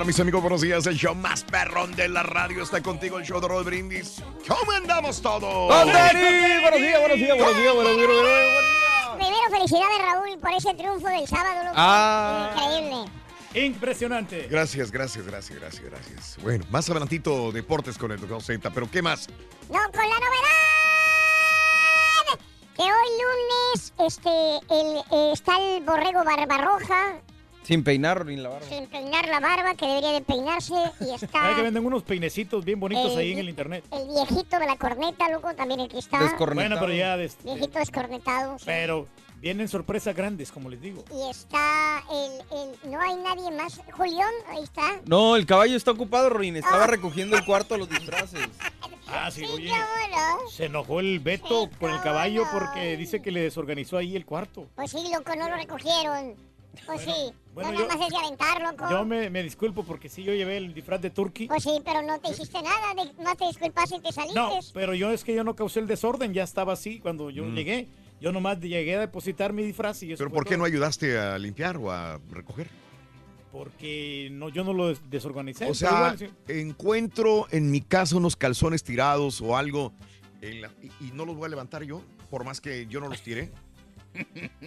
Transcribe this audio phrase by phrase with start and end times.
[0.00, 0.86] Mañana, mis amigos, buenos días.
[0.86, 4.22] El show más perrón de la radio está contigo, el show de Rod Brindis.
[4.48, 5.66] ¿Cómo andamos todos?
[5.68, 8.08] Buenos días, buenos días, buenos días, buenos días, buenos días.
[9.16, 11.74] Primero, felicidades, Raúl, por ese triunfo del sábado, loco.
[11.76, 12.50] Ah.
[12.54, 13.10] Increíble.
[13.66, 14.46] Impresionante.
[14.50, 16.38] Gracias, gracias, gracias, gracias, gracias.
[16.42, 19.28] Bueno, más adelantito deportes con el doctor Z, pero ¿qué más?
[19.68, 20.70] No, con la novedad
[22.76, 24.30] que hoy lunes este,
[24.70, 27.20] el, eh, está el borrego Barbarroja
[27.70, 28.66] Sin peinar ni la barba.
[28.66, 32.64] sin peinar la barba, que debería de peinarse, y ¿Sabes que está venden unos peinecitos
[32.64, 33.84] bien bonitos El- ahí en el internet?
[33.92, 36.18] el viejito de la corneta, loco, también aquí está.
[36.52, 37.16] Bueno, pero ya...
[37.16, 38.58] des- Viejito descornetado.
[38.58, 38.64] sí.
[38.66, 39.06] Pero
[39.40, 41.04] vienen sorpresas grandes, como les digo.
[41.14, 43.80] Y está el, el- No hay nadie más.
[43.92, 45.00] Julián, ahí está.
[45.06, 46.56] No, el caballo está ocupado, Rorín.
[46.56, 48.40] Estaba recogiendo el cuarto a los disfraces.
[49.12, 49.68] Ah, sí, oye.
[49.70, 54.24] Bueno, Se enojó el Beto con el caballo porque dice que le desorganizó ahí el
[54.24, 54.68] cuarto.
[54.76, 56.36] pues sí, loco, no lo recogieron.
[56.86, 57.12] Pues sí,
[57.54, 58.90] bueno, no yo- nada más es de aventar, loco.
[58.90, 61.48] Yo me, me disculpo porque sí, yo llevé el disfraz de Turkey.
[61.48, 64.38] Pues sí, pero no te hiciste nada, de- no te disculpaste y te saliste.
[64.38, 67.44] No, pero yo es que yo no causé el desorden, ya estaba así cuando yo
[67.44, 67.54] Mm.
[67.54, 67.88] llegué.
[68.20, 70.58] Yo nomás llegué a depositar mi disfraz y eso ¿Pero por qué todo.
[70.58, 72.68] no ayudaste a limpiar o a recoger?
[73.50, 75.68] Porque no, yo no lo des- desorganicé.
[75.68, 76.28] O sea, igual, sí.
[76.48, 79.92] encuentro en mi caso unos calzones tirados o algo
[80.40, 83.08] en la- y, y no los voy a levantar yo, por más que yo no
[83.08, 83.50] los tiré.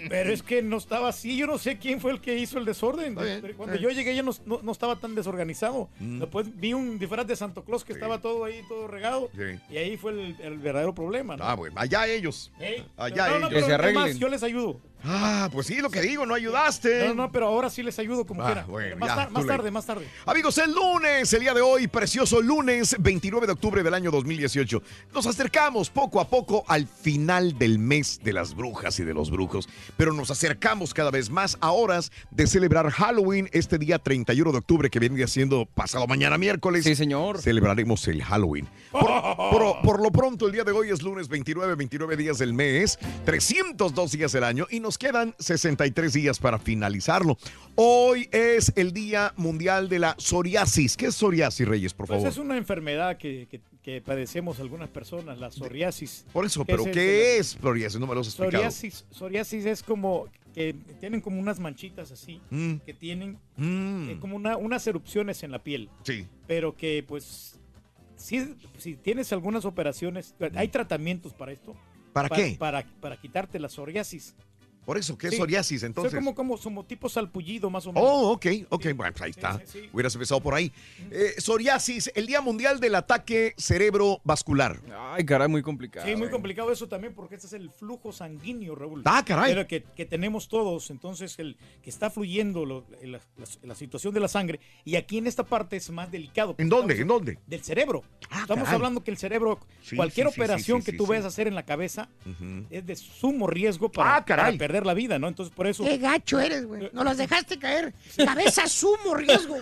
[0.10, 2.66] Pero es que no estaba así, yo no sé quién fue el que hizo el
[2.66, 3.16] desorden.
[3.16, 5.90] Bien, Cuando yo llegué ya no, no- no estaba tan desorganizado.
[6.00, 6.20] Mm.
[6.20, 9.30] Después vi un disfraz de Santo Claus que estaba todo ahí, todo regado.
[9.36, 9.60] Sí.
[9.70, 11.36] Y ahí fue el, el verdadero problema.
[11.38, 11.44] ¿no?
[11.44, 12.52] Ah, bueno, allá ellos.
[12.98, 13.64] Allá pero no, no, ellos.
[13.68, 14.80] pero Que se más, yo les ayudo.
[15.06, 17.08] Ah, pues sí, lo que digo, no ayudaste.
[17.10, 18.66] No, no, pero ahora sí les ayudo como Ah, quiera.
[18.66, 19.58] bueno, más ya, tar- too más late.
[19.58, 20.08] tarde, más tarde.
[20.26, 24.82] Amigos, el lunes, el día de hoy, precioso lunes 29 de octubre del año 2018.
[25.14, 29.30] Nos acercamos poco a poco al final del mes de las brujas y de los
[29.30, 34.52] brujos, pero nos acercamos cada vez más a horas de celebrar Halloween este día 31
[34.54, 36.86] de octubre que viene siendo pasado mañana miércoles.
[36.86, 37.42] Sí, señor.
[37.42, 38.68] Celebraremos el Halloween.
[38.92, 39.02] Por,
[39.52, 42.98] por- por lo pronto, el día de hoy es lunes 29, 29 días del mes,
[43.26, 47.38] 302 días del año y nos quedan 63 días para finalizarlo.
[47.76, 50.96] Hoy es el Día Mundial de la Psoriasis.
[50.98, 52.32] ¿Qué es psoriasis, Reyes, por Pues favor?
[52.32, 56.26] es una enfermedad que, que- que padecemos algunas personas, la psoriasis.
[56.32, 58.00] Por eso, ¿Qué pero es el- ¿qué es psoriasis?
[58.00, 58.52] No me lo has explicado.
[58.72, 64.18] Psoriasis, psoriasis es como que tienen como unas manchitas así, Mm, que tienen mm, eh,
[64.22, 66.28] como una- unas erupciones en la piel, sí.
[66.48, 67.60] pero que pues
[68.16, 71.76] si, si tienes algunas operaciones, hay tratamientos para esto.
[72.14, 72.56] ¿Para pa- qué?
[72.58, 74.36] Para, para quitarte la psoriasis.
[74.86, 75.38] Por eso, ¿qué es Sí.
[75.38, 76.14] psoriasis entonces?
[76.14, 78.10] como, como, como tipo salpullido más o menos.
[78.12, 79.60] Oh, ok, ok, bueno, pues ahí está.
[79.60, 79.90] sí, sí.
[79.94, 80.72] Hubieras empezado por ahí.
[81.12, 84.80] Eh, psoriasis, el Día Mundial del Ataque Cerebrovascular.
[84.98, 86.06] Ay, caray, muy complicado.
[86.06, 86.32] Sí, muy eh.
[86.32, 89.02] complicado eso también porque este es el flujo sanguíneo, Raúl.
[89.06, 89.54] Ah, caray.
[89.54, 94.14] Pero que, que tenemos todos, entonces el que está fluyendo lo- la, la- la situación
[94.14, 96.56] de la sangre y aquí en esta parte es más delicado.
[96.58, 97.00] ¿En dónde?
[97.00, 97.38] ¿En dónde?
[97.48, 98.04] Del cerebro.
[98.30, 98.76] Ah, Estamos caray.
[98.76, 101.24] hablando que el cerebro, Sí, cualquier sí, sí, operación sí, sí, que tú sí, vayas
[101.24, 101.26] sí.
[101.26, 102.10] a hacer en la cabeza
[102.70, 104.46] es de sumo riesgo para, Ah, caray.
[104.46, 105.28] para perder la vida, ¿no?
[105.28, 105.84] Entonces por eso...
[105.84, 106.90] Qué gacho eres, güey.
[106.94, 107.94] No los dejaste caer.
[108.18, 109.58] Cabeza sumo riesgo.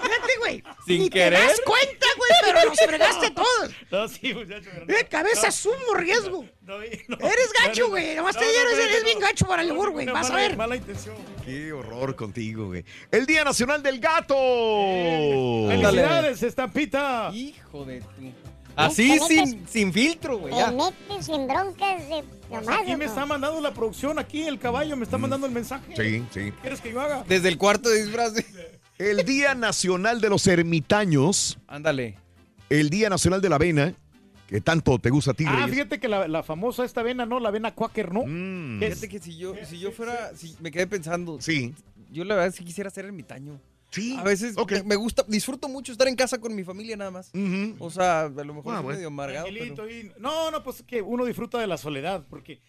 [0.00, 0.62] Fíjate, güey.
[0.86, 1.38] Sin Ni querer.
[1.40, 3.70] te das cuenta, güey, pero nos fregaste todos.
[3.90, 4.70] No, sí, muchacho.
[4.72, 4.94] pero no.
[4.94, 6.44] De cabeza No, sumo riesgo.
[6.62, 8.14] no, no, Eres gacho, no, güey.
[8.14, 9.26] Nomás no, te no, eres, no, eres no, bien no.
[9.26, 10.06] gacho para el No, albur, güey.
[10.06, 10.56] Vas a ver.
[10.56, 11.16] Mala intención.
[11.44, 12.84] Qué horror contigo, güey.
[13.10, 14.34] El Día Nacional del Gato.
[15.68, 17.30] Felicidades, estampita.
[17.34, 18.32] Hijo de tu.
[18.76, 20.54] Así sin, sin filtro, güey.
[20.54, 22.80] Te metes en broncas de nomás.
[22.80, 25.92] Aquí me está mandando la producción, aquí el caballo me está mandando el mensaje.
[25.92, 25.96] Mm.
[25.96, 26.40] Sí, sí.
[26.40, 27.24] ¿Qué quieres que yo haga?
[27.28, 28.32] Desde el cuarto de disfraz.
[28.98, 31.56] El Día Nacional de los Ermitaños.
[31.68, 32.16] Ándale.
[32.68, 33.94] El Día Nacional de la Avena.
[34.48, 35.70] Que tanto te gusta a ti, Ah, Reyes.
[35.70, 37.38] fíjate que la, la famosa esta avena, ¿no?
[37.38, 38.24] La avena Quaker, ¿no?
[38.26, 38.80] Mm.
[38.80, 41.74] Fíjate que si yo, si yo fuera, si me quedé pensando, Sí.
[42.10, 43.60] yo la verdad sí quisiera ser ermitaño.
[43.90, 44.16] Sí.
[44.18, 44.54] A veces
[44.84, 47.30] me, gusta, disfruto mucho estar en casa con mi familia nada más.
[47.78, 48.96] O sea, a lo mejor Ah, soy bueno.
[48.96, 49.90] medio amargado, Tranquilito pero...
[49.90, 52.60] y- No, no, pues que uno disfruta de la soledad, porque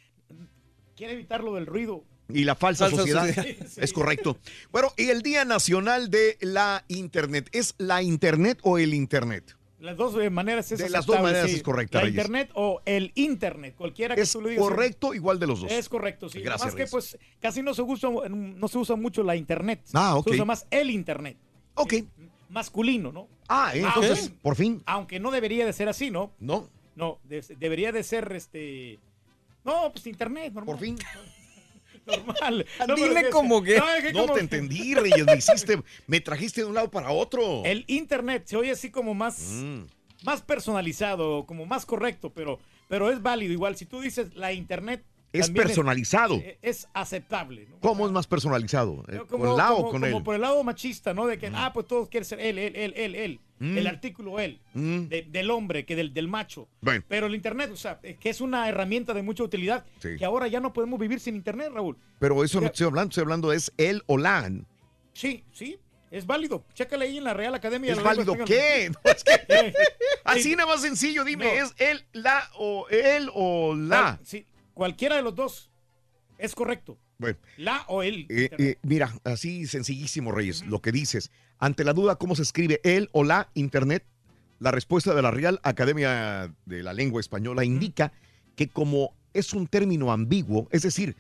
[0.96, 2.06] quiere evitar lo del ruido.
[2.32, 3.26] Y la falsa, Falsa sociedad.
[3.28, 3.68] sociedad.
[3.68, 3.80] Sí.
[3.82, 4.38] Es correcto.
[4.72, 7.50] Bueno, y el Día Nacional de la Internet.
[7.52, 9.58] ¿Es la Internet o el Internet?
[9.80, 11.56] Las dos eh, maneras es De las dos maneras sí.
[11.58, 12.18] es correcta, La Reyes.
[12.18, 14.62] internet o el internet, cualquiera que Es tú lo digas.
[14.64, 15.72] correcto, igual de los dos.
[15.72, 16.42] Es correcto, sí.
[16.42, 19.82] Gracias, Más que pues casi no se usa no se usa mucho la internet.
[19.94, 20.28] Ah, ok.
[20.28, 21.38] Se usa más el internet,
[21.76, 21.94] Ok.
[22.50, 23.28] masculino, ¿no?
[23.48, 24.42] Ah, entonces, ok.
[24.42, 24.84] por fin.
[24.86, 26.32] Aunque no debería de ser así, ¿no?
[26.40, 29.00] No, No, de- debería de ser este
[29.64, 30.76] No, pues internet, normal.
[30.76, 30.98] por fin.
[32.18, 32.66] Normal.
[32.96, 35.26] Dime pero es como que- no, es que No como- te entendí, Reyes.
[35.26, 37.64] Me hiciste, me trajiste de un lado para otro.
[37.66, 39.84] El internet se oye así como más Mm.
[40.24, 45.04] más personalizado, como más correcto, pero pero es válido igual si tú dices la internet
[45.32, 46.36] Es también personalizado.
[46.36, 47.80] Es, es aceptable, ¿no?
[47.82, 49.04] ¿Cómo es más personalizado?
[49.10, 50.24] Eh, Como, ¿Con la o como- con como él?
[50.24, 51.28] por el lado machista, ¿no?
[51.28, 53.40] De que, ah, pues todos quieren ser él, él, él, él, él.
[53.60, 53.78] Mm.
[53.78, 54.60] El artículo él.
[54.74, 55.02] Mm.
[55.08, 56.68] de- del hombre, que del, del macho.
[56.82, 57.04] Bueno.
[57.08, 60.16] Pero el Internet, o sea, que es una herramienta de mucha utilidad, Sí.
[60.18, 61.98] que ahora ya no podemos vivir sin Internet, Raúl.
[62.20, 64.50] Pero eso no estoy hablando, estoy hablando es él o la.
[65.14, 65.78] Sí, sí,
[66.10, 66.64] es válido.
[66.74, 67.92] Chécale ahí en la Real Academia.
[67.92, 68.90] ¿Es de la Lengua válido qué?
[69.06, 69.74] No, es que- Eh,
[70.24, 71.52] así sí, nada más sencillo, dime, No.
[71.66, 74.16] ¿es él, la o él o la?
[74.16, 74.46] cual- sí,
[74.80, 75.70] cualquiera de los dos
[76.38, 76.98] es correcto.
[77.18, 78.26] Bueno, La o él.
[78.30, 81.32] eh, eh, mira, así sencillísimo, Reyes, lo que dices.
[81.58, 84.06] Ante la duda, ¿cómo se escribe él o la internet?
[84.60, 88.14] La respuesta de la Real Academia de la Lengua Española indica
[88.56, 91.18] que como es un término ambiguo, es decir,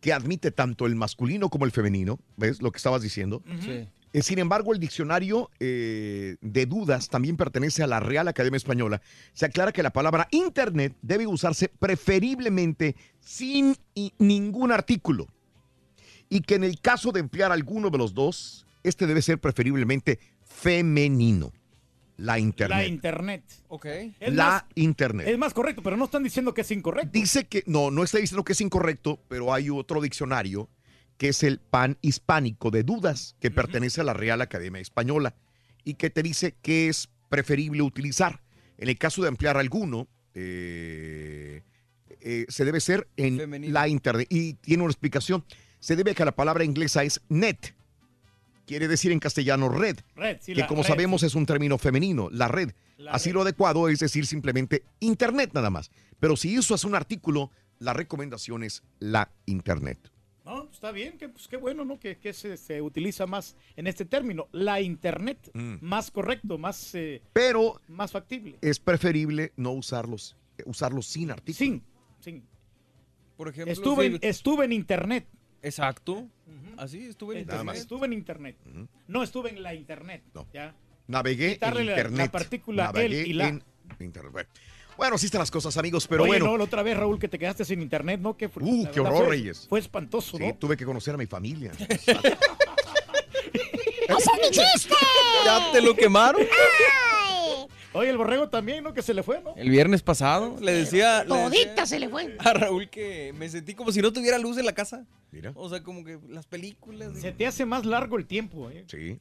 [0.00, 3.42] que admite tanto el masculino como el femenino, ¿ves lo que estabas diciendo?
[3.60, 3.86] Sí.
[4.12, 9.00] Eh, Sin embargo, el diccionario eh, de dudas también pertenece a la Real Academia Española.
[9.32, 13.76] Se aclara que la palabra Internet debe usarse preferiblemente sin
[14.18, 15.28] ningún artículo.
[16.28, 20.18] Y que en el caso de emplear alguno de los dos, este debe ser preferiblemente
[20.44, 21.52] femenino.
[22.18, 22.88] La La Internet.
[22.88, 23.42] Internet.
[23.68, 23.86] Ok.
[24.20, 25.26] Es la más, Internet.
[25.26, 27.10] es más correcto, pero no están diciendo que es incorrecto.
[27.12, 30.68] Dice que, no, no está diciendo que es incorrecto, pero hay otro diccionario
[31.22, 35.36] que es el pan hispánico de dudas, que pertenece a la Real Academia Española
[35.84, 38.42] y que te dice que es preferible utilizar.
[38.76, 41.62] En el caso de ampliar alguno, eh,
[42.08, 43.72] eh, se debe ser en Femenino.
[43.72, 44.26] la internet.
[44.30, 45.44] Y tiene una explicación.
[45.78, 47.72] Se debe a que la palabra inglesa es net.
[48.66, 51.28] Quiere decir en castellano red, Red, sí, que como red, sabemos sí.
[51.28, 52.72] es un término femenino, la red.
[52.96, 53.34] La Así red.
[53.34, 55.92] lo adecuado es decir simplemente Internet nada más.
[56.18, 60.11] Pero si usas un artículo, la recomendación es la Internet.
[60.44, 62.00] No, está bien, que, pues qué bueno, ¿no?
[62.00, 64.48] Que, que se, se utiliza más en este término.
[64.52, 65.76] La Internet, Mm.
[65.80, 68.58] más correcto, más, eh, Pero más factible.
[68.60, 71.56] es preferible no usarlos, eh, usarlos sin artículo.
[71.58, 71.82] Sin,
[72.18, 72.44] sin.
[73.36, 75.28] Por ejemplo, Estuve, en, estuve en Internet.
[75.62, 76.28] Exacto.
[76.76, 77.64] Así estuve en Nada internet.
[77.66, 77.78] más.
[77.78, 78.56] Estuve en Internet.
[79.06, 80.24] No estuve en la Internet.
[80.34, 80.48] No.
[80.52, 80.74] ¿ya?
[81.06, 82.18] Navegué Quitarle en la- Internet.
[82.26, 83.48] la partícula Navegué el y la.
[83.48, 83.62] en
[84.00, 84.48] Internet.
[84.96, 85.16] Bueno.
[85.16, 86.46] Así están las cosas, amigos, pero Oye, bueno.
[86.46, 88.36] no, la otra vez, Raúl, que te quedaste sin Internet, ¿no?
[88.36, 89.66] Que fue- Uh, la qué verdad horror, fue- Reyes.
[89.68, 90.54] Fue espantoso, Sí, ¿no?
[90.54, 91.72] tuve que conocer a mi familia.
[91.78, 92.12] ¡Ese
[94.08, 94.94] es mi chiste!
[95.44, 96.42] ¿Ya te lo quemaron?
[96.42, 97.66] ¡Ay!
[97.94, 98.94] Oye, el borrego también, ¿no?
[98.94, 99.54] Que se le fue, ¿no?
[99.56, 102.36] El viernes pasado le decía, le Todita decía se le fue.
[102.38, 105.04] a Raúl que me sentí como si no tuviera luz en la casa.
[105.30, 105.52] Mira.
[105.54, 107.12] O sea, como que las películas.
[107.20, 108.84] Se te hace más largo el tiempo, ¿eh?
[108.88, 109.18] Sí.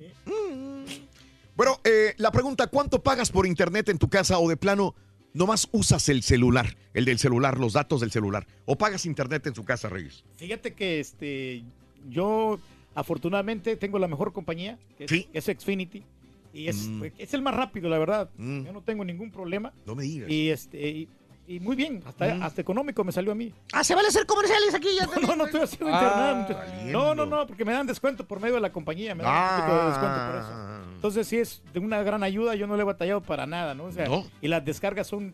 [1.56, 4.96] Bueno, eh, la pregunta, ¿cuánto pagas por internet en tu casa o de plano
[5.34, 8.48] nomás usas el celular, el del celular, los datos del celular?
[8.66, 10.24] ¿O pagas internet en su casa, Reyes?
[10.38, 11.64] Fíjate que este
[12.10, 12.60] yo
[12.96, 15.28] afortunadamente tengo la mejor compañía, que es, Sí.
[15.34, 16.04] es Xfinity.
[16.54, 17.04] Y es, Mm.
[17.18, 18.30] es el más rápido, la verdad.
[18.38, 18.66] Mm.
[18.66, 19.72] Yo no tengo ningún problema.
[19.86, 20.30] No me digas.
[20.30, 21.08] Y este y,
[21.56, 22.44] y muy bien, hasta, Mm.
[22.44, 23.54] hasta económico me salió a mí.
[23.74, 25.08] Ah, se vale hacer comerciales aquí ya.
[25.32, 26.92] No, no estoy haciendo Ah, internet.
[26.92, 29.14] No, no, no, porque me dan descuento por medio de la compañía.
[29.16, 30.50] Me dan un poquito de descuento por eso.
[30.52, 30.68] Ah.
[30.96, 32.54] Entonces, sí es de una gran ayuda.
[32.56, 33.86] Yo no le he batallado para nada, ¿no?
[33.86, 34.24] O sea, No.
[34.42, 35.34] y las descargas son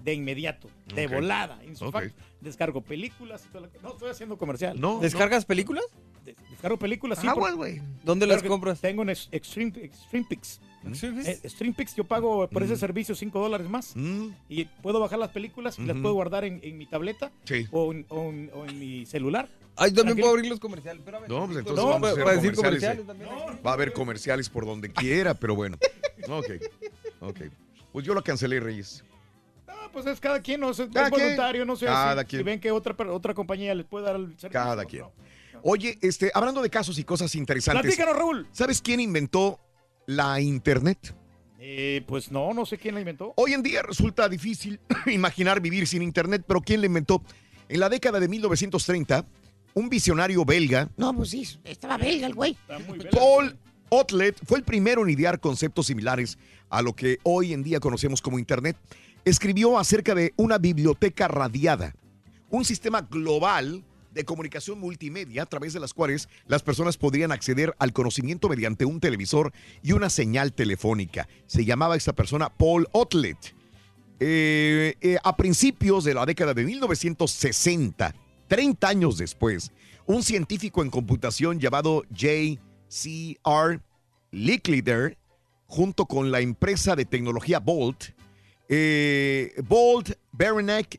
[0.00, 1.12] de inmediato, de Ok.
[1.12, 1.58] volada.
[1.64, 1.92] In su Ok.
[1.92, 4.80] fact, descargo películas y toda la- No, estoy haciendo comercial.
[4.80, 5.84] No, ¿Descargas películas?
[6.24, 7.18] de- descargo películas.
[7.18, 7.82] sí, porque- güey.
[8.04, 8.80] ¿Dónde las que compras?
[8.80, 10.60] Tengo en Extreme, Extreme Pix.
[10.86, 11.28] ¿Extreme Pix?
[11.28, 12.78] Eh, Extreme Pix, yo pago por ese Mm.
[12.78, 13.92] servicio 5 dólares más.
[13.96, 17.66] Mm, Y puedo bajar las películas y las puedo guardar en, en mi tableta Sí.
[17.70, 19.48] o, en, o en- o en mi celular.
[19.76, 21.00] Ay, también puedo abrir los comerciales.
[21.00, 21.28] Espérame.
[21.28, 23.00] No, pues entonces No, vamos a para, hacer para decir comerciales.
[23.06, 23.62] comerciales también.
[23.66, 25.78] Va a haber comerciales por donde quiera, pero bueno.
[26.28, 26.50] Ok,
[27.20, 27.40] ok.
[27.92, 29.02] Pues yo lo cancelé, Reyes.
[29.66, 31.10] Ah, pues es cada quien, no Cada es quien.
[31.10, 32.40] voluntario, no sé Cada si, quien.
[32.40, 34.50] si ven que otra, otra compañía les puede dar el servicio.
[34.50, 35.02] Cada quien.
[35.02, 35.12] no.
[35.64, 37.82] Oye, este, hablando de casos y cosas interesantes.
[37.82, 38.46] Platícanos, Raúl.
[38.52, 39.58] ¿Sabes quién inventó
[40.16, 41.14] la Internet?
[41.58, 43.34] Eh, pues no, no sé quién la inventó.
[43.36, 47.22] Hoy en día resulta difícil imaginar vivir sin Internet, pero ¿quién la inventó?
[47.68, 49.24] En la década de 1930,
[49.74, 52.52] un visionario belga, No, pues sí, estaba belga el güey.
[52.52, 53.10] Está muy belga.
[53.10, 53.56] Paul
[53.88, 56.38] Otlet, fue el primero en idear conceptos similares
[56.68, 58.76] a lo que hoy en día conocemos como Internet.
[59.24, 61.94] Escribió acerca de una biblioteca radiada,
[62.50, 67.74] un sistema global de comunicación multimedia a través de las cuales las personas podrían acceder
[67.78, 69.52] al conocimiento mediante un televisor
[69.82, 71.28] y una señal telefónica.
[71.46, 73.54] Se llamaba esta persona Paul Otlet.
[74.20, 78.14] Eh, eh, a principios de la década de 1960,
[78.46, 79.72] 30 años después,
[80.06, 83.80] un científico en computación llamado J.C.R.
[84.30, 85.18] Licklider,
[85.66, 88.14] junto con la empresa de tecnología Bolt,
[88.68, 90.12] eh, Bolt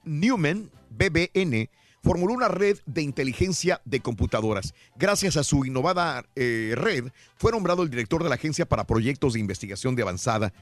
[0.03, 1.69] Newman, BBN,
[2.03, 4.73] formuló una red de inteligencia de computadoras.
[4.97, 7.05] Gracias a su innovada eh, red,
[7.37, 10.53] fue nombrado el director de la Agencia para Proyectos de Investigación de Avanzada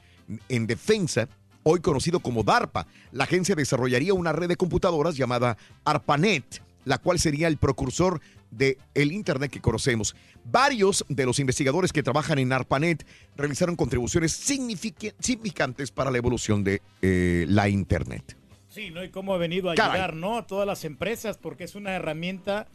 [0.48, 1.28] en Defensa,
[1.64, 2.86] hoy conocido como DARPA.
[3.10, 8.20] La agencia desarrollaría una red de computadoras llamada ARPANET, la cual sería el precursor
[8.50, 10.14] del el Internet que conocemos.
[10.44, 13.06] Varios de los investigadores que trabajan en ARPANET
[13.36, 18.36] realizaron contribuciones signific- significantes para la evolución de eh, la Internet.
[18.72, 19.04] Sí, ¿no?
[19.04, 19.92] Y cómo ha venido a Caray.
[20.00, 20.38] ayudar, ¿no?
[20.38, 22.68] A todas las empresas, porque es una herramienta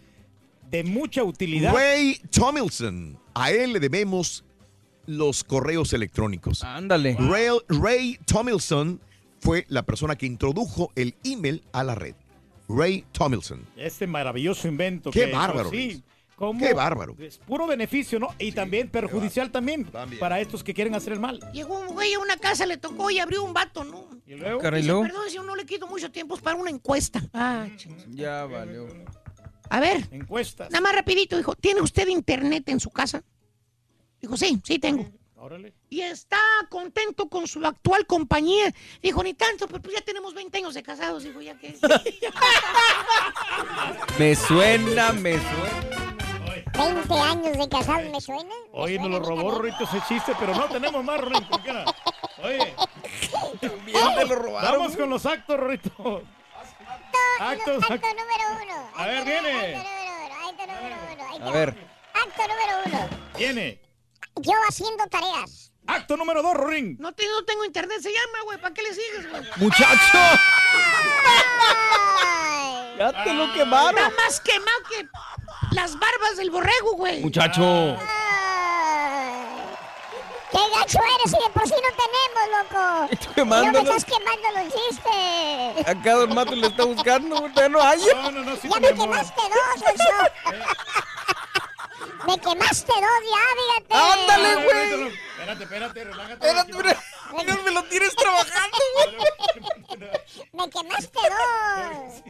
[0.70, 1.74] de mucha utilidad.
[1.74, 4.46] Ray Tomlinson, a él le debemos
[5.08, 6.64] los correos electrónicos.
[6.64, 7.18] Ándale.
[7.20, 9.02] Ray, Ray Tomlinson
[9.40, 12.14] fue la persona que introdujo el email a la red.
[12.70, 13.66] Ray Tomlinson.
[13.76, 15.10] Este maravilloso invento.
[15.10, 16.04] Qué que, bárbaro, Sí, Luis.
[16.38, 17.16] Cómo Qué bárbaro.
[17.20, 18.30] Es puro beneficio, ¿no?
[18.38, 19.86] Y también perjudicial también,
[20.20, 21.40] para estos que quieren hacer el mal.
[21.52, 24.08] Llegó un güey a una casa, le tocó y abrió un vato, ¿no?
[24.26, 24.60] Y luego.
[24.60, 27.22] Caray, Dice, perdón, si no le quito mucho tiempo, es para una encuesta.
[27.34, 27.98] Ah, ching.
[28.16, 28.88] Ya valió.
[29.70, 30.72] A ver, Encuestas.
[30.72, 33.22] nada más rapidito, dijo, ¿tiene usted internet en su casa?
[34.22, 35.06] Dijo, sí, sí tengo.
[35.36, 35.74] Órale.
[35.90, 36.40] Y está
[36.70, 38.74] contento con su actual compañía.
[39.02, 41.24] Dijo, ni tanto, pero pues ya tenemos 20 años de casados.
[41.24, 41.78] Dijo, ya que...
[44.20, 46.07] Me suena, me suena.
[46.78, 48.44] 20 años de casado, ¿me suena?
[48.44, 49.52] ¿Me Oye, nos lo robó?
[49.52, 51.50] Rorrito ese chiste, pero no tenemos más, Rorrito.
[51.50, 51.86] ¿con qué era?
[52.44, 52.76] Oye,
[53.86, 54.72] Bien te lo robaron.
[54.80, 56.24] vamos con los actos, Rorrito.
[57.40, 58.90] Actos, Acto número uno.
[58.96, 59.76] A ver, Acto viene.
[59.76, 60.36] Acto número uno.
[60.50, 60.96] Acto número
[61.36, 61.48] uno.
[61.48, 61.70] A ver.
[62.14, 63.10] Acto número uno.
[63.38, 63.82] Viene.
[64.38, 65.72] Yo haciendo tareas.
[65.88, 66.98] Acto número dos, Rorín.
[67.00, 68.60] No, te- no tengo internet, se llama, güey.
[68.60, 69.42] ¿Para qué le sigues, güey?
[69.58, 70.18] ¡Muchacho!
[72.24, 72.57] Ay.
[72.98, 73.98] Ya te lo quemaron.
[73.98, 75.08] Está más quemado que
[75.76, 77.22] las barbas del borrego, güey.
[77.22, 77.98] Muchacho.
[80.52, 81.34] ¡Qué gacho eres!
[81.34, 83.08] Y de por sí no tenemos, loco.
[83.12, 85.88] Estoy Y no me estás quemando los chistes.
[85.88, 87.50] Acá Don Mato le está buscando.
[87.54, 88.00] Ya no hay.
[88.16, 90.56] No, no, no, sí Ya me quemaste dos, Oso.
[92.28, 93.44] Me quemaste dos ya,
[93.88, 94.20] fíjate.
[94.20, 95.08] Ándale, güey.
[95.38, 96.34] Espérate, espérate, relájate.
[96.34, 97.00] Espérate, espérate.
[97.32, 98.78] No me lo tienes trabajando.
[100.54, 102.24] Me quemaste dos.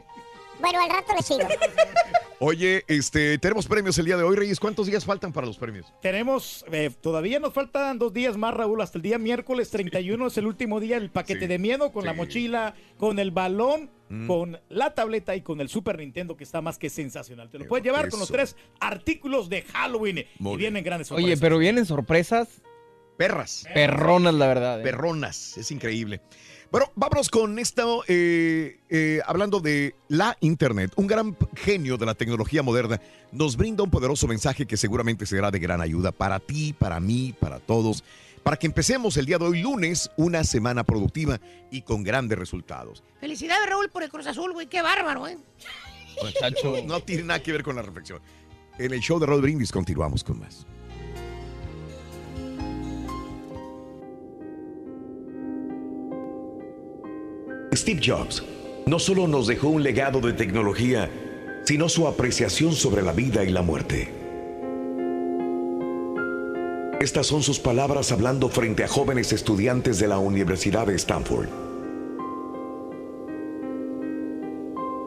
[0.59, 1.39] Bueno, al rato le sigo.
[2.39, 4.59] Oye, este, tenemos premios el día de hoy, Reyes.
[4.59, 5.91] ¿Cuántos días faltan para los premios?
[6.01, 8.79] Tenemos, eh, todavía nos faltan dos días más, Raúl.
[8.81, 10.97] Hasta el día miércoles 31 es el último día.
[10.97, 12.17] El paquete Sí, de miedo con la sí.
[12.17, 14.27] mochila, con el balón, Mm.
[14.27, 17.49] con la tableta y con el Super Nintendo que está más que sensacional.
[17.49, 20.25] Te lo puedes llevar con los tres artículos de Halloween.
[20.39, 20.73] Muy y bien.
[20.73, 21.25] vienen grandes sorpresas.
[21.31, 22.47] Oye, pero vienen sorpresas
[23.17, 23.65] Perras.
[23.73, 24.79] perronas, la verdad.
[24.79, 24.83] ¿eh?
[24.83, 25.57] Perronas.
[25.57, 26.21] Es increíble.
[26.69, 30.91] Bueno, vámonos con esto, eh, eh, hablando de la Internet.
[30.97, 32.99] Un gran genio de la tecnología moderna
[33.31, 37.33] nos brinda un poderoso mensaje que seguramente será de gran ayuda para ti, para mí,
[37.39, 38.03] para todos,
[38.43, 41.39] para que empecemos el día de hoy, lunes, una semana productiva
[41.71, 43.01] y con grandes resultados.
[43.21, 44.67] Felicidades, Raúl, por el Cruz Azul, güey.
[44.67, 45.37] Qué bárbaro, ¿eh?
[46.21, 46.75] Muchacho.
[46.85, 48.21] No tiene nada que ver con la reflexión.
[48.77, 50.67] En el show de Rod Brindis continuamos con más.
[57.77, 58.43] Steve Jobs
[58.87, 61.11] no solo nos dejó un legado de tecnología,
[61.63, 64.09] sino su apreciación sobre la vida y la muerte.
[66.99, 71.49] Estas son sus palabras hablando frente a jóvenes estudiantes de la Universidad de Stanford.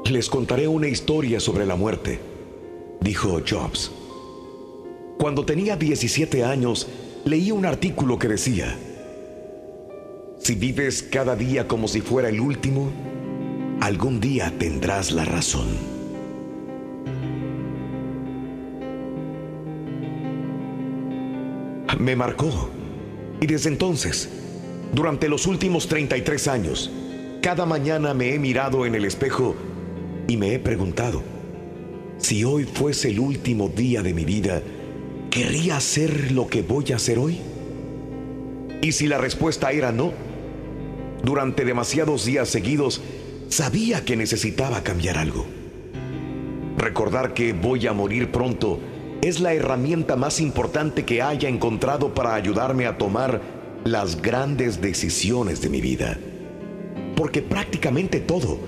[0.09, 2.21] Les contaré una historia sobre la muerte,
[3.01, 3.91] dijo Jobs.
[5.19, 6.87] Cuando tenía 17 años,
[7.25, 8.79] leí un artículo que decía,
[10.41, 12.91] si vives cada día como si fuera el último,
[13.81, 15.69] algún día tendrás la razón.
[21.99, 22.71] Me marcó.
[23.43, 24.31] Y desde entonces,
[24.95, 26.91] durante los últimos 33 años,
[27.43, 29.55] cada mañana me he mirado en el espejo
[30.27, 31.23] y me he preguntado,
[32.17, 34.63] si hoy fuese el último día de mi vida,
[35.31, 37.39] ¿querría hacer lo que voy a hacer hoy?
[38.83, 40.13] Y si la respuesta era no,
[41.23, 43.01] durante demasiados días seguidos
[43.49, 45.47] sabía que necesitaba cambiar algo.
[46.77, 48.79] Recordar que voy a morir pronto
[49.23, 53.41] es la herramienta más importante que haya encontrado para ayudarme a tomar
[53.85, 56.19] las grandes decisiones de mi vida.
[57.17, 58.59] Porque prácticamente todo,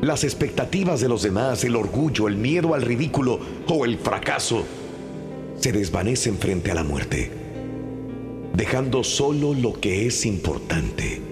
[0.00, 4.64] las expectativas de los demás, el orgullo, el miedo al ridículo o el fracaso,
[5.58, 7.30] se desvanecen frente a la muerte,
[8.54, 11.25] dejando solo lo que es importante.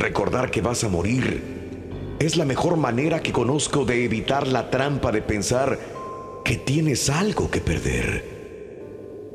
[0.00, 5.12] Recordar que vas a morir es la mejor manera que conozco de evitar la trampa
[5.12, 5.78] de pensar
[6.42, 8.24] que tienes algo que perder.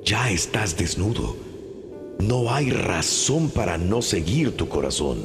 [0.04, 1.36] Ya estás desnudo.
[2.18, 5.20] No hay razón para no seguir tu corazón.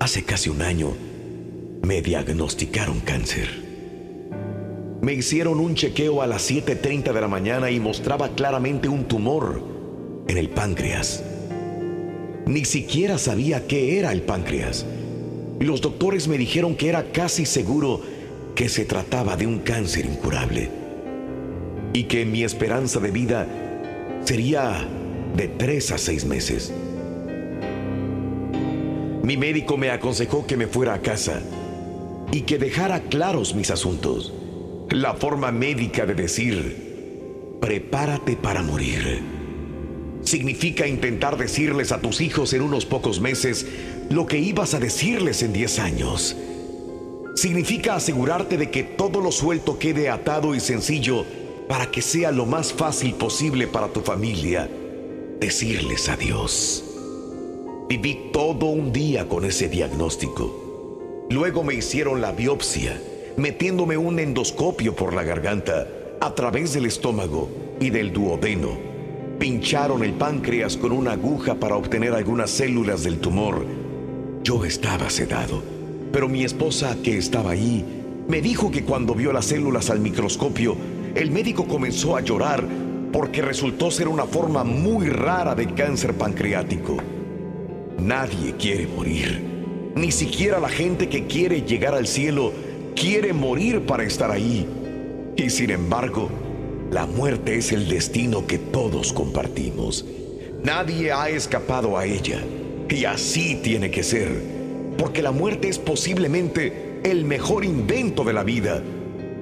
[0.00, 0.92] Hace casi un año
[1.82, 3.62] me diagnosticaron cáncer.
[5.02, 9.62] Me hicieron un chequeo a las 7.30 de la mañana y mostraba claramente un tumor
[10.28, 11.22] en el páncreas.
[12.46, 14.84] Ni siquiera sabía qué era el páncreas.
[15.60, 18.00] Los doctores me dijeron que era casi seguro
[18.54, 20.70] que se trataba de un cáncer incurable
[21.92, 23.46] y que mi esperanza de vida
[24.24, 24.86] sería
[25.36, 26.72] de tres a seis meses.
[29.22, 31.40] Mi médico me aconsejó que me fuera a casa
[32.32, 34.32] y que dejara claros mis asuntos.
[34.90, 39.22] La forma médica de decir, prepárate para morir,
[40.24, 43.66] significa intentar decirles a tus hijos en unos pocos meses
[44.10, 46.36] lo que ibas a decirles en diez años.
[47.34, 51.24] Significa asegurarte de que todo lo suelto quede atado y sencillo
[51.68, 54.68] para que sea lo más fácil posible para tu familia
[55.42, 56.84] decirles adiós.
[57.88, 61.26] Viví todo un día con ese diagnóstico.
[61.30, 63.00] Luego me hicieron la biopsia,
[63.36, 65.88] metiéndome un endoscopio por la garganta,
[66.20, 67.48] a través del estómago
[67.80, 68.91] y del duodeno.
[69.42, 73.66] Pincharon el páncreas con una aguja para obtener algunas células del tumor.
[74.44, 75.64] Yo estaba sedado,
[76.12, 77.84] pero mi esposa, que estaba ahí,
[78.28, 80.76] me dijo que cuando vio las células al microscopio,
[81.16, 82.64] el médico comenzó a llorar
[83.12, 86.98] porque resultó ser una forma muy rara de cáncer pancreático.
[87.98, 89.42] Nadie quiere morir.
[89.96, 92.52] Ni siquiera la gente que quiere llegar al cielo
[92.94, 94.68] quiere morir para estar ahí.
[95.36, 96.30] Y sin embargo,
[96.92, 100.04] la muerte es el destino que todos compartimos.
[100.62, 102.44] Nadie ha escapado a ella.
[102.86, 104.28] Y así tiene que ser.
[104.98, 108.82] Porque la muerte es posiblemente el mejor invento de la vida.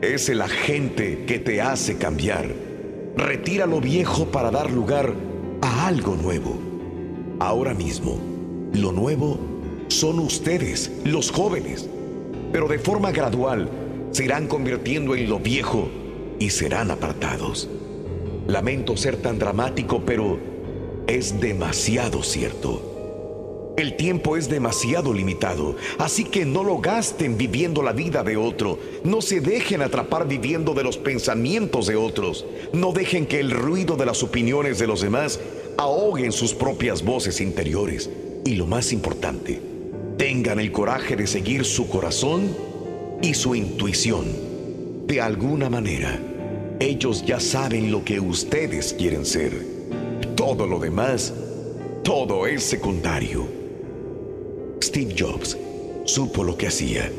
[0.00, 2.54] Es el agente que te hace cambiar.
[3.16, 5.12] Retira lo viejo para dar lugar
[5.60, 6.56] a algo nuevo.
[7.40, 8.16] Ahora mismo,
[8.74, 9.40] lo nuevo
[9.88, 11.88] son ustedes, los jóvenes,
[12.52, 13.68] pero de forma gradual
[14.12, 15.88] se irán convirtiendo en lo viejo
[16.40, 17.68] y serán apartados.
[18.48, 20.40] Lamento ser tan dramático, pero
[21.07, 23.74] es demasiado cierto.
[23.76, 28.79] El tiempo es demasiado limitado, así que no lo gasten viviendo la vida de otro.
[29.05, 32.44] No se dejen atrapar viviendo de los pensamientos de otros.
[32.72, 35.40] No dejen que el ruido de las opiniones de los demás
[35.79, 38.11] ahoguen sus propias voces interiores.
[38.44, 39.61] Y lo más importante,
[40.16, 42.57] tengan el coraje de seguir su corazón
[43.22, 44.49] y su intuición.
[45.10, 46.16] De alguna manera,
[46.78, 49.50] ellos ya saben lo que ustedes quieren ser.
[50.36, 51.34] Todo lo demás,
[52.04, 53.44] todo es secundario.
[54.80, 55.58] Steve Jobs
[56.04, 57.10] supo lo que hacía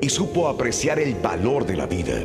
[0.00, 2.20] y supo apreciar el valor de la vida.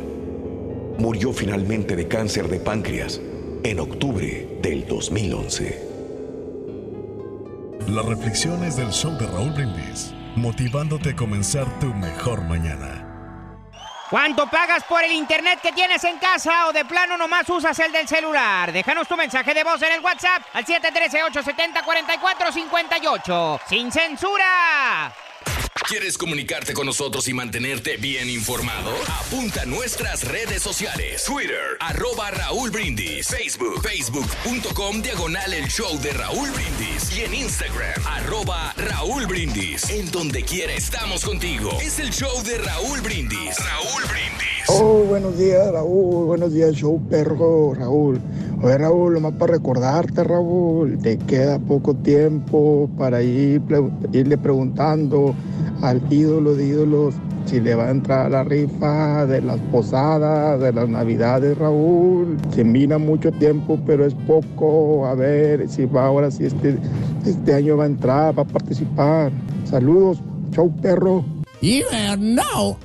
[0.98, 3.20] Murió finalmente de cáncer de páncreas
[3.62, 5.82] en octubre del 2011.
[7.90, 13.05] Las reflexiones del show de Raúl Brindis, motivándote a comenzar tu mejor mañana.
[14.08, 17.90] ¿Cuánto pagas por el internet que tienes en casa o de plano nomás usas el
[17.90, 18.70] del celular?
[18.70, 23.62] Déjanos tu mensaje de voz en el WhatsApp al 713-870-4458.
[23.68, 25.12] ¡Sin censura!
[25.84, 28.90] ¿Quieres comunicarte con nosotros y mantenerte bien informado?
[29.20, 31.22] Apunta a nuestras redes sociales.
[31.24, 33.28] Twitter, arroba Raúl Brindis.
[33.28, 37.16] Facebook, facebook.com, diagonal el show de Raúl Brindis.
[37.16, 39.88] Y en Instagram, arroba Raúl Brindis.
[39.90, 41.70] En donde quiera estamos contigo.
[41.80, 43.56] Es el show de Raúl Brindis.
[43.58, 44.68] Raúl Brindis.
[44.68, 46.26] Oh, buenos días, Raúl.
[46.26, 48.20] Buenos días, show perro, Raúl.
[48.62, 53.60] Oye, Raúl, nomás para recordarte, Raúl, te queda poco tiempo para ir,
[54.12, 55.36] irle preguntando
[55.82, 57.14] al ídolo de ídolos
[57.46, 62.36] si le va a entrar a la rifa de las posadas, de las navidades, Raúl.
[62.54, 65.06] Se mira mucho tiempo, pero es poco.
[65.06, 66.76] A ver si va ahora, si este,
[67.24, 69.30] este año va a entrar, va a participar.
[69.64, 70.18] Saludos,
[70.52, 71.24] show perro.
[71.62, 72.76] You have no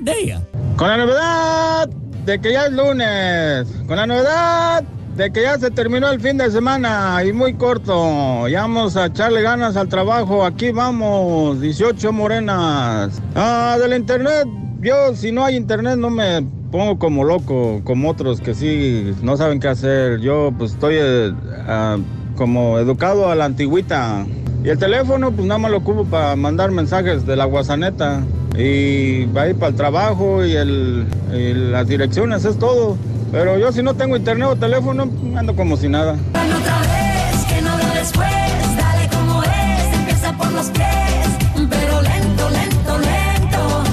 [0.00, 0.40] idea.
[0.76, 1.88] Con la novedad
[2.24, 3.66] de que ya es lunes.
[3.86, 4.84] Con la novedad
[5.18, 8.46] de que ya se terminó el fin de semana y muy corto.
[8.46, 10.44] Ya vamos a echarle ganas al trabajo.
[10.44, 13.20] Aquí vamos, 18 morenas.
[13.34, 14.46] Ah, del internet.
[14.80, 19.36] Yo, si no hay internet, no me pongo como loco, como otros que sí no
[19.36, 20.20] saben qué hacer.
[20.20, 21.32] Yo, pues, estoy eh,
[21.66, 21.98] ah,
[22.36, 24.24] como educado a la antigüita.
[24.62, 28.22] Y el teléfono, pues nada más lo ocupo para mandar mensajes de la guasaneta.
[28.56, 32.96] Y va a ir para el trabajo y, el, y las direcciones, es todo.
[33.30, 35.02] Pero yo si no tengo internet o teléfono,
[35.36, 36.12] ando como si nada.
[36.12, 38.76] otra vez, que no lo después.
[38.76, 41.28] Dale como es, empieza por los pies.
[41.68, 43.84] Pero lento, lento, lento.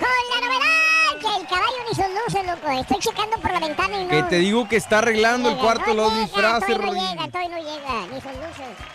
[0.00, 2.80] Con la novedad que el caballo ni sus luces, loco.
[2.80, 4.10] Estoy checando por la ventana y no.
[4.10, 7.10] Que te digo que está arreglando el llega, cuarto, no los llega, disfraces, todavía no
[7.10, 8.89] llega, todavía no llega, ni sus luces.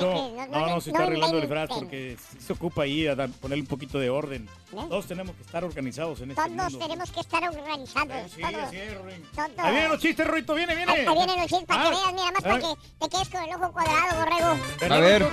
[0.00, 3.66] No, no, se está arreglando el disfraz porque sí se ocupa ahí a ponerle un
[3.68, 4.48] poquito de orden.
[4.72, 4.76] ¿Eh?
[4.88, 6.78] Todos tenemos que estar organizados en este Todos mundo.
[6.78, 8.30] tenemos que estar organizados.
[8.32, 9.02] sí, todos.
[9.04, 9.22] Ruin.
[9.34, 9.50] Todos.
[9.58, 10.92] Ahí vienen los chistes, Ruito, viene, viene.
[10.92, 13.28] Ahí, ahí vienen los chistes para Ah, que veas, mira, más para que te quedes
[13.28, 14.58] con el ojo cuadrado, borrego.
[14.80, 15.26] ¿Verdad, A ver.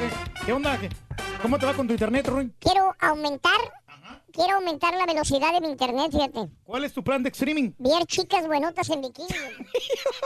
[0.46, 0.78] ¿Qué, onda?
[0.80, 0.90] ¿Qué-
[1.42, 2.54] ¿Cómo te va con tu internet, Ruin?
[2.60, 3.60] Quiero aumentar,
[4.32, 6.50] quiero aumentar la velocidad de mi internet, fíjate.
[6.64, 7.72] ¿Cuál es tu plan de streaming?
[7.78, 9.28] Ver chicas buenotas en bikini.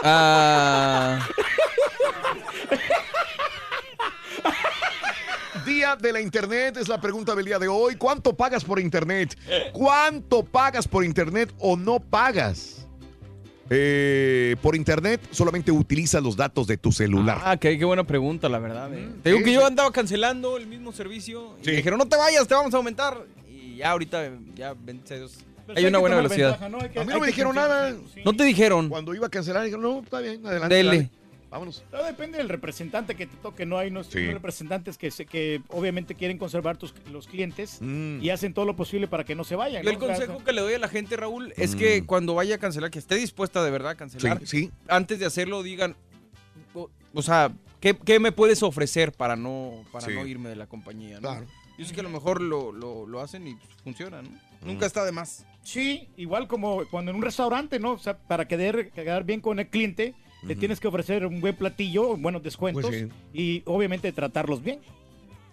[0.03, 1.19] Ah,
[5.69, 7.95] Día de la Internet es la pregunta del día de hoy.
[7.95, 9.37] ¿Cuánto pagas por Internet?
[9.71, 12.87] ¿Cuánto pagas por Internet o no pagas?
[13.69, 17.39] Eh, por Internet solamente utilizas los datos de tu celular.
[17.43, 18.91] ah, qué, qué buena pregunta, la verdad.
[18.93, 19.09] eh.
[19.21, 21.55] Te digo que yo andaba cancelando el mismo servicio.
[21.61, 21.69] Y Sí.
[21.71, 23.25] me dijeron, no te vayas, te vamos a aumentar.
[23.47, 26.49] Y ya ahorita, ya, Dios, Pero hay hay una buena velocidad.
[26.59, 26.79] ventaja, ¿no?
[26.81, 27.91] Hay que- A mí no me dijeron nada.
[28.13, 28.21] sí.
[28.25, 28.89] ¿No te dijeron?
[28.89, 30.73] Cuando iba a cancelar, dijeron, no, está bien, adelante.
[30.75, 30.89] Dele.
[30.97, 31.09] dale.
[31.49, 31.83] Vámonos.
[31.89, 33.77] Todo depende del representante que te toque, ¿no?
[33.79, 34.31] Hay unos Sí.
[34.31, 38.21] representantes que, se- que obviamente quieren conservar tus, los clientes Mm.
[38.21, 39.87] y hacen todo lo posible para que no se vayan.
[39.87, 42.91] El consejo que le doy a la gente, Raúl, es que cuando vaya a cancelar,
[42.91, 44.45] que esté dispuesta de verdad a cancelar, Mm.
[44.45, 44.71] Sí, sí.
[44.87, 45.95] antes de hacerlo digan,
[46.75, 50.13] o, o sea, ¿qué, qué me puedes ofrecer para no, para Sí.
[50.13, 51.15] no irme de la compañía?
[51.15, 51.21] ¿no?
[51.29, 51.45] Claro.
[51.79, 54.29] Yo sé que a lo mejor lo, lo, lo hacen y pues, funciona, ¿no?
[54.63, 55.45] Nunca está de más.
[55.63, 57.93] Sí, igual como cuando en un restaurante, ¿no?
[57.93, 61.55] O sea, para quedar, quedar bien con el cliente, le tienes que ofrecer un buen
[61.55, 63.09] platillo, buenos descuentos Pues sí.
[63.33, 64.79] y obviamente tratarlos bien.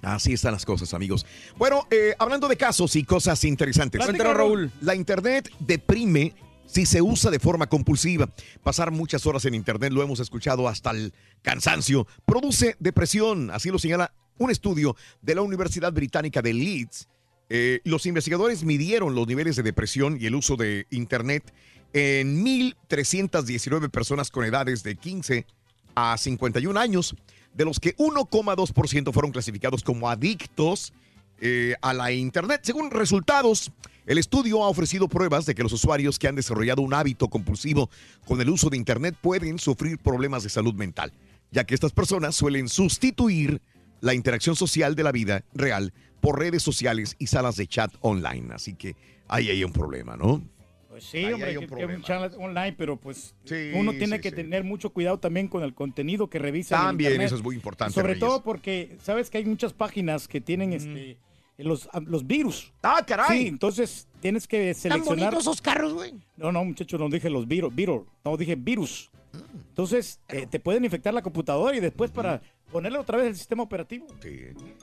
[0.03, 1.27] Así están las cosas, amigos.
[1.57, 4.05] Bueno, eh, hablando de casos y cosas interesantes.
[4.05, 4.71] Cuéntanos, Raúl.
[4.81, 6.35] La Internet deprime
[6.67, 8.29] si se usa de forma compulsiva.
[8.63, 13.51] Pasar muchas horas en Internet, lo hemos escuchado hasta el cansancio, produce depresión.
[13.51, 17.09] Así lo señala un estudio de la Universidad Británica de Leeds.
[17.49, 21.53] Eh, los investigadores midieron los niveles de depresión y el uso de Internet
[21.93, 25.47] en 1.319 personas con edades de 15
[25.95, 27.15] a 51 años,
[27.55, 30.93] de los que 1,2% fueron clasificados como adictos
[31.41, 32.61] eh, a la Internet.
[32.65, 33.71] Según resultados,
[34.07, 37.89] el estudio ha ofrecido pruebas de que los usuarios que han desarrollado un hábito compulsivo
[38.27, 41.13] con el uso de Internet pueden sufrir problemas de salud mental,
[41.51, 43.63] ya que estas personas suelen sustituir
[44.01, 48.55] la interacción social de la vida real por redes sociales y salas de chat online.
[48.55, 48.97] Así que
[49.29, 50.43] ahí hay un problema, ¿no?
[50.89, 54.17] Pues sí, Ahí hombre, hay un que- un channel online, pero pues Sí, uno tiene
[54.17, 54.37] sí, que sí.
[54.37, 56.75] tener mucho cuidado también con el contenido que revisa.
[56.77, 57.27] en También, internet.
[57.27, 58.21] eso es muy importante, Sobre Reyes.
[58.21, 61.19] todo porque sabes que hay muchas páginas que tienen este
[61.59, 62.73] los, los virus.
[62.83, 63.43] Ah, caray.
[63.43, 65.05] Sí, entonces tienes que seleccionar.
[65.33, 66.15] bonitos esos carros, güey.
[66.37, 69.11] No, no, muchachos, no dije los virus, virus, no dije virus.
[69.33, 69.39] Mm.
[69.69, 73.63] Entonces, eh, te pueden infectar la computadora y después para ponerle otra vez el sistema
[73.63, 74.07] operativo.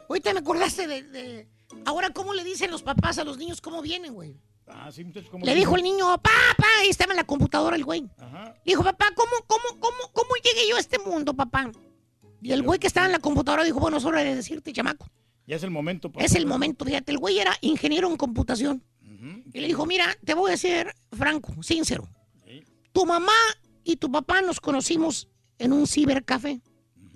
[0.09, 1.47] Ahorita me acordaste de, de-
[1.85, 4.37] Ahora, ¿cómo le dicen los papás a los niños cómo vienen, güey?
[4.67, 6.31] Ah, sí, muchachos, ¿cómo Le dijo el niño, papá,
[6.79, 8.09] ahí estaba en la computadora el güey.
[8.17, 8.53] Ajá.
[8.63, 11.71] Le dijo, papá, ¿cómo, cómo, cómo, cómo llegué yo a este mundo, papá?
[12.41, 15.07] Y el güey que estaba en la computadora dijo, bueno, es hora de decirte, chamaco.
[15.47, 16.09] Ya es el momento.
[16.11, 16.23] papá.
[16.23, 18.83] Es el momento, fíjate, el güey era ingeniero en computación.
[19.53, 22.09] Y le dijo, mira, te voy a ser franco, sincero.
[22.91, 23.31] Tu mamá
[23.83, 26.59] y tu papá nos conocimos en un cibercafé.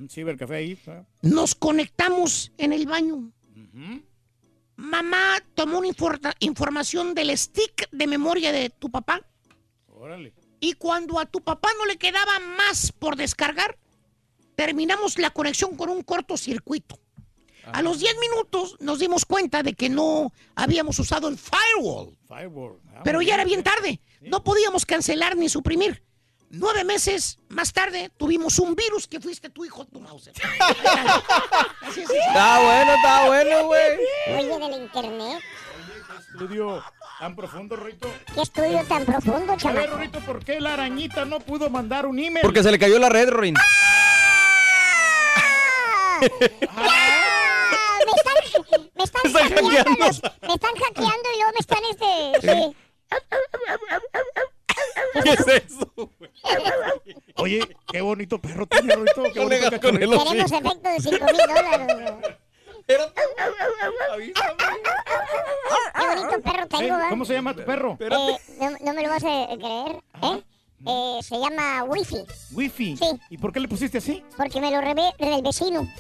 [0.09, 0.79] Cibercafé ahí.
[1.21, 3.31] Nos conectamos en el baño.
[4.75, 9.21] Mamá tomó una infor- información del stick de memoria de tu papá.
[9.87, 10.33] Órale.
[10.59, 13.77] Y cuando a tu papá no le quedaba más por descargar,
[14.55, 16.99] terminamos la conexión con un cortocircuito.
[17.73, 22.15] A los 10 minutos nos dimos cuenta de que no habíamos usado el firewall.
[22.27, 22.79] Firewall.
[22.95, 23.99] Ah, Pero ya era bien tarde.
[24.21, 26.01] No podíamos cancelar ni suprimir.
[26.49, 30.33] Nueve meses más tarde tuvimos un virus que fuiste tu hijo, tu Mauser.
[30.37, 30.87] Así es,
[31.81, 32.09] así es.
[32.09, 33.97] Está bueno, está bueno, güey.
[34.37, 35.39] Oye, del internet.
[36.33, 36.81] Estudio
[37.19, 38.09] tan profundo, Rorito.
[38.33, 39.89] ¿Qué estudio tan profundo, A ver?
[39.89, 42.43] Rorito, ¿por qué la arañita no pudo mandar un email?
[42.43, 43.55] Porque se le cayó la red, Rorin.
[46.69, 48.35] Ah, me están,
[48.95, 50.05] me están Están hackeando, hackeando.
[50.05, 52.47] los- me están hackeando y luego me están este, sí.
[55.23, 55.91] ¿Qué es eso?
[57.35, 59.23] Oye, qué bonito perro tiene, Rorito.
[59.33, 60.23] Qué bonito cachorrito.
[60.23, 61.87] Tenemos efecto de 5 mil dólares.
[62.87, 62.97] Qué
[66.07, 67.09] bonito perro Eh, tengo, ¿va?
[67.09, 67.97] ¿Cómo se llama tu perro?
[67.99, 68.09] Eh,
[68.59, 70.41] no, no me lo vas a creer, ¿eh?
[70.85, 72.97] Eh, se llama Wifi, Wifi.
[72.97, 73.19] Sí.
[73.31, 74.23] ¿Y por qué le pusiste así?
[74.37, 75.87] porque me lo robé del vecino.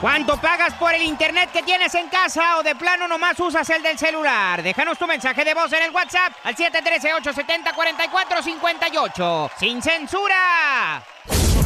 [0.00, 3.82] ¿Cuánto pagas por el internet que tienes en casa o de plano nomás usas el
[3.82, 4.62] del celular?
[4.62, 9.50] Déjanos tu mensaje de voz en el WhatsApp al 713-870-4458.
[9.58, 11.02] ¡Sin censura!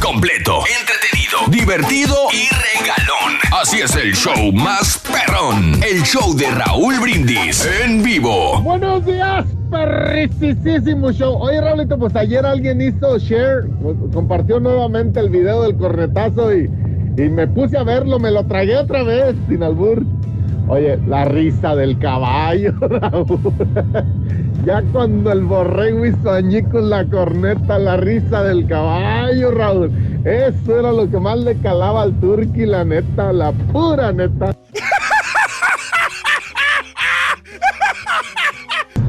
[0.01, 3.37] Completo, entretenido, divertido y regalón.
[3.51, 5.79] Así es el show más perrón.
[5.83, 8.59] El show de Raúl Brindis en vivo.
[8.61, 11.37] Buenos días, perricisísimo show.
[11.39, 13.67] Oye, Raulito, pues ayer alguien hizo share,
[14.13, 16.69] compartió nuevamente el video del cornetazo y,
[17.17, 20.03] y me puse a verlo, me lo tragué otra vez, sin albur.
[20.67, 23.39] Oye, la risa del caballo, Raúl.
[24.65, 29.91] Ya cuando el borrego hizo añicos la corneta, la risa del caballo, Raúl.
[30.23, 34.55] Eso era lo que más le calaba al turqui, la neta, la pura neta.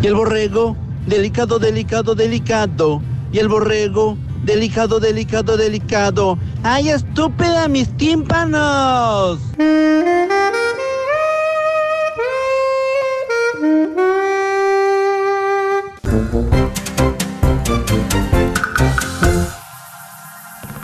[0.02, 3.00] Y el borrego, delicado, delicado, delicado.
[3.30, 6.38] Y el borrego, delicado, delicado, delicado.
[6.64, 9.38] ¡Ay, estúpida, mis tímpanos!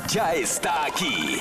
[0.09, 1.41] Ya está aquí.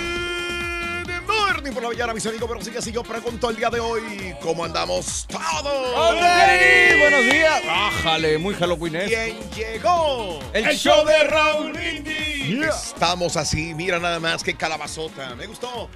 [1.31, 3.79] Morning por la mañana, mis amigos, pero sí que sí, yo pregunto el día de
[3.79, 5.95] hoy, ¿cómo andamos todos?
[5.95, 6.97] ¡Hombre!
[6.99, 7.61] ¡Buenos días!
[7.67, 8.37] ¡Ájale!
[8.37, 10.39] Muy Halloween ¿Quién llegó?
[10.53, 15.35] El show de Raúl Estamos así, mira nada más, qué calabazota.
[15.35, 15.89] Me gustó.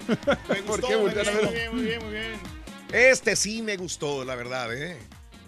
[0.48, 0.88] Me gustó.
[0.88, 1.52] qué me voltean a gustó.
[1.52, 1.52] verlo?
[1.52, 2.34] Muy bien, muy bien, muy bien.
[2.92, 4.98] Este sí me gustó, la verdad, ¿eh?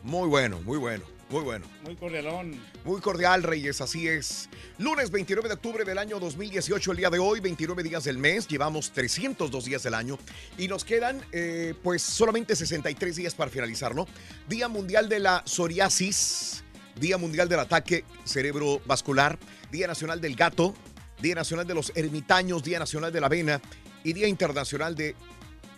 [0.04, 1.66] Muy bueno, muy bueno, muy bueno.
[1.84, 2.60] Muy cordialón.
[2.88, 4.48] Muy cordial, Reyes, así es.
[4.78, 8.48] Lunes 29 de octubre del año 2018, el día de hoy, 29 días del mes,
[8.48, 10.18] llevamos 302 días del año
[10.58, 14.08] y nos quedan eh, pues solamente 63 días para finalizar, ¿no?
[14.48, 16.64] Día Mundial de la Psoriasis,
[16.98, 19.38] Día Mundial del Ataque Cerebrovascular,
[19.70, 20.74] Día Nacional del Gato,
[21.22, 23.62] Día Nacional de los Ermitaños, Día Nacional de la Avena
[24.06, 25.14] y Día Internacional de,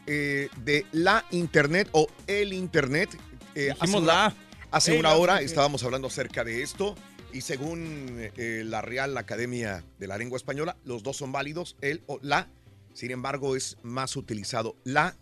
[0.05, 3.09] eh, de la Internet o el Internet.
[3.55, 4.31] Eh, Dijimos la.
[4.71, 6.95] Hace una hora estábamos hablando acerca de esto
[7.33, 12.03] y según eh, la Real Academia de la Lengua Española, los dos son válidos, el
[12.05, 12.49] o la.
[12.93, 15.15] Sin embargo, es más utilizado la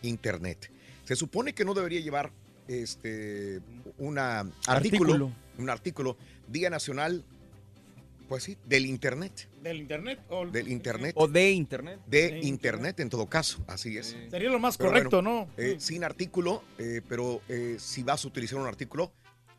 [0.00, 0.70] Internet.
[1.04, 2.32] Se supone que no debería llevar
[2.68, 3.60] este
[3.98, 5.32] una artículo, Artículo.
[5.58, 6.16] un artículo
[6.48, 7.22] Día Nacional,
[8.28, 10.20] pues sí, del Internet, ¿Del internet?
[10.28, 12.00] O del Internet, O de internet.
[12.06, 14.16] de Internet en todo caso, así es.
[14.30, 15.62] Sería lo más Pero correcto, bueno, ¿no?
[15.62, 19.12] eh, sin artículo, eh, pero eh, si vas a utilizar un artículo,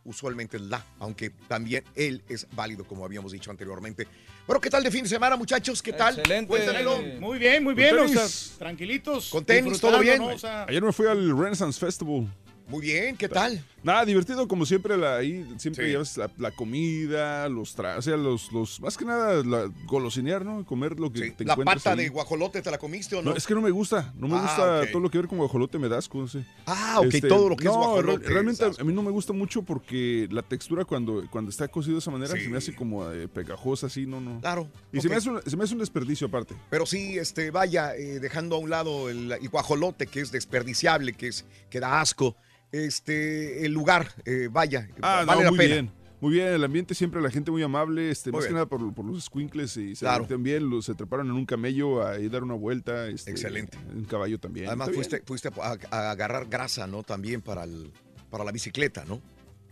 [0.05, 4.07] usualmente es la, aunque también él es válido, como habíamos dicho anteriormente.
[4.45, 5.81] Bueno, ¿qué tal de fin de semana, muchachos?
[5.83, 6.17] ¿Qué tal?
[6.17, 6.47] Excelente.
[6.47, 7.01] Cuéntenmelo.
[7.19, 7.97] Muy bien, muy bien.
[7.99, 8.25] O sea,
[8.57, 9.29] tranquilitos.
[9.29, 10.19] Con tenis, todo bien.
[10.19, 10.27] ¿no?
[10.27, 12.27] O sea, Ayer me fui al Renaissance Festival.
[12.69, 13.63] Muy bien, ¿qué tal?
[13.81, 15.91] Nada, divertido como siempre, la, ahí siempre Sí.
[15.91, 20.43] llevas la, la comida, los tra o sea, los, los, más que nada, la, golosinear,
[20.43, 20.65] ¿no?
[20.65, 21.99] Comer lo que te ¿La encuentres pata ahí.
[22.03, 23.31] de guajolote te la comiste o no?
[23.31, 25.37] No, es que no me gusta, no me Ah, gusta todo lo que ver con
[25.37, 26.43] guajolote, me da asco, no sé.
[26.65, 29.61] Ah, ok, todo lo que es guajolote real- Realmente a mí no me gusta mucho
[29.61, 32.41] porque la textura cuando, cuando está cocido de esa manera Sí.
[32.41, 34.41] se me hace como eh, pegajosa, así, no, no.
[34.41, 34.67] Claro.
[34.91, 36.53] Y se, me hace un, se me hace un desperdicio aparte.
[36.69, 41.13] Pero sí, este, vaya, eh, dejando a un lado el, el guajolote, que es desperdiciable,
[41.13, 42.35] que es que da asco.
[42.71, 45.73] Este, el lugar, eh, vaya, Ah, vale no, la muy pena.
[45.75, 45.91] bien.
[46.19, 48.91] Muy bien, el ambiente siempre, la gente muy amable, este, Muy más que nada por,
[48.93, 50.25] por los squinkles y se Claro.
[50.39, 53.07] bien, los, se treparon en un camello a ir dar una vuelta.
[53.07, 53.77] Este, Excelente.
[53.95, 54.65] Un caballo también.
[54.67, 57.03] Además, fuiste, fuiste a, a agarrar grasa, ¿no?
[57.03, 57.91] También para, el,
[58.31, 59.21] para la bicicleta, ¿no?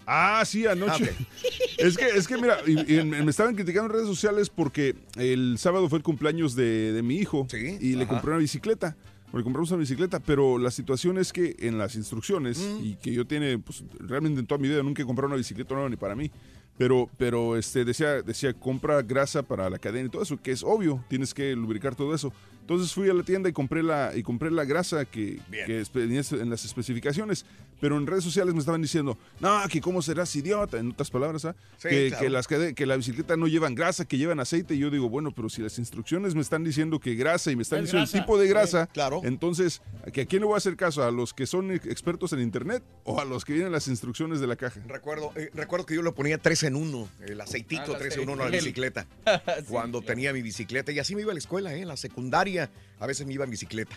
[0.05, 1.09] Ah, sí, anoche.
[1.19, 1.23] Ah,
[1.79, 5.57] Es que, es que mira, y- y me estaban criticando en redes sociales porque el
[5.57, 7.47] sábado fue el cumpleaños de, de mi hijo
[7.81, 8.95] y le compré una bicicleta.
[9.35, 12.85] Le compramos una bicicleta, pero la situación es que en las instrucciones, Mm.
[12.85, 15.73] y que yo tiene, pues realmente en toda mi vida nunca he comprado una bicicleta
[15.73, 16.31] nueva ni para mí,
[16.77, 20.63] pero, pero este, decía, decía, compra grasa para la cadena y todo eso, que es
[20.63, 22.31] obvio, tienes que lubricar todo eso.
[22.65, 26.49] Entonces fui a la tienda y compré la, y compré la grasa que, que en
[26.49, 27.45] las especificaciones,
[27.79, 31.45] pero en redes sociales me estaban diciendo, no, que cómo serás idiota, en otras palabras,
[31.45, 31.55] ¿ah?
[31.77, 32.23] Sí, que, claro.
[32.23, 34.73] que las que la bicicleta no llevan grasa, que llevan aceite.
[34.73, 37.61] Y yo digo, bueno, pero si las instrucciones me están diciendo que grasa y me
[37.61, 39.21] están Es diciendo grasa, el tipo de sí, grasa, claro.
[39.23, 41.03] entonces, ¿que ¿a quién le voy a hacer caso?
[41.03, 44.39] ¿A los que son ex- expertos en internet o a los que vienen las instrucciones
[44.39, 44.79] de la caja?
[44.87, 48.17] Recuerdo, eh, recuerdo que yo le ponía tres en uno, el aceitito Ah, el tres
[48.17, 49.05] en uno a la bicicleta.
[49.69, 50.91] cuando tenía mi bicicleta.
[50.91, 51.81] Y así me iba a la escuela, ¿eh?
[51.81, 52.54] en la secundaria.
[52.99, 53.95] A veces me iba en bicicleta.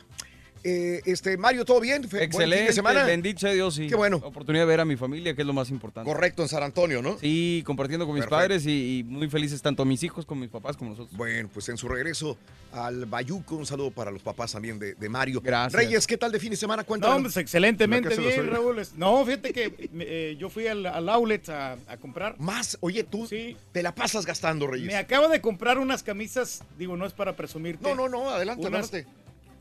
[0.69, 2.05] Eh, este, Mario, ¿todo bien?
[2.05, 3.05] Excelente, semana?
[3.05, 3.87] bendito sea Dios, sí.
[3.87, 4.19] Qué bueno.
[4.19, 6.11] Oportunidad de ver a mi familia, que es lo más importante.
[6.11, 7.19] Correcto, en San Antonio, ¿no?
[7.19, 8.37] Sí, compartiendo con mis Perfecto.
[8.37, 11.17] padres y, y muy felices tanto mis hijos como mis papás como nosotros.
[11.17, 12.37] Bueno, pues en su regreso
[12.73, 15.41] al Bayuco, un saludo para los papás también de, de Mario.
[15.43, 15.73] Gracias.
[15.73, 16.85] Reyes, ¿qué tal de fin de semana?
[16.85, 17.17] Cuéntanos.
[17.17, 18.51] No, pues excelentemente bien.
[18.51, 18.83] Raúl.
[18.97, 22.39] No, fíjate que eh, yo fui al, al outlet a, a comprar.
[22.39, 24.87] Más, oye, tú te la pasas gastando, Reyes.
[24.87, 27.83] Me acabo de comprar unas camisas, digo, no es para presumirte.
[27.89, 29.07] No, no, no, adelante, adelante.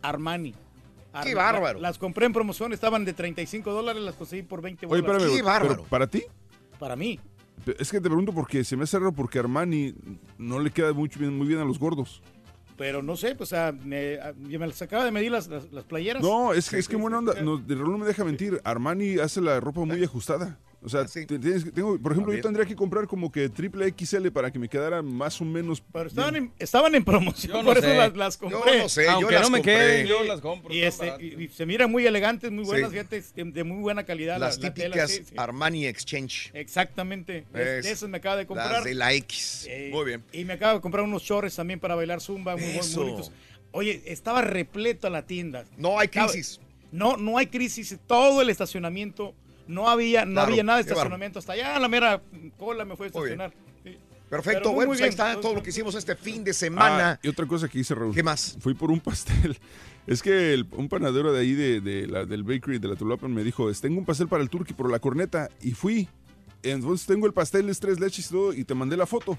[0.02, 0.54] Armani.
[1.24, 1.80] Qué bárbaro.
[1.80, 5.84] Las compré en promoción, estaban de 35 dólares, las conseguí por 20 Oye, espérame, pero
[5.86, 6.24] ¿para ti?
[6.80, 7.20] Para mí.
[7.80, 9.94] Es que te pregunto porque se me hace raro porque Armani
[10.38, 12.22] no le queda mucho bien, muy bien a los gordos.
[12.78, 15.48] Pero no sé, pues, o sea, me, a- yo me las acaba de medir las,
[15.48, 16.22] las, las playeras.
[16.22, 17.34] No, es que, es que buena onda.
[17.42, 18.62] No, de Raúl no me deja mentir.
[18.64, 20.60] Armani hace la ropa muy ajustada.
[20.84, 24.52] O sea, tienes tengo, por ejemplo, yo tendría que comprar como que triple XL para
[24.52, 25.82] que me quedara más o menos.
[25.92, 28.78] Pero estaban en, estaban en promoción, Yo no por eso las, las Yo compré.
[28.78, 29.74] no sé, yo Aunque las no me compré.
[29.76, 32.98] queden, yo las compro, Y, este, y- y se miran muy elegantes, muy buenas, Sí.
[32.98, 34.38] fíjate, de, de muy buena calidad.
[34.40, 35.34] la- Las la tela, típicas sí, sí.
[35.36, 36.52] Armani Exchange.
[36.54, 37.46] Exactamente.
[37.56, 38.72] Es- de esas me acaba de comprar.
[38.72, 39.66] Las de la X.
[39.68, 40.24] Eh, Muy bien.
[40.32, 43.02] Y me acabo de comprar unos shorts también para bailar zumba, muy, muy Eso.
[43.04, 43.32] bonitos.
[43.72, 45.66] Oye, estaba repleto la tienda.
[45.76, 46.60] No hay crisis.
[46.92, 47.98] No, no hay crisis.
[48.06, 49.34] Todo el estacionamiento.
[49.68, 51.40] No había, no Claro, había nada de estacionamiento.
[51.40, 52.22] Hasta allá la mera
[52.58, 53.54] cola me fue a estacionar.
[53.84, 53.98] Sí.
[54.30, 55.28] Perfecto, Pero bueno, muy pues ahí bien.
[55.30, 57.12] está todo lo que hicimos este fin de semana.
[57.12, 58.14] Ah, y otra cosa que hice, Raúl.
[58.14, 58.58] ¿Qué más?
[58.60, 59.58] Fui por un pastel.
[60.08, 63.34] Es que el- un panadero de ahí, de, de la, del bakery de la Tulapan,
[63.34, 65.50] me dijo, "Es- tengo un pastel para el turkey por la corneta.
[65.62, 66.08] Y fui.
[66.64, 69.38] Entonces tengo el pastel, es tres leches y todo, y te mandé la foto.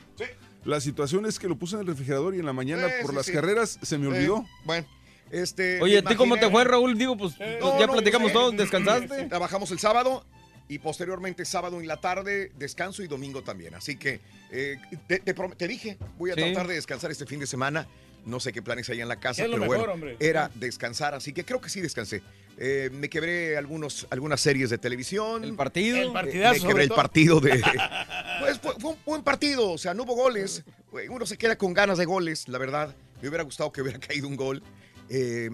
[0.66, 3.10] La situación es que lo puse en el refrigerador y en la mañana, Sí, por
[3.12, 3.32] sí, las sí.
[3.32, 4.44] carreras, se me olvidó.
[4.66, 4.86] Bueno,
[5.30, 5.80] este.
[5.80, 6.96] Oye, ¿a me ti cómo te fue, Raúl?
[6.98, 9.24] Digo, pues, pues, No, ya no, platicamos pues, todo, eh, ¿descansaste?
[9.24, 10.24] Trabajamos el sábado
[10.68, 13.74] y posteriormente sábado en la tarde descanso y domingo también.
[13.74, 16.40] Así que eh, te, te prom- te dije, voy a Sí.
[16.42, 17.86] tratar de descansar este fin de semana.
[18.26, 20.16] No sé qué planes hay en la casa, Es lo pero mejor, bueno, hombre.
[20.20, 22.20] era descansar, así que creo que sí descansé.
[22.58, 25.44] Eh, me quebré algunos, algunas series de televisión.
[25.44, 25.96] ¿El partido?
[25.96, 27.62] El Eh, partidazo, me sobre quebré el partido de.
[28.40, 30.62] Pues fue, fue un buen partido, o sea, no hubo goles.
[31.08, 32.94] Uno se queda con ganas de goles, la verdad.
[33.22, 34.62] Me hubiera gustado que hubiera caído un gol.
[35.10, 35.50] Eh,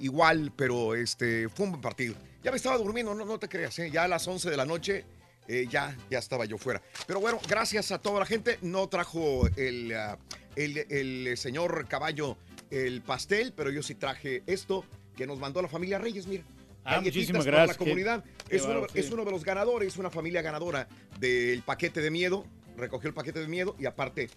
[0.00, 2.14] igual, pero este fue un buen partido.
[2.42, 3.90] Ya me estaba durmiendo, no, no te creas, ¿eh?
[3.90, 5.04] ya a las 11 de la noche
[5.48, 6.80] eh, ya, ya estaba yo fuera.
[7.06, 8.58] Pero bueno, gracias a toda la gente.
[8.62, 10.18] No trajo el, ah,
[10.56, 12.36] el, el señor Caballo
[12.70, 14.84] el pastel, pero yo sí traje esto
[15.16, 16.42] que nos mandó la familia Reyes, mira.
[16.86, 18.24] Ah, muchísimas para gracias, la qué- comunidad.
[18.48, 20.86] qué es, uno, es uno de los ganadores, una familia ganadora
[21.18, 22.44] del paquete de miedo.
[22.76, 24.28] Recogió el paquete de miedo y aparte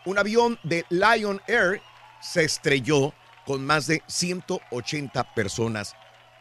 [0.06, 1.82] Un avión de Lion Air
[2.22, 3.12] se estrelló
[3.44, 5.94] con más de 180 personas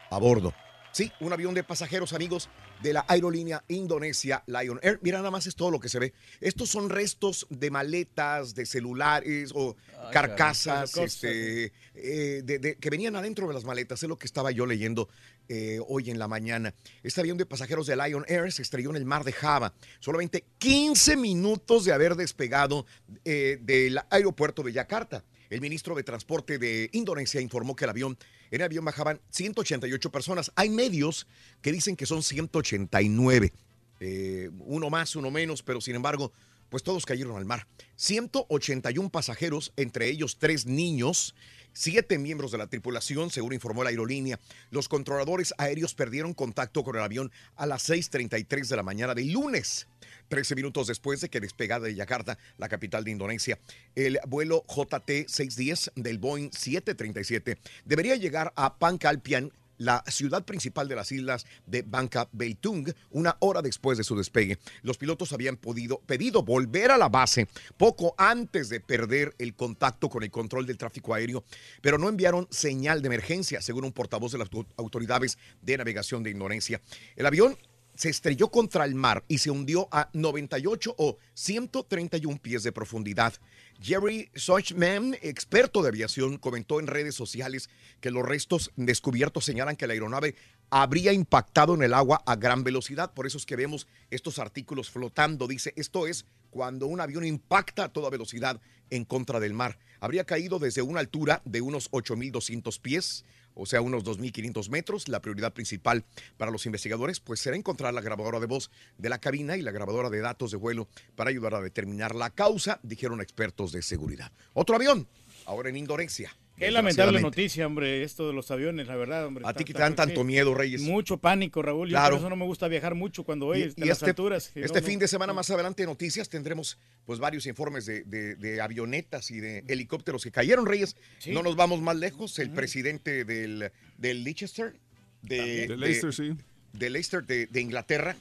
[0.09, 0.53] a bordo.
[0.91, 2.49] Sí, un avión de pasajeros, amigos,
[2.81, 4.99] de la aerolínea indonesia Lion Air.
[5.01, 6.13] Mira, nada más es todo lo que se ve.
[6.41, 12.89] Estos son restos de maletas, de celulares o Ay, carcasas este, eh, de- de- que
[12.89, 14.03] venían adentro de las maletas.
[14.03, 15.09] Es lo que estaba yo leyendo
[15.47, 16.73] eh, hoy en la mañana.
[17.03, 19.73] Este avión de pasajeros de Lion Air se estrelló en el mar de Java.
[19.99, 22.85] Solamente 15 minutos de haber despegado
[23.23, 25.23] eh, del aeropuerto de Yakarta.
[25.55, 28.17] El ministro de Transporte de Indonesia informó que el avión,
[28.51, 30.51] en el avión bajaban 188 personas.
[30.57, 31.27] Hay medios
[31.61, 33.53] que dicen que son 189.
[34.01, 36.33] Eh, uno más, uno menos, pero sin embargo,
[36.69, 37.67] pues todos cayeron al mar.
[37.95, 41.35] 181 pasajeros, entre ellos tres niños,
[41.75, 44.39] siete miembros de la tripulación, según informó la aerolínea.
[44.71, 49.31] Los controladores aéreos perdieron contacto con el avión a las 6.33 de la mañana del
[49.31, 49.87] lunes.
[50.29, 53.59] 13 minutos después de que despegada de Yakarta, la capital de Indonesia,
[53.93, 61.11] el vuelo JT-610 del Boeing 737 debería llegar a Pancalpian, la ciudad principal de las
[61.11, 64.57] islas de Bangka Belitung, una hora después de su despegue.
[64.81, 67.47] Los pilotos habían podido, pedido volver a la base
[67.77, 71.43] poco antes de perder el contacto con el control del tráfico aéreo,
[71.81, 76.23] pero no enviaron señal de emergencia, según un portavoz de las au- autoridades de navegación
[76.23, 76.81] de Indonesia.
[77.15, 77.57] El avión
[77.95, 83.33] se estrelló contra el mar y se hundió a 98 o 131 pies de profundidad.
[83.81, 87.69] Jerry Sochman, experto de aviación, comentó en redes sociales
[87.99, 90.35] que los restos descubiertos señalan que la aeronave
[90.69, 93.13] habría impactado en el agua a gran velocidad.
[93.13, 95.47] Por eso es que vemos estos artículos flotando.
[95.47, 99.77] Dice, esto es cuando un avión impacta a toda velocidad en contra del mar.
[99.99, 105.07] Habría caído desde una altura de unos 8.200 pies o sea, unos 2.500 metros.
[105.07, 106.05] La prioridad principal
[106.37, 109.71] para los investigadores pues será encontrar la grabadora de voz de la cabina y la
[109.71, 114.31] grabadora de datos de vuelo para ayudar a determinar la causa, dijeron expertos de seguridad.
[114.53, 115.07] Otro avión,
[115.45, 116.35] ahora en Indonesia.
[116.57, 117.21] Qué lamentable desgraciadamente.
[117.41, 119.43] noticia, hombre, esto de los aviones, la verdad, hombre.
[119.45, 120.25] A ti que te dan tanto sí.
[120.27, 120.81] miedo, Reyes.
[120.83, 121.89] Mucho pánico, Raúl.
[121.89, 122.11] Yo Claro.
[122.15, 124.51] por eso no me gusta viajar mucho cuando voy Y, a las este, alturas.
[124.55, 124.99] Este no, fin no.
[125.01, 129.39] de semana más adelante en noticias tendremos pues varios informes de, de- de avionetas y
[129.41, 130.95] de helicópteros que cayeron, Reyes.
[131.19, 131.31] Sí.
[131.31, 132.39] No nos vamos más lejos.
[132.39, 134.75] El presidente del, del Leicester,
[135.23, 136.35] de, De Leicester, sí.
[136.71, 138.15] de Leicester de, de Inglaterra,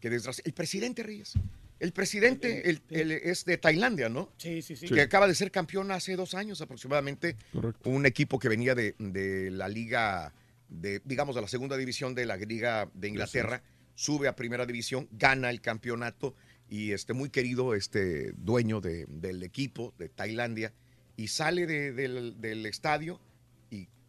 [0.00, 1.32] que desgracia- el presidente Reyes,
[1.82, 4.30] el presidente el- el- es de Tailandia, ¿no?
[4.38, 4.86] Sí, sí, sí.
[4.88, 7.36] Que acaba de ser campeón hace dos años aproximadamente.
[7.52, 7.90] Correcto.
[7.90, 10.32] Un equipo que venía de, de la liga,
[10.68, 13.62] de, digamos, de la segunda división de la liga de Inglaterra,
[13.96, 16.34] sube a primera división, gana el campeonato
[16.70, 20.72] y este muy querido este dueño de- del equipo de Tailandia
[21.16, 23.20] y sale de- del, del estadio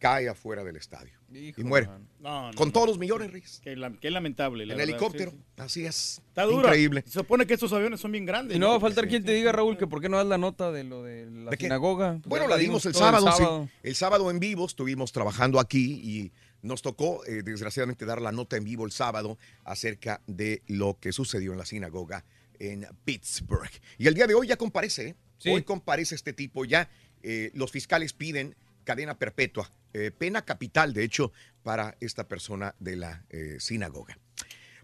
[0.04, 1.86] cae afuera del estadio y muere.
[2.20, 2.72] No, no, Con no.
[2.72, 3.60] todos los millones, Reyes.
[3.64, 4.66] Qué, qué lamentable.
[4.66, 5.30] la En verdad, helicóptero.
[5.30, 5.44] sí, sí.
[5.62, 6.22] Así es.
[6.28, 6.68] Está duro.
[6.68, 7.02] Increíble.
[7.06, 8.54] Se supone que estos aviones son bien grandes.
[8.54, 10.36] Y no va a faltar quien te diga, Raúl, que por qué no das la
[10.36, 11.64] nota de lo de la ¿De qué?
[11.64, 12.20] sinagoga.
[12.26, 13.44] Bueno, la dimos el sábado, sí.
[13.82, 18.56] El sábado en vivo estuvimos trabajando aquí y nos tocó, eh, desgraciadamente, dar la nota
[18.58, 22.24] en vivo el sábado acerca de lo que sucedió en la sinagoga
[22.58, 23.70] en Pittsburgh.
[23.96, 25.50] Y el día de hoy ya comparece, ¿eh?
[25.50, 26.90] Hoy comparece este tipo ya.
[27.22, 31.32] eh, los fiscales piden cadena perpetua, eh, pena capital, de hecho,
[31.62, 34.18] para esta persona de la eh, sinagoga.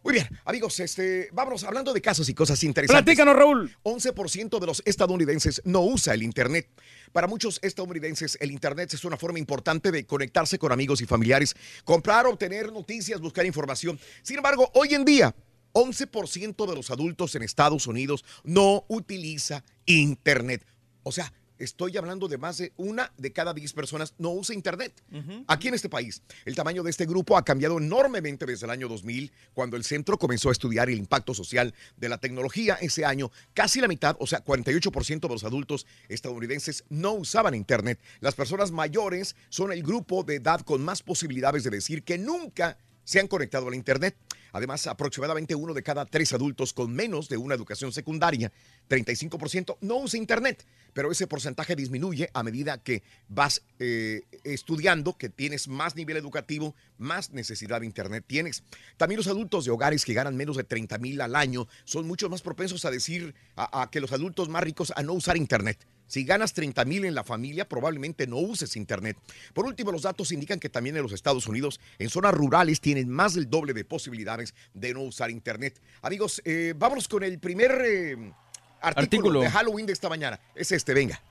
[0.03, 3.05] Muy bien, amigos, este, vámonos hablando de casos y cosas interesantes.
[3.05, 3.77] Platícanos, Raúl.
[3.83, 6.71] 11% de los estadounidenses no usa el Internet.
[7.13, 11.55] Para muchos estadounidenses, el Internet es una forma importante de conectarse con amigos y familiares,
[11.85, 14.01] comprar, obtener noticias, buscar información.
[14.23, 15.35] Sin embargo, hoy en día,
[15.75, 20.65] 11% de los adultos en Estados Unidos no utiliza Internet.
[21.03, 21.31] O sea,
[21.61, 25.03] estoy hablando de más de una de cada 10 personas no usa Internet.
[25.47, 28.89] Aquí en este país, el tamaño de este grupo ha cambiado enormemente desde el año
[28.89, 32.79] 2000, cuando el centro comenzó a estudiar el impacto social de la tecnología.
[32.81, 38.01] Ese año, casi la mitad, o sea, 48% de los adultos estadounidenses no usaban Internet.
[38.21, 42.79] Las personas mayores son el grupo de edad con más posibilidades de decir que nunca
[43.11, 44.17] se han conectado al Internet.
[44.53, 48.53] Además, aproximadamente uno de cada tres adultos con menos de una educación secundaria,
[48.89, 55.29] 35%, no usa Internet, pero ese porcentaje disminuye a medida que vas eh, estudiando, que
[55.29, 58.63] tienes más nivel educativo, más necesidad de Internet tienes.
[58.97, 62.31] También los adultos de hogares que ganan menos de 30 mil al año son mucho
[62.31, 65.85] más propensos a decir a, a que los adultos más ricos a no usar Internet.
[66.11, 69.17] Si ganas 30 mil en la familia, probablemente no uses Internet.
[69.55, 73.09] Por último, los datos indican que también en los Estados Unidos, en zonas rurales, tienen
[73.09, 75.81] más del doble de posibilidades de no usar Internet.
[76.03, 78.33] Amigos, eh, vámonos con el primer eh,
[78.81, 79.41] artículo, Artículo.
[79.43, 80.41] de Halloween de esta mañana.
[80.57, 81.23] Es este, venga.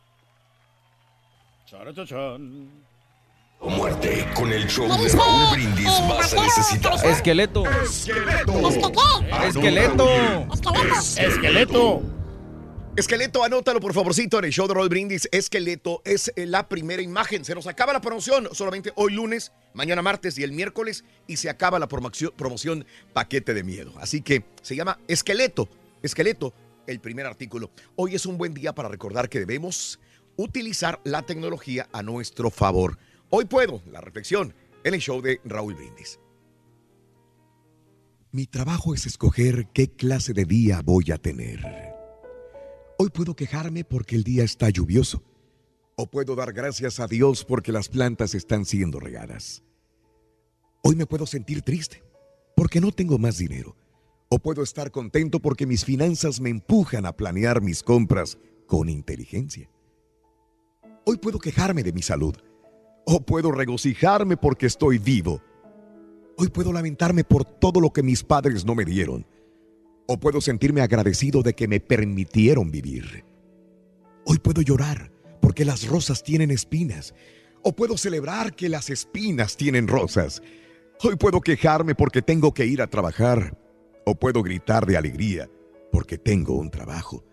[3.61, 7.05] O muerte, con el show de Raúl Brindis vas a necesitar.
[7.05, 7.65] Esqueleto.
[7.69, 8.69] Esqueleto.
[9.43, 10.05] Esqueleto.
[10.47, 10.81] Esqueleto.
[11.17, 12.18] Esqueleto,
[13.45, 15.29] anótalo por favorcito en el show de Roll Brindis.
[15.31, 17.45] Esqueleto es eh, la primera imagen.
[17.45, 21.05] Se nos acaba la promoción solamente hoy lunes, mañana martes y el miércoles.
[21.25, 23.93] Y se acaba la promoción paquete de miedo.
[24.01, 25.69] Así que se llama Esqueleto.
[26.03, 26.53] Esqueleto,
[26.87, 27.71] el primer artículo.
[27.95, 29.97] Hoy es un buen día para recordar que debemos
[30.35, 32.97] utilizar la tecnología a nuestro favor.
[33.29, 36.19] Hoy puedo, la reflexión, en el show de Raúl Brindis.
[38.33, 41.88] Mi trabajo es escoger qué clase de día voy a tener.
[43.01, 45.23] Hoy puedo quejarme porque el día está lluvioso.
[45.95, 49.63] O puedo dar gracias a Dios porque las plantas están siendo regadas.
[50.83, 52.03] Hoy me puedo sentir triste
[52.57, 53.77] porque no tengo más dinero.
[54.27, 58.37] O puedo estar contento porque mis finanzas me empujan a planear mis compras
[58.67, 59.69] con inteligencia.
[61.05, 62.35] Hoy puedo quejarme de mi salud.
[63.05, 65.41] O puedo regocijarme porque estoy vivo.
[66.35, 69.25] Hoy puedo lamentarme por todo lo que mis padres no me dieron.
[70.11, 73.23] O puedo sentirme agradecido de que me permitieron vivir.
[74.25, 77.13] Hoy puedo llorar porque las rosas tienen espinas.
[77.61, 80.41] O puedo celebrar que las espinas tienen rosas.
[81.03, 83.55] Hoy puedo quejarme porque tengo que ir a trabajar.
[84.03, 85.47] O puedo gritar de alegría
[85.91, 87.23] porque tengo un trabajo.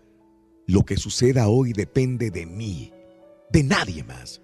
[0.67, 2.93] Lo que suceda hoy depende de mí,
[3.49, 4.39] de nadie más.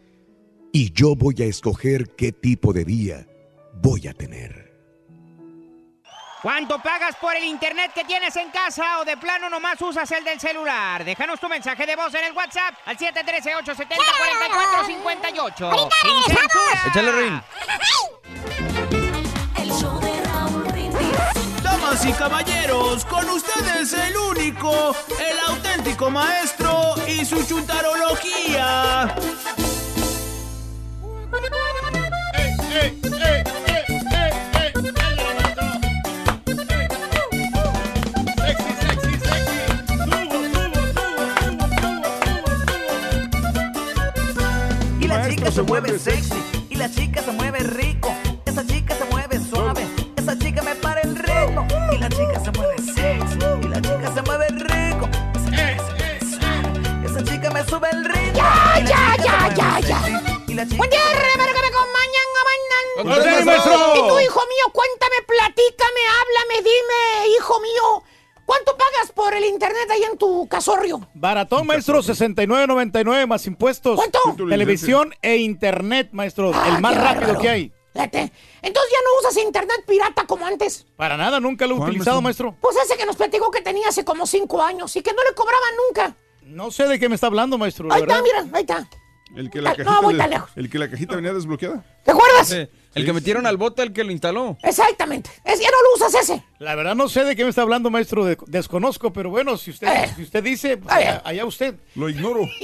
[0.71, 3.27] Y yo voy a escoger qué tipo de día
[3.79, 4.62] voy a tener.
[6.43, 10.25] ¿Cuánto pagas por el internet que tienes en casa o de plano nomás usas el
[10.25, 11.05] del celular?
[11.05, 15.89] Déjanos tu mensaje de voz en el WhatsApp al 713-870-4458.
[16.01, 16.83] ¡Sin censura!
[16.89, 17.41] Échale, Rin.
[19.55, 21.63] El show de Raúl Brindis.
[21.63, 29.15] Damas y caballeros, con ustedes el único, el auténtico maestro y su chuntarología.
[31.31, 33.62] Y la Maestro,
[45.53, 46.33] se mueve sexy,
[46.69, 48.11] y la chica se mueve rico,
[48.45, 49.85] esa chica se mueve suave,
[50.15, 54.11] esa chica me para el ritmo, y la chica se mueve sexy, y la chica
[54.15, 58.33] se mueve rico, esa chica se mueve suave, esa chica me sube el ritmo.
[58.33, 59.99] Ya, ya, ya, ya, ya.
[60.75, 62.43] Buen día, Rebeca, que me acompañan a.
[63.95, 68.03] Y tú, hijo mío, cuéntame, platícame, háblame, dime, hijo mío.
[68.53, 71.07] ¿Cuánto pagas por el internet ahí en tu casorrio?
[71.15, 73.95] Baratón, maestro, 69.99 más impuestos.
[73.95, 74.19] ¿Cuánto?
[74.47, 76.51] Televisión e internet, maestro.
[76.53, 77.71] Ah, el más rápido que hay.
[77.95, 78.31] Entonces
[78.63, 80.85] ya no usas internet pirata como antes.
[80.95, 82.51] Para nada, nunca lo he ¿Cuál, utilizado, maestro?
[82.51, 82.61] maestro.
[82.61, 85.33] Pues ese que nos platicó que tenía hace como cinco años y que no le
[85.33, 86.15] cobraban nunca.
[86.43, 87.87] No sé de qué me está hablando, maestro.
[87.91, 88.43] Ahí está, verdad.
[88.43, 88.87] mira, ahí está.
[89.35, 90.49] El que la No, cajita, voy de- tan lejos.
[90.55, 91.83] el que la cajita venía desbloqueada.
[92.05, 92.55] ¿Te acuerdas?
[92.95, 94.57] El que metieron al bote, el que lo instaló.
[94.61, 95.29] Exactamente.
[95.43, 96.43] Es, ya no lo usas ese.
[96.59, 98.23] La verdad no sé de qué me está hablando, maestro.
[98.25, 100.13] de- desconozco, pero bueno, si usted, Eh.
[100.15, 101.75] si usted dice, pues, allá, allá usted.
[101.95, 102.41] Lo ignoro.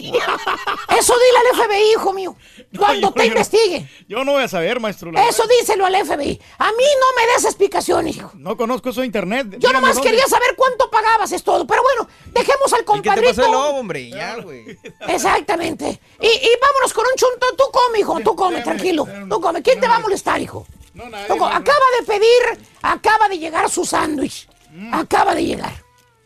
[0.97, 2.35] Eso dile al FBI, hijo mío.
[2.77, 3.89] Cuando yo- te yo- investigue.
[4.07, 5.11] Yo no voy a saber, maestro.
[5.11, 6.39] la Eso díselo al FBI.
[6.59, 8.31] A mí no me des explicación, hijo.
[8.35, 9.47] No conozco eso de internet.
[9.51, 10.09] Yo Dígame nomás dónde.
[10.11, 11.65] quería saber cuánto pagabas, es todo.
[11.67, 13.29] Pero bueno, dejemos al El que te compadrito.
[13.35, 14.09] pasó el lobo, hombre.
[14.09, 14.77] Ya, güey.
[15.07, 15.99] Exactamente.
[16.21, 17.47] Y, y vámonos con un chunto.
[17.57, 18.19] Tú come, hijo.
[18.21, 19.07] Tú come, tranquilo.
[19.29, 19.61] Tú come.
[19.61, 20.65] ¿Quién te va a molestar, hijo?
[20.93, 24.49] Loco, acaba de pedir, acaba de llegar su sándwich.
[24.71, 24.93] Mm.
[24.93, 25.73] Acaba de llegar.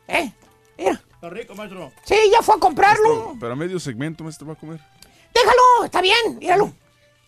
[0.07, 0.31] ¿Eh?
[0.77, 1.01] Mira.
[1.13, 1.91] Está rico, maestro.
[2.03, 3.37] Sí, ya fue a comprarlo.
[3.39, 4.79] Pero a medio segmento me este va a comer.
[5.33, 6.73] Déjalo, está bien, míralo.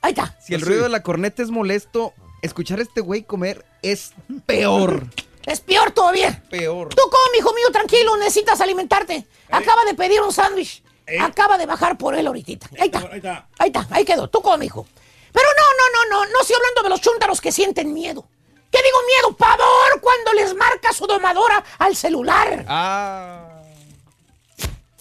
[0.02, 0.38] Ahí está.
[0.42, 4.14] Si el ruido de la corneta es molesto, escuchar a este güey comer es
[4.46, 5.08] peor.
[5.46, 6.42] Es peor todavía.
[6.50, 6.90] Peor.
[6.90, 9.28] Tú come, hijo mío, tranquilo, necesitas alimentarte.
[9.52, 10.82] Acaba de pedir un sándwich.
[11.22, 12.68] Acaba de bajar por él ahorita.
[12.80, 12.98] Ahí está.
[12.98, 13.48] Ahí está.
[13.60, 14.28] Ahí está, ahí quedó.
[14.28, 14.88] Tú come, hijo.
[15.36, 18.26] Pero no, no, no, no, no estoy hablando de los chúntaros que sienten miedo.
[18.72, 19.36] ¿Qué digo miedo?
[19.36, 22.66] Pavor cuando les marca su domadora al celular.
[22.70, 23.50] Ah.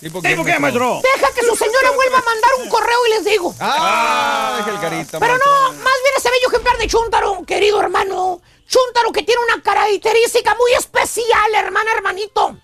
[0.00, 1.00] ¿Tipo ¿Tipo qué, maestro?
[1.02, 3.54] Deja que su señora vuelva a mandar un correo y les digo.
[3.60, 5.20] Ah, deja el carita.
[5.20, 5.52] Pero maestro.
[5.52, 8.40] no, más bien ese bello ejemplar de Chuntaro, querido hermano.
[8.66, 12.56] Chuntaro que tiene una característica muy especial, hermana, hermanito.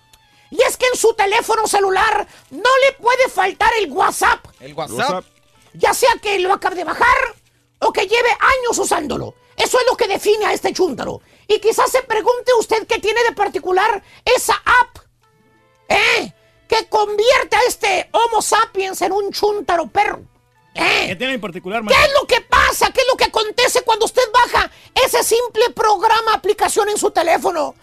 [0.49, 4.45] Y es que en su teléfono celular no le puede faltar el WhatsApp.
[4.59, 5.23] El WhatsApp.
[5.73, 7.40] Ya sea que lo acabe de bajar
[7.81, 9.35] o que lleve años usándolo.
[9.55, 11.21] Eso es lo que define a este Chuntaro.
[11.47, 14.97] Y quizás se pregunte usted qué tiene de particular esa app.
[15.89, 16.33] ¿Eh?
[16.71, 20.21] que convierte a este Homo sapiens en un chuntaro perro.
[20.73, 21.07] ¿Eh?
[21.07, 22.07] ¿Qué tiene en particular, ¿Qué maestro?
[22.07, 22.89] es lo que pasa?
[22.93, 24.71] ¿Qué es lo que acontece cuando usted baja
[25.05, 27.75] ese simple programa, aplicación en su teléfono?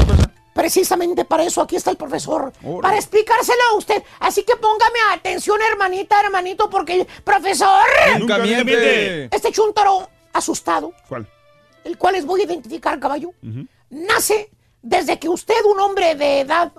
[0.58, 2.52] Precisamente para eso aquí está el profesor,
[2.82, 4.02] para explicárselo a usted.
[4.18, 7.86] Así que póngame atención, hermanita, hermanito, porque, profesor,
[8.18, 9.26] Nunca miente.
[9.26, 11.28] este chuntaro asustado, ¿Cuál?
[11.84, 13.30] el cual les voy a identificar, caballo,
[13.88, 14.50] nace
[14.82, 16.72] desde que usted, un hombre de edad,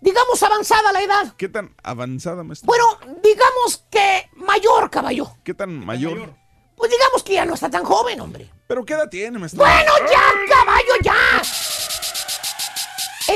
[0.00, 2.68] digamos avanzada la edad, ¿Qué tan avanzada, maestro?
[2.68, 2.84] bueno,
[3.24, 6.32] digamos que mayor, caballo, ¿Qué tan mayor?
[6.76, 8.48] pues digamos que ya no está tan joven, hombre.
[8.68, 9.64] ¿Pero qué edad tiene, maestro?
[9.64, 11.14] Bueno, ya, caballo, ya.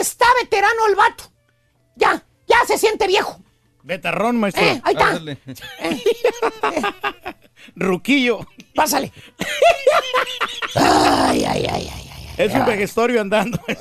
[0.01, 1.25] Está veterano el vato.
[1.97, 3.39] Ya, ya se siente viejo.
[3.83, 4.65] Betarrón, maestro.
[4.65, 5.09] Eh, ahí está.
[5.09, 5.37] Ándale.
[7.77, 8.47] Ruquillo.
[8.75, 9.13] Pásale.
[10.75, 12.31] ay, ay, ay, ay.
[12.39, 13.61] Es un vejestorio andando.
[13.67, 13.77] El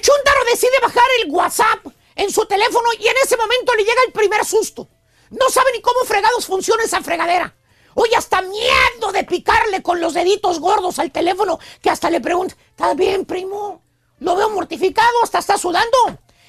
[0.00, 4.10] chúntaro decide bajar el WhatsApp en su teléfono y en ese momento le llega el
[4.12, 4.88] primer susto.
[5.30, 7.54] No sabe ni cómo fregados funciona esa fregadera.
[7.98, 12.54] Oye, hasta miedo de picarle con los deditos gordos al teléfono que hasta le pregunta,
[12.68, 13.80] ¿estás bien, primo?
[14.20, 15.96] Lo veo mortificado, hasta está sudando.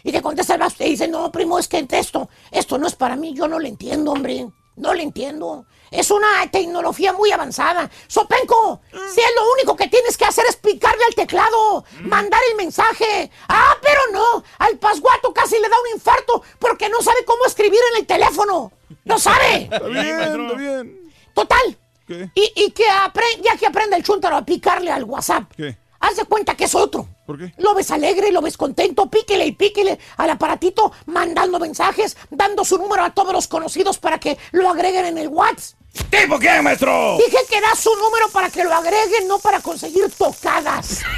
[0.04, 2.95] Y te contesta el vaso y dice, no, primo, es que esto, esto no es
[2.95, 4.45] para mí, yo no le entiendo, hombre.
[4.76, 5.66] No le entiendo.
[5.89, 7.89] Es una tecnología muy avanzada.
[8.08, 12.58] Sopenco, si es lo único que tienes que hacer es picarle al teclado, mandar el
[12.58, 13.32] mensaje.
[13.48, 14.43] Ah, pero no.
[14.60, 18.72] Al pasguato casi le da un infarto porque no sabe cómo escribir en el teléfono.
[19.06, 19.64] No sabe.
[19.64, 21.07] Está bien, está bien.
[21.38, 21.77] Total.
[22.07, 22.31] ¿Qué?
[22.33, 25.77] Y, y que apre- ya que aprende el chúntaro a picarle al WhatsApp, ¿Qué?
[25.99, 27.07] haz de cuenta que es otro.
[27.27, 27.53] ¿Por qué?
[27.57, 32.77] Lo ves alegre, lo ves contento, píquele y píquele al aparatito, mandando mensajes, dando su
[32.79, 35.77] número a todos los conocidos para que lo agreguen en el WhatsApp.
[36.09, 37.17] ¿Tipo qué, maestro?
[37.17, 41.01] Dije que da su número para que lo agreguen, no para conseguir tocadas.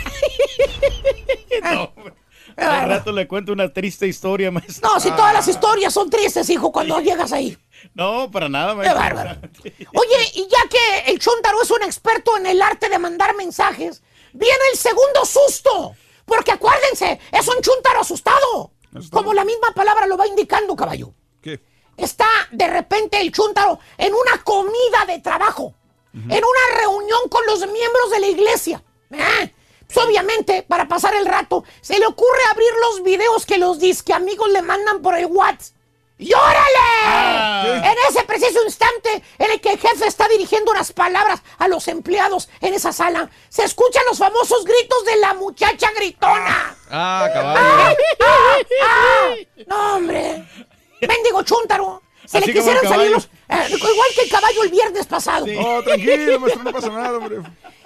[2.57, 4.89] Al rato le cuento una triste historia, maestro.
[4.89, 7.57] No, si todas las historias son tristes, hijo, cuando llegas ahí.
[7.93, 8.99] No, para nada, Qué maestro.
[8.99, 9.41] bárbaro.
[9.95, 14.01] Oye, y ya que el Chuntaro es un experto en el arte de mandar mensajes,
[14.33, 15.95] viene el segundo susto.
[16.25, 18.71] Porque acuérdense, es un Chuntaro asustado.
[19.11, 21.13] Como la misma palabra lo va indicando, caballo.
[21.41, 21.59] ¿Qué?
[21.97, 25.73] Está de repente el Chuntaro en una comida de trabajo,
[26.13, 28.83] en una reunión con los miembros de la iglesia.
[29.13, 29.49] Ah,
[29.91, 34.13] Pues obviamente, para pasar el rato, se le ocurre abrir los videos que los disque
[34.13, 35.75] amigos le mandan por el WhatsApp.
[36.21, 37.77] ¡Y órale!
[37.77, 41.87] En ese preciso instante en el que el jefe está dirigiendo unas palabras a los
[41.87, 46.75] empleados en esa sala, se escuchan los famosos gritos de la muchacha gritona.
[46.91, 47.59] Ah, caballo.
[47.61, 47.93] ¡Ah!
[48.19, 48.57] ¡Ah!
[48.83, 49.29] ¡Ah!
[49.65, 50.45] No, hombre.
[51.01, 52.03] Mendigo chúntaro.
[52.25, 53.25] Se Así le quisieron salir los...
[53.25, 55.45] eh, igual que el caballo el viernes pasado.
[55.57, 57.37] Oh, tranquilo, maestro, no pasa nada, hombre.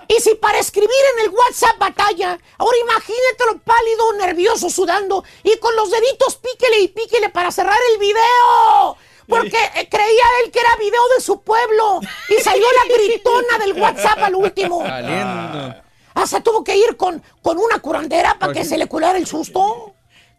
[0.07, 5.75] Y si para escribir en el WhatsApp batalla, ahora imagínatelo pálido, nervioso, sudando y con
[5.75, 8.97] los deditos píquele y píquele para cerrar el video.
[9.27, 13.73] Porque eh, creía él que era video de su pueblo y salió la gritona del
[13.81, 14.81] WhatsApp al último.
[14.81, 15.75] Saliendo.
[16.13, 19.93] Hasta tuvo que ir con, con una curandera para que se le culara el susto.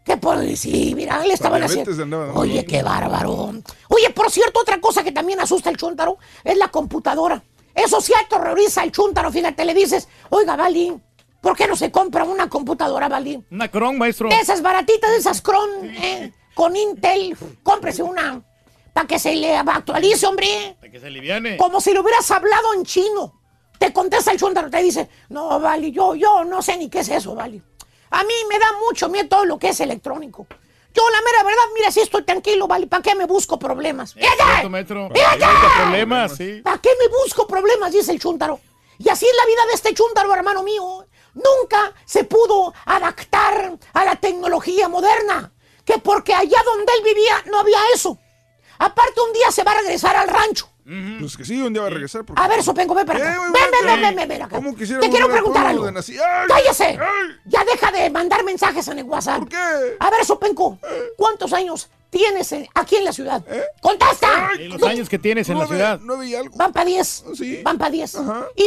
[0.05, 2.31] Que por sí, mira, le estaban diabetes haciendo.
[2.35, 3.53] Oye, qué bárbaro.
[3.89, 7.43] Oye, por cierto, otra cosa que también asusta al chúntaro es la computadora.
[7.75, 10.97] Eso sí aterroriza al chúntaro, fíjate, le dices, oiga, Vali,
[11.41, 13.43] ¿por qué no se compra una computadora, Vali?
[13.51, 14.29] Una cron, maestro.
[14.29, 18.41] De esas baratitas, de esas Cron, eh, con Intel, cómprese una
[18.95, 20.77] para que se le actualice, hombre.
[20.79, 21.57] Para que se aliviane.
[21.57, 23.41] Como si le hubieras hablado en chino.
[23.77, 27.09] Te contesta el chúntaro, te dice, no, Vali, yo, yo no sé ni qué es
[27.09, 27.61] eso, Vali.
[28.11, 30.47] A mí me da mucho miedo todo lo que es electrónico.
[30.95, 34.13] Yo, la mera verdad, mira, si estoy tranquilo, Vali, ¿para qué me busco problemas?
[34.13, 35.09] Cierto, maestro.
[35.13, 35.45] ¡Fíjate!
[35.77, 36.61] Problemas, sí.
[36.63, 37.91] ¿Para qué me busco problemas?
[37.91, 38.61] Dice el chúntaro.
[38.97, 41.05] Y así es la vida de este chúntaro, hermano mío.
[41.33, 45.51] Nunca se pudo adaptar a la tecnología moderna.
[45.83, 48.17] Que porque allá donde él vivía no había eso.
[48.79, 50.69] Aparte, un día se va a regresar al rancho.
[51.19, 52.23] Pues que sí, un día va a regresar.
[52.23, 53.33] porque- A ver, Sopenco, ven para acá.
[53.33, 54.55] Eh, Ven, ven, ven, ven, ven, ven acá.
[54.55, 55.89] ¿Cómo quisiera Te quiero preguntar algo.
[55.89, 56.47] nací- ¡Ay!
[56.47, 56.99] ¡Cállese!
[57.45, 59.39] Ya deja de mandar mensajes en el WhatsApp.
[59.39, 59.57] ¿Por qué?
[59.99, 60.77] A ver, Sopenco,
[61.17, 63.43] ¿cuántos años tienes en- aquí en la ciudad?
[63.81, 64.51] ¡Contesta!
[64.57, 65.99] Y los años que tienes en la ciudad.
[66.01, 66.55] Nueve y algo.
[66.57, 67.25] Van para 10.
[67.63, 68.13] Van para 10.
[68.13, 68.17] Y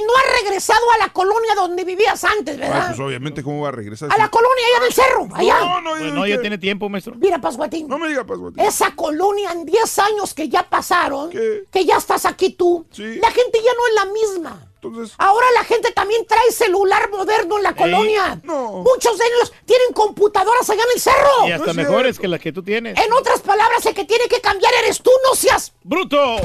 [0.03, 2.87] no has regresado a la colonia donde vivías antes, Ah, ¿verdad?
[2.89, 4.13] pues obviamente, ¿cómo va a regresar?
[4.13, 5.59] A la colonia allá del cerro, allá.
[5.61, 7.15] No, no, Pues no, ya tiene tiempo, maestro.
[7.17, 7.89] Mira, Pasguatín.
[7.89, 8.63] No me diga Pasguatín.
[8.63, 13.59] Esa colonia en 10 años que ya pasaron, que ya estás aquí tú, la gente
[13.65, 14.65] ya no es la misma.
[14.81, 15.15] Entonces.
[15.19, 18.41] Ahora la gente también trae celular moderno en la colonia.
[18.45, 21.49] Muchos de ellos tienen computadoras allá en el cerro.
[21.49, 22.97] Y hasta mejores que las que tú tienes.
[22.99, 26.37] En otras palabras, el que tiene que cambiar eres tú, no seas ¡Bruto!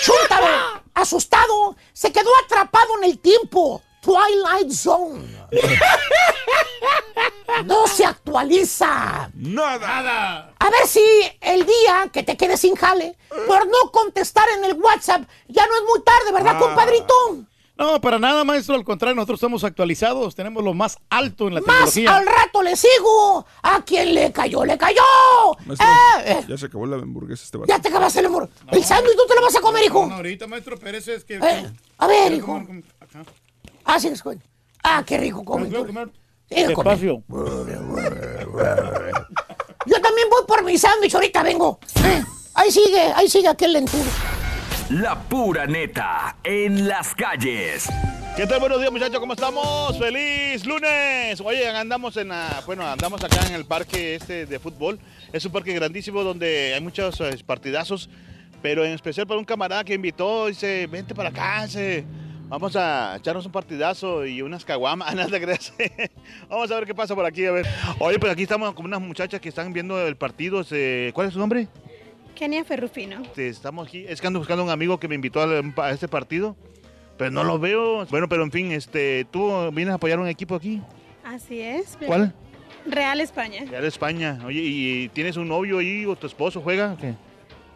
[0.00, 3.82] Chúntaro, asustado, se quedó atrapado en el tiempo.
[4.00, 5.35] Twilight Zone.
[7.64, 9.30] No se actualiza.
[9.34, 10.52] Nada.
[10.58, 11.00] A ver si
[11.40, 13.16] el día que te quedes sin jale
[13.46, 16.60] por no contestar en el WhatsApp ya no es muy tarde, ¿verdad, Ah.
[16.60, 17.14] compadrito?
[17.78, 18.74] No, para nada, maestro.
[18.74, 20.34] Al contrario, nosotros estamos actualizados.
[20.34, 22.16] Tenemos lo más alto en la Más tecnología.
[22.16, 23.46] al rato le sigo.
[23.62, 25.02] A quien le cayó, le cayó.
[25.66, 27.68] Maestro, Eh, eh, ya se acabó la hamburguesa este vato.
[27.68, 28.48] ya te acabaste el amor.
[28.70, 30.06] El sándwich tú te lo vas a comer, hijo.
[30.06, 31.36] No, ahorita, maestro Pérez, es que...
[31.36, 32.46] Eh, a ver, ¿Quiere hijo.
[32.46, 33.24] comer con- acá?
[33.84, 34.38] Ah, sí, comer.
[34.88, 35.66] Ah, qué rico come.
[35.66, 35.86] ¿Puedo tú.
[35.88, 36.08] comer?
[36.48, 36.90] Sí, come.
[36.90, 37.22] Despacio.
[39.86, 41.78] Yo también voy por mi sándwich, ahorita vengo.
[42.04, 42.22] Eh,
[42.54, 44.04] ahí sigue, ahí sigue aquel lentudo.
[44.90, 47.88] La pura neta en las calles.
[48.36, 48.60] ¿Qué tal?
[48.60, 49.98] Buenos días, muchachos, ¿cómo estamos?
[49.98, 51.40] ¡Feliz lunes!
[51.40, 55.00] Oye, andamos en la- bueno, andamos acá en el parque este de fútbol.
[55.32, 58.08] Es un parque grandísimo donde hay muchos eh, partidazos,
[58.62, 62.04] pero en especial para un camarada que invitó, dice, vente para acá, dice,
[62.48, 65.72] vamos a echarnos un partidazo y unas caguamas, nada te creas.
[66.48, 67.66] vamos a ver qué pasa por aquí, a ver.
[67.98, 70.64] Oye, pues aquí estamos con unas muchachas que están viendo el partido.
[71.12, 71.68] ¿Cuál es su nombre?
[72.34, 73.22] Kenia Ferrufino.
[73.36, 76.56] Estamos aquí, es que ando buscando un amigo que me invitó a este partido,
[77.16, 78.06] pero no lo veo.
[78.06, 80.82] Bueno, pero en fin, este, ¿tú vienes a apoyar un equipo aquí?
[81.24, 81.98] Así es.
[82.06, 82.34] ¿Cuál?
[82.86, 83.64] Real España.
[83.68, 84.38] Real España.
[84.44, 86.96] Oye, ¿y tienes un novio ahí o tu esposo juega?
[87.00, 87.14] qué?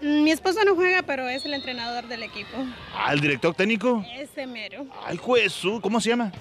[0.03, 2.57] Mm, Mi esposo no juega, pero es el entrenador del equipo.
[2.97, 4.05] Ah, ¿el director técnico?
[4.17, 4.87] Ese mero.
[5.07, 6.33] Ay, Jesús, ¿cómo se llama?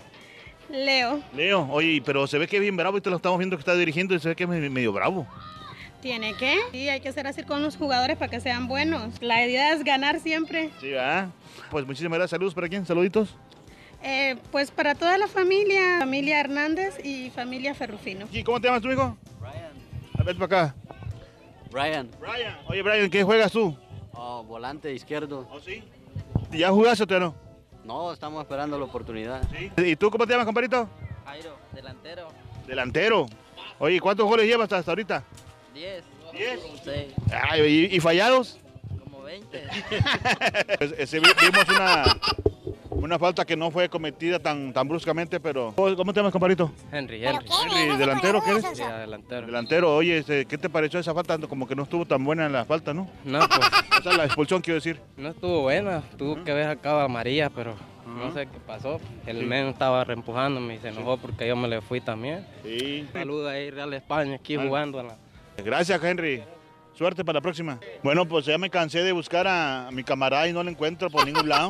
[0.70, 1.68] Leo, Leo.
[1.72, 3.74] Oye, pero se ve que es bien bravo y te lo estamos viendo que está
[3.76, 5.26] dirigiendo y se ve que es me- medio bravo.
[6.02, 6.58] ¿tiene que?
[6.72, 9.22] Sí, hay que ser así con los jugadores para que sean buenos.
[9.22, 10.70] La idea es ganar siempre.
[10.80, 11.28] Sí, ¿verdad?
[11.72, 12.30] Pues muchísimas gracias.
[12.38, 13.36] Saludos para quién, saluditos.
[14.02, 18.28] Eh, pues para toda la familia, familia Hernández y familia Ferrufino.
[18.32, 19.18] ¿Y cómo te llamas tu hijo?
[19.42, 19.74] Brian.
[20.18, 20.76] A ver para acá.
[21.72, 22.10] Brian.
[22.20, 22.58] Brian.
[22.68, 23.78] Oye, Brian, ¿qué juegas tú?
[24.14, 25.48] Oh, volante izquierdo.
[25.52, 25.84] ¿Oh, sí?
[26.52, 27.36] ¿Ya jugaste o no?
[27.84, 29.42] No, estamos esperando la oportunidad.
[29.78, 30.90] ¿Y tú cómo te llamas, compadrito?
[31.26, 32.28] Jairo, delantero.
[32.68, 33.26] Delantero.
[33.80, 35.24] Oye, ¿cuántos goles llevas hasta ahorita?
[35.74, 36.04] 10.
[36.34, 36.60] ¿Diez?
[36.84, 37.14] Sí.
[37.50, 37.62] Ay,
[37.92, 38.60] ¿y, y fallados?
[39.04, 39.64] Como 20.
[40.78, 42.04] Pues, vi- vimos una,
[43.04, 45.74] una falta que no fue cometida tan, tan bruscamente, pero...
[45.76, 46.72] ¿Cómo te llamas, compadrito?
[46.92, 47.46] Henry, Henry.
[47.64, 48.66] Henry, ¿delantero qué eres?
[48.74, 49.46] Sí, delantero.
[49.48, 51.38] Delantero, oye, este, ¿qué te pareció esa falta?
[51.40, 53.10] Como que no estuvo tan buena la falta, ¿no?
[53.26, 53.60] No, pues.
[54.00, 54.98] O sea, la expulsión, quiero decir.
[55.18, 56.02] No estuvo buena.
[56.18, 57.76] Tuvo que haber sacado a María, pero
[58.08, 58.98] no sé qué pasó.
[59.26, 59.46] El Sí.
[59.46, 62.48] men estaba reempujándome y se enojó porque yo me le fui también.
[62.64, 63.06] Sí.
[63.12, 65.00] Saluda ahí, Real España, aquí jugando.
[65.02, 65.18] a la-
[65.58, 66.42] Gracias, Henry.
[66.98, 67.78] Suerte para la próxima.
[68.02, 71.10] Bueno, pues ya me cansé de buscar a, a mi camarada y no lo encuentro
[71.10, 71.68] por ningún lado.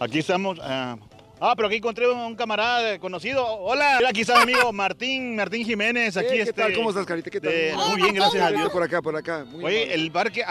[0.00, 0.58] Aquí estamos.
[0.62, 0.96] ah,
[1.40, 3.46] ah, pero aquí encontré un, camarada conocido.
[3.46, 6.16] Hola, aquí está mi amigo Martín, Martín Jiménez.
[6.16, 6.72] Aquí Eh, ¿Qué este, tal?
[6.74, 7.30] ¿Cómo estás, Carita?
[7.30, 7.52] ¿Qué tal?
[7.52, 8.70] de- Muy bien, gracias a Dios.
[8.70, 9.44] Por acá, por acá.
[9.44, 10.42] Muy Oye, el parque,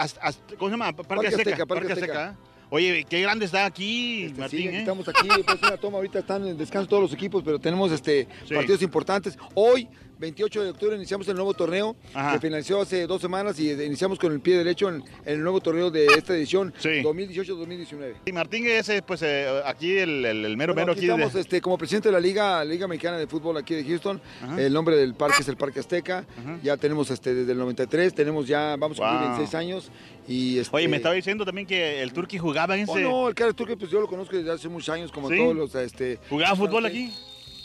[0.56, 0.92] ¿cómo se llama?
[0.92, 1.40] Parque, Parque Azteca.
[1.50, 2.24] Azteca, Parque Parque Azteca.
[2.30, 2.50] Azteca.
[2.72, 4.78] Oye, qué grande está aquí, Este, Martín, sí, ¿eh?
[4.78, 8.28] estamos aquí, pues una toma, ahorita están en descanso todos los equipos, pero tenemos este
[8.46, 8.54] Sí.
[8.54, 9.36] partidos importantes.
[9.54, 9.88] Hoy,
[10.20, 12.32] 28 de octubre, iniciamos el nuevo torneo Ajá.
[12.34, 15.60] que finalizó hace dos semanas y iniciamos con el pie derecho en, en el nuevo
[15.60, 18.14] torneo de esta edición 2018-2019.
[18.26, 21.06] Y Martín es pues eh, aquí el, el- el mero Bueno, mero aquí aquí.
[21.06, 24.20] de- estamos este, como presidente de la Liga, Liga Mexicana de Fútbol aquí de Houston.
[24.42, 24.60] Ajá.
[24.60, 26.26] El nombre del parque es el Parque Azteca.
[26.62, 29.38] Ya tenemos este, desde el 93, tenemos ya, vamos a cumplir Wow.
[29.38, 29.90] 26 años.
[30.28, 33.02] Y, este, Oye, me estaba diciendo también que el Turqui jugaba en Oh, ese...
[33.08, 35.36] no, el cara turco, pues yo lo conozco desde hace muchos años, como ¿Sí?
[35.38, 35.74] todos los.
[35.74, 37.10] Este, ¿Jugaba fútbol aquí?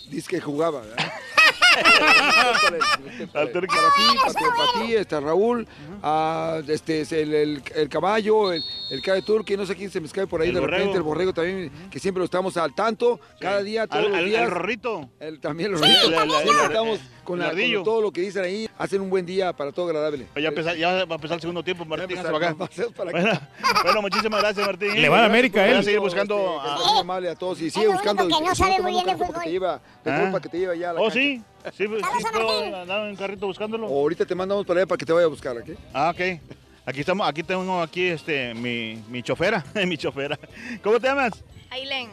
[0.09, 0.97] Dice que jugaba, ¿verdad?
[3.53, 3.67] Turqui.
[3.67, 5.67] para ti, para, ti, para ti, este, Raúl,
[6.03, 10.07] ah, este, es el, el- el caballo, el, el turque, no sé quién se me
[10.07, 10.77] escape por ahí El de borrego.
[10.77, 14.25] repente, el borrego también, que siempre lo estamos al tanto, cada día, todos Al- los
[14.25, 14.41] días.
[14.43, 15.09] al rorrito.
[15.19, 16.11] El- también los Sí, rorritos.
[16.11, 19.01] la- la- Siempre la- estamos el- con, la- con todo lo que dicen ahí, hacen
[19.01, 20.27] un buen día para todo agradable.
[20.35, 22.03] Ya, empezar- ya va a empezar el segundo tiempo, Martín.
[22.17, 22.55] empezar, hazte para acá.
[22.57, 23.19] vamos para acá.
[23.61, 25.01] Bueno, bueno, muchísimas gracias, Martín.
[25.01, 25.83] Le va a América, Voy a él.
[25.83, 26.61] seguir buscando...
[26.65, 28.27] Este, a- amable a todos y sigue buscando.
[28.27, 29.43] que no sabe muy bien de que te fútbol.
[29.43, 30.21] lleva, Ah.
[30.25, 31.19] fútbol que te lleve ya a la ¿Oh, cancha.
[31.19, 31.41] sí?
[31.75, 33.87] ¿Sí, sí puedo andar en un carrito buscándolo?
[33.87, 35.69] Ahorita te mandamos para allá para que te vaya a buscar, ¿ok?
[35.93, 36.39] Ah, ok.
[36.87, 40.37] Aquí estamos, aquí tengo aquí este mi, mi chofera, mi chofera.
[40.83, 41.33] ¿Cómo te llamas?
[41.71, 42.09] Ailén.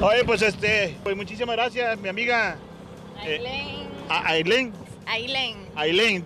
[0.00, 2.56] Oye, pues este, pues muchísimas gracias, mi amiga
[3.24, 3.88] eh, Ailén.
[4.08, 4.72] A- Ailén,
[5.06, 5.56] Ailén.
[5.76, 6.24] Ailén.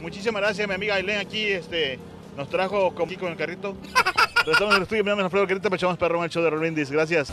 [0.00, 1.98] Muchísimas gracias, mi amiga Ailén aquí este
[2.36, 3.76] nos trajo con, aquí con el carrito.
[4.46, 6.42] Estamos en el estudio, mi nombre es Alfredo Carita, me echamos perro en el show
[6.42, 6.90] de Rolindis.
[6.90, 7.30] Gracias.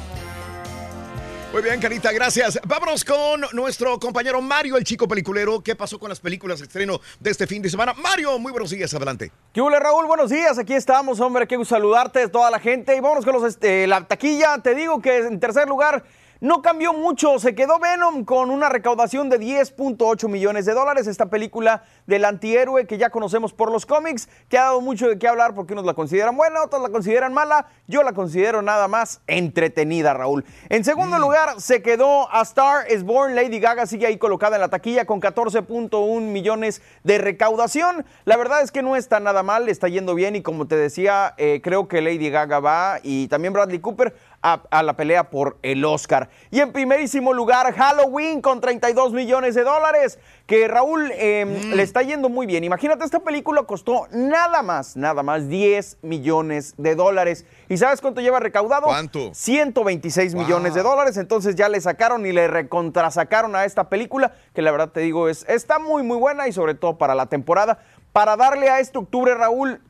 [1.53, 2.59] Muy bien, Carita, gracias.
[2.67, 5.61] Vámonos con nuestro compañero Mario, el chico peliculero.
[5.61, 7.93] ¿Qué pasó con las películas de estreno de este fin de semana?
[7.93, 9.31] Mario, muy buenos días, adelante.
[9.53, 10.05] ¿Qué hubo, Raúl?
[10.07, 12.97] Buenos días, aquí estamos, hombre, qué gusto saludarte, toda la gente.
[12.97, 14.57] Y vámonos con los, este, la taquilla.
[14.61, 16.03] Te digo que en tercer lugar,
[16.39, 17.39] no cambió mucho.
[17.39, 21.07] Se quedó Venom con una recaudación de 10.8 millones de dólares.
[21.07, 25.17] Esta película del antihéroe que ya conocemos por los cómics, que ha dado mucho de
[25.19, 27.67] qué hablar porque unos la consideran buena, otros la consideran mala.
[27.87, 30.45] Yo la considero nada más entretenida, Raúl.
[30.69, 33.35] En segundo lugar, se quedó A Star is Born.
[33.35, 38.05] Lady Gaga sigue ahí colocada en la taquilla con 14.1 millones de recaudación.
[38.25, 41.33] La verdad es que no está nada mal, está yendo bien y como te decía,
[41.37, 44.15] eh, creo que Lady Gaga va y también Bradley Cooper
[44.53, 46.29] a, a la pelea por el Oscar.
[46.51, 51.45] Y en primerísimo lugar, Halloween con 32 millones de dólares, que Raúl eh,
[51.75, 52.63] le está yendo muy bien.
[52.63, 57.45] Imagínate, esta película costó nada más, nada más 10 millones de dólares.
[57.67, 58.87] ¿Y sabes cuánto lleva recaudado?
[58.87, 59.33] ¿Cuánto?
[59.33, 61.17] 126 millones de dólares.
[61.17, 65.27] Entonces ya le sacaron y le recontrasacaron a esta película, que la verdad te digo,
[65.27, 67.79] es, está muy, muy buena y sobre todo para la temporada.
[68.13, 69.81] Para darle a este octubre, Raúl,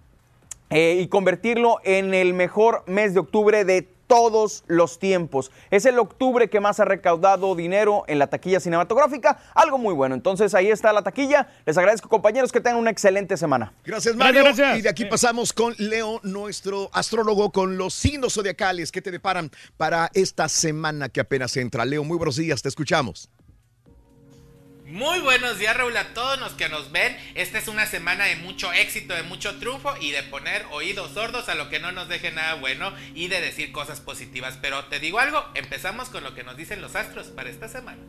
[0.69, 5.51] eh, y convertirlo en el mejor mes de octubre de todos los tiempos.
[5.69, 10.15] Es el octubre que más ha recaudado dinero en la taquilla cinematográfica, algo muy bueno.
[10.15, 11.49] Entonces ahí está la taquilla.
[11.65, 13.73] Les agradezco compañeros que tengan una excelente semana.
[13.83, 14.43] Gracias, Mario.
[14.77, 19.51] Y de aquí pasamos con Leo, nuestro astrólogo, con los signos zodiacales que te deparan
[19.75, 21.85] para esta semana que apenas entra.
[21.85, 23.29] Leo, muy buenos días, te escuchamos.
[24.87, 27.17] Muy buenos días Raúl a todos los que nos ven.
[27.35, 31.49] Esta es una semana de mucho éxito, de mucho triunfo y de poner oídos sordos
[31.49, 34.57] a lo que no nos deje nada bueno y de decir cosas positivas.
[34.61, 38.01] Pero te digo algo, empezamos con lo que nos dicen los astros para esta semana.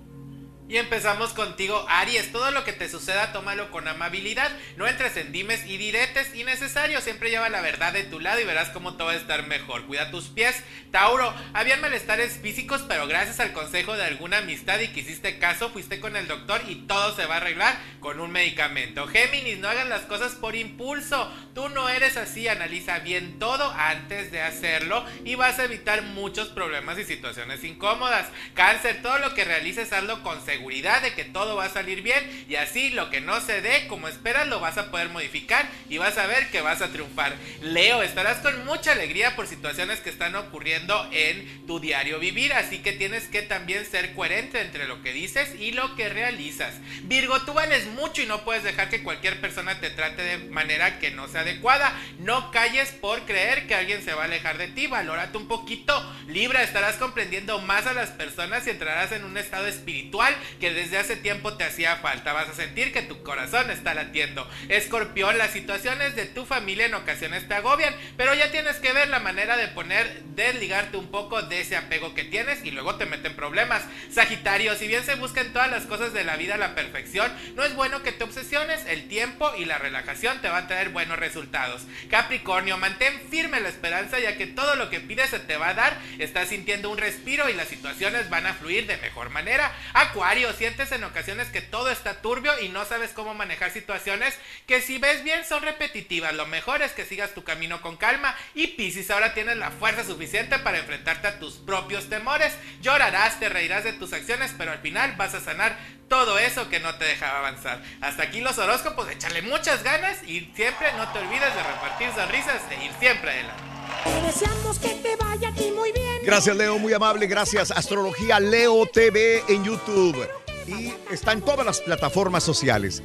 [0.68, 2.30] Y empezamos contigo, Aries.
[2.30, 4.52] Todo lo que te suceda, tómalo con amabilidad.
[4.76, 7.04] No entres en dimes y diretes innecesarios.
[7.04, 9.86] Siempre lleva la verdad de tu lado y verás cómo todo va a estar mejor.
[9.86, 10.62] Cuida tus pies.
[10.90, 15.70] Tauro, habían malestares físicos, pero gracias al consejo de alguna amistad y que hiciste caso,
[15.70, 19.06] fuiste con el doctor y todo se va a arreglar con un medicamento.
[19.06, 21.32] Géminis, no hagan las cosas por impulso.
[21.54, 22.46] Tú no eres así.
[22.46, 28.26] Analiza bien todo antes de hacerlo y vas a evitar muchos problemas y situaciones incómodas.
[28.52, 32.46] Cáncer, todo lo que realices, hazlo con seguridad de que todo va a salir bien
[32.48, 35.98] y así lo que no se dé como esperas lo vas a poder modificar y
[35.98, 37.34] vas a ver que vas a triunfar.
[37.62, 42.78] Leo, estarás con mucha alegría por situaciones que están ocurriendo en tu diario vivir, así
[42.78, 46.74] que tienes que también ser coherente entre lo que dices y lo que realizas.
[47.02, 50.98] Virgo, tú vales mucho y no puedes dejar que cualquier persona te trate de manera
[50.98, 51.92] que no sea adecuada.
[52.18, 55.94] No calles por creer que alguien se va a alejar de ti, valórate un poquito.
[56.26, 60.98] Libra, estarás comprendiendo más a las personas y entrarás en un estado espiritual que desde
[60.98, 62.32] hace tiempo te hacía falta.
[62.32, 64.48] Vas a sentir que tu corazón está latiendo.
[64.68, 69.08] Escorpión, las situaciones de tu familia en ocasiones te agobian, pero ya tienes que ver
[69.08, 73.06] la manera de poner, desligarte un poco de ese apego que tienes y luego te
[73.06, 73.82] meten problemas.
[74.10, 77.74] Sagitario, si bien se buscan todas las cosas de la vida la perfección, no es
[77.74, 78.86] bueno que te obsesiones.
[78.86, 81.82] El tiempo y la relajación te va a traer buenos resultados.
[82.08, 85.74] Capricornio, mantén firme la esperanza ya que todo lo que pides se te va a
[85.74, 85.98] dar.
[86.18, 89.72] Estás sintiendo un respiro y las situaciones van a fluir de mejor manera.
[89.94, 94.34] Acuario, sientes en ocasiones que todo está turbio y no sabes cómo manejar situaciones
[94.66, 96.34] que si ves bien son repetitivas.
[96.34, 98.34] Lo mejor es que sigas tu camino con calma.
[98.54, 102.54] Y Piscis, ahora tienes la fuerza suficiente para enfrentarte a tus propios temores.
[102.80, 105.76] Llorarás, te reirás de tus acciones, pero al final vas a sanar
[106.08, 107.82] todo eso que no te dejaba avanzar.
[108.00, 112.62] Hasta aquí los horóscopos, échale muchas ganas y siempre no te olvides de repartir sonrisas
[112.70, 113.77] e ir siempre adelante.
[114.04, 116.18] Te deseamos que te vaya a ti muy bien.
[116.24, 117.26] Gracias, Leo, muy amable.
[117.26, 120.28] Gracias, Astrología Leo TV en YouTube.
[120.66, 123.02] Y está en todas las plataformas sociales.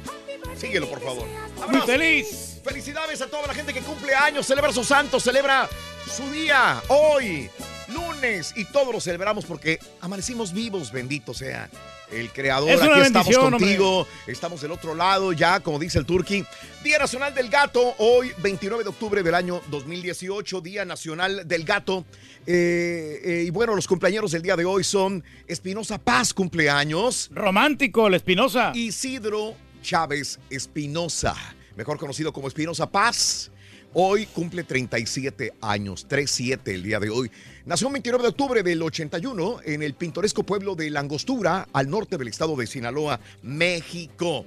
[0.56, 1.26] Síguelo, por favor.
[1.68, 2.60] Muy feliz.
[2.62, 5.68] Felicidades a toda la gente que cumple años, celebra su santo, celebra
[6.10, 7.50] su día hoy,
[7.88, 11.68] lunes, y todos lo celebramos porque amanecimos vivos, bendito sea
[12.10, 12.70] el creador.
[12.70, 16.44] Es Aquí estamos contigo, estamos del otro lado ya, como dice el Turqui.
[16.82, 22.04] Día Nacional del Gato, hoy 29 de octubre del año 2018, Día Nacional del Gato.
[22.46, 27.30] Eh, eh, y bueno, los cumpleaños del día de hoy son Espinosa Paz, cumpleaños.
[27.32, 28.72] Romántico, la Espinosa.
[28.74, 31.34] Isidro Chávez Espinosa,
[31.76, 33.50] mejor conocido como Espinosa Paz.
[33.96, 37.30] Hoy cumple 37 años, 37 el día de hoy.
[37.66, 42.18] Nació el 29 de octubre del 81 en el pintoresco pueblo de Langostura, al norte
[42.18, 44.44] del estado de Sinaloa, México.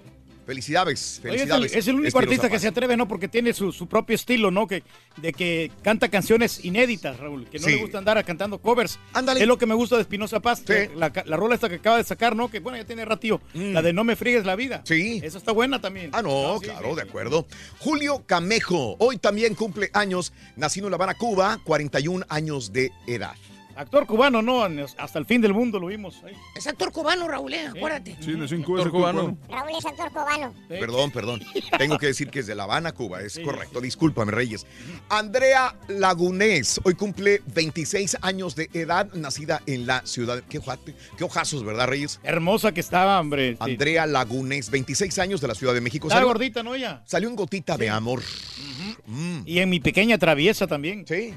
[0.48, 1.76] Felicidades, Oye, es, el, felicidades.
[1.76, 3.08] es el único artista que se atreve, ¿no?
[3.08, 4.66] Porque tiene su, su propio estilo, ¿no?
[4.66, 4.82] Que,
[5.18, 7.48] de que canta canciones inéditas, Raúl.
[7.50, 7.72] Que no Sí.
[7.76, 8.98] le gusta andar cantando covers.
[9.14, 9.42] Ándale.
[9.42, 10.64] Es lo que me gusta de Espinosa Paz.
[10.96, 12.50] La, la rola esta que acaba de sacar, ¿no?
[12.50, 13.42] Que bueno, ya tiene ratío.
[13.54, 14.82] La de No me friegues la vida.
[14.86, 15.20] Sí.
[15.22, 16.12] Esa está buena también.
[16.14, 17.46] Ah, no, claro, de acuerdo.
[17.80, 23.36] Julio Camejo, hoy también cumple años, nacido en La Habana, Cuba, 41 años de edad.
[23.78, 24.64] Actor cubano, no,
[24.98, 26.22] hasta el fin del mundo lo vimos.
[26.26, 26.34] ahí.
[26.56, 28.18] Es actor cubano, Raúl, eh, acuérdate.
[28.20, 29.20] Sí, nació en Cuba, Actor es cubano.
[29.22, 29.38] cubano.
[29.50, 30.54] Raúl es actor cubano.
[30.68, 31.42] Perdón, perdón.
[31.78, 33.22] Tengo que decir que es de La Habana, Cuba.
[33.22, 33.80] Es correcto.
[33.80, 34.66] Discúlpame, Reyes.
[35.10, 36.80] Andrea Lagunés.
[36.84, 40.42] Hoy cumple 26 años de edad, nacida en la ciudad.
[40.50, 42.20] Qué, ojate- qué ojazos, ¿verdad, Reyes?
[42.24, 43.52] Hermosa que estaba, hombre.
[43.54, 43.58] sí.
[43.60, 46.08] Andrea Lagunés, 26 años de la Ciudad de México.
[46.08, 47.04] Estaba Salió, gordita, ¿no, ella?
[47.06, 48.22] salió en gotita de amor.
[49.06, 49.42] Mm.
[49.46, 51.06] Y en mi pequeña traviesa también.
[51.08, 51.34] Sí.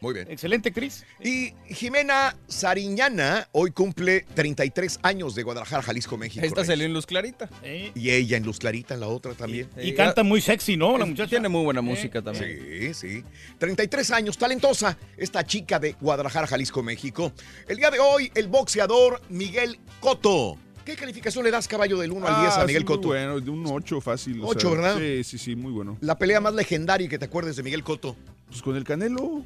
[0.00, 0.30] Muy bien.
[0.30, 1.04] Excelente, Cris.
[1.22, 6.44] Y Jimena Sariñana hoy cumple 33 años de Guadalajara, Jalisco, México.
[6.44, 6.66] Esta Reyes.
[6.68, 7.48] salió en Luz Clarita.
[7.94, 9.68] Y ella en Luz Clarita, en la otra también.
[9.76, 10.98] Y canta muy sexy, ¿no?
[10.98, 11.30] La muchacha.
[11.30, 12.94] Tiene muy buena música también.
[12.94, 13.24] Sí, sí.
[13.58, 17.32] 33 años, talentosa, esta chica de Guadalajara, Jalisco, México.
[17.68, 20.58] El día de hoy, el boxeador Miguel Cotto.
[20.86, 23.08] ¿Qué calificación le das, caballo, del 1 al 10 a Ah, Miguel Cotto?
[23.08, 24.40] bueno, de un 8 fácil.
[24.40, 24.98] o Ocho, sea, ¿verdad?
[24.98, 25.98] Sí, sí, sí, muy bueno.
[26.00, 28.14] La pelea más legendaria que te acuerdes de Miguel Cotto.
[28.48, 29.42] Pues con el Canelo.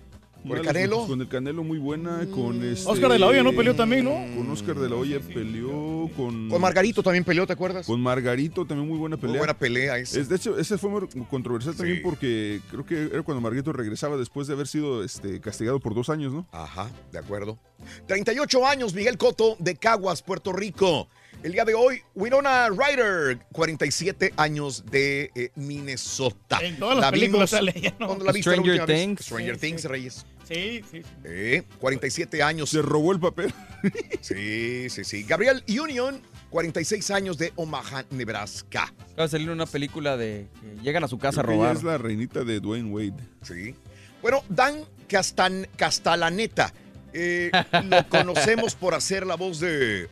[0.47, 1.07] ¿Con el Canelo?
[1.07, 2.89] Con el Canelo muy buena, con este...
[2.89, 4.13] Oscar de la Hoya no peleó también, ¿no?
[4.37, 6.49] Con Oscar de la Hoya peleó, con...
[6.51, 7.87] Con Margarito también peleó, ¿te acuerdas?
[7.87, 9.31] Con Margarito también muy buena pelea.
[9.33, 10.19] Muy buena pelea esa.
[10.21, 14.17] Es, de hecho, ese fue muy controversial también porque creo que era cuando Margarito regresaba
[14.19, 16.47] después de haber sido este, castigado por dos años, ¿no?
[16.53, 17.59] Ajá, de acuerdo.
[18.07, 21.09] 38 años, Miguel Cotto, de Caguas, Puerto Rico.
[21.43, 26.59] El día de hoy, Winona Ryder, 47 años de eh, Minnesota.
[26.61, 28.09] En todas las películas sale ella, ¿no?
[28.09, 29.01] ¿Cuándo la viste la Stranger vez?
[29.01, 29.25] Things.
[29.25, 29.89] Stranger Sí, Things, sí.
[29.89, 30.27] Reyes.
[30.47, 31.03] Sí, sí.
[31.25, 32.69] Eh, 47 años.
[32.69, 33.53] Se robó el papel.
[34.21, 35.23] Sí, sí, sí.
[35.23, 36.21] Gabriel Union,
[36.51, 38.93] 46 años de Omaha, Nebraska.
[39.13, 41.77] Acaba de salir una película de que llegan a su casa a que ella robar.
[41.77, 43.15] es la reinita de Dwayne Wade.
[43.41, 43.75] Sí.
[44.21, 46.75] Bueno, Dan Castan, Castalaneta.
[47.13, 47.51] Eh,
[47.85, 50.09] lo conocemos por hacer la voz de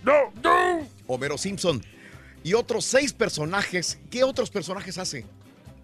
[1.07, 1.82] Homero Simpson.
[2.44, 3.99] Y otros seis personajes.
[4.11, 5.26] ¿Qué otros personajes hace?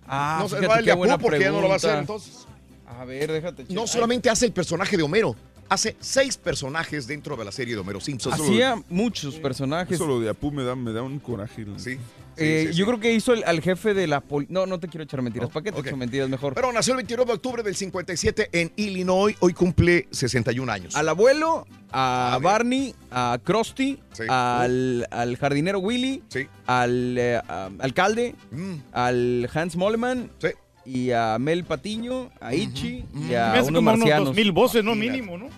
[0.06, 2.12] Ah, no se va el porque ya no lo va a hacer pregunta.
[2.12, 2.46] entonces.
[2.86, 3.62] A ver, déjate.
[3.64, 3.88] No checar.
[3.88, 5.34] solamente hace el personaje de Homero,
[5.68, 8.32] hace seis personajes dentro de la serie de Homero Simpson.
[8.32, 9.94] Hacía muchos personajes.
[9.94, 11.64] Eso lo de Apu me da, me da un coraje.
[11.76, 11.98] Sí.
[12.36, 12.78] Eh, sí, sí.
[12.78, 14.46] Yo creo que hizo el- al jefe de la poli...
[14.50, 15.50] No, no te quiero echar mentiras.
[15.50, 15.86] ¿Para qué te Ok.
[15.86, 16.54] echo mentiras mejor?
[16.54, 19.36] Pero nació el 29 de octubre del 57 en Illinois.
[19.38, 20.96] Hoy cumple 61 años.
[20.96, 22.42] Al abuelo, a A ver.
[22.44, 24.24] Barney, a Krusty, Sí.
[24.28, 26.48] al, al jardinero Willy, Sí.
[26.66, 30.48] al eh, a- alcalde, Mm, al Hans Moleman sí.
[30.84, 34.26] Y a Mel Patiño, a Ichi y Me a hace unos como unos marcianos.
[34.28, 34.94] dos mil voces, ¿no?
[34.94, 35.48] Mínimo, ¿no?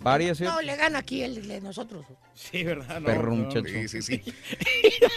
[0.00, 0.44] Varias, ¿eh?
[0.44, 2.06] No, le gana aquí el de nosotros.
[2.34, 3.00] Sí, ¿verdad?
[3.00, 3.44] No, Perro no.
[3.44, 3.66] muchacho.
[3.66, 4.22] Sí, sí, sí.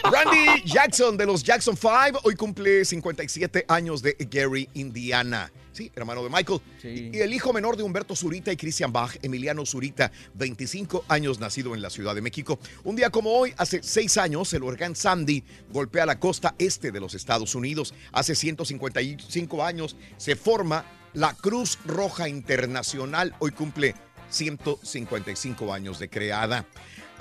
[0.04, 5.52] Randy Jackson de los Jackson 5 hoy cumple 57 años de Gary, Indiana.
[5.72, 6.60] Sí, hermano de Michael.
[6.80, 7.10] Sí.
[7.12, 11.74] Y el hijo menor de Humberto Zurita y Christian Bach, Emiliano Zurita, 25 años nacido
[11.74, 12.58] en la Ciudad de México.
[12.84, 17.00] Un día como hoy, hace seis años, el huracán Sandy golpea la costa este de
[17.00, 17.94] los Estados Unidos.
[18.12, 23.34] Hace 155 años se forma la Cruz Roja Internacional.
[23.38, 23.94] Hoy cumple
[24.30, 26.66] 155 años de creada.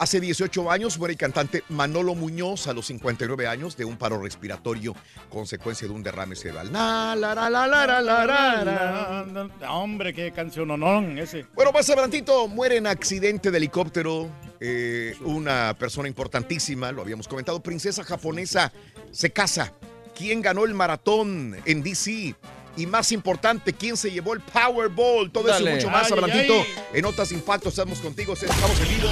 [0.01, 4.19] Hace 18 años muere el cantante Manolo Muñoz a los 59 años de un paro
[4.19, 4.95] respiratorio,
[5.29, 6.73] consecuencia de un derrame cerebral.
[6.73, 11.45] La, la, la, Hombre, qué canción honor ese.
[11.53, 14.27] Bueno, más adelantito muere en accidente de helicóptero
[14.59, 18.73] eh, una persona importantísima, lo habíamos comentado, princesa japonesa,
[19.11, 19.71] se casa.
[20.15, 22.33] ¿Quién ganó el maratón en DC?
[22.77, 25.29] Y más importante, ¿quién se llevó el Powerball?
[25.31, 25.75] Todo eso y Dale.
[25.75, 26.53] mucho más Ay, adelantito.
[26.53, 26.67] ay.
[26.93, 29.09] En Notas Impactos estamos contigo, estamos en vivo.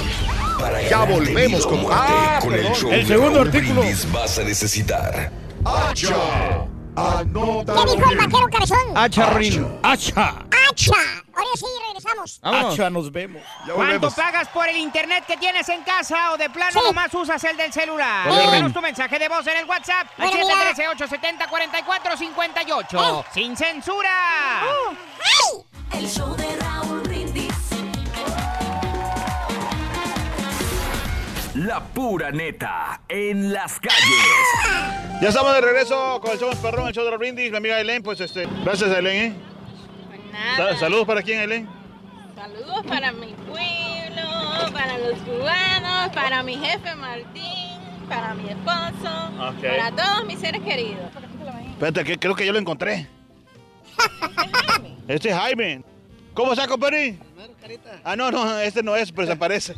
[0.58, 3.80] Para Ya volvemos con- muerte Ah, con el show El segundo Raúl artículo.
[3.82, 5.30] Brindis vas a necesitar.
[5.64, 6.16] ¡Hacha!
[7.00, 8.78] Anota ¿Qué dijo el vaquero cabezón?
[8.94, 9.78] Ah, charrín.
[9.82, 10.34] ¡Hacha!
[10.68, 10.92] ¡Hacha!
[11.34, 12.38] Ahora sí, regresamos.
[12.42, 12.74] Vámonos.
[12.74, 12.90] ¡Hacha!
[12.90, 13.42] Nos vemos.
[13.66, 14.14] Ya ¿Cuánto volvemos.
[14.14, 16.78] pagas por el internet que tienes en casa o de plano Sí.
[16.86, 18.28] nomás usas el del celular?
[18.28, 18.50] Correcto.
[18.50, 20.74] Déjanos tu mensaje de voz en el WhatsApp al Bueno, mira.
[20.74, 23.24] 713-870-4458.
[23.32, 24.10] ¡Sin censura!
[25.92, 26.99] El show de Raúl
[31.60, 35.20] La pura neta en las calles.
[35.20, 37.50] Ya estamos de regreso con el show más perrón, el show de los brindis.
[37.50, 38.48] Mi amiga Elen, pues este.
[38.64, 39.34] Gracias, Elen, ¿eh?
[40.08, 40.74] Pues nada.
[40.78, 41.68] Saludos para quién, Elen.
[42.34, 49.30] Saludos para mi pueblo, para los cubanos, para mi jefe Martín, para mi esposo,
[49.60, 51.10] para todos mis seres queridos.
[51.72, 53.06] Espérate, que creo que yo lo encontré.
[55.08, 55.82] Este es Jaime.
[56.32, 57.18] ¿Cómo está, compadre?
[58.04, 59.74] Ah, no, no, este no es, pero se parece.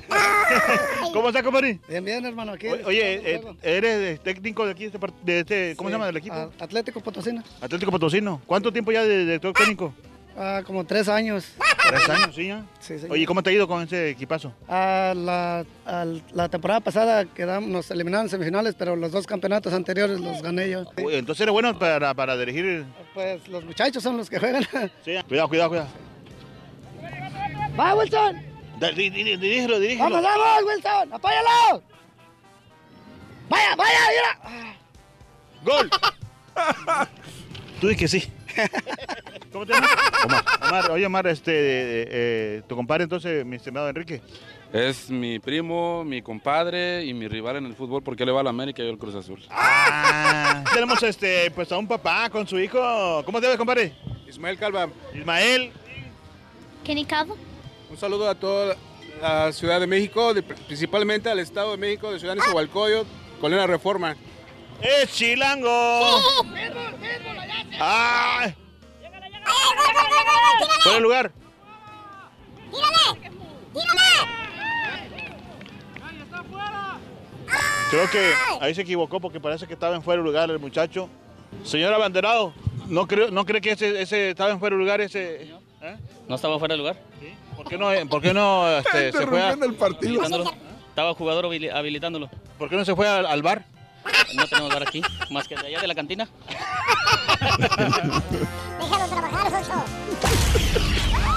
[1.12, 1.78] ¿Cómo está, compadre?
[1.88, 2.53] Bien, bien, hermano.
[2.53, 2.66] Aquí.
[2.68, 6.34] O- Oye, eh, eres técnico de aquí, este de este, ¿cómo se llama del equipo?
[6.34, 7.43] A- Atlético Potosino.
[7.61, 8.40] Atlético Potosino.
[8.47, 9.93] ¿Cuánto tiempo ya de director técnico?
[10.36, 11.53] Ah, como tres años.
[11.88, 12.64] Tres años, sí, ya.
[12.80, 13.07] Sí, sí.
[13.11, 14.51] Oye, ¿cómo te ha ido con ese equipazo?
[14.66, 19.74] Ah, la, al- la temporada pasada quedamos, nos eliminaron en semifinales, pero los dos campeonatos
[19.74, 20.84] anteriores los gané yo.
[21.05, 22.84] Uy, Entonces eres bueno para, para dirigir.
[23.12, 24.62] Pues los muchachos son los que juegan.
[25.05, 25.88] Sí, cuidado, cuidado, cuidado.
[27.79, 28.43] ¡Va, Wilson!
[28.81, 30.11] Dirígelo, dirígelo.
[30.11, 31.12] ¡Vamos, vamos, Wilson!
[31.12, 31.83] ¡Apóyalo!
[33.49, 34.77] ¡Vaya, vaya, mira!
[35.64, 35.91] ¡Gol!
[37.81, 38.31] Tú di que sí.
[39.53, 39.91] ¿Cómo te llamas?
[40.25, 40.45] Omar.
[40.68, 44.20] Omar, oye, Omar, este, eh, eh, tu compadre entonces, mi estimado Enrique.
[44.73, 48.41] Es mi primo, mi compadre y mi rival en el fútbol porque él le va
[48.41, 49.43] a la América y yo al Cruz Azul.
[49.51, 53.23] Ah, tenemos este, pues a un papá con su hijo.
[53.27, 53.93] ¿Cómo te ves, compadre?
[54.27, 54.89] Ismael Calva.
[55.14, 55.73] Ismael.
[56.85, 57.37] Kenny Calvo.
[57.93, 58.74] Un saludo a toda
[59.20, 63.07] la Ciudad de México, de- principalmente al Estado de México, de Ciudad de Nezahualcóyotl,
[63.38, 64.16] con la reforma.
[64.80, 65.68] ¡Es chilango!
[67.78, 68.55] ¡Ay!
[70.82, 71.32] Fuera de lugar.
[77.90, 81.11] Creo que ahí se equivocó porque parece que estaba en fuera de lugar el muchacho.
[81.62, 82.55] Señor abanderado,
[82.88, 85.43] ¿no, creo, no cree que ese, ese estaba en fuera de lugar ese?
[85.82, 85.97] ¿eh?
[86.26, 86.97] ¿No estaba fuera de lugar?
[87.57, 90.53] ¿Por qué no, por qué no este, se fue a- Habilitándolo.
[90.88, 92.28] Estaba jugador habili- habilitándolo.
[92.59, 93.64] ¿Por qué no se fue al, al bar?
[94.34, 95.00] No tenemos bar aquí,
[95.30, 96.28] más que de allá de la cantina.
[98.80, 99.84] Déjalo trabajar, Jocho.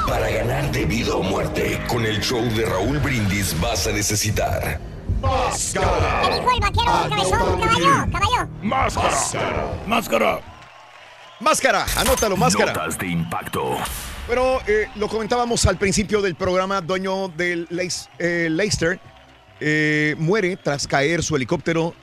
[0.07, 4.79] Para ganar de vida o muerte, con el show de Raúl Brindis vas a necesitar
[5.21, 7.59] ¿Qué dijo el vaquero cabezón?
[7.59, 8.49] Caballo, caballo.
[8.61, 9.67] Máscara.
[9.87, 10.39] Máscara.
[11.39, 12.73] Máscara, anótalo, máscara.
[12.73, 13.77] Notas de impacto.
[14.27, 17.67] Bueno, eh, lo comentábamos al principio del programa, dueño del
[18.17, 18.99] eh, Leicester
[19.59, 21.93] eh, muere tras caer su helicóptero.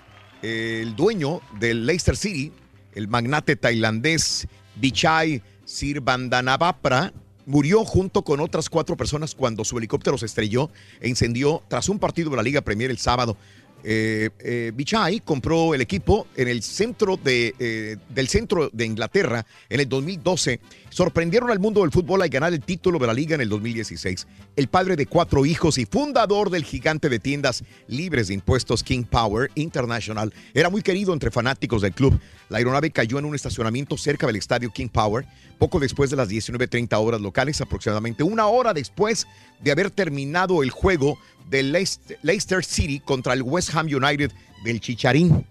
[0.40, 2.52] Eh, el dueño del Leicester City,
[2.94, 4.46] el magnate tailandés
[4.76, 7.12] Vichai Sirvandanabhapra,
[7.44, 10.70] murió junto con otras cuatro personas cuando su helicóptero se estrelló
[11.00, 13.36] e incendió tras un partido de la Liga Premier el sábado.
[13.84, 19.44] Eh, eh, Vichai compró el equipo en el centro de, eh, del centro de Inglaterra
[19.68, 20.60] en el 2012.
[20.92, 24.26] Sorprendieron al mundo del fútbol al ganar el título de la liga en el 2016.
[24.56, 29.04] El padre de cuatro hijos y fundador del gigante de tiendas libres de impuestos King
[29.04, 32.20] Power International era muy querido entre fanáticos del club.
[32.50, 35.24] La aeronave cayó en un estacionamiento cerca del estadio King Power
[35.58, 39.26] poco después de las 19.30 horas locales, aproximadamente una hora después
[39.62, 41.16] de haber terminado el juego
[41.48, 44.30] del Leicester, Leicester City contra el West Ham United
[44.62, 45.46] del Chicharín.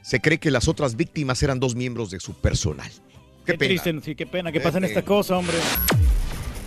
[0.00, 2.90] Se cree que las otras víctimas eran dos miembros de su personal.
[3.46, 3.80] Qué, Qué, pena.
[3.82, 4.88] triste, sí, qué pena que Qué pasen pena.
[4.88, 5.56] esta cosa, hombre.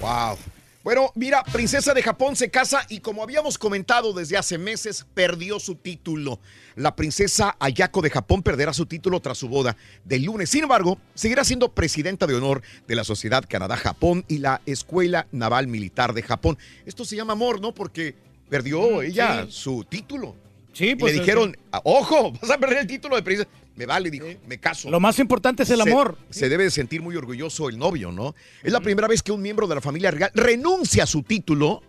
[0.01, 0.37] Wow.
[0.81, 5.59] Bueno, mira, Princesa de Japón se casa y como habíamos comentado desde hace meses, perdió
[5.59, 6.39] su título.
[6.75, 9.75] La princesa Ayako de Japón perderá su título tras su boda
[10.05, 10.49] del lunes.
[10.49, 15.67] Sin embargo, seguirá siendo presidenta de honor de la Sociedad Canadá-Japón y la Escuela Naval
[15.67, 16.57] Militar de Japón.
[16.85, 17.73] Esto se llama amor, ¿no?
[17.73, 18.15] Porque
[18.49, 19.51] perdió ella sí.
[19.51, 20.33] su título.
[20.71, 23.49] Sí, Y pues, le dijeron, "Ah, ojo, vas a perder el título de princesa.
[23.79, 24.89] Me vale, dijo, me caso.
[24.89, 26.17] Lo más importante es el Se- amor.
[26.29, 28.35] Se, debe de sentir muy orgulloso el novio, ¿no?
[28.61, 31.81] Es la primera vez que un miembro de la familia real renuncia a su título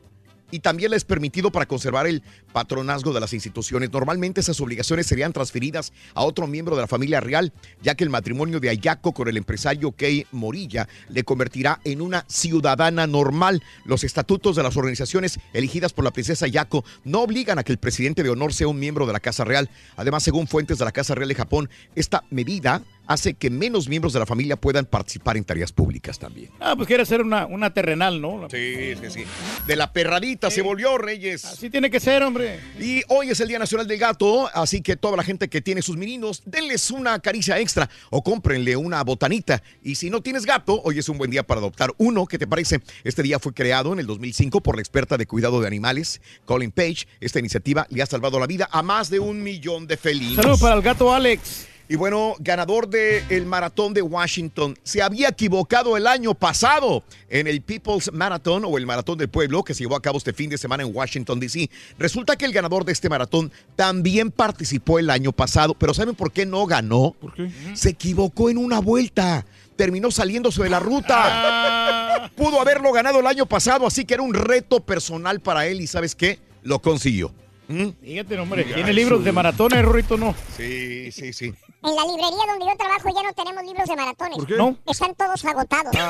[0.51, 2.23] y también le es permitido para conservar el
[2.53, 3.93] patronazgo de las instituciones.
[3.93, 8.11] Normalmente esas obligaciones serían transferidas a otro miembro de la familia real, ya que el
[8.11, 13.63] matrimonio de Ayako con el empresario Kei Morilla le convertirá en una ciudadana normal.
[13.85, 17.79] Los estatutos de las organizaciones elegidas por la princesa Ayako no obligan a que el
[17.79, 19.71] presidente de honor sea un miembro de la Casa Real.
[19.97, 24.13] Además, según fuentes de la Casa Real de Japón, esta medida hace que menos miembros
[24.13, 26.53] de la familia puedan participar en tareas públicas también.
[26.61, 28.47] Ah, pues quiere ser una, una terrenal, ¿no?
[28.49, 29.25] Sí, sí, sí.
[29.67, 31.45] De la perradita se volvió, Reyes.
[31.45, 32.61] Así tiene que ser, hombre.
[32.79, 35.83] Y hoy es el Día Nacional del Gato, así que toda la gente que tiene
[35.83, 39.61] sus meninos, denles una caricia extra o cómprenle una botanita.
[39.83, 42.27] Y si no tienes gato, hoy es un buen día para adoptar uno.
[42.27, 42.81] ¿Qué te parece?
[43.03, 46.71] Este día fue creado en el 2005 por la experta de cuidado de animales, Colin
[46.71, 47.09] Page.
[47.19, 50.37] Esta iniciativa le ha salvado la vida a más de un millón de felinos.
[50.37, 51.70] Saludos para el gato Alex.
[51.91, 57.63] Y bueno, ganador del maratón de Washington, se había equivocado el año pasado en el
[57.63, 60.57] People's Marathon o el Maratón del Pueblo que se llevó a cabo este fin de
[60.57, 61.69] semana en Washington, D.C.
[61.99, 66.31] Resulta que el ganador de este maratón también participó el año pasado, pero ¿saben por
[66.31, 67.17] qué no ganó?
[67.21, 67.51] ¿Por qué?
[67.75, 69.45] Se equivocó en una vuelta.
[69.75, 72.31] Terminó saliéndose de la ruta.
[72.37, 75.89] Pudo haberlo ganado el año pasado, así que era un reto personal para él y
[75.89, 76.39] ¿sabes qué?
[76.63, 77.35] Lo consiguió.
[77.71, 77.89] ¿Mm?
[78.01, 80.35] Fíjate, hombre, tiene libros de maratones, Rorito, no.
[80.57, 81.53] Sí, sí, sí.
[81.83, 84.37] En la librería donde yo trabajo ya no tenemos libros de maratones.
[84.37, 84.55] ¿Por qué?
[84.57, 84.77] ¿No?
[84.87, 85.97] Están todos agotados.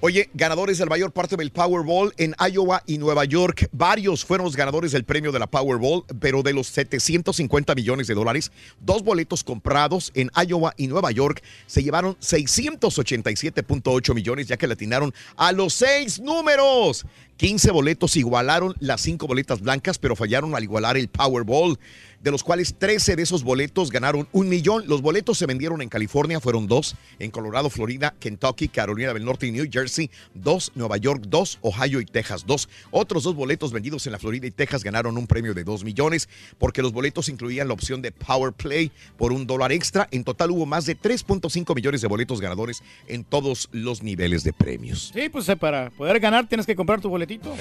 [0.00, 3.68] Oye, ganadores del mayor parte del Powerball en Iowa y Nueva York.
[3.70, 8.14] Varios fueron los ganadores del premio de la Powerball, pero de los 750 millones de
[8.14, 8.50] dólares,
[8.80, 14.72] dos boletos comprados en Iowa y Nueva York se llevaron 687.8 millones, ya que le
[14.72, 17.06] atinaron a los seis números.
[17.36, 21.76] 15 boletos igualaron las 5 boletas blancas, pero fallaron al igualar el Powerball,
[22.22, 24.84] de los cuales 13 de esos boletos ganaron un millón.
[24.86, 29.46] Los boletos se vendieron en California, fueron dos, en Colorado, Florida, Kentucky, Carolina del Norte
[29.46, 32.68] y New Jersey, dos, Nueva York, dos, Ohio y Texas, dos.
[32.90, 36.28] Otros dos boletos vendidos en la Florida y Texas ganaron un premio de 2 millones,
[36.58, 40.08] porque los boletos incluían la opción de Power Play por un dólar extra.
[40.10, 44.52] En total hubo más de 3.5 millones de boletos ganadores en todos los niveles de
[44.52, 45.10] premios.
[45.14, 47.54] Sí, pues eh, para poder ganar tienes que comprar tu boletito.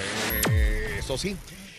[0.98, 1.36] Eso sí.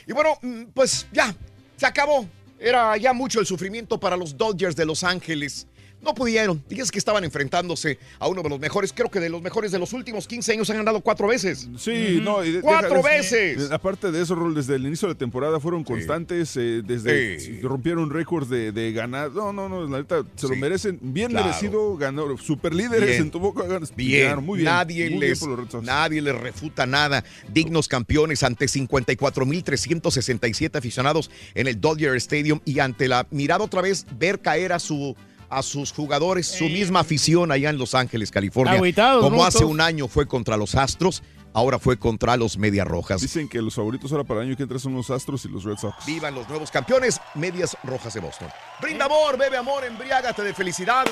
[0.07, 1.35] Y bueno, mm, pues ya,
[1.77, 2.27] se acabó.
[2.65, 5.67] Era ya mucho el sufrimiento para los Dodgers de Los Ángeles.
[6.03, 6.63] No pudieron.
[6.69, 9.79] Dices que estaban enfrentándose a uno de los mejores, creo que de los mejores de
[9.79, 11.69] los últimos 15 años han ganado cuatro veces.
[11.79, 12.45] Sí, no.
[12.45, 13.69] y de- ¡Cuatro deja- veces!
[13.69, 17.39] de- Aparte de eso, Rol, desde el inicio de la temporada fueron constantes, eh, desde
[17.39, 17.61] Sí.
[17.63, 19.31] rompieron récords de, de ganar.
[19.31, 20.99] No, no, no, la neta, se lo merecen.
[21.01, 21.47] Bien Claro.
[21.47, 23.23] merecido, ganó, super líderes Bien.
[23.23, 23.63] en tu boca.
[23.65, 24.65] ganas- Bien, ganaron muy bien.
[24.73, 25.41] Nadie, muy les,
[25.83, 27.23] nadie les refuta nada.
[27.53, 34.07] Dignos campeones ante 54.367 aficionados en el Dodger Stadium y ante la mirada otra vez
[34.19, 35.15] ver caer a su
[35.53, 38.75] a sus jugadores, su misma afición allá en Los Ángeles, California.
[38.75, 39.45] Agüitados, Como ¿no?
[39.45, 41.23] hace un año fue contra los Astros,
[41.53, 43.21] ahora fue contra los Medias Rojas.
[43.21, 45.65] Dicen que los favoritos ahora para el año que entra son los Astros y los
[45.65, 46.07] Red Sox.
[46.07, 48.49] Vivan los nuevos campeones, Medias Rojas de Boston.
[48.81, 51.05] Brinda amor, bebe amor, embriágate de felicidad.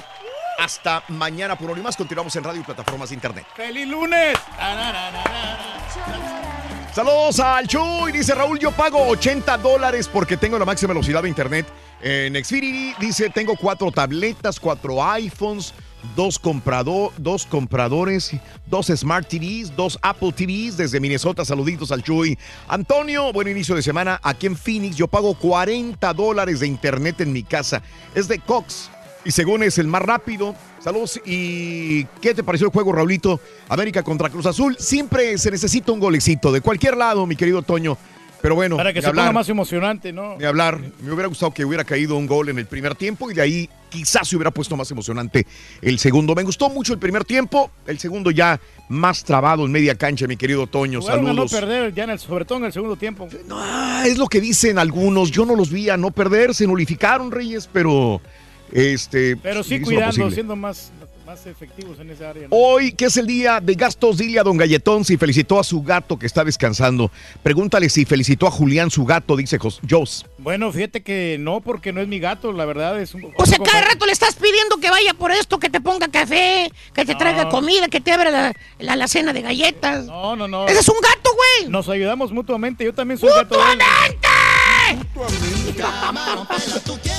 [0.58, 1.96] Hasta mañana por hoy más.
[1.96, 3.46] Continuamos en radio y plataformas de internet.
[3.56, 4.36] ¡Feliz lunes!
[6.94, 11.28] Saludos al Chuy, dice Raúl, yo pago 80 dólares porque tengo la máxima velocidad de
[11.28, 11.66] internet
[12.02, 12.94] en Xfinity.
[13.00, 15.74] Dice, tengo cuatro tabletas, cuatro iPhones,
[16.16, 18.32] dos, comprado- dos compradores,
[18.66, 21.44] dos Smart TVs, dos Apple TVs desde Minnesota.
[21.44, 22.38] Saluditos al Chuy.
[22.68, 24.18] Antonio, buen inicio de semana.
[24.22, 27.82] Aquí en Phoenix yo pago 40 dólares de internet en mi casa.
[28.14, 28.90] Es de Cox.
[29.22, 30.54] Y según es el más rápido.
[30.82, 31.20] Saludos.
[31.26, 33.38] ¿Y qué te pareció el juego, Raulito?
[33.68, 34.76] América contra Cruz Azul.
[34.78, 37.98] Siempre se necesita un golecito de cualquier lado, mi querido Toño.
[38.42, 40.36] Pero bueno, Para que se ponga hablar, más emocionante, ¿no?
[40.38, 40.80] ni hablar.
[41.02, 43.68] Me hubiera gustado que hubiera caído un gol en el primer tiempo y de ahí
[43.90, 45.46] quizás se hubiera puesto más emocionante
[45.82, 46.34] el segundo.
[46.34, 48.58] Me gustó mucho el primer tiempo, el segundo ya
[48.88, 51.00] más trabado en media cancha, mi querido Toño.
[51.00, 51.52] Jugaron a no Saludos.
[51.52, 53.28] perder, ya en el, sobre todo en el segundo tiempo.
[53.50, 55.30] Ah, es lo que dicen algunos.
[55.30, 58.20] Yo no los vi a no perder, se nulificaron, Reyes, pero
[58.72, 59.36] este.
[59.36, 60.92] Pero sí cuidando, siendo más,
[61.30, 62.48] más efectivos en esa área.
[62.48, 62.56] ¿no?
[62.56, 65.80] Hoy, que es el día de gastos, dile a don Galletón si felicitó a su
[65.80, 67.08] gato que está descansando.
[67.44, 70.26] Pregúntale si felicitó a Julián, su gato, dice Jos- Jos.
[70.38, 73.32] Bueno, fíjate que no, porque no es mi gato, la verdad es un...
[73.36, 76.72] O sea, cada rato le estás pidiendo que vaya por esto, que te ponga café,
[76.94, 80.06] que te traiga comida, que te abra la, la alacena de galletas.
[80.06, 80.66] No, no, no.
[80.66, 81.70] Ese es un gato, güey.
[81.70, 83.78] Nos ayudamos mutuamente, yo también soy gato él.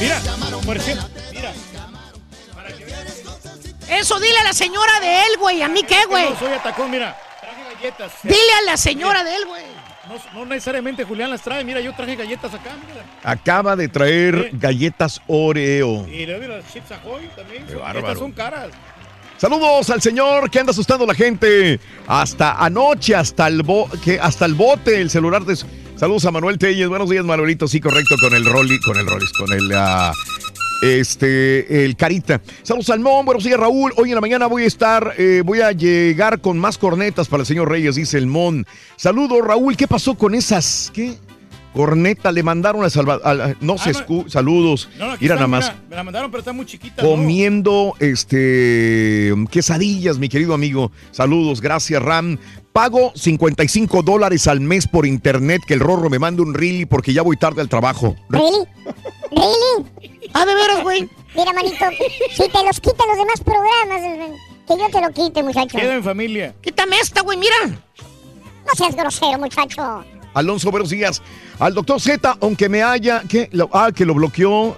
[0.02, 0.20] Mira,
[0.66, 1.54] por ejemplo, mira.
[3.92, 5.62] Eso dile a la señora de él, güey.
[5.62, 6.30] ¿A mí qué, güey?
[6.30, 7.16] No soy atacón, mira.
[7.42, 8.12] Traje galletas.
[8.24, 9.64] Dile a la señora de él, güey.
[10.08, 13.06] No, no necesariamente Julián las trae, mira, yo traje galletas acá, mira.
[13.24, 16.08] Acaba de traer galletas Oreo.
[16.08, 17.66] Y le doy las chips Ahoy también.
[17.66, 18.08] Qué son- bárbaro.
[18.08, 18.68] Estas son caras.
[19.38, 21.80] Saludos al señor que anda asustando a la gente.
[22.08, 25.56] Hasta anoche, hasta el, bo- que hasta el bote, el celular de...
[25.56, 26.88] su- Saludos a Manuel Telles.
[26.90, 27.68] Buenos días, Manuelito.
[27.68, 29.72] Sí, correcto, con el Rolly, con el Rollis, con el...
[29.76, 30.12] ah,
[30.82, 32.42] este, el Carita.
[32.64, 33.94] Saludos Salmón, buenos días Raúl.
[33.98, 37.42] Hoy en la mañana voy a estar, eh, voy a llegar con más cornetas para
[37.42, 38.66] el señor Reyes, dice el Mon.
[38.98, 40.92] Saludos Raúl, ¿qué pasó con esas?
[40.94, 41.14] ¿Qué?
[41.74, 43.56] Corneta, le mandaron a Salvador.
[43.62, 44.00] no se Ah, no.
[44.06, 44.90] escu- Saludos.
[45.00, 47.02] No, no, Mira está, nada más mira, me la mandaron, pero está muy chiquita.
[47.02, 47.10] ¿no?
[47.12, 50.92] comiendo este quesadillas, mi querido amigo.
[51.12, 52.38] Saludos, gracias, Ram.
[52.74, 57.14] Pago 55 dólares al mes por internet que el Rorro me mande un really porque
[57.14, 58.16] ya voy tarde al trabajo.
[58.30, 58.66] ¿Really?
[59.32, 60.11] ¿Really?
[60.34, 61.10] Ah, de veras, güey.
[61.36, 61.86] Mira, manito,
[62.32, 64.38] si te los quitan los demás programas,
[64.68, 65.78] que yo te lo quite, muchacho.
[65.78, 66.56] Queda en familia.
[66.62, 67.56] Quítame esta, güey, mira.
[67.68, 70.04] No seas grosero, muchacho.
[70.34, 71.22] Alonso, buenos días.
[71.60, 74.76] Al doctor Z, aunque me haya, que lo, ah, que lo bloqueó,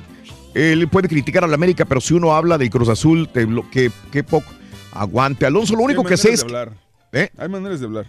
[0.54, 3.92] él puede criticar a la América, pero si uno habla del Cruz Azul, te bloque,
[4.12, 4.52] qué poco.
[4.92, 5.46] Aguante.
[5.46, 6.78] Alonso, lo único Hay que sé maneras es de hablar.
[7.12, 7.30] ¿Eh?
[7.38, 8.06] Hay maneras de hablar.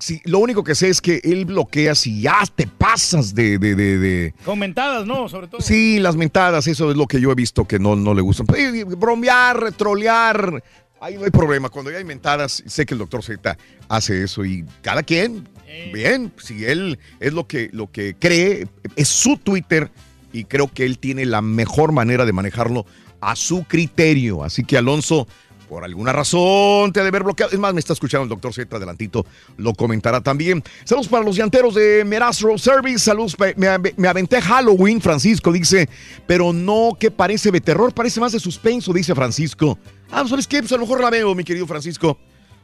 [0.00, 3.74] Sí, lo único que sé es que él bloquea si ya te pasas de, de,
[3.76, 5.28] de, de- Comentadas, ¿no?
[5.28, 5.60] Sobre todo.
[5.60, 8.46] Sí, las mentadas, eso es lo que yo he visto que no, no le gustan.
[8.56, 10.62] Eh, Bromear, trolear,
[11.00, 11.68] ahí no hay problema.
[11.68, 13.56] Cuando ya hay mentadas, sé que el doctor Z
[13.88, 15.48] hace eso y cada quien,
[15.92, 18.66] bien, si él es lo que, lo que cree,
[18.96, 19.90] es su Twitter
[20.32, 22.84] y creo que él tiene la mejor manera de manejarlo
[23.20, 24.42] a su criterio.
[24.42, 25.28] Así que Alonso,
[25.74, 27.50] por alguna razón te ha de haber bloqueado.
[27.50, 29.26] Es más, me está escuchando el doctor Z adelantito,
[29.56, 30.62] lo comentará también.
[30.84, 33.00] Saludos para los llanteros de Meraz Road Service.
[33.00, 33.56] Saludos, me,
[33.96, 35.88] me aventé Halloween, Francisco dice,
[36.28, 39.76] pero no que parece de terror, parece más de suspenso, dice Francisco.
[40.12, 40.60] Ah, ¿sabes qué?
[40.60, 42.20] Pues a lo mejor la veo, mi querido Francisco.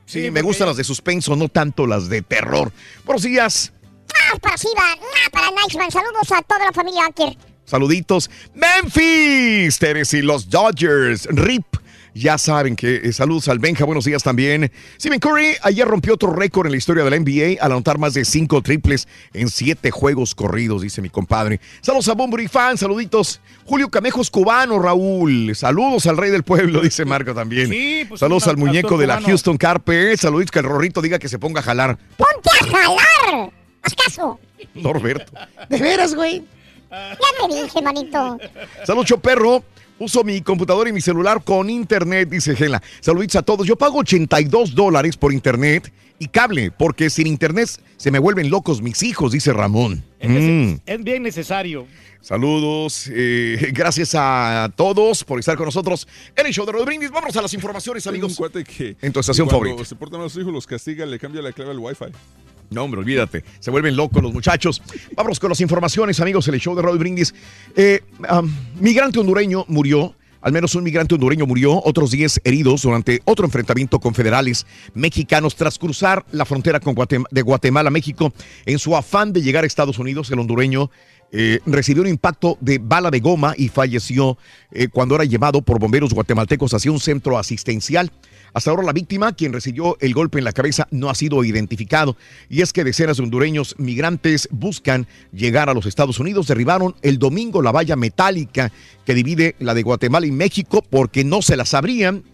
[0.07, 2.71] Sí, me gustan las de suspenso, no tanto las de terror.
[3.05, 3.73] Buenos días.
[4.15, 5.91] Ah, para Siva, ah, para.
[5.91, 7.37] Saludos a toda la familia Acker.
[7.65, 8.31] Saluditos.
[8.55, 11.27] Memphis, Teres y los Dodgers.
[11.27, 11.81] RIP.
[12.15, 14.71] Ya saben que eh, saludos al Benja, buenos días también.
[14.99, 18.15] Stephen Curry ayer rompió otro récord en la historia de la NBA al anotar más
[18.15, 21.61] de cinco triples en siete juegos corridos, dice mi compadre.
[21.81, 23.41] Saludos a Bumburi Fan, saluditos.
[23.65, 25.55] Julio Camejos cubano, Raúl.
[25.55, 27.69] Saludos al rey del pueblo, dice Marco también.
[27.69, 29.29] Sí, pues, saludos al muñeco de la cubano.
[29.29, 30.19] Houston Carpet.
[30.19, 31.99] Saluditos que el Rorrito diga que se ponga a jalar.
[32.17, 33.53] ¡Ponte a jalar!
[33.83, 34.41] ¡Haz caso!
[34.75, 35.33] Norberto.
[35.69, 36.45] ¿De veras, güey?
[36.91, 38.37] Ya te dije, manito.
[38.85, 39.63] Saludos, perro.
[40.01, 42.83] Uso mi computadora y mi celular con internet, dice Gela.
[43.01, 43.67] Saluditos a todos.
[43.67, 47.69] Yo pago 82 dólares por internet y cable, porque sin internet
[47.99, 50.03] se me vuelven locos mis hijos, dice Ramón.
[50.23, 50.77] Mm.
[50.87, 51.87] Es bien necesario.
[52.23, 57.11] Saludos, eh, gracias a todos por estar con nosotros en el show de Rodríguez.
[57.11, 58.31] Vamos a las informaciones, amigos.
[58.33, 59.85] un cuate que En tu estación cuando favorita.
[59.87, 62.07] se portan a sus hijos, los castiga, le cambia la clave al wifi.
[62.71, 63.45] No, hombre, olvídate.
[63.59, 64.81] Se vuelven locos los muchachos.
[65.17, 67.35] Vámonos con las informaciones, amigos, el show de Roy Brindis.
[67.77, 68.01] Eh,
[68.81, 70.15] migrante hondureño murió.
[70.43, 75.55] Al menos un migrante hondureño murió, otros 10 heridos durante otro enfrentamiento con federales mexicanos
[75.55, 78.33] tras cruzar la frontera con Guatem- de Guatemala a México.
[78.65, 80.91] En su afán de llegar a Estados Unidos, el hondureño
[81.33, 84.39] eh, recibió un impacto de bala de goma y falleció
[84.73, 88.11] eh, cuando era llevado por bomberos guatemaltecos hacia un centro asistencial.
[88.53, 92.17] Hasta ahora la víctima, quien recibió el golpe en la cabeza, no ha sido identificado.
[92.49, 96.49] Y es que decenas de hondureños migrantes buscan llegar a los Estados Unidos.
[96.49, 98.73] Derribaron el domingo la valla metálica
[99.05, 102.25] que divide la de Guatemala y México porque no se las abrían.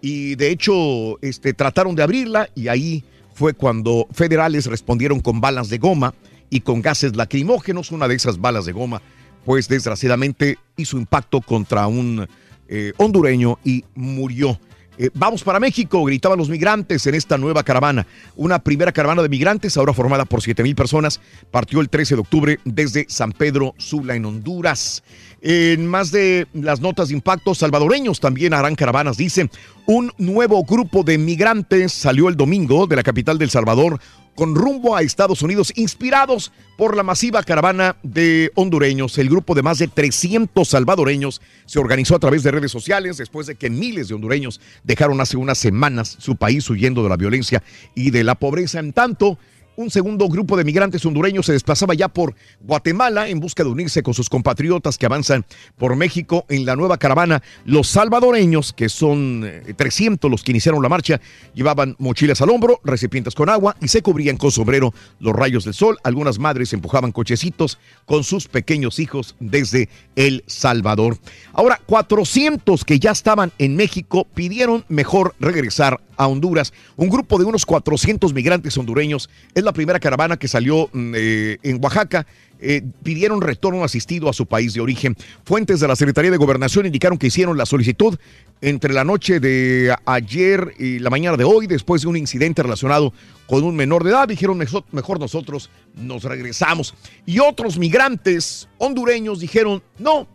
[0.00, 5.68] Y de hecho este, trataron de abrirla y ahí fue cuando federales respondieron con balas
[5.68, 6.14] de goma
[6.50, 7.90] y con gases lacrimógenos.
[7.90, 9.02] Una de esas balas de goma,
[9.44, 12.28] pues desgraciadamente hizo impacto contra un
[12.68, 14.58] eh, hondureño y murió.
[14.96, 18.06] Eh, vamos para México, gritaban los migrantes en esta nueva caravana.
[18.36, 22.20] Una primera caravana de migrantes, ahora formada por 7 mil personas, partió el 13 de
[22.20, 25.02] octubre desde San Pedro Sula, en Honduras.
[25.40, 29.50] En más de las notas de impacto, salvadoreños también harán caravanas, dice.
[29.86, 34.00] Un nuevo grupo de migrantes salió el domingo de la capital del Salvador
[34.34, 39.16] con rumbo a Estados Unidos, inspirados por la masiva caravana de hondureños.
[39.18, 43.46] El grupo de más de 300 salvadoreños se organizó a través de redes sociales después
[43.46, 47.62] de que miles de hondureños dejaron hace unas semanas su país huyendo de la violencia
[47.94, 48.80] y de la pobreza.
[48.80, 49.38] En tanto,
[49.76, 54.02] un segundo grupo de migrantes hondureños se desplazaba ya por Guatemala en busca de unirse
[54.02, 55.44] con sus compatriotas que avanzan
[55.76, 57.42] por México en la nueva caravana.
[57.64, 61.20] Los salvadoreños, que son eh, 300 los que iniciaron la marcha,
[61.54, 65.74] llevaban mochilas al hombro, recipientes con agua y se cubrían con sombrero los rayos del
[65.74, 65.98] sol.
[66.04, 71.18] Algunas madres empujaban cochecitos con sus pequeños hijos desde El Salvador.
[71.52, 76.72] Ahora, 400 que ya estaban en México pidieron mejor regresar a Honduras.
[76.96, 79.28] Un grupo de unos 400 migrantes hondureños
[79.64, 82.26] la primera caravana que salió mm, eh, en Oaxaca.
[82.66, 85.16] Eh, pidieron retorno asistido a su país de origen.
[85.44, 88.16] Fuentes de la Secretaría de Gobernación indicaron que hicieron la solicitud
[88.62, 93.12] entre la noche de ayer y la mañana de hoy, después de un incidente relacionado
[93.46, 94.28] con un menor de edad.
[94.28, 96.94] Dijeron, "Mejo- mejor nosotros nos regresamos.
[97.26, 100.26] Y otros migrantes hondureños dijeron, no,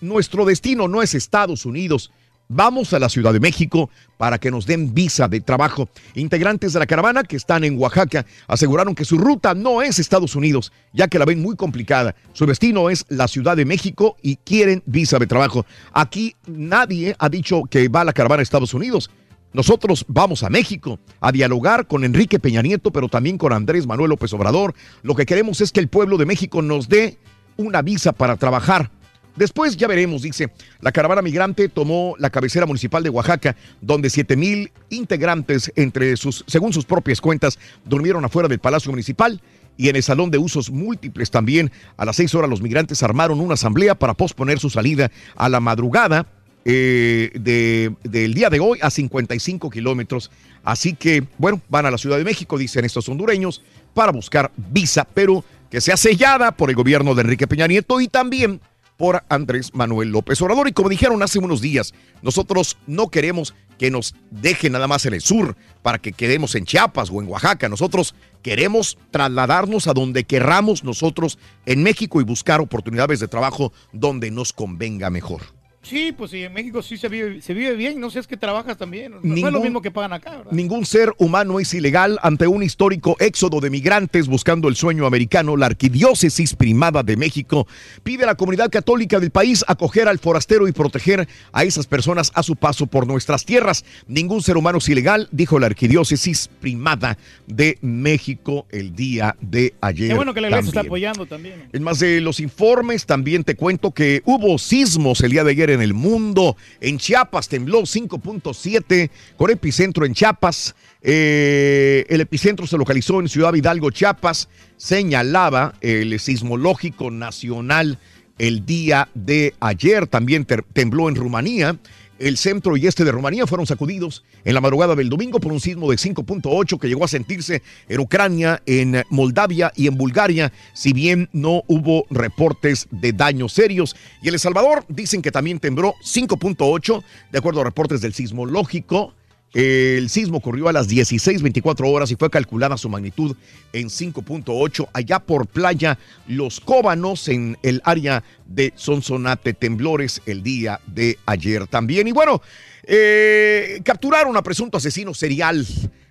[0.00, 2.12] nuestro destino no es Estados Unidos.
[2.50, 5.90] Vamos a la Ciudad de México para que nos den visa de trabajo.
[6.14, 10.34] Integrantes de la caravana que están en Oaxaca aseguraron que su ruta no es Estados
[10.34, 12.14] Unidos, ya que la ven muy complicada.
[12.32, 15.66] Su destino es la Ciudad de México y quieren visa de trabajo.
[15.92, 19.10] Aquí nadie ha dicho que va a la caravana a Estados Unidos.
[19.52, 24.08] Nosotros vamos a México a dialogar con Enrique Peña Nieto, pero también con Andrés Manuel
[24.08, 24.74] López Obrador.
[25.02, 27.18] Lo que queremos es que el pueblo de México nos dé
[27.58, 28.90] una visa para trabajar.
[29.38, 30.50] Después ya veremos, dice.
[30.80, 36.44] La caravana migrante tomó la cabecera municipal de Oaxaca, donde 7 mil integrantes, entre sus,
[36.46, 39.40] según sus propias cuentas, durmieron afuera del Palacio Municipal.
[39.76, 43.38] Y en el Salón de Usos Múltiples también, a las 6 horas, los migrantes armaron
[43.40, 46.26] una asamblea para posponer su salida a la madrugada
[46.64, 50.30] eh, de- del día de hoy a 55 kilómetros.
[50.64, 53.62] Así que, bueno, van a la Ciudad de México, dicen estos hondureños,
[53.94, 58.08] para buscar visa, pero que sea sellada por el gobierno de Enrique Peña Nieto y
[58.08, 58.60] también
[58.98, 60.68] por Andrés Manuel López Obrador.
[60.68, 65.14] Y como dijeron hace unos días, nosotros no queremos que nos dejen nada más en
[65.14, 67.68] el sur para que quedemos en Chiapas o en Oaxaca.
[67.68, 74.30] Nosotros queremos trasladarnos a donde querramos nosotros en México y buscar oportunidades de trabajo donde
[74.32, 75.57] nos convenga mejor.
[75.88, 78.36] Sí, pues sí, en México sí se vive, se vive bien, no sé, es que
[78.36, 79.14] trabajas también.
[79.22, 80.52] No es lo mismo que pagan acá, ¿verdad?
[80.52, 85.56] Ningún ser humano es ilegal ante un histórico éxodo de migrantes buscando el sueño americano.
[85.56, 87.66] La Arquidiócesis Primada de México
[88.02, 92.32] pide a la comunidad católica del país acoger al forastero y proteger a esas personas
[92.34, 93.84] a su paso por nuestras tierras.
[94.06, 97.16] Ningún ser humano es ilegal, dijo la Arquidiócesis Primada
[97.46, 100.08] de México el día de ayer.
[100.08, 101.68] Qué bueno que la iglesia está apoyando también.
[101.72, 105.70] En más de los informes, también te cuento que hubo sismos el día de ayer
[105.70, 106.56] en el mundo.
[106.80, 110.74] En Chiapas tembló 5.7 con epicentro en Chiapas.
[111.02, 114.48] Eh, el epicentro se localizó en Ciudad Hidalgo, Chiapas.
[114.76, 117.98] Señalaba el sismológico nacional
[118.38, 120.06] el día de ayer.
[120.06, 121.78] También tembló en Rumanía.
[122.18, 125.60] El centro y este de Rumanía fueron sacudidos en la madrugada del domingo por un
[125.60, 130.92] sismo de 5.8 que llegó a sentirse en Ucrania, en Moldavia y en Bulgaria, si
[130.92, 133.94] bien no hubo reportes de daños serios.
[134.20, 139.14] Y en El Salvador dicen que también tembló 5.8, de acuerdo a reportes del sismológico.
[139.54, 143.34] El sismo ocurrió a las 16.24 horas y fue calculada su magnitud
[143.72, 150.80] en 5.8 allá por playa Los Cóbanos en el área de Sonsonate, temblores el día
[150.86, 152.08] de ayer también.
[152.08, 152.42] Y bueno,
[152.84, 155.66] eh, capturaron a presunto asesino serial.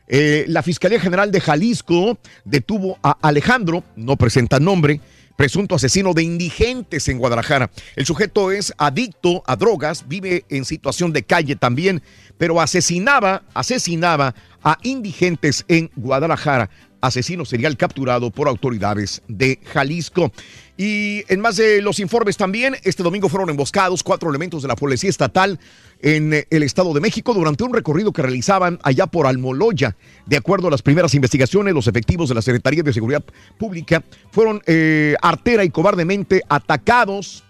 [0.08, 5.00] Eh, la Fiscalía General de Jalisco detuvo a Alejandro, no presenta nombre,
[5.38, 7.70] presunto asesino de indigentes en Guadalajara.
[7.96, 12.02] El sujeto es adicto a drogas, vive en situación de calle también,
[12.38, 16.70] pero asesinaba, asesinaba a indigentes en Guadalajara.
[17.02, 20.32] Asesino serial capturado por autoridades de Jalisco.
[20.78, 24.76] Y en más de los informes también, este domingo fueron emboscados cuatro elementos de la
[24.76, 25.60] Policía Estatal
[26.02, 29.96] en eh, el Estado de México durante un recorrido que realizaban allá por Almoloya.
[30.28, 33.24] De acuerdo a las primeras investigaciones, los efectivos de la Secretaría de Seguridad
[33.58, 37.44] Pública fueron eh, artera y cobardemente atacados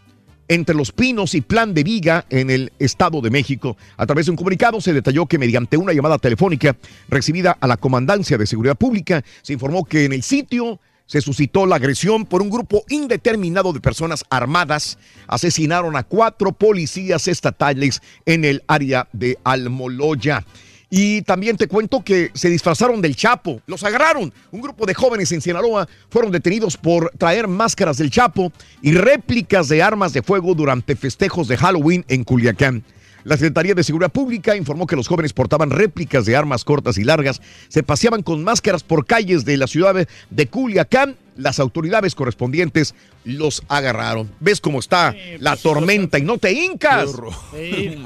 [0.48, 3.78] entre Los Pinos y Plan de Viga en el Estado de México.
[3.98, 6.76] A través de un comunicado se detalló que mediante una llamada telefónica
[7.10, 11.65] recibida a la Comandancia de Seguridad Pública, se informó que en el sitio se suscitó
[11.65, 14.98] la agresión por un grupo indeterminado de personas armadas.
[15.28, 20.45] Asesinaron a cuatro policías estatales en el área de Almoloya.
[20.89, 24.31] Y también te cuento que se disfrazaron del Chapo, los agarraron.
[24.51, 29.68] Un grupo de jóvenes en Sinaloa fueron detenidos por traer máscaras del Chapo y réplicas
[29.68, 32.84] de armas de fuego durante festejos de Halloween en Culiacán.
[33.26, 37.03] La Secretaría de Seguridad Pública informó que los jóvenes portaban réplicas de armas cortas y
[37.03, 41.18] largas, se paseaban con máscaras por calles de la ciudad de Culiacán.
[41.35, 42.95] Las autoridades correspondientes
[43.26, 44.31] los agarraron.
[44.39, 47.09] ¿Ves cómo está la tormenta y no te hincas?
[47.53, 48.01] Sí.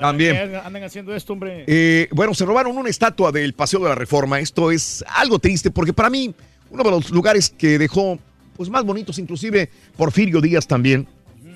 [0.00, 0.34] También.
[0.34, 1.64] ¿Para qué Andan haciendo esto, hombre.
[1.66, 4.40] Eh, bueno, se robaron una estatua del Paseo de la Reforma.
[4.40, 6.34] Esto es algo triste porque para mí,
[6.70, 8.18] uno de los lugares que dejó
[8.56, 11.06] pues más bonitos, inclusive Porfirio Díaz también,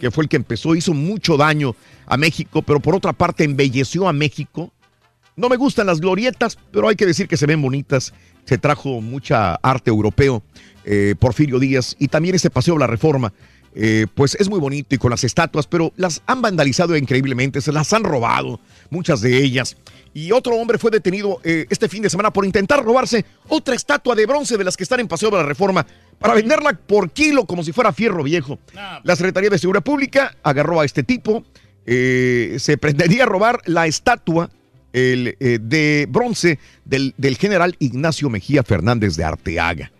[0.00, 1.76] que fue el que empezó, hizo mucho daño
[2.06, 4.72] a México, pero por otra parte embelleció a México.
[5.36, 8.14] No me gustan las glorietas, pero hay que decir que se ven bonitas.
[8.44, 10.42] Se trajo mucha arte europeo,
[10.84, 13.32] eh, Porfirio Díaz, y también este Paseo de la Reforma.
[13.74, 17.72] Eh, pues es muy bonito y con las estatuas, pero las han vandalizado increíblemente, se
[17.72, 18.60] las han robado,
[18.90, 19.76] muchas de ellas.
[20.12, 24.14] Y otro hombre fue detenido eh, este fin de semana por intentar robarse otra estatua
[24.14, 25.84] de bronce de las que están en Paseo de la Reforma
[26.18, 28.58] para venderla por kilo como si fuera fierro viejo.
[29.02, 31.44] La Secretaría de Seguridad Pública agarró a este tipo,
[31.84, 34.50] eh, se pretendería robar la estatua
[34.92, 39.90] el, eh, de bronce del, del general Ignacio Mejía Fernández de Arteaga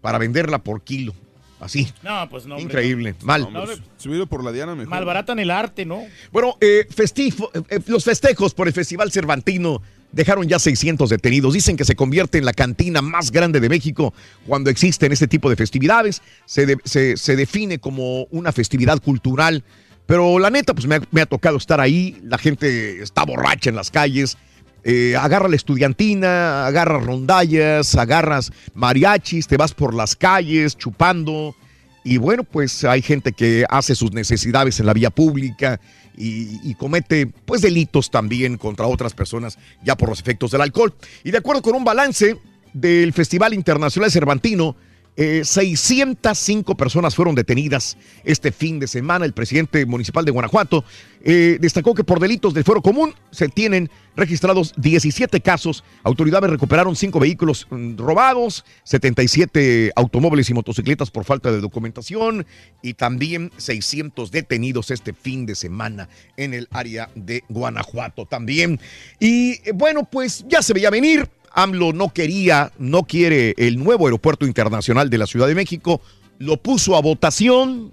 [0.00, 1.14] para venderla por kilo.
[1.60, 1.86] Así.
[2.02, 2.56] No, pues no.
[2.56, 3.14] hombre, Increíble.
[3.22, 3.46] Mal.
[3.52, 3.64] No,
[3.98, 4.88] Subido por la Diana mejor.
[4.90, 6.02] Malbaratan el arte, ¿no?
[6.32, 11.52] Bueno, eh, festifo- eh, eh, los festejos por el Festival Cervantino dejaron ya 600 detenidos.
[11.54, 14.14] Dicen que se convierte en la cantina más grande de México
[14.46, 16.22] cuando existen este tipo de festividades.
[16.46, 19.62] Se, de- se- se define como una festividad cultural.
[20.06, 22.18] Pero la neta, pues me ha, me ha tocado estar ahí.
[22.24, 24.38] La gente está borracha en las calles.
[24.82, 31.54] Eh, agarra la estudiantina, agarras rondallas, agarras mariachis, te vas por las calles chupando.
[32.02, 35.80] Y bueno, pues hay gente que hace sus necesidades en la vía pública
[36.16, 40.94] y, comete pues delitos también contra otras personas ya por los efectos del alcohol.
[41.24, 42.38] Y de acuerdo con un balance
[42.72, 44.76] del Festival Internacional Cervantino,
[45.16, 49.24] eh, 605 personas fueron detenidas este fin de semana.
[49.24, 50.84] El presidente municipal de Guanajuato
[51.22, 55.84] eh, destacó que por delitos del fuero común se tienen registrados 17 casos.
[56.02, 62.46] Autoridades recuperaron 5 vehículos mm, robados, 77 automóviles y motocicletas por falta de documentación
[62.82, 68.80] y también 600 detenidos este fin de semana en el área de Guanajuato también.
[69.18, 71.28] Y eh, bueno, pues ya se veía venir.
[71.52, 76.00] AMLO no quería, no quiere el nuevo aeropuerto internacional de la Ciudad de México.
[76.38, 77.92] Lo puso a votación.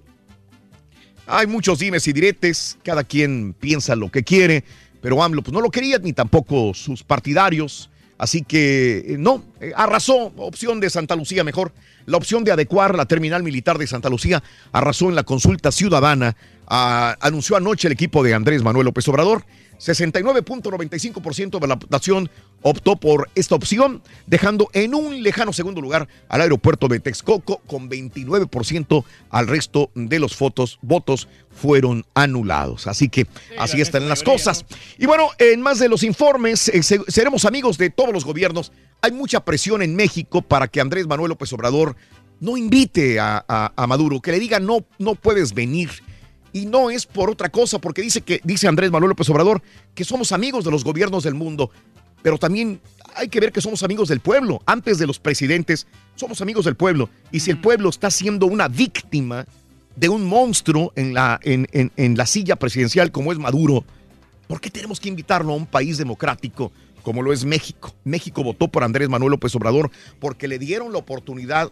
[1.26, 4.64] Hay muchos dimes y diretes, cada quien piensa lo que quiere,
[5.02, 7.90] pero AMLO pues no lo quería ni tampoco sus partidarios.
[8.18, 11.72] Así que eh, no, eh, arrasó, opción de Santa Lucía mejor.
[12.04, 16.36] La opción de adecuar la terminal militar de Santa Lucía arrasó en la consulta ciudadana.
[16.66, 19.44] Ah, anunció anoche el equipo de Andrés Manuel López Obrador.
[19.78, 22.30] 69.95% de la votación
[22.62, 27.88] optó por esta opción, dejando en un lejano segundo lugar al aeropuerto de Texcoco con
[27.88, 29.04] 29%.
[29.30, 32.86] Al resto de los votos, votos fueron anulados.
[32.86, 33.26] Así que
[33.58, 34.64] así están las cosas.
[34.98, 38.72] Y bueno, en más de los informes, eh, se- seremos amigos de todos los gobiernos.
[39.02, 41.94] Hay mucha presión en México para que Andrés Manuel López Obrador
[42.40, 45.90] no invite a, a- a Maduro, que le diga no, no puedes venir.
[46.52, 49.62] Y no es por otra cosa, porque dice que dice Andrés Manuel López Obrador
[49.94, 51.70] que somos amigos de los gobiernos del mundo,
[52.22, 52.80] pero también
[53.14, 54.60] hay que ver que somos amigos del pueblo.
[54.66, 57.08] Antes de los presidentes, somos amigos del pueblo.
[57.30, 59.46] Y si el pueblo está siendo una víctima
[59.96, 63.84] de un monstruo en la, en, en- en la silla presidencial como es Maduro,
[64.46, 66.72] ¿por qué tenemos que invitarlo a un país democrático
[67.02, 67.94] como lo es México?
[68.04, 71.70] México votó por Andrés Manuel López Obrador porque le dieron la oportunidad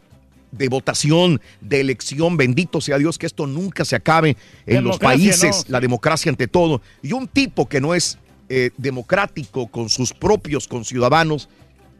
[0.56, 5.64] de votación, de elección, bendito sea Dios que esto nunca se acabe en los países,
[5.66, 5.72] ¿no?
[5.72, 6.82] la democracia ante todo.
[7.02, 8.18] Y un tipo que no es
[8.48, 11.48] eh, democrático con sus propios conciudadanos,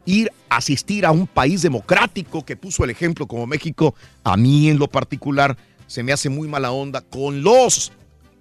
[0.05, 3.93] ir a asistir a un país democrático que puso el ejemplo como México,
[4.23, 7.91] a mí en lo particular se me hace muy mala onda con los,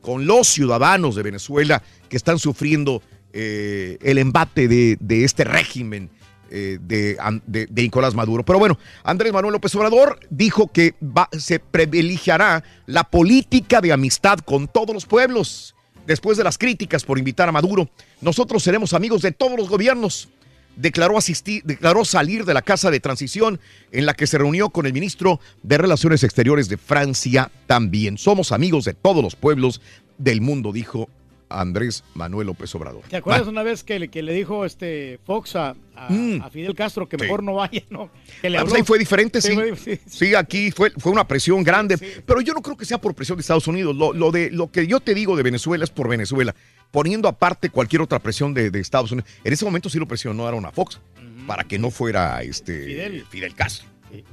[0.01, 3.03] con los ciudadanos de Venezuela que están sufriendo
[3.33, 6.11] eh, el embate de, de este régimen
[6.51, 8.45] eh, de, Nicolás Maduro.
[8.45, 10.95] Pero bueno, Andrés Manuel López Obrador dijo que
[11.39, 15.75] se privilegiará la política de amistad con todos los pueblos.
[16.07, 17.91] Después de las críticas por invitar a Maduro,
[18.21, 20.29] nosotros seremos amigos de todos los gobiernos.
[20.77, 23.59] Declaró, asistir, declaró salir de la casa de transición
[23.93, 28.19] en la que se reunió con el ministro de Relaciones Exteriores de Francia también.
[28.19, 29.81] Somos amigos de todos los pueblos
[30.19, 31.09] del mundo, dijo
[31.49, 33.03] Andrés Manuel López Obrador.
[33.09, 36.43] ¿Te acuerdas una vez que le, que le dijo este Fox a, a- Mm.
[36.43, 37.23] a Fidel Castro que Sí.
[37.23, 38.11] mejor no vaya, ¿no?
[38.43, 39.57] Que le Ah, pues ahí fue diferente, sí.
[39.83, 39.99] sí.
[40.07, 41.97] Sí, aquí fue, fue una presión grande,
[42.27, 43.95] pero yo no creo que sea por presión de Estados Unidos.
[43.97, 46.55] Lo, lo de, lo que yo te digo de Venezuela es por Venezuela,
[46.91, 49.31] poniendo aparte cualquier otra presión de, de Estados Unidos.
[49.45, 51.01] En ese momento sí lo presionó a Fox
[51.47, 53.89] para que no fuera este Fidel, Castro.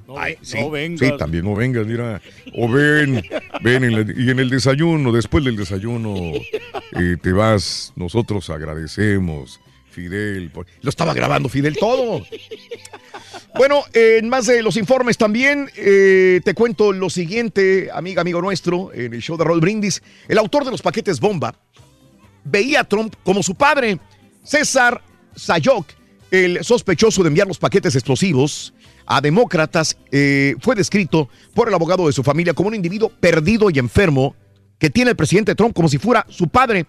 [0.07, 0.99] No, Ay, sí, no vengas.
[1.09, 2.21] sí, también no vengas, mira.
[2.55, 3.23] O ven,
[3.61, 6.13] ven, en la- y en el desayuno, después del desayuno,
[6.99, 9.59] eh, te vas, nosotros agradecemos,
[9.89, 10.49] Fidel.
[10.51, 12.25] por- Lo estaba grabando Fidel todo.
[13.55, 18.91] Bueno, en más de los informes también, eh, te cuento lo siguiente, amiga, amigo nuestro,
[18.93, 20.01] en el show de Roll Brindis.
[20.27, 21.55] El autor de los paquetes bomba
[22.43, 23.99] veía a Trump como su padre.
[24.43, 25.01] César
[25.35, 25.85] Sayok,
[26.31, 28.73] el sospechoso de enviar los paquetes explosivos
[29.05, 33.69] a demócratas, eh, fue descrito por el abogado de su familia como un individuo perdido
[33.69, 34.35] y enfermo
[34.79, 36.87] que tiene el presidente Trump como si fuera su padre.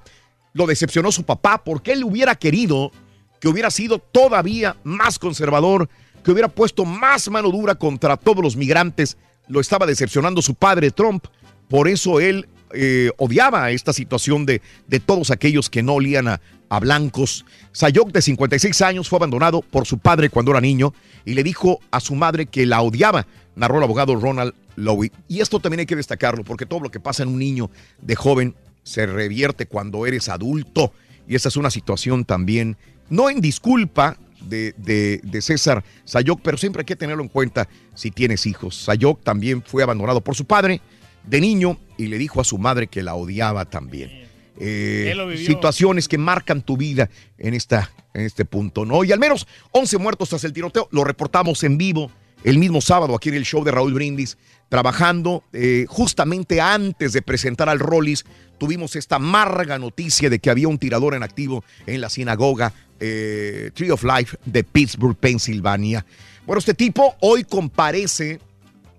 [0.52, 2.92] Lo decepcionó su papá porque él hubiera querido
[3.40, 5.88] que hubiera sido todavía más conservador,
[6.24, 9.16] que hubiera puesto más mano dura contra todos los migrantes.
[9.48, 11.26] Lo estaba decepcionando su padre Trump.
[11.68, 16.40] Por eso él eh, odiaba esta situación de, de todos aquellos que no olían a,
[16.80, 17.44] blancos.
[17.70, 20.92] Sayok, de 56 años, fue abandonado por su padre cuando era niño
[21.24, 25.12] y le dijo a su madre que la odiaba, narró el abogado Ronald Lowy.
[25.28, 27.70] Y esto también hay que destacarlo, porque todo lo que pasa en un niño
[28.02, 30.92] de joven se revierte cuando eres adulto.
[31.28, 32.76] Y esa es una situación también,
[33.08, 37.68] no en disculpa de, de- de César Sayok, pero siempre hay que tenerlo en cuenta
[37.94, 38.74] si tienes hijos.
[38.82, 40.80] Sayok también fue abandonado por su padre
[41.26, 44.24] de niño y le dijo a su madre que la odiaba también.
[44.56, 45.12] Eh,
[45.44, 49.02] situaciones que marcan tu vida en, esta, en este punto, ¿no?
[49.02, 52.10] Y al menos 11 muertos tras el tiroteo, lo reportamos en vivo
[52.44, 54.36] el mismo sábado aquí en el show de Raúl Brindis,
[54.68, 58.24] trabajando eh, justamente antes de presentar al Rollis,
[58.58, 63.70] tuvimos esta amarga noticia de que había un tirador en activo en la sinagoga eh,
[63.74, 66.04] Tree of Life de Pittsburgh, Pensilvania.
[66.46, 68.38] Bueno, este tipo hoy comparece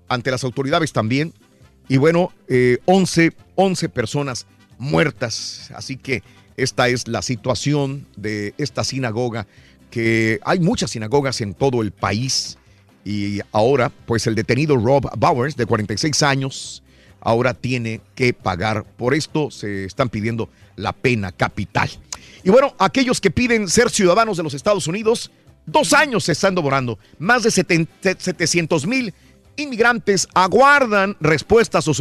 [0.08, 1.34] ante las autoridades también.
[1.88, 4.46] Y bueno, eh, 11, 11 personas
[4.78, 5.72] muertas.
[5.76, 6.24] Así que
[6.58, 9.48] esta es la situación de esta sinagoga,
[9.92, 12.58] que hay muchas sinagogas en todo el país.
[13.04, 16.84] Y ahora, pues el detenido Rob Bowers, de 46 años,
[17.22, 18.84] ahora tiene que pagar.
[18.84, 21.90] Por esto se están pidiendo la pena capital.
[22.44, 25.32] Y bueno, aquellos que piden ser ciudadanos de los Estados Unidos,
[25.66, 26.98] dos años se están demorando.
[27.20, 29.14] Más de 700 mil
[29.58, 31.98] inmigrantes aguardan respuestas sus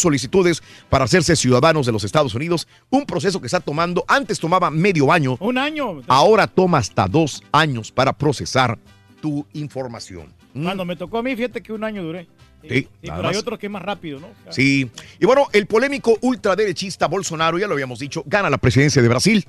[0.00, 2.68] solicitudes para hacerse ciudadanos de los Estados Unidos.
[2.90, 5.36] Un proceso que está tomando, antes tomaba medio año.
[5.40, 6.02] Un año.
[6.08, 8.78] Ahora toma hasta dos años para procesar
[9.20, 10.32] tu información.
[10.54, 10.64] Mm.
[10.64, 12.28] Cuando me tocó a mí, fíjate que un año duré.
[12.68, 13.36] Sí, pero hay más.
[13.36, 14.28] otro que es más rápido, ¿no?
[14.50, 14.90] Sí.
[15.20, 19.46] Y bueno, el polémico ultraderechista Bolsonaro, ya lo habíamos dicho, gana la presidencia de Brasil.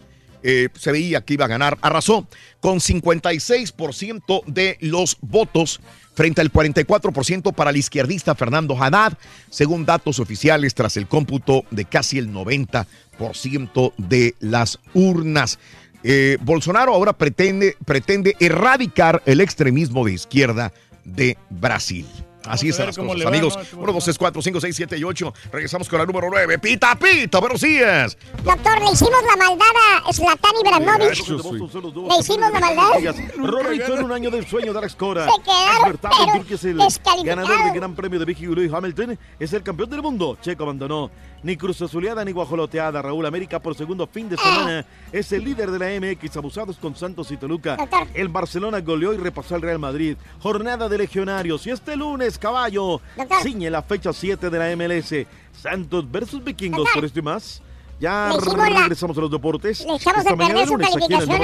[0.48, 2.28] Eh, se veía que iba a ganar, arrasó
[2.60, 5.82] con 56% de los votos
[6.14, 9.18] frente al 44% para el izquierdista Fernando Haddad,
[9.50, 15.58] según datos oficiales tras el cómputo de casi el 90% de las urnas.
[16.04, 20.72] Eh, Bolsonaro ahora pretende, pretende erradicar el extremismo de izquierda
[21.06, 22.06] de Brasil.
[22.48, 23.56] Así están las cosas, amigos.
[23.56, 23.62] ¿no?
[23.62, 25.34] Este 1, 2, 3, 4, 5, 6, 7 y 8.
[25.52, 26.60] Regresamos con la número 9.
[26.60, 28.18] Pita, pita, buenos días.
[28.44, 29.66] Doctor, le hicimos la maldad
[30.06, 32.10] a Zlatan Ibrahimovic.
[32.10, 33.16] Le hicimos la maldad.
[33.38, 35.26] Rorrito en un año del sueño de Alex Cora.
[35.26, 36.56] Se quedaron, pero
[36.86, 40.02] es el ganador del Gran Premio de México y Lewis Hamilton es el campeón del
[40.02, 40.38] mundo.
[40.42, 41.12] Checo abandonó.
[41.46, 43.04] Ni cruz azuleada ni guajoloteada.
[43.04, 46.96] Raúl América por segundo fin de semana es el líder de la MX abusados con
[46.96, 47.78] Santos y Toluca.
[48.16, 50.18] El Barcelona goleó y repasó al Real Madrid.
[50.40, 53.00] Jornada de legionarios y este lunes, caballo,
[53.44, 55.28] ciñe la fecha 7 de la MLS.
[55.56, 57.62] Santos versus Vikingos por esto y más.
[58.00, 59.86] Ya la- regresamos a los deportes.
[59.86, 61.42] Le echamos Esta a perder su calificación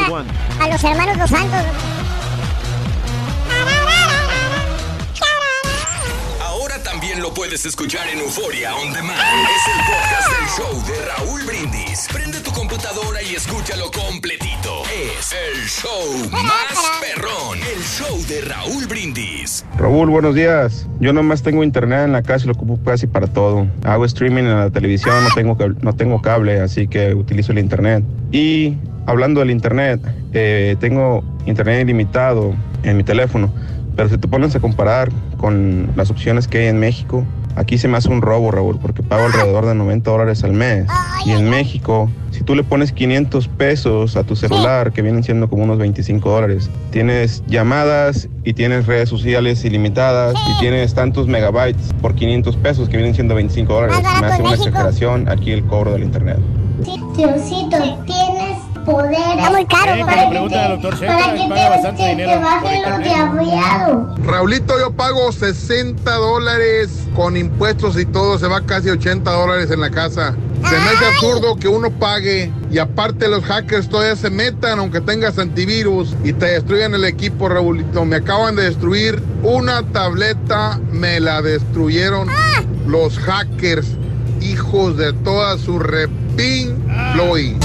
[0.59, 1.61] a, a los hermanos Dos Santos.
[7.11, 9.19] También lo puedes escuchar en Euforia On Demand.
[9.19, 12.07] Es el podcast del show de Raúl Brindis.
[12.13, 14.83] Prende tu computadora y escúchalo completito.
[15.19, 17.57] Es el show más perrón.
[17.57, 19.65] El show de Raúl Brindis.
[19.77, 20.87] Raúl, buenos días.
[21.01, 23.67] Yo nomás tengo internet en la casa y lo ocupo casi para todo.
[23.83, 28.05] Hago streaming en la televisión, no tengo, no tengo cable, así que utilizo el internet.
[28.31, 29.99] Y hablando del internet,
[30.31, 33.53] eh, tengo internet ilimitado en mi teléfono,
[33.95, 37.87] pero si te pones a comparar con las opciones que hay en México, aquí se
[37.87, 40.87] me hace un robo, Raúl, porque pago alrededor de 90 dólares al mes.
[41.25, 45.49] Y en México, si tú le pones 500 pesos a tu celular, que vienen siendo
[45.49, 51.93] como unos 25 dólares, tienes llamadas y tienes redes sociales ilimitadas y tienes tantos megabytes
[52.01, 53.97] por 500 pesos, que vienen siendo 25 dólares.
[54.19, 56.37] Me hace una exageración aquí el cobro del internet.
[57.15, 58.40] Diosito, tienes
[58.83, 59.13] poder.
[59.37, 60.29] Está muy caro, Eh, compadre.
[60.49, 62.75] que al doctor Zeta, Para que paga te, bastante te- te dinero baje por lo
[62.77, 63.07] internet.
[63.07, 64.15] diableado.
[64.25, 69.81] Raulito, yo pago 60 dólares con impuestos y todo, se va casi 80 dólares en
[69.81, 70.35] la casa.
[70.69, 75.01] Se me hace absurdo que uno pague y aparte los hackers todavía se metan aunque
[75.01, 78.05] tengas antivirus y te destruyan el equipo, Raulito.
[78.05, 82.27] Me acaban de destruir una tableta, me la destruyeron
[82.85, 83.87] los hackers,
[84.39, 86.77] hijos de toda su repin
[87.13, 87.55] Floyd.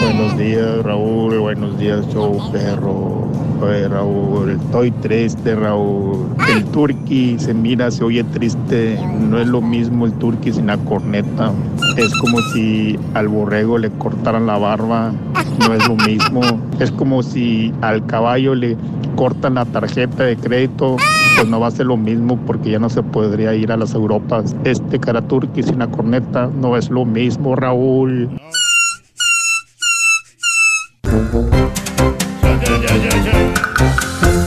[0.00, 1.38] Buenos días, Raúl.
[1.38, 3.28] Buenos días, show perro.
[3.60, 6.28] Oye, Raúl, estoy triste, Raúl.
[6.48, 8.98] El turqui se mira, se oye triste.
[9.18, 11.52] No es lo mismo el turqui sin la corneta.
[11.98, 15.12] Es como si al borrego le cortaran la barba.
[15.58, 16.40] No es lo mismo.
[16.78, 18.78] Es como si al caballo le
[19.16, 20.96] cortan la tarjeta de crédito.
[21.36, 23.94] Pues no va a ser lo mismo porque ya no se podría ir a las
[23.94, 24.54] Europas.
[24.64, 28.28] Este cara turqui sin la corneta no es lo mismo, Raúl.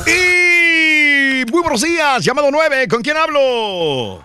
[0.06, 4.24] Y muy buenos días, llamado 9, ¿con quién hablo?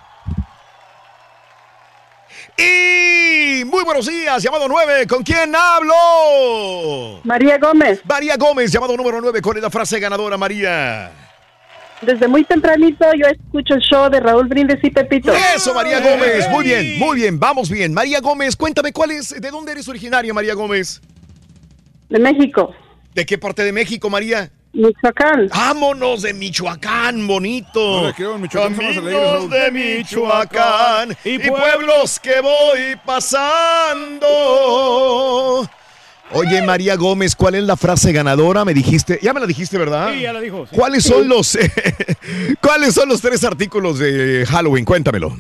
[2.59, 7.21] Y muy buenos días, llamado 9, ¿con quién hablo?
[7.25, 8.03] María Gómez.
[8.05, 11.28] María Gómez, llamado número 9, ¿cuál es la frase ganadora, María?
[12.03, 15.33] Desde muy tempranito yo escucho el show de Raúl Brindis y Pepito.
[15.55, 17.93] Eso, María Gómez, muy bien, muy bien, vamos bien.
[17.93, 21.01] María Gómez, cuéntame, ¿cuál es, de dónde eres originaria, María Gómez?
[22.09, 22.73] De México.
[23.15, 24.51] ¿De qué parte de México, María?
[24.73, 25.49] Michoacán.
[25.49, 28.13] Vámonos de Michoacán, bonito.
[28.17, 28.23] ¿qué?
[28.25, 34.29] En Michoacán Caminos de Michoacán y pueblos que voy pasando.
[36.33, 38.65] Oye, María Gómez, ¿cuál es la frase ganadora?
[38.65, 40.13] Me dijiste, ya me la dijiste, ¿verdad?
[40.13, 40.67] Sí, ya la dijo.
[40.67, 40.77] sí.
[40.77, 41.57] ¿Cuáles son los
[42.61, 44.85] cuáles son los tres artículos de Halloween?
[44.85, 45.37] Cuéntamelo.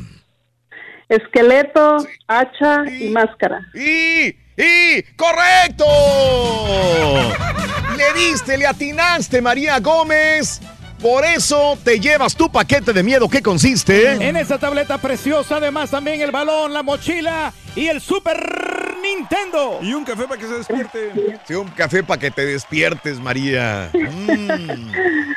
[1.08, 3.60] Esqueleto, hacha y máscara.
[3.74, 4.34] ¡Y!
[4.60, 5.02] ¡Y!
[5.16, 5.84] ¡Correcto!
[7.96, 10.60] Le diste, le atinaste, María Gómez.
[11.00, 13.28] Por eso te llevas tu paquete de miedo.
[13.28, 14.12] ¿Qué consiste?
[14.12, 19.78] En esa tableta preciosa, además también el balón, la mochila y el Super Nintendo.
[19.80, 21.38] Y un café para que se despierte.
[21.46, 23.90] Sí, un café para que te despiertes, María.
[23.94, 24.92] Mm.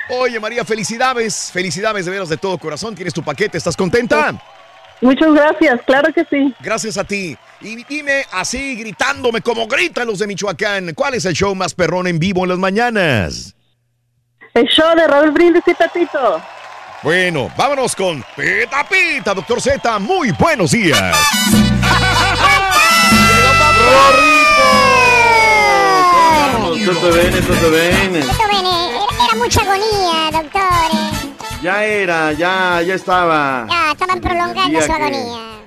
[0.10, 1.52] Oye, María, felicidades.
[1.54, 2.96] Felicidades de veras de todo corazón.
[2.96, 3.60] Tienes tu paquete.
[3.60, 4.42] ¿Estás contenta?
[5.02, 6.54] Muchas gracias, claro que sí.
[6.60, 7.36] Gracias a ti.
[7.62, 10.94] Y dime así, gritándome como gritan los de Michoacán.
[10.96, 13.56] ¿Cuál es el show más perrón en vivo en las mañanas?
[14.54, 16.42] El show de Raúl Brindis y Pepito.
[17.04, 20.00] Bueno, vámonos con Pita Pita, doctor Z.
[20.00, 21.18] Muy buenos días.
[27.00, 28.22] Todo bene, todo bene.
[28.22, 28.90] Tutto bene.
[28.90, 30.62] Era, era mucha agonía, doctor.
[31.62, 33.68] Ya era, ya, ya estaba.
[33.70, 35.62] Ya, estaban prolongando su agonía.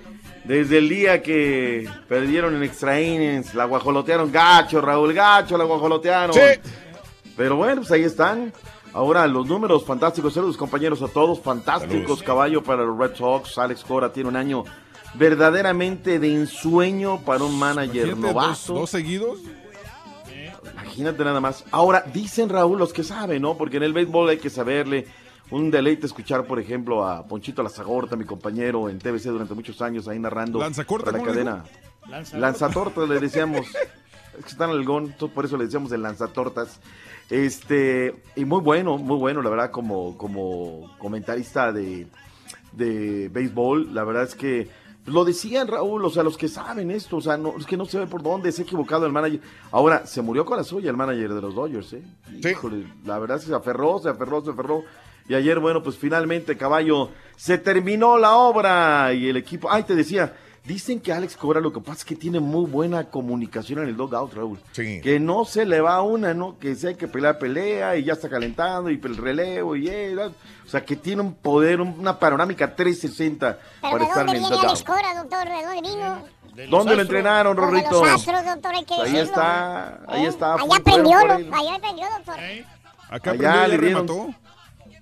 [0.44, 6.34] Desde el día que perdieron en extra innings, la guajolotearon gacho, Raúl Gacho, la guajolotearon.
[6.34, 6.60] Sí.
[7.36, 8.52] Pero bueno, pues ahí están.
[8.94, 13.58] Ahora los números fantásticos, saludos compañeros a todos, fantásticos caballo para los Red Sox.
[13.58, 14.62] Alex Cora tiene un año
[15.14, 18.74] verdaderamente de ensueño para un manager Imagínate, dos, novato.
[18.74, 19.38] dos seguidos.
[20.72, 21.64] Imagínate nada más.
[21.72, 23.56] Ahora, dicen Raúl los que saben, ¿no?
[23.56, 25.06] Porque en el béisbol hay que saberle.
[25.50, 30.08] Un deleite escuchar, por ejemplo, a Ponchito Lazagorta, mi compañero en TBC durante muchos años,
[30.08, 31.64] ahí narrando Lanzacorta, para la ¿cómo le cadena.
[32.08, 33.66] Lanza- Lanzatorta le decíamos.
[34.38, 36.80] es que está en el gon, entonces por eso le decíamos el lanzatortas.
[37.30, 42.06] Este, y muy bueno, muy bueno, la verdad, como, como comentarista de,
[42.72, 44.68] de béisbol, la verdad es que
[45.06, 47.84] lo decían Raúl, o sea, los que saben esto, o sea, no, es que no
[47.84, 49.40] se ve por dónde, se ha equivocado el manager.
[49.70, 52.02] Ahora, se murió con la suya el manager de los Dodgers, ¿eh?
[52.42, 54.82] Híjole, la verdad es que se aferró, se aferró, se aferró.
[55.28, 59.70] Y ayer, bueno, pues finalmente, caballo, se terminó la obra y el equipo.
[59.70, 60.34] Ay, te decía,
[60.64, 63.96] dicen que Alex Cobra lo que pasa es que tiene muy buena comunicación en el
[63.96, 64.58] dugout, Raúl.
[64.72, 65.00] Sí.
[65.02, 66.58] Que no se le va una, ¿no?
[66.58, 70.26] Que hay que pelear, pelea y ya está calentando y el relevo y eh, la-
[70.28, 74.28] O sea, que tiene un poder, un- una panorámica 360 Pero para ¿de estar en
[74.34, 74.86] el viene Alex dugout.
[74.86, 75.48] Cora, doctor?
[75.48, 76.68] ¿De dónde vino?
[76.70, 77.90] ¿Dónde lo entrenaron, de Rorrito?
[78.04, 79.22] los astros, doctor, hay que Ahí decirlo.
[79.24, 80.28] está, ahí ¿Eh?
[80.28, 80.54] está.
[80.54, 82.34] Allá aprendió, allá aprendió, doctor.
[83.10, 84.34] Acá Allá aprendió le dieron remató.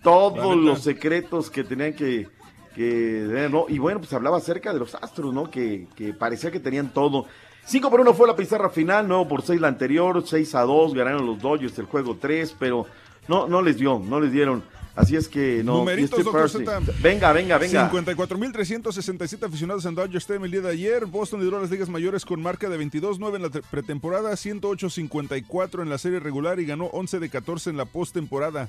[0.03, 2.27] todos los secretos que tenían que,
[2.75, 3.67] que tener, ¿no?
[3.69, 5.51] Y bueno, pues hablaba acerca de los Astros, ¿no?
[5.51, 7.27] Que, que parecía que tenían todo.
[7.65, 10.95] 5 por 1 fue la pizarra final, 9 por 6 la anterior, 6 a 2
[10.95, 12.87] ganaron los Dodgers el juego 3, pero
[13.29, 14.65] no, no les dio, no les dieron.
[14.95, 15.79] Así es que no.
[15.79, 16.65] Numeritos, este.
[17.03, 17.91] Venga, venga, venga.
[17.91, 21.07] 54.367 aficionados en Dodger Stadium el día de ayer.
[21.07, 25.89] Boston lideró las ligas mayores con marca de 22-9 en la te- pretemporada, 108-54 en
[25.89, 28.69] la serie regular y ganó 11 de 14 en la postemporada.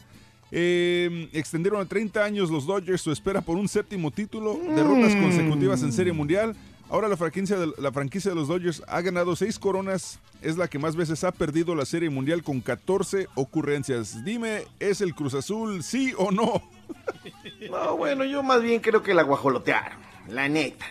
[0.55, 5.21] Eh, extendieron a 30 años los Dodgers su espera por un séptimo título, derrotas Mm.
[5.23, 6.55] consecutivas en serie mundial.
[6.91, 10.67] Ahora la franquicia, de, la franquicia de los Dodgers ha ganado seis coronas, es la
[10.67, 14.23] que más veces ha perdido la serie mundial con 14 ocurrencias.
[14.23, 16.61] Dime, ¿es el Cruz Azul sí o no?
[17.71, 19.97] No, bueno, yo más bien creo que la guajolotearon,
[20.27, 20.85] la neta.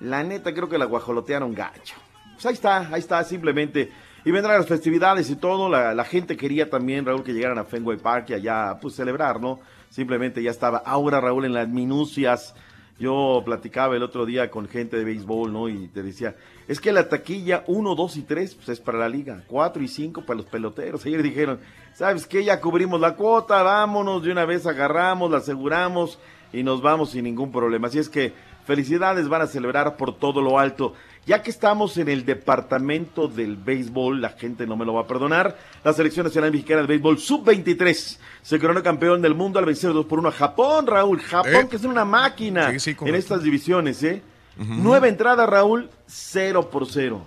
[0.00, 1.96] La neta creo que la guajolotearon gacho.
[2.34, 3.90] Pues ahí está, ahí está, simplemente.
[4.26, 5.68] Y vendrán las festividades y todo.
[5.68, 9.60] La, gente quería también, Raúl, que llegaran a Fenway Park y allá, pues, celebrar, ¿no?
[9.88, 10.78] Simplemente ya estaba.
[10.78, 12.52] Ahora, Raúl, en las minucias.
[12.98, 15.68] Yo platicaba el otro día con gente de béisbol, ¿no?
[15.68, 16.34] Y te decía,
[16.66, 19.86] es que la taquilla 1, 2 y 3 pues es para la liga, 4 y
[19.86, 21.04] 5 para los peloteros.
[21.06, 21.60] Ayer dijeron,
[21.94, 22.42] ¿sabes qué?
[22.42, 26.18] Ya cubrimos la cuota, vámonos, de una vez agarramos, la aseguramos
[26.54, 27.88] y nos vamos sin ningún problema.
[27.88, 28.32] Así es que
[28.64, 30.94] felicidades van a celebrar por todo lo alto.
[31.26, 35.06] Ya que estamos en el departamento del béisbol, la gente no me lo va a
[35.08, 35.58] perdonar.
[35.82, 40.06] La selección nacional mexicana de béisbol sub-23 se coronó campeón del mundo al vencer 2
[40.06, 41.20] por 1 a Japón, Raúl.
[41.20, 41.66] Japón, Eh.
[41.68, 44.22] que es una máquina Sí, sí, en estas divisiones, ¿eh?
[44.56, 47.26] Nueve entradas, Raúl, 0 por 0.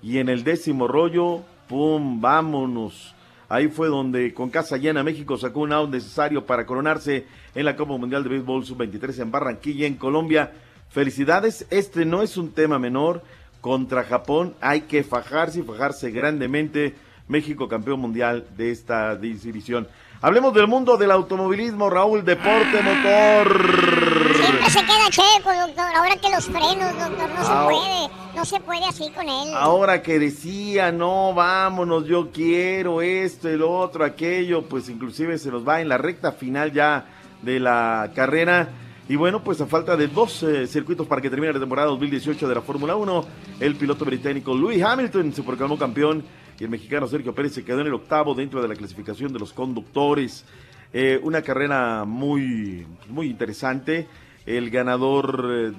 [0.00, 3.14] Y en el décimo rollo, pum, vámonos.
[3.48, 7.74] Ahí fue donde con casa llena México sacó un out necesario para coronarse en la
[7.74, 10.52] Copa Mundial de Béisbol Sub-23 en Barranquilla, en Colombia.
[10.88, 13.22] Felicidades, este no es un tema menor.
[13.60, 16.94] Contra Japón hay que fajarse y fajarse grandemente.
[17.28, 19.86] México campeón mundial de esta división.
[20.22, 24.34] Hablemos del mundo del automovilismo, Raúl, deporte motor.
[24.36, 25.94] Siempre se queda checo, doctor.
[25.96, 28.36] Ahora que los frenos, doctor, no se Ah, puede.
[28.36, 29.54] No se puede así con él.
[29.54, 35.66] Ahora que decía, no, vámonos, yo quiero esto, el otro, aquello, pues inclusive se nos
[35.66, 37.06] va en la recta final ya
[37.42, 38.68] de la carrera.
[39.10, 42.46] Y bueno, pues a falta de dos eh, circuitos para que termine la temporada 2018
[42.48, 43.24] de la Fórmula 1,
[43.58, 46.22] el piloto británico Lewis Hamilton se proclamó campeón
[46.60, 49.40] y el mexicano Sergio Pérez se quedó en el octavo dentro de la clasificación de
[49.40, 50.44] los conductores.
[50.92, 54.06] Eh, una carrera muy, muy interesante.
[54.46, 55.72] El ganador eh,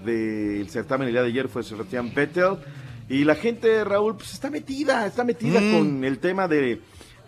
[0.60, 2.58] del certamen el día de ayer fue Sebastián Vettel.
[3.08, 5.72] Y la gente, Raúl, pues está metida, está metida Mm.
[5.72, 6.82] con el tema de,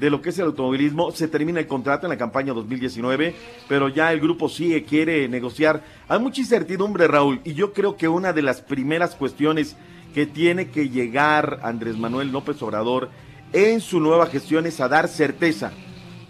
[0.03, 1.11] de lo que es el automovilismo.
[1.11, 3.34] Se termina el contrato en la campaña 2019,
[3.69, 5.81] pero ya el grupo sigue, quiere negociar.
[6.09, 9.77] Hay mucha incertidumbre, Raúl, y yo creo que una de las primeras cuestiones
[10.13, 13.11] que tiene que llegar Andrés Manuel López Obrador
[13.53, 15.71] en su nueva gestión es a dar certeza.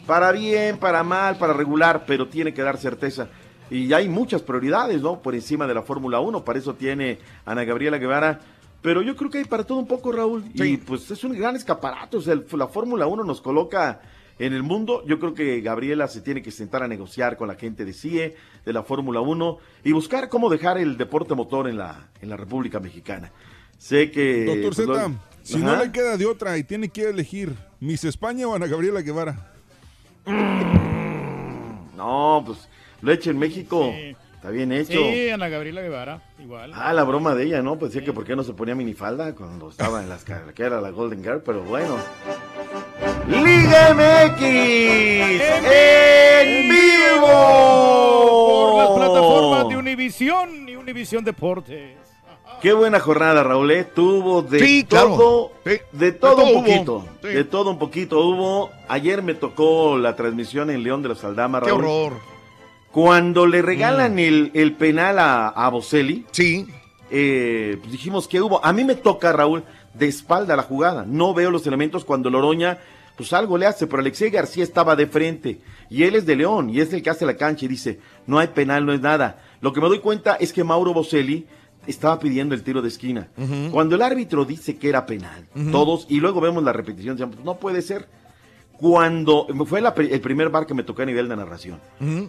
[0.06, 3.30] Para bien, para mal, para regular, pero tiene que dar certeza.
[3.72, 5.20] Y hay muchas prioridades, ¿no?
[5.20, 8.40] Por encima de la Fórmula 1, para eso tiene Ana Gabriela Guevara.
[8.84, 10.44] Pero yo creo que hay para todo un poco, Raúl.
[10.54, 12.18] Y pues es un gran escaparate.
[12.18, 14.02] O sea, el- la Fórmula 1 nos coloca
[14.38, 15.04] en el mundo.
[15.08, 18.36] Yo creo que Gabriela se tiene que sentar a negociar con la gente de CIE,
[18.66, 22.36] de la Fórmula 1, y buscar cómo dejar el deporte motor en la, en la
[22.38, 23.32] República Mexicana.
[23.78, 24.46] Sé que...
[24.46, 25.12] Doctor pues, lo- Z,
[25.44, 25.66] Si Ajá.
[25.66, 29.52] no le queda de otra y tiene que elegir Miss España o Ana Gabriela Guevara.
[31.96, 32.68] No, pues
[33.02, 33.94] leche en México.
[34.44, 35.00] Está bien hecho.
[35.00, 36.74] Sí, Ana Gabriela Guevara, igual.
[36.76, 37.80] Ah, la broma de ella, ¿no?
[37.80, 40.34] Pues decía que por qué no se ponía minifalda cuando estaba en las que
[40.64, 41.96] era la Golden Girl, pero bueno.
[43.30, 44.42] Liga MX
[45.72, 47.26] en vivo.
[48.68, 51.98] Por las plataformas de Univisión y Univisión Deportes.
[52.62, 53.72] Qué buena jornada, Raúl.
[53.72, 53.86] ¿eh?
[53.86, 55.16] Tuvo de Sí, claro.
[55.16, 55.52] todo,
[55.94, 57.06] de todo, todo un poquito.
[57.22, 57.28] Sí.
[57.30, 58.72] De todo un poquito hubo.
[58.90, 61.86] Ayer me tocó la transmisión en León de los Aldama, Qué Raúl.
[61.86, 62.33] horror.
[62.94, 66.68] Cuando le regalan el, el penal a, a Boselli, sí.
[67.10, 68.64] pues dijimos que hubo.
[68.64, 69.64] A mí me toca, Raúl,
[69.96, 71.04] de espalda la jugada.
[71.06, 72.78] No veo los elementos cuando Loroña,
[73.18, 75.60] pues algo le hace, pero Alexei García estaba de frente.
[75.90, 78.38] Y él es de León, y es el que hace la cancha y dice, no
[78.38, 79.42] hay penal, no es nada.
[79.60, 81.48] Lo que me doy cuenta es que Mauro Boselli
[81.88, 83.28] estaba pidiendo el tiro de esquina.
[83.72, 87.56] Cuando el árbitro dice que era penal, todos, y luego vemos la repetición, decíamos, no
[87.58, 88.08] puede ser.
[88.78, 91.80] Cuando fue la el primer bar que me tocó a nivel de narración.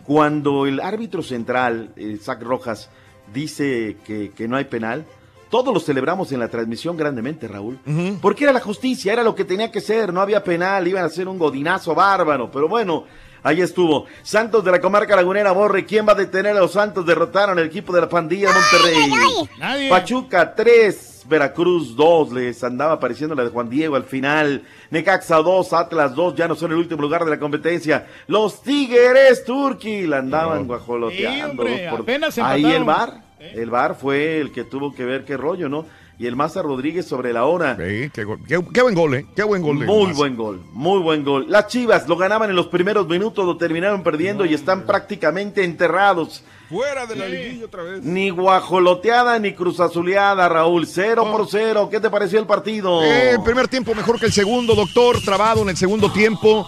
[0.05, 2.91] Cuando el árbitro central, eh, Zach Rojas,
[3.33, 5.05] dice que, que no hay penal,
[5.51, 7.79] todos lo celebramos en la transmisión grandemente, Raúl.
[8.21, 11.07] Porque era la justicia, era lo que tenía que ser, no había penal, iban a
[11.07, 13.05] hacer un godinazo bárbaro, pero bueno,
[13.43, 14.07] ahí estuvo.
[14.23, 17.07] Santos de la comarca lagunera, Borre, ¿quién va a detener a los Santos?
[17.07, 19.49] Derrotaron el equipo de la pandilla de Monterrey.
[19.59, 19.91] Nadie.
[19.91, 24.63] Pachuca 3, Veracruz 2, les andaba apareciendo la de Juan Diego al final.
[24.91, 28.07] Necaxa 2, Atlas 2, ya no son el último lugar de la competencia.
[28.27, 31.35] Los Tigres Turqui la andaban guajoloteando.
[31.35, 35.37] Sí, hombre, por- Ahí el bar, el bar fue el que tuvo que ver qué
[35.37, 35.87] rollo, ¿no?
[36.17, 37.77] Y el Maza Rodríguez sobre la hora.
[37.77, 39.27] qué, gol- qué- qué buen gol, ¿eh?
[39.35, 39.81] Qué buen gol.
[39.81, 40.17] de Muy Maza.
[40.19, 41.47] buen gol, muy buen gol.
[41.49, 46.45] Las Chivas lo ganaban en los primeros minutos, lo terminaron perdiendo y están prácticamente enterrados.
[46.69, 48.03] Fuera de la liguilla otra vez.
[48.03, 50.87] Ni guajoloteada ni cruzazuleada, Raúl.
[50.87, 51.89] Cero por cero.
[51.91, 53.03] ¿Qué te pareció el partido?
[53.03, 55.21] Eh, el primer tiempo mejor que el segundo, doctor.
[55.23, 56.67] Trabado en el segundo tiempo.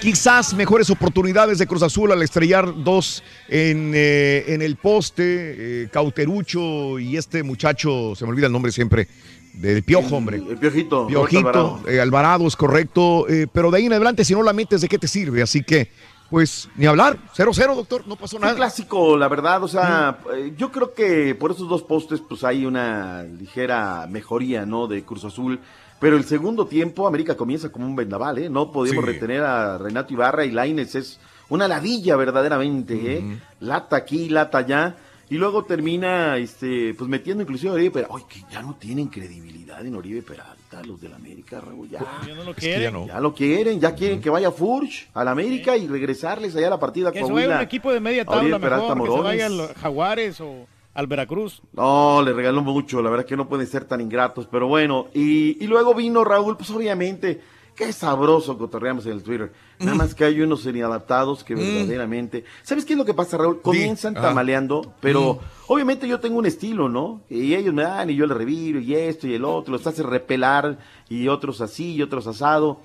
[0.00, 5.82] Quizás mejores oportunidades de Cruz Azul al estrellar dos en, eh, en el poste.
[5.84, 9.08] eh, Cauterucho y este muchacho, se me olvida el nombre siempre,
[9.54, 10.36] del Piojo, hombre.
[10.36, 11.06] El Piojito.
[11.06, 11.80] Piojito, Alvarado.
[11.88, 14.88] eh, Alvarado es correcto, eh, pero de ahí en adelante, si no la metes, ¿de
[14.88, 15.40] qué te sirve?
[15.42, 15.88] Así que,
[16.30, 17.18] pues, ni hablar.
[17.36, 18.54] 0-0, doctor, no pasó Un nada.
[18.54, 22.66] clásico, la verdad, o sea, eh, yo creo que por esos dos postes, pues hay
[22.66, 24.86] una ligera mejoría, ¿no?
[24.86, 25.60] De Cruz Azul.
[25.98, 28.50] Pero el segundo tiempo, América comienza como un vendaval, ¿eh?
[28.50, 29.10] No podemos Sí.
[29.12, 33.38] retener a Renato Ibarra y Laines es una ladilla verdaderamente, ¿eh?
[33.60, 34.96] Lata aquí, lata allá.
[35.30, 38.14] Y luego termina, este, pues metiendo inclusive a Oribe Peralta.
[38.14, 42.00] Oye, que ya no tienen credibilidad en Oribe Peralta, los del América, Raúl, ya.
[42.26, 42.92] Ya no lo que ya quieren.
[42.92, 43.06] no.
[43.06, 46.78] Ya lo quieren, ya quieren que vaya Furch al América y regresarles allá a la
[46.80, 50.40] partida Que se vaya un equipo de media tabla mejor, que se vaya al Jaguares
[50.40, 51.60] o al Veracruz.
[51.72, 55.62] No, le regaló mucho, la verdad que no pueden ser tan ingratos, pero bueno, y,
[55.62, 57.40] y luego vino Raúl, pues obviamente,
[57.76, 59.52] qué sabroso cotorreamos en el Twitter.
[59.78, 62.44] Nada más que hay unos inadaptados que verdaderamente...
[62.62, 63.60] ¿Sabes qué es lo que pasa, Raúl?
[63.60, 64.22] Comienzan Ah.
[64.22, 65.38] tamaleando, pero Mm.
[65.68, 67.20] obviamente yo tengo un estilo, ¿no?
[67.28, 70.02] Y ellos me dan y yo le reviro y esto y el otro, los hace
[70.02, 70.78] repelar
[71.08, 72.80] y otros así y otros asado.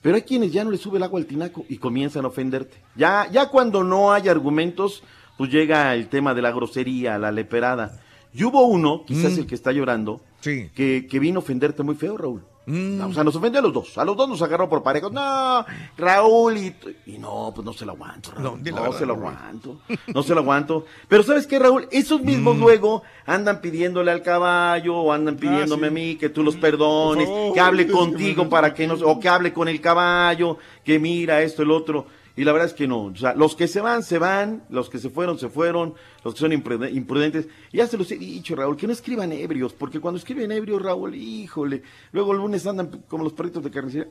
[0.00, 2.76] Pero hay quienes ya no le sube el agua al tinaco y comienzan a ofenderte.
[2.94, 5.02] Ya, ya cuando no hay argumentos,
[5.36, 8.00] pues llega el tema de la grosería, la leperada.
[8.32, 9.38] Y hubo uno, quizás Mm.
[9.40, 10.70] el que está llorando, Sí.
[10.76, 12.42] que, que vino a ofenderte muy feo, Raúl.
[12.66, 13.00] Mm.
[13.00, 13.96] O sea, nos ofendió a los dos.
[13.96, 15.12] A los dos nos agarró por parejos.
[15.12, 15.64] No,
[15.96, 16.74] Raúl y,
[17.06, 18.42] y no, pues no se lo aguanto, Raúl.
[18.44, 19.26] No, verdad, se lo Raúl.
[19.34, 19.78] aguanto.
[20.12, 20.84] No se lo aguanto.
[21.08, 21.86] Pero ¿sabes qué, Raúl?
[21.92, 22.60] Esos mismos Mm.
[22.60, 25.88] luego andan pidiéndole al caballo o andan pidiéndome sí.
[25.88, 28.74] a mí que tú los perdones, Por favor, que hable es que me contigo para
[28.74, 32.06] que no, o que hable con el caballo, que mira esto, el otro.
[32.36, 33.04] Y la verdad es que no.
[33.04, 34.62] O sea, los que se van, se van.
[34.68, 35.94] Los que se fueron, se fueron.
[36.22, 37.48] Los que son impruden- imprudentes.
[37.72, 39.72] Ya se los he dicho, Raúl, que no escriban ebrios.
[39.72, 41.82] Porque cuando escriben ebrios, Raúl, híjole.
[42.12, 44.08] Luego el lunes andan como los perritos de carnicería.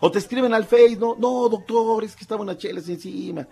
[0.00, 3.46] O te escriben al Face, no, no, doctor, es que estaba una chelas encima.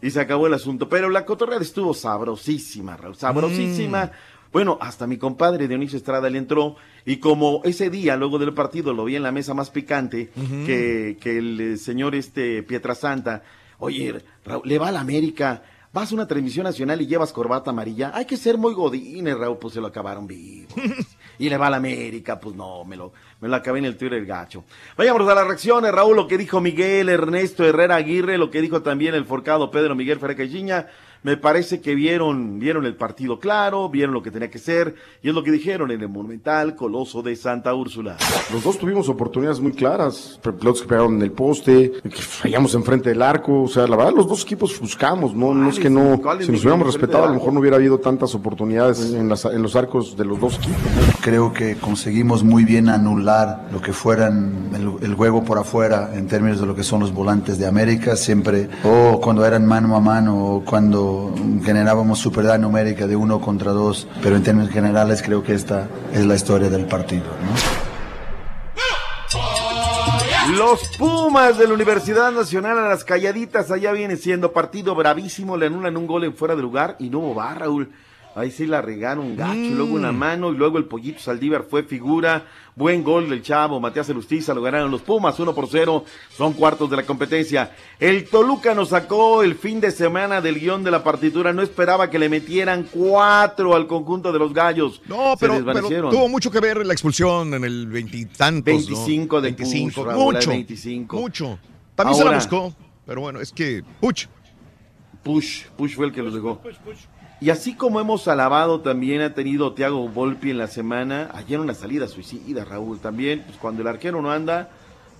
[0.00, 0.88] Y se acabó el asunto.
[0.88, 4.12] Pero la cotorreada estuvo sabrosísima, Raúl, sabrosísima.
[4.52, 6.76] Bueno, hasta mi compadre Dionisio Estrada le entró.
[7.04, 10.30] Y como ese día, luego del partido, lo vi en la mesa más picante
[10.66, 13.42] que, que el eh, señor este Pietrasanta.
[13.78, 15.62] Oye, Raúl, le va a la América.
[15.92, 18.12] Vas a una transmisión nacional y llevas corbata amarilla.
[18.14, 20.68] Hay que ser muy godines, Raúl, pues se lo acabaron vivo.
[21.38, 23.96] y le va a la América, pues no, me lo, me lo acabé en el
[23.96, 24.64] Twitter gacho.
[24.96, 28.82] Vayamos a las reacciones, Raúl, lo que dijo Miguel Ernesto Herrera Aguirre, lo que dijo
[28.82, 30.86] también el forcado Pedro Miguel Ferrecajiña.
[31.22, 35.28] Me parece que vieron, vieron el partido claro, vieron lo que tenía que ser, y
[35.28, 38.16] es lo que dijeron en el Monumental Coloso de Santa Úrsula.
[38.52, 43.10] Los dos tuvimos oportunidades muy claras, pelotas que pegaron en el poste, que fallamos enfrente
[43.10, 46.18] del arco, o sea, la verdad los dos equipos buscamos, no, no es que no,
[46.22, 49.44] ¿Cuáles si nos hubiéramos respetado a lo mejor no hubiera habido tantas oportunidades en, las-
[49.44, 50.78] en los arcos de los dos equipos.
[51.20, 56.26] Creo que conseguimos muy bien anular lo que fueran el, el juego por afuera en
[56.28, 60.00] términos de lo que son los volantes de América, siempre o cuando eran mano a
[60.00, 61.09] mano o cuando
[61.64, 66.24] generábamos superioridad numérica de uno contra dos, pero en términos generales creo que esta es
[66.26, 67.24] la historia del partido.
[67.24, 67.80] ¿no?
[70.56, 75.66] Los Pumas de la Universidad Nacional a las calladitas, allá viene siendo partido bravísimo, le
[75.66, 77.92] anulan un gol en fuera de lugar y no bar, Raúl.
[78.40, 81.82] Ahí sí la regaron gacho, y luego una mano y luego el pollito Saldívar fue
[81.82, 82.46] figura.
[82.74, 86.04] Buen gol del chavo, Matías Elustiza, lo ganaron los Pumas, 1 por 0,
[86.34, 87.72] son cuartos de la competencia.
[87.98, 92.08] El Toluca nos sacó el fin de semana del guion de la partitura, no esperaba
[92.08, 95.02] que le metieran cuatro al conjunto de los gallos.
[95.06, 95.62] No, pero,
[96.10, 98.64] tuvo mucho que ver la expulsión en el veintitantos.
[98.64, 101.16] 25 de Puch, Raúl, hay mucho, 25.
[101.20, 101.58] mucho.
[101.94, 104.26] También se la buscó, pero bueno, es que Puch.
[105.22, 106.62] Push, Push fue el que los dejó.
[107.40, 111.72] Y así como hemos alabado, también ha tenido Thiago Volpi en la semana, ayer una
[111.72, 114.68] salida suicida, Raúl, también, pues cuando el arquero no anda,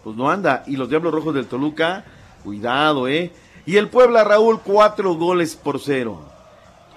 [0.04, 0.62] pues no anda.
[0.66, 2.04] Y los Diablos Rojos del Toluca,
[2.44, 3.32] cuidado, ¿eh?
[3.64, 6.20] Y el Puebla, Raúl, cuatro goles por cero.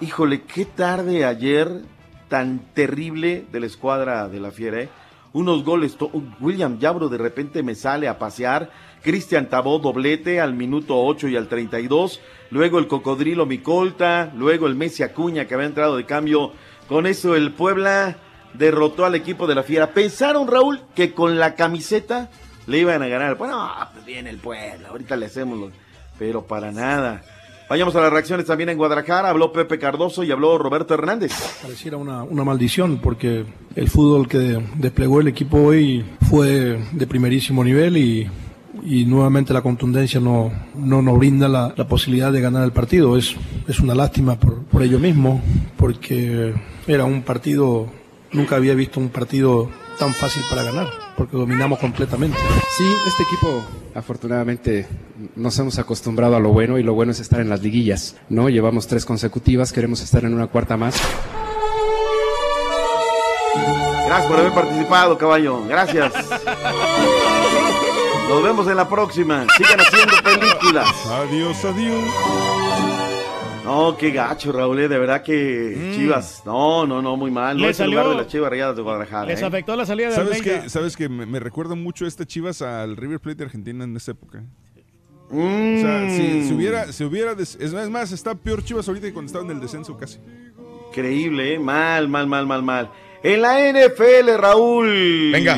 [0.02, 1.82] Híjole, qué tarde ayer,
[2.28, 4.88] tan terrible de la escuadra de la Fiera, ¿eh?
[5.32, 5.96] Unos goles,
[6.38, 8.70] William Yabro de repente me sale a pasear,
[9.04, 12.20] Cristian Tabó doblete al minuto 8 y al 32,
[12.50, 16.52] luego el Cocodrilo Micolta, luego el Messi Acuña que había entrado de cambio.
[16.88, 18.16] Con eso el Puebla
[18.54, 19.90] derrotó al equipo de la Fiera.
[19.92, 22.30] Pensaron, Raúl, que con la camiseta
[22.66, 23.36] le iban a ganar.
[23.36, 25.70] Bueno, pues viene el Puebla, ahorita le hacemos, lo-
[26.18, 27.22] pero para nada.
[27.68, 29.30] Vayamos a las reacciones también en Guadalajara.
[29.30, 31.32] Habló Pepe Cardoso y habló Roberto Hernández.
[31.62, 37.96] Pareciera una maldición porque el fútbol que desplegó el equipo hoy fue de primerísimo nivel
[37.96, 38.30] y,
[38.84, 43.16] y nuevamente la contundencia no, no nos brinda la, la posibilidad de ganar el partido.
[43.16, 43.34] Es,
[43.66, 45.42] es una lástima por, por ello mismo
[45.76, 46.54] porque
[46.86, 47.88] era un partido,
[48.32, 52.38] nunca había visto un partido tan fácil para ganar porque dominamos completamente.
[52.76, 53.62] Sí, este equipo
[53.94, 54.86] afortunadamente
[55.36, 58.48] nos hemos acostumbrado a lo bueno y lo bueno es estar en las liguillas, ¿no?
[58.48, 61.00] Llevamos tres consecutivas, queremos estar en una cuarta más.
[64.06, 65.64] Gracias por haber participado, caballo.
[65.66, 66.12] Gracias.
[68.28, 69.46] Nos vemos en la próxima.
[69.56, 70.88] Sigan haciendo películas.
[71.06, 72.04] Adiós, adiós.
[73.64, 74.78] No, qué gacho, Raúl.
[74.80, 76.42] eh, De verdad que Chivas.
[76.44, 77.56] No, no, no, muy mal.
[77.56, 79.26] No Le es el lugar salió- de las Chivas Rayadas de Guadalajara.
[79.26, 79.44] Les ¿eh?
[79.44, 82.96] afectó la salida de ¿Sabes que ¿Sabes que me, me recuerda mucho este Chivas al
[82.96, 84.42] River Plate de Argentina en esa época?
[85.30, 85.78] Mm.
[85.78, 88.86] O sea, si, si hubiera, si hubiera des- es más, es más, está peor Chivas
[88.88, 90.18] ahorita que cuando estaba en el descenso casi.
[90.90, 91.58] Increíble, ¿eh?
[91.58, 92.90] Mal, mal, mal, mal, mal.
[93.22, 95.30] En la NFL, Raúl.
[95.32, 95.56] Venga.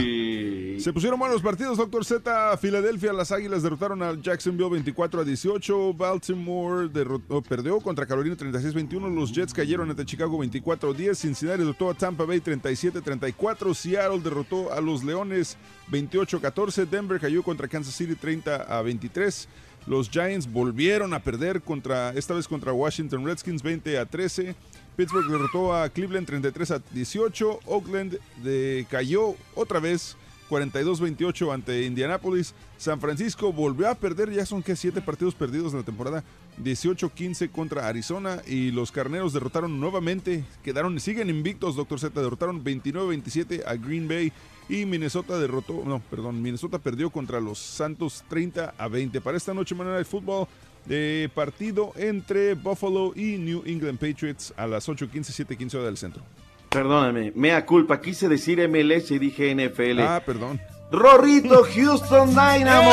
[0.79, 2.57] Se pusieron buenos partidos, Doctor Z.
[2.59, 5.95] Filadelfia, las Águilas derrotaron a Jacksonville 24 a 18.
[5.95, 9.09] Baltimore derrotó- perdió contra Carolina 36-21.
[9.13, 11.19] Los Jets cayeron ante Chicago 24 a 10.
[11.19, 13.75] Cincinnati derrotó a Tampa Bay 37 34.
[13.75, 15.57] Seattle derrotó a los Leones
[15.89, 16.87] 28 14.
[16.87, 19.49] Denver cayó contra Kansas City 30 a 23.
[19.87, 24.55] Los Giants volvieron a perder contra, esta vez contra Washington Redskins 20 a 13.
[24.97, 27.61] Pittsburgh derrotó a Cleveland 33 a 18.
[27.67, 30.17] Oakland de- cayó otra vez
[30.49, 32.55] 42-28 ante Indianapolis.
[32.79, 36.25] San Francisco volvió a perder, ya son que siete partidos perdidos en la temporada.
[36.63, 43.63] 18-15 contra Arizona y los Carneros derrotaron nuevamente, quedaron, siguen invictos, Doctor Z, derrotaron 29-27
[43.67, 44.33] a Green Bay
[44.69, 49.21] y Minnesota derrotó, no, perdón, Minnesota perdió contra los Santos 30 a 20.
[49.21, 50.49] Para esta noche, manera de fútbol,
[50.87, 56.23] de partido entre Buffalo y New England Patriots a las 8.15, 7.15 hora del centro.
[56.69, 58.01] Perdóname, mea culpa.
[58.01, 60.01] Quise decir MLS y dije NFL.
[60.01, 60.61] Ah, perdón.
[60.91, 62.91] Rorrito Houston Dynamo.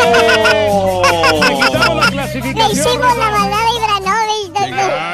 [2.54, 3.60] Le hicimos la balada.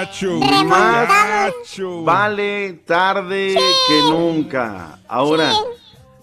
[0.06, 2.04] Gacho.
[2.04, 3.56] Vale tarde
[3.88, 5.00] que nunca.
[5.08, 5.52] Ahora,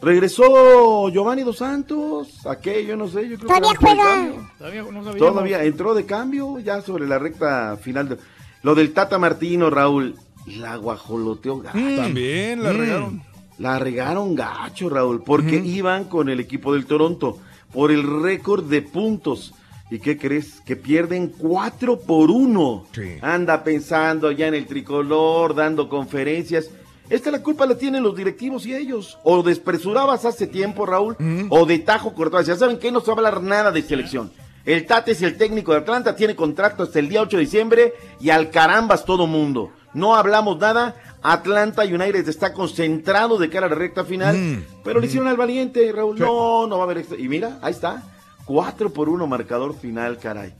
[0.00, 2.46] regresó Giovanni Dos Santos.
[2.46, 2.84] ¿A qué?
[2.86, 3.28] Yo no sé.
[3.28, 4.32] Yo creo Todavía que juega.
[4.58, 5.14] Todavía no.
[5.14, 8.08] Todavía entró de cambio ya sobre la recta final.
[8.10, 8.18] de-
[8.62, 10.16] Lo del Tata Martino, Raúl.
[10.46, 11.78] La guajoloteó gacho.
[11.96, 13.22] También la regaron.
[13.58, 17.38] La regaron gacho, Raúl, porque iban con el equipo del Toronto
[17.72, 19.54] por el récord de puntos.
[19.90, 20.60] ¿Y qué crees?
[20.62, 22.86] Que pierden cuatro por uno.
[23.22, 26.70] Anda pensando ya en el tricolor, dando conferencias.
[27.08, 29.18] Esta la culpa la tienen los directivos y ellos.
[29.22, 31.16] O despresurabas hace tiempo, Raúl,
[31.50, 32.46] o de tajo cortabas.
[32.46, 34.32] Ya saben que no se va a hablar nada de selección.
[34.64, 37.94] El Tate es el técnico de Atlanta, tiene contrato hasta el día 8 de diciembre
[38.20, 39.70] y al carambas todo mundo.
[39.96, 40.94] No hablamos nada.
[41.22, 44.64] Atlanta United está concentrado de cara a la recta final, Mm.
[44.84, 46.18] pero le hicieron al valiente, Raúl.
[46.18, 47.18] No, no va a haber extra.
[47.18, 48.02] Y mira, ahí está.
[48.44, 50.54] 4 por 1 marcador final, caray.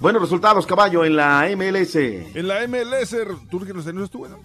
[0.00, 1.96] Buenos resultados, caballo, en la MLS.
[2.34, 3.16] En la MLS,
[3.50, 4.38] tú que los tenías tú, bueno.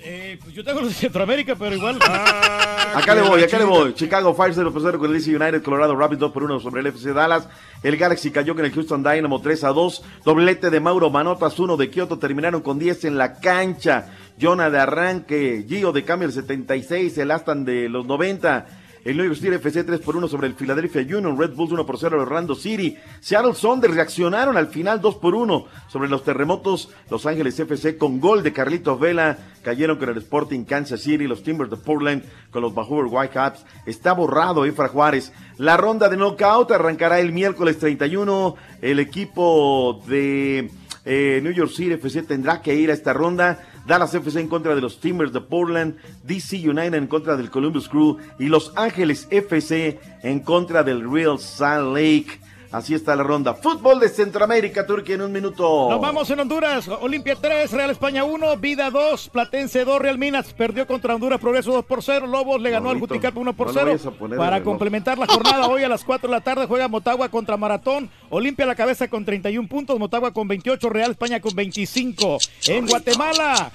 [0.00, 1.98] Eh, pues yo tengo los de Centroamérica, pero igual.
[2.00, 3.94] Acá le voy, acá le voy.
[3.94, 6.82] Chicago Fire 0 por 0 con el DC United, Colorado Rapids 2 por 1 sobre
[6.82, 7.48] el FC Dallas.
[7.82, 10.04] El Galaxy cayó con el Houston Dynamo 3 a 2.
[10.24, 12.18] Doblete de Mauro Manotas 1 de Kioto.
[12.18, 14.10] Terminaron con 10 en la cancha.
[14.40, 15.64] Jonah de arranque.
[15.68, 17.18] Gio de cambio el 76.
[17.18, 18.66] El Aston de los 90.
[19.08, 21.38] El New York City FC 3 por 1 sobre el Philadelphia Union.
[21.38, 22.94] Red Bulls 1 por 0 Orlando City.
[23.20, 26.90] Seattle Sounders reaccionaron al final 2 por 1 sobre los terremotos.
[27.08, 29.38] Los Ángeles FC con gol de Carlitos Vela.
[29.62, 31.26] Cayeron con el Sporting Kansas City.
[31.26, 33.64] Los Timbers de Portland con los Vancouver Whitecaps.
[33.86, 35.32] Está borrado Efra Juárez.
[35.56, 38.56] La ronda de knockout arrancará el miércoles 31.
[38.82, 40.70] El equipo de
[41.06, 43.58] eh, New York City FC tendrá que ir a esta ronda.
[43.88, 47.88] Dallas FC en contra de los Timbers de Portland, DC United en contra del Columbus
[47.88, 52.38] Crew y Los Ángeles FC en contra del Real Salt Lake.
[52.70, 53.54] Así está la ronda.
[53.54, 55.88] Fútbol de Centroamérica, Turquía en un minuto.
[55.88, 56.86] Nos vamos en Honduras.
[56.88, 61.72] Olimpia 3, Real España 1, Vida 2, Platense 2, Real Minas perdió contra Honduras, Progreso
[61.72, 62.98] 2 por 0, Lobos le ganó al.
[62.98, 63.86] Juticalpa 1 por No le 0.
[63.92, 66.66] vayas a poner el Para complementar la jornada, hoy a las 4 de la tarde
[66.66, 71.12] juega Motagua contra Maratón, Olimpia a la cabeza con 31 puntos, Motagua con 28, Real
[71.12, 72.38] España con 25.
[72.66, 73.72] En Guatemala,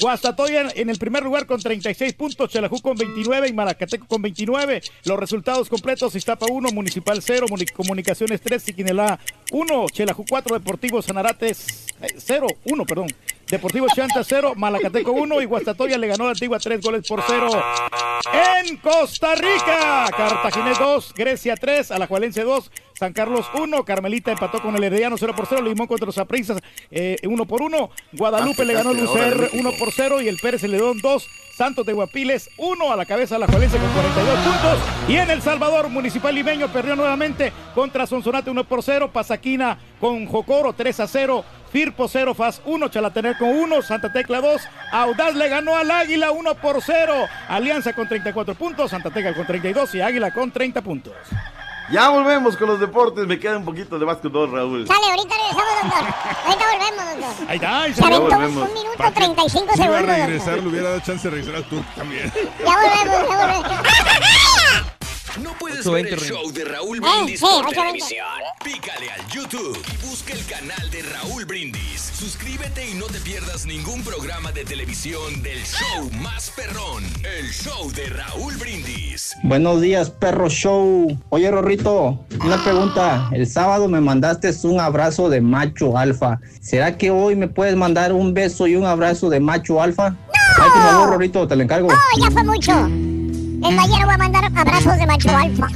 [0.00, 4.82] Guastatoya en el primer lugar con 36 puntos, Chelajú con 29 y Maracateco con 29.
[5.04, 7.46] Los resultados completos, Iztapa 1, Municipal 0,
[8.32, 9.18] Comunicaciones 3, Siquinelá
[9.50, 11.86] 1, Chelajú 4, Deportivo Sanarates
[12.16, 13.08] 0, 1, perdón.
[13.48, 17.22] Deportivo Chanta 0, Malacateco 1 y Guastatoya le ganó a la Antigua 3 goles por
[17.26, 17.50] 0.
[18.64, 22.70] En Costa Rica, Cartaginés 2, Grecia 3, Alajuelense 2,
[23.02, 26.58] San Carlos 1, Carmelita empató con el Herediano 0 por 0, Limón contra los Aprisas
[26.88, 29.56] 1 por 1, Guadalupe Ah, le ganó al Lucer México.
[29.58, 31.26] 1 por 0 y el Pérez Celedón 2,
[31.56, 35.88] Santos de Guapiles 1 a la cabeza Alajuelense con 42 puntos y en El Salvador
[35.88, 41.44] Municipal Limeño perdió nuevamente contra Sonsonate 1 por 0, Pasaquina con Jocoro 3 a 0,
[41.72, 44.62] Firpo 0, Faz 1, Chalatener con 1, Santa Tecla 2,
[44.92, 47.14] Audaz le ganó al Águila 1 por 0,
[47.48, 51.14] Alianza con 34 puntos, Santa Tecla con 32 y Águila con 30 puntos.
[51.92, 53.26] Ya volvemos con los deportes.
[53.26, 54.86] Me queda un poquito de básquetbol, Raúl.
[54.86, 56.14] Sale, ahorita regresamos, doctor.
[56.46, 57.48] Ahorita volvemos, doctor.
[57.50, 58.68] Ahí está, ahí Se aventó un, volvemos.
[58.68, 60.62] un minuto 35 Si iba a segundos, regresar, doctor.
[60.62, 62.32] le hubiera dado chance de regresar al tour también.
[62.64, 63.66] Ya volvemos, ya volvemos.
[65.40, 67.74] No puedes 8:20 ver el show de Raúl Eh, Brindis sí, por 8:20.
[67.74, 68.26] televisión.
[68.62, 72.12] Pícale al YouTube y busca el canal de Raúl Brindis.
[72.18, 77.02] Suscríbete y no te pierdas ningún programa de televisión del show más perrón.
[77.38, 79.34] El show de Raúl Brindis.
[79.42, 81.08] Buenos días, perro show.
[81.30, 83.30] Oye, Rorrito, una pregunta.
[83.32, 86.40] El sábado me mandaste un abrazo de macho alfa.
[86.60, 90.08] ¿Será que hoy me puedes mandar un beso y un abrazo de macho alfa?
[90.08, 91.88] Ay, por favor, Rorrito, te lo encargo.
[91.88, 92.88] No, ya fue mucho.
[93.64, 95.68] El mañana voy a mandar abrazos de macho alfa.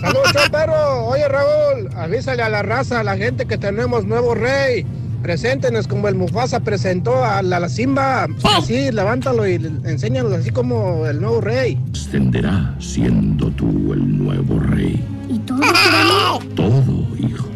[0.00, 1.06] Saludos, show, perro.
[1.06, 4.86] Oye, Raúl, avísale a la raza, a la gente que tenemos nuevo rey.
[5.22, 8.28] Preséntenos como el Mufasa presentó a la, la Simba.
[8.56, 11.78] Así, levántalo y enséñanos así como el nuevo rey.
[11.92, 15.02] Ascenderá siendo tú el nuevo rey.
[15.28, 15.60] ¿Y todo?
[16.54, 17.48] Todo, hijo.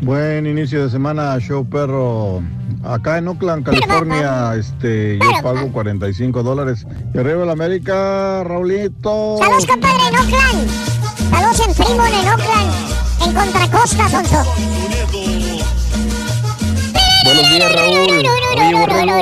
[0.00, 2.42] Buen inicio de semana, show perro.
[2.86, 6.86] Acá en Oakland, California, este, yo pago 45 dólares.
[7.14, 9.38] Y arriba el América, Raulito.
[9.38, 10.70] Saludos, compadre, en Oakland.
[11.30, 12.72] Saludos en Fremont, en Oakland.
[13.26, 14.44] En Contracosta, Sonso.
[17.24, 18.24] Buenos días, Raúl.
[18.56, 19.16] Oye, borrego,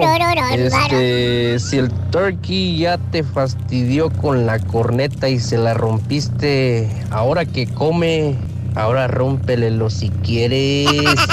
[0.53, 7.47] este, si el turkey ya te fastidió con la corneta y se la rompiste, ahora
[7.47, 8.36] que come,
[8.74, 10.86] ahora rómpelelo si quieres.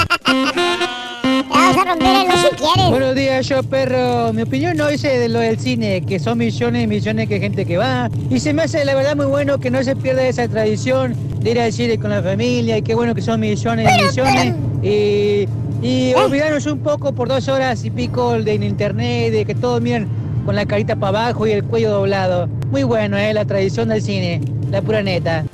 [1.48, 2.21] Vamos a romper
[2.62, 2.90] quieres.
[2.90, 4.32] Buenos días, yo perro.
[4.32, 7.64] Mi opinión no dice de lo del cine, que son millones y millones de gente
[7.64, 8.10] que va.
[8.30, 11.50] Y se me hace la verdad muy bueno que no se pierda esa tradición de
[11.50, 12.78] ir al cine con la familia.
[12.78, 14.54] Y qué bueno que son millones y millones.
[14.82, 15.48] Y,
[15.86, 19.80] y olvidarnos un poco por dos horas y pico de en internet, de que todos
[19.80, 20.08] miran
[20.44, 22.48] con la carita para abajo y el cuello doblado.
[22.70, 23.32] Muy bueno, ¿eh?
[23.32, 24.40] La tradición del cine.
[24.70, 25.44] La pura neta.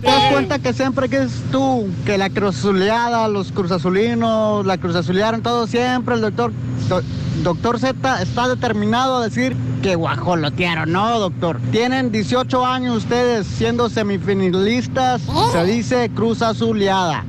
[0.00, 5.42] ¿Te das cuenta que siempre que es tú, que la cruzazuleada, los cruzazulinos, la cruzazulearon
[5.42, 6.52] todo siempre, el doctor,
[6.88, 7.02] do-
[7.42, 11.60] doctor Z está determinado a decir que guajolotearon, ¿no, doctor?
[11.70, 17.24] Tienen 18 años ustedes siendo semifinalistas, se dice cruzazuleada.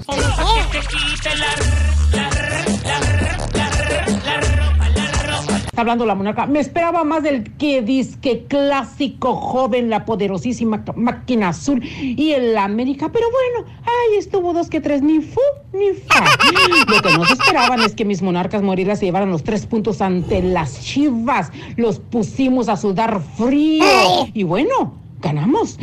[5.77, 6.47] Está hablando la monarca.
[6.47, 13.11] Me esperaba más del que disque clásico joven, la poderosísima máquina azul y el América,
[13.13, 15.39] pero bueno, ahí estuvo dos que tres, ni fu
[15.73, 16.25] ni fa.
[16.87, 20.01] Lo que no se esperaban es que mis monarcas moridas se llevaran los tres puntos
[20.01, 21.51] ante las chivas.
[21.75, 23.85] Los pusimos a sudar frío.
[24.33, 25.77] Y bueno, ganamos.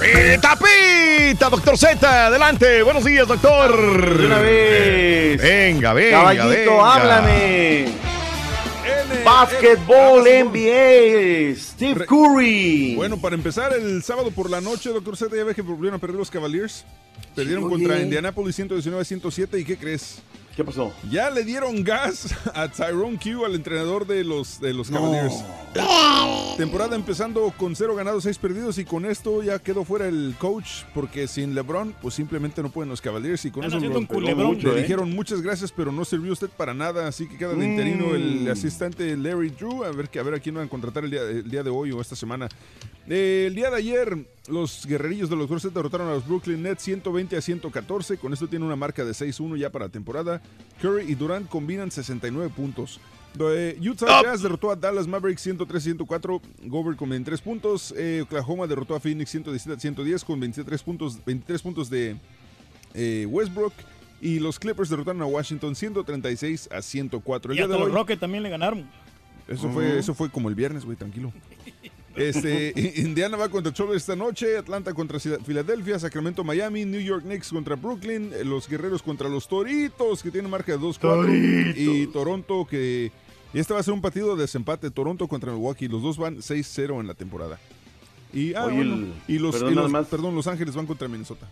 [0.00, 1.48] ¡Pita, pita!
[1.50, 2.82] Doctor Z, adelante.
[2.82, 4.18] Buenos días, doctor.
[4.18, 5.40] De una vez.
[5.40, 6.18] Venga, venga.
[6.18, 6.94] Caballito, venga.
[6.94, 7.86] háblame.
[9.24, 11.54] Basketball NBA.
[11.56, 12.94] Steve Curry.
[12.96, 15.98] Bueno, para empezar, el sábado por la noche, doctor Z, ya ves que volvieron a
[15.98, 16.84] perder los Cavaliers.
[17.34, 18.00] Perdieron Sí, contra.
[18.00, 19.60] Indianapolis 119-107.
[19.60, 20.18] ¿Y qué crees?
[20.56, 20.90] ¿Qué pasó?
[21.10, 25.34] Ya le dieron gas a Tyrone Q, al entrenador de los, de los Cavaliers.
[26.56, 28.78] Temporada empezando con cero ganados, seis perdidos.
[28.78, 30.84] Y con esto ya quedó fuera el coach.
[30.94, 33.44] Porque sin LeBron, pues simplemente no pueden los Cavaliers.
[33.44, 34.46] Y con Están eso haciendo lo- un culebrón.
[34.54, 34.82] mucho, le ¿eh?
[34.82, 37.06] dijeron muchas gracias, pero no sirvió usted para nada.
[37.06, 38.50] Así que queda de interino el Mm.
[38.50, 39.84] asistente Larry Drew.
[39.84, 41.68] A ver, que- a ver a quién van a contratar el día, el día de
[41.70, 42.48] hoy o esta semana.
[43.08, 44.16] Eh, el día de ayer,
[44.48, 48.18] los guerrerillos de los Corsets derrotaron a los Brooklyn Nets 120 a 114.
[48.18, 50.42] Con esto tiene una marca de 6-1 ya para la temporada.
[50.80, 53.00] Curry y Durant combinan 69 puntos.
[53.80, 56.40] Utah Jazz derrotó a Dallas Mavericks 103-104.
[56.64, 57.94] Gobert con 23 puntos.
[57.96, 62.16] Eh, Oklahoma derrotó a Phoenix 117-110 con 23 puntos, 23 puntos de
[62.94, 63.74] eh, Westbrook.
[64.20, 67.52] Y los Clippers derrotaron a Washington 136 a 104.
[67.52, 68.88] El Y de los Rockets también le ganaron.
[69.46, 71.32] eso fue, eso fue como el viernes, güey, tranquilo.
[72.16, 77.50] Este, Indiana va contra Charlotte esta noche, Atlanta contra Filadelfia, Sacramento, Miami, New York Knicks
[77.50, 81.76] contra Brooklyn, eh, los Guerreros contra los Toritos, que tienen marca de 2-4, Toritos.
[81.76, 83.12] y Toronto, que
[83.54, 86.38] y este va a ser un partido de desempate, Toronto contra Milwaukee, los dos van
[86.42, 87.58] 6-0 en la temporada.
[88.32, 90.06] Y, ah, Oye, bueno, el- y los, perdón, y nada los- más.
[90.08, 91.48] perdón, Los Ángeles van contra Minnesota.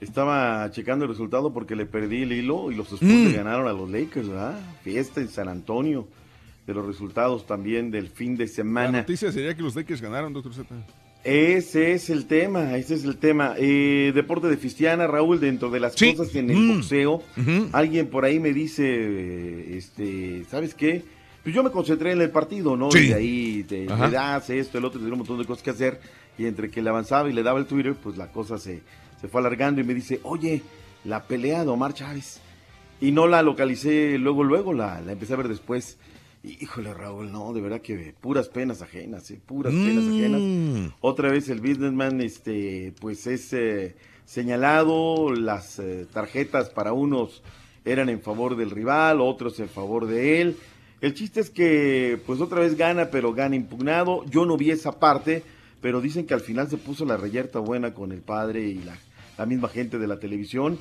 [0.00, 3.26] Estaba checando el resultado porque le perdí el hilo y los Spurs Mm.
[3.28, 4.58] le ganaron a los Lakers, ¿verdad?
[4.82, 6.08] Fiesta en San Antonio.
[6.66, 8.98] De los resultados también del fin de La semana.
[8.98, 10.74] noticia sería que los Lakers ganaron, doctor Z.
[11.24, 13.54] Ese es el tema, ese es el tema.
[13.58, 16.14] Eh, deporte de Fistiana, Raúl, dentro de las Sí.
[16.14, 16.74] cosas en el Mm.
[16.74, 17.22] boxeo,
[17.72, 21.04] alguien por ahí me dice, eh, este, ¿sabes qué?
[21.42, 22.90] Pues yo me concentré en el partido, ¿no?
[22.92, 22.98] Sí.
[22.98, 25.70] Y de ahí te, le das esto, el otro, tiene un montón de cosas que
[25.70, 26.00] hacer.
[26.38, 28.82] Y entre que le avanzaba y le daba el Twitter, pues la cosa se,
[29.20, 30.62] se fue alargando y me dice, oye,
[31.04, 32.40] la pelea de Omar Chávez.
[33.00, 35.98] Y no la localicé luego, luego, la, la empecé a ver después.
[36.44, 39.40] Híjole, Raúl, no, de verdad que puras penas ajenas, ¿eh?
[39.46, 40.40] puras penas ajenas.
[40.40, 40.86] Mm.
[41.00, 43.94] Otra vez el businessman, este, pues es eh,
[44.24, 47.42] señalado, las eh, tarjetas para unos
[47.84, 50.56] eran en favor del rival, otros en favor de él.
[51.00, 54.24] El chiste es que, pues otra vez gana, pero gana impugnado.
[54.28, 55.44] Yo no vi esa parte,
[55.80, 58.96] pero dicen que al final se puso la reyerta buena con el padre y la,
[59.38, 60.76] la misma gente de la televisión.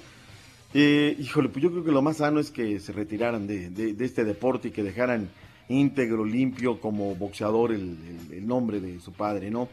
[0.73, 3.93] Eh, híjole, pues yo creo que lo más sano es que se retiraran de, de-
[3.93, 5.29] de este deporte y que dejaran
[5.71, 7.97] íntegro, limpio como boxeador el,
[8.29, 9.69] el- el nombre de su padre, ¿no?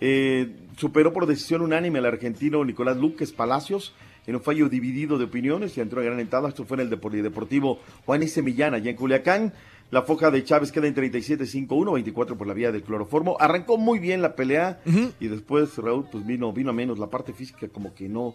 [0.00, 3.92] Eh, superó por decisión unánime al argentino Nicolás Luques Palacios
[4.28, 6.48] en un fallo dividido de opiniones y entró a gran entrada.
[6.48, 8.40] Esto fue en el Polideportivo Juan S.
[8.42, 9.52] Millán, allá en Culiacán.
[9.90, 13.38] La foja de Chávez queda en 37-5-1, 24 por la vía del cloroformo.
[13.40, 14.80] Arrancó muy bien la pelea
[15.18, 16.98] y después Raúl pues vino, vino a menos.
[16.98, 18.34] La parte física como que no,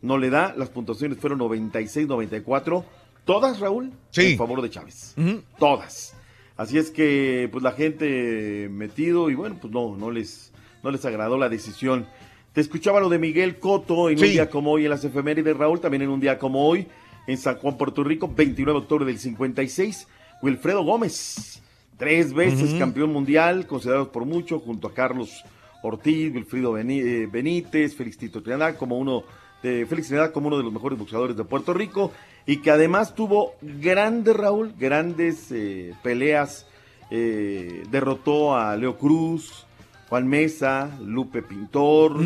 [0.00, 0.54] no le da.
[0.56, 2.84] Las puntuaciones fueron 96-94.
[3.26, 4.32] Todas, Raúl, Sí.
[4.32, 5.14] en favor de Chávez.
[5.58, 6.13] Todas.
[6.56, 10.52] Así es que, pues la gente metido y bueno, pues no, no les,
[10.82, 12.06] no les agradó la decisión.
[12.52, 15.80] Te escuchaba lo de Miguel Coto en un día como hoy en las efemérides, Raúl,
[15.80, 16.86] también en un día como hoy,
[17.26, 20.06] en San Juan, Puerto Rico, 29 de octubre del 56,
[20.42, 21.60] Wilfredo Gómez,
[21.96, 25.44] tres veces campeón mundial, considerado por mucho, junto a Carlos
[25.82, 29.24] Ortiz, Wilfrido eh, Benítez, Félix Tito Trinidad, como uno
[29.64, 32.12] de Félix Trinidad como uno de los mejores boxeadores de Puerto Rico
[32.46, 36.66] y que además tuvo grandes, Raúl, grandes eh, peleas.
[37.10, 39.66] eh, derrotó a Leo Cruz,
[40.08, 42.16] Juan Mesa, Lupe Pintor,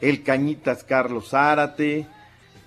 [0.00, 2.06] el Cañitas Carlos Zárate.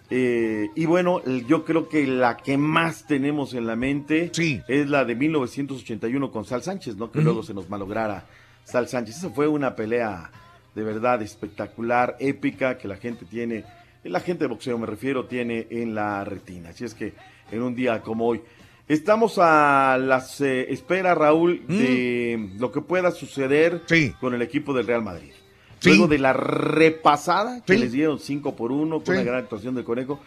[0.10, 4.32] eh, y bueno, yo creo que la que más tenemos en la mente
[4.68, 7.12] es la de 1981 con Sal Sánchez, ¿no?
[7.12, 8.26] Que luego se nos malograra
[8.64, 9.18] Sal Sánchez.
[9.18, 10.32] Esa fue una pelea
[10.76, 13.64] de verdad espectacular, épica, que la gente tiene,
[14.04, 16.70] la gente de boxeo me refiero, tiene en la retina.
[16.70, 17.14] Así es que
[17.52, 18.42] en un día como hoy.
[18.88, 23.82] Estamos a las eh, espera, Raúl, de lo que pueda suceder
[24.20, 25.32] con el equipo del Real Madrid.
[25.80, 25.90] Sí.
[25.90, 29.86] Luego de la repasada que les dieron 5 por 1 con una gran actuación del
[29.86, 30.20] Conejo.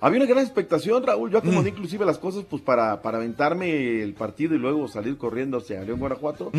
[0.00, 1.30] Había una gran expectación, Raúl.
[1.30, 5.58] Yo acomodé inclusive las cosas pues para, para aventarme el partido y luego salir corriendo
[5.58, 6.50] hacia León, Guanajuato.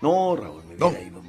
[0.00, 1.22] No, Raúl, me ido tiempo.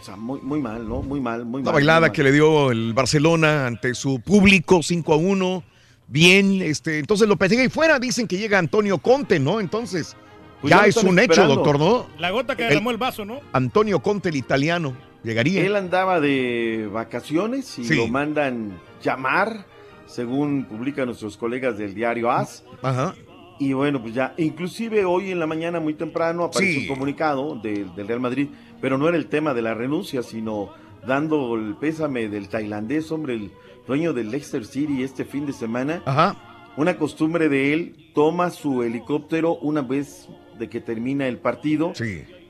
[0.00, 1.02] O sea, muy, muy mal, ¿no?
[1.02, 1.74] Muy mal, muy La mal.
[1.74, 5.62] bailada muy que le dio el Barcelona ante su público 5 a 1.
[6.06, 9.58] bien, este, entonces Lopetegui fuera, dicen que llega Antonio Conte, ¿no?
[9.60, 10.14] Entonces,
[10.60, 12.06] Pues ya ya lo es un hecho, doctor, ¿no?
[12.18, 13.40] La gota que El- derramó el vaso, ¿no?
[13.52, 15.64] Antonio Conte, el italiano, llegaría.
[15.64, 17.94] Él andaba de vacaciones y Sí.
[17.96, 19.64] lo mandan llamar,
[20.06, 22.64] según publican nuestros colegas del diario AS.
[22.82, 23.14] Ajá.
[23.58, 26.88] Y bueno, pues ya, inclusive hoy en la mañana muy temprano apareció Sí.
[26.88, 28.48] un comunicado del- del Real Madrid,
[28.80, 30.70] pero no era el tema de la renuncia, sino
[31.06, 33.50] dando el pésame del tailandés, hombre, el
[33.86, 36.02] dueño del Leicester City este fin de semana.
[36.04, 36.72] Ajá.
[36.76, 40.28] Una costumbre de él, toma su helicóptero una vez
[40.58, 41.92] de que termina el partido.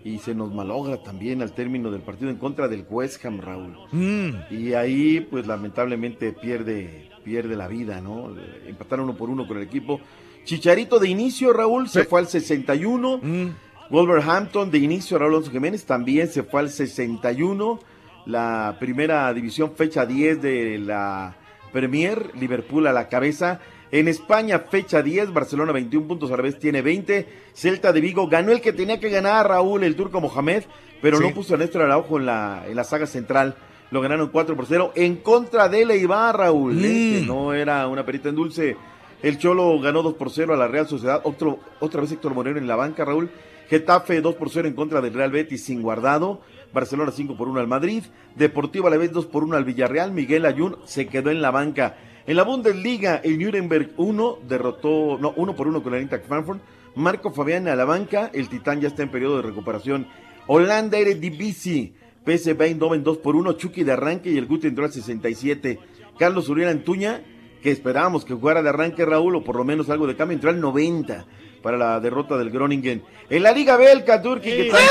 [0.07, 3.75] Y se nos malogra también al término del partido en contra del West Ham, Raúl.
[3.91, 4.53] Mm.
[4.55, 8.35] Y ahí, pues lamentablemente pierde, pierde la vida, ¿no?
[8.67, 10.01] Empataron uno por uno con el equipo.
[10.45, 13.19] Chicharito de inicio, Raúl, se fue al 61.
[13.23, 13.49] Mm.
[13.91, 17.81] Wolverhampton de inicio, Raúl Alonso Jiménez también se fue al 61.
[18.27, 21.37] La primera división, fecha 10 de la
[21.73, 23.61] Premier, Liverpool a la cabeza.
[23.91, 27.29] En España, fecha 10, Barcelona 21 puntos, a la vez tiene 20.
[27.53, 30.65] Celta de Vigo ganó el que tenía que ganar, Raúl, el turco Mohamed,
[31.03, 31.23] pero Sí.
[31.25, 33.57] no puso a Néstor Araujo en la, en la saga central.
[33.91, 36.89] Lo ganaron 4 por 0 en contra de Leibar, Raúl, ¿eh?
[36.89, 37.21] Mm.
[37.21, 38.77] que no era una perita en dulce.
[39.25, 41.23] El Cholo ganó 2 por 0 a la Real Sociedad.
[41.25, 43.31] Otro, otra vez Héctor Moreno en la banca, Raúl.
[43.71, 46.43] Getafe 2 por 0 en contra del Real Betis sin guardado.
[46.75, 48.05] Barcelona 5 por 1 al Madrid.
[48.37, 50.13] Deportivo a la vez 2 por 1 al Villarreal.
[50.13, 51.97] Miguel Ayun se quedó en la banca.
[52.27, 56.61] En la Bundesliga, el Nuremberg 1 derrotó, no, 1 por 1 con el Eintracht Frankfurt.
[56.95, 58.31] Marco Fabián a la banca.
[58.35, 60.07] El Titán ya está en periodo de recuperación.
[60.47, 61.95] Holanda Eredivisie.
[62.27, 63.55] PSV Eindhoven 2 por 1.
[63.55, 65.79] Chucky de arranque y el Guti entró al 67.
[66.19, 67.23] Carlos Uriel Antuña,
[67.65, 70.51] que esperábamos que jugara de arranque Raúl, o por lo menos algo de cambio, entró
[70.51, 71.25] al 90
[71.63, 73.03] para la derrota del Groningen.
[73.31, 74.85] En la Liga Belka, Turki, que tanto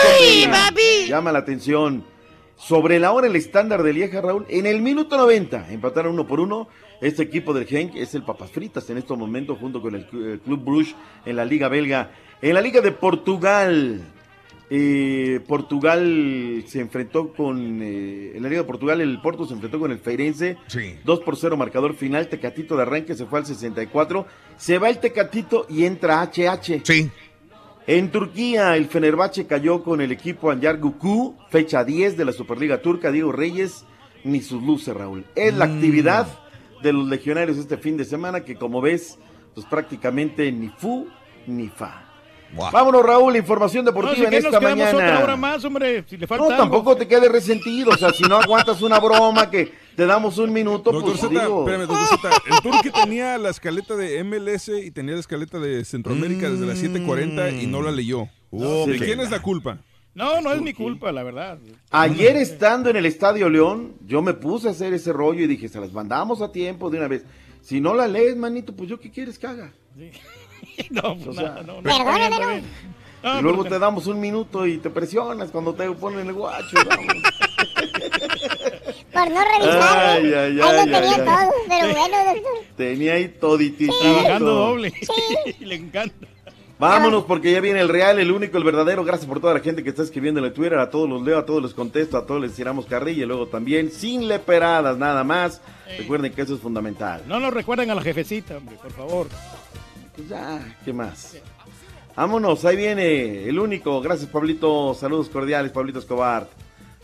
[1.08, 2.04] llama la atención.
[2.56, 6.40] Sobre la hora el estándar de Lieja, Raúl, en el minuto 90, empataron uno por
[6.40, 6.68] uno.
[7.00, 10.40] Este equipo del Genk es el Papas Fritas en estos momentos, junto con el, el
[10.40, 10.96] Club Bruges
[11.28, 12.10] en la Liga Belga.
[12.42, 14.02] En la Liga de Portugal,
[14.70, 17.82] eh, Portugal se enfrentó con.
[17.82, 20.58] eh, en la Liga de Portugal, el Porto se enfrentó con el Feirense.
[20.68, 20.96] Sí.
[21.06, 22.28] 2 por 0 marcador final.
[22.28, 24.26] Tecatito de arranque se fue al 64.
[24.58, 26.82] Se va el Tecatito y entra HH.
[26.84, 27.10] Sí.
[27.86, 32.82] En Turquía, el Fenerbahce cayó con el equipo Anyar Guku, fecha 10 de la Superliga
[32.82, 33.12] Turca.
[33.12, 33.86] Diego Reyes,
[34.24, 35.26] ni sus luces, Raúl.
[35.36, 35.72] Es la Mm.
[35.74, 36.28] actividad
[36.82, 39.18] de los legionarios este fin de semana que, como ves,
[39.54, 41.08] pues prácticamente ni fu
[41.46, 42.03] ni fa.
[42.56, 44.98] Vámonos, Raúl, información No, deportiva si en que nos esta quedamos mañana.
[45.14, 46.64] otra hora más, hombre, si le falta No, algo.
[46.64, 47.92] tampoco te quedes resentido.
[47.92, 51.30] O sea, si no aguantas una broma que te damos un minuto, Doctor pues Z,
[51.30, 51.60] digo.
[51.68, 52.30] espérame, doctor Z.
[52.56, 56.78] El Turque tenía la escaleta de MLS y tenía la escaleta de Centroamérica desde las
[56.82, 58.28] 7:40 y no la leyó.
[58.52, 59.80] Oh, ¿De quién es la culpa?
[60.16, 61.58] No, no es mi culpa, la verdad.
[61.90, 65.68] Ayer estando en el Estadio León, yo me puse a hacer ese rollo y dije,
[65.70, 67.24] se las mandamos a tiempo de una vez.
[67.62, 69.74] Si no la lees, manito, pues yo qué quieres que haga.
[70.90, 71.82] No, O sea, no, no.
[71.84, 72.58] Perdóname, no.
[72.58, 72.64] y
[73.24, 76.78] No, luego te damos un minuto y te presionas cuando te ponen el guacho.
[79.14, 80.34] Por no revisar, Ay, güey.
[80.34, 81.18] ay, Ahí ay, lo tenía ay.
[81.18, 82.52] todo, pero bueno, doctor.
[82.76, 83.94] Tenía ahí toditito.
[84.02, 84.94] Trabajando doble.
[85.60, 86.28] Le encanta.
[86.80, 89.04] Vámonos porque ya viene el real, el único, el verdadero.
[89.06, 90.80] Gracias por toda la gente que está escribiendo en Twitter.
[90.80, 93.48] A todos los leo, a todos les contesto, a todos les tiramos carrilla y luego
[93.48, 95.62] también sin leperadas, nada más.
[95.98, 97.22] Recuerden que eso es fundamental.
[97.28, 99.28] No nos recuerden a la jefecita, hombre, por favor.
[100.16, 101.36] Pues ya, ¿qué más?
[102.16, 104.00] Vámonos, ahí viene el único.
[104.02, 104.94] Gracias, Pablito.
[104.94, 106.48] Saludos cordiales, Pablito Escobar.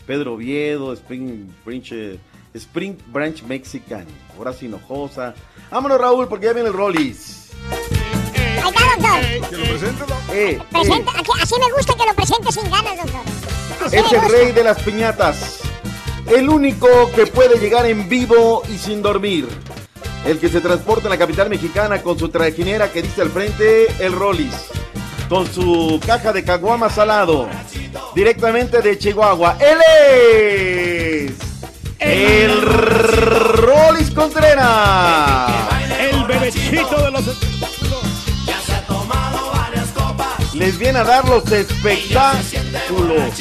[0.06, 1.92] Pedro Oviedo, Spring Branch,
[2.54, 4.06] Spring Branch Mexican,
[4.38, 5.34] Horacio Hinojosa.
[5.70, 7.50] Vámonos, Raúl, porque ya viene el Rollis.
[8.62, 9.50] Ahí está, doctor.
[9.50, 10.34] Que lo presente, ¿no?
[10.34, 13.20] Eh, Presenta, aquí- así me gusta que lo presente sin ganas, doctor.
[13.86, 15.60] Así Es el rey de las piñatas.
[16.28, 19.48] El único que puede llegar en vivo y sin dormir.
[20.24, 23.86] El que se transporta en la capital mexicana con su trajinera que dice al frente
[24.04, 24.54] el Rollis.
[25.28, 27.48] Con su caja de caguama salado.
[28.14, 29.56] Directamente de Chihuahua.
[29.60, 31.32] Él es.
[31.98, 35.50] El Rollis Contreras.
[35.98, 37.24] El bebecito de los...
[40.54, 43.32] Les viene a dar los espectáculos.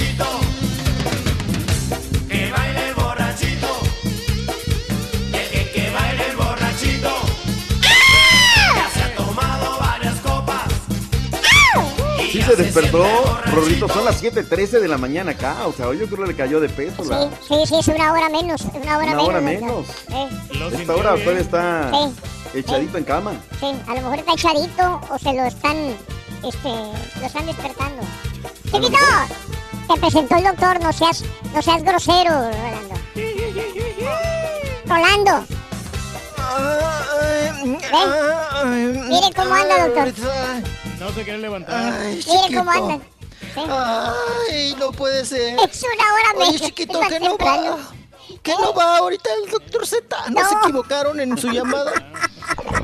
[12.56, 13.06] Se despertó,
[13.54, 15.68] Rorrito, son las 7.13 de la mañana acá.
[15.68, 17.04] O sea, hoy yo creo que le cayó de peso.
[17.06, 18.62] la- Sí, sí, sí, es una hora menos.
[18.62, 19.28] Una hora Una menos.
[19.28, 19.88] hora menos.
[20.10, 20.30] Eh,
[20.80, 22.60] Esta hora todavía está Sí.
[22.60, 23.32] echadito en cama.
[23.60, 25.78] sí, a lo mejor está echadito o se lo están,
[26.44, 26.70] este,
[27.20, 28.02] lo están despertando.
[28.66, 28.98] ¡Chiquito!
[29.94, 31.24] Te presentó el doctor, no seas,
[31.54, 32.96] no seas grosero, Rolando.
[34.86, 35.46] Rolando.
[39.08, 40.14] Mire cómo anda, doctor.
[41.00, 42.00] No se quiere levantar.
[42.04, 43.00] Mire cómo anda.
[44.52, 45.58] Ay, no puede ser.
[45.60, 47.78] Es una hora Oye, menos, chiquito, que no temprano.
[47.78, 47.96] va.
[48.44, 50.30] Que no va ahorita el doctor Z.
[50.30, 51.92] No, se equivocaron en su llamada.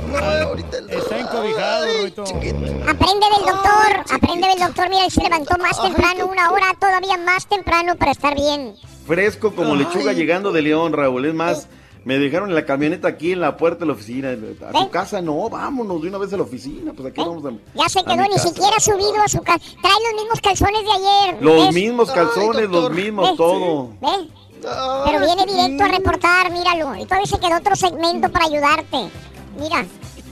[0.07, 2.23] No, ahorita el Está encobijado, Rorrito.
[2.23, 4.89] Aprende del doctor, aprende del doctor.
[4.89, 8.75] Mira, él se levantó más temprano, una hora todavía más temprano para estar bien.
[9.07, 9.79] Fresco como Ay.
[9.79, 11.25] lechuga llegando de León, Raúl.
[11.25, 11.67] Es más,
[12.05, 14.29] me dejaron en la camioneta aquí en la puerta de la oficina.
[14.29, 16.93] A tu casa no, vámonos de una vez a la oficina.
[16.93, 17.51] Pues aquí vamos a.
[17.73, 18.47] Ya se quedó, ni casa.
[18.47, 19.65] siquiera ha subido a su casa.
[19.81, 21.43] Trae los mismos calzones de ayer.
[21.43, 21.73] Los ¿ves?
[21.73, 23.37] mismos calzones, los mismos, ¿Ves?
[23.37, 23.89] todo.
[24.01, 26.95] Pero viene directo a reportar, míralo.
[26.95, 29.09] Y todavía se quedó otro segmento para ayudarte.
[29.59, 29.85] Mira.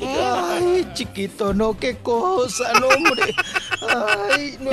[0.06, 3.36] Ay, chiquito, no, qué cosa, no, hombre.
[3.90, 4.72] Ay, no,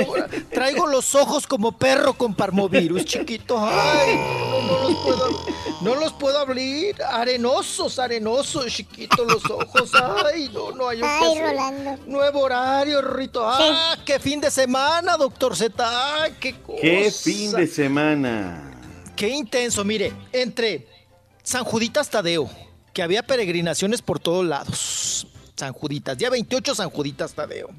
[0.51, 3.57] traigo los ojos como perro con parmovirus, chiquito.
[3.59, 5.45] Ay, no, no los puedo,
[5.81, 6.95] no los puedo abrir.
[7.03, 9.91] Arenosos, arenosos, chiquito, los ojos.
[10.25, 11.97] Ay, no, no hay un Ay, Rolando.
[12.07, 13.41] Nuevo horario, Rito.
[13.45, 16.21] Ah, qué fin de semana, doctor Z.
[16.21, 16.81] Ay, qué cosa.
[16.81, 18.67] ¿Qué fin de semana?
[19.15, 20.87] Qué intenso, mire, entre
[21.43, 22.49] San Juditas Tadeo,
[22.93, 25.27] que había peregrinaciones por todos lados.
[25.55, 27.69] San Juditas, día 28 San Juditas Tadeo.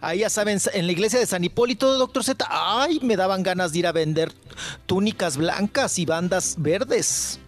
[0.00, 3.72] Ahí ya saben, en la iglesia de San Hipólito, doctor Z, ay, me daban ganas
[3.72, 4.32] de ir a vender
[4.86, 7.38] túnicas blancas y bandas verdes.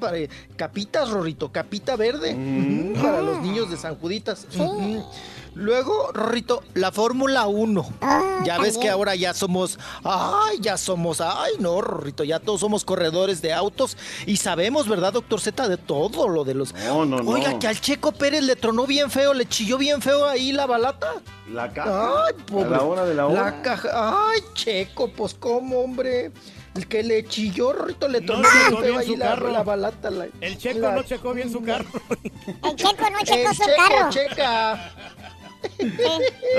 [0.00, 0.16] Para,
[0.56, 2.32] capitas, Rorrito, capita verde.
[2.34, 4.46] Ujú, Para los niños de San Juditas.
[5.54, 7.86] Luego, Rorrito, la Fórmula 1.
[8.44, 12.84] ya ves que ahora ya somos, ay, ya somos, ay, no, Rorrito, ya todos somos
[12.84, 16.74] corredores de autos y sabemos, ¿verdad, doctor Z, de todo lo de los...
[16.74, 17.30] No, no, no.
[17.30, 20.66] Oiga, que al Checo Pérez le tronó bien feo, le chilló bien feo ahí la
[20.66, 21.14] balata.
[21.52, 22.24] La caja.
[22.26, 22.64] Ay, pobre.
[22.66, 23.42] A la hora de la hora.
[23.42, 23.88] La caja.
[24.32, 26.32] Ay, Checo, pues cómo, hombre.
[26.74, 29.26] El que le chilló, Rorrito, le No tronó checó bien feo bien ahí su la,
[29.26, 29.50] carro.
[29.50, 30.10] la balata.
[30.10, 31.86] la- El checo la- no checó bien su carro.
[32.64, 34.10] El checo no checó El su Checo carro.
[34.10, 34.92] checa.
[35.80, 35.90] Ay,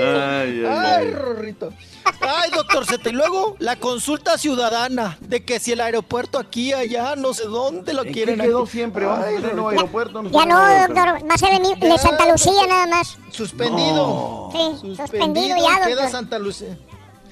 [0.00, 1.10] ay, Ay, ay.
[1.10, 1.72] Rorrito.
[2.20, 3.08] Ay, doctor Z.
[3.08, 7.94] Y luego la consulta ciudadana de que si el aeropuerto aquí, allá, no sé dónde
[7.94, 8.36] lo ¿En quieren.
[8.36, 8.72] qué quedó aquí.
[8.72, 9.04] siempre?
[9.06, 10.22] Vamos a aeropuerto.
[10.30, 11.30] Ya no, doctor.
[11.30, 13.18] Va a ser de, Santa Lucía nada más.
[13.30, 14.50] Suspendido.
[14.52, 16.10] Sí, suspendido ya, Queda doctor.
[16.10, 16.78] Santa Lucía.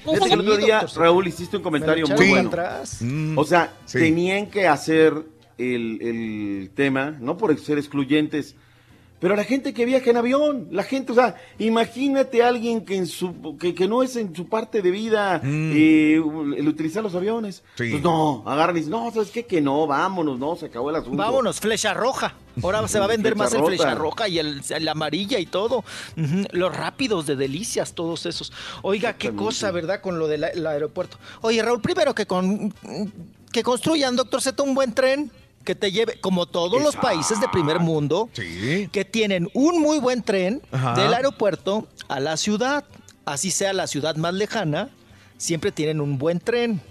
[0.03, 2.49] Fíjate que el otro día, Raúl, hiciste un comentario muy bueno.
[2.49, 2.99] atrás.
[3.35, 3.99] O sea, sí.
[3.99, 5.13] tenían que hacer
[5.57, 8.55] el, el tema, no por ser excluyentes,
[9.19, 12.97] pero la gente que viaja en avión, la gente, o sea, imagínate a alguien que
[12.97, 17.15] en su que, que no es en su parte de vida eh, el utilizar los
[17.15, 17.63] aviones.
[17.75, 17.91] Sí.
[17.91, 19.45] Pues no, agarran y dicen, no, ¿sabes qué?
[19.45, 21.17] Que no, vámonos, no, se acabó el asunto.
[21.17, 22.35] Vámonos, flecha roja.
[22.61, 25.85] Ahora se va a vender más el flecha roja y el, el amarilla y todo.
[26.51, 28.51] Los rápidos de delicias, todos esos.
[28.81, 30.01] Oiga, qué cosa, ¿verdad?
[30.01, 31.17] Con lo del el aeropuerto.
[31.41, 32.73] Oye, Raúl, primero que con
[33.51, 35.31] que construyan, doctor Z, un buen tren
[35.65, 38.29] que te lleve, como todos los países de primer mundo,
[38.91, 40.93] que tienen un muy buen tren Ajá.
[40.93, 42.85] del aeropuerto a la ciudad.
[43.25, 44.89] Así sea la ciudad más lejana,
[45.37, 46.81] siempre tienen un buen tren.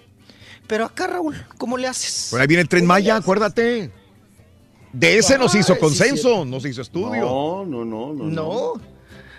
[0.66, 2.28] Pero acá, Raúl, ¿cómo le haces?
[2.30, 3.90] Por ahí viene el tren Maya, acuérdate.
[4.92, 7.24] De ese nos Ay, hizo sí, consenso, nos hizo estudio.
[7.24, 8.24] No, no, no, no.
[8.24, 8.72] No.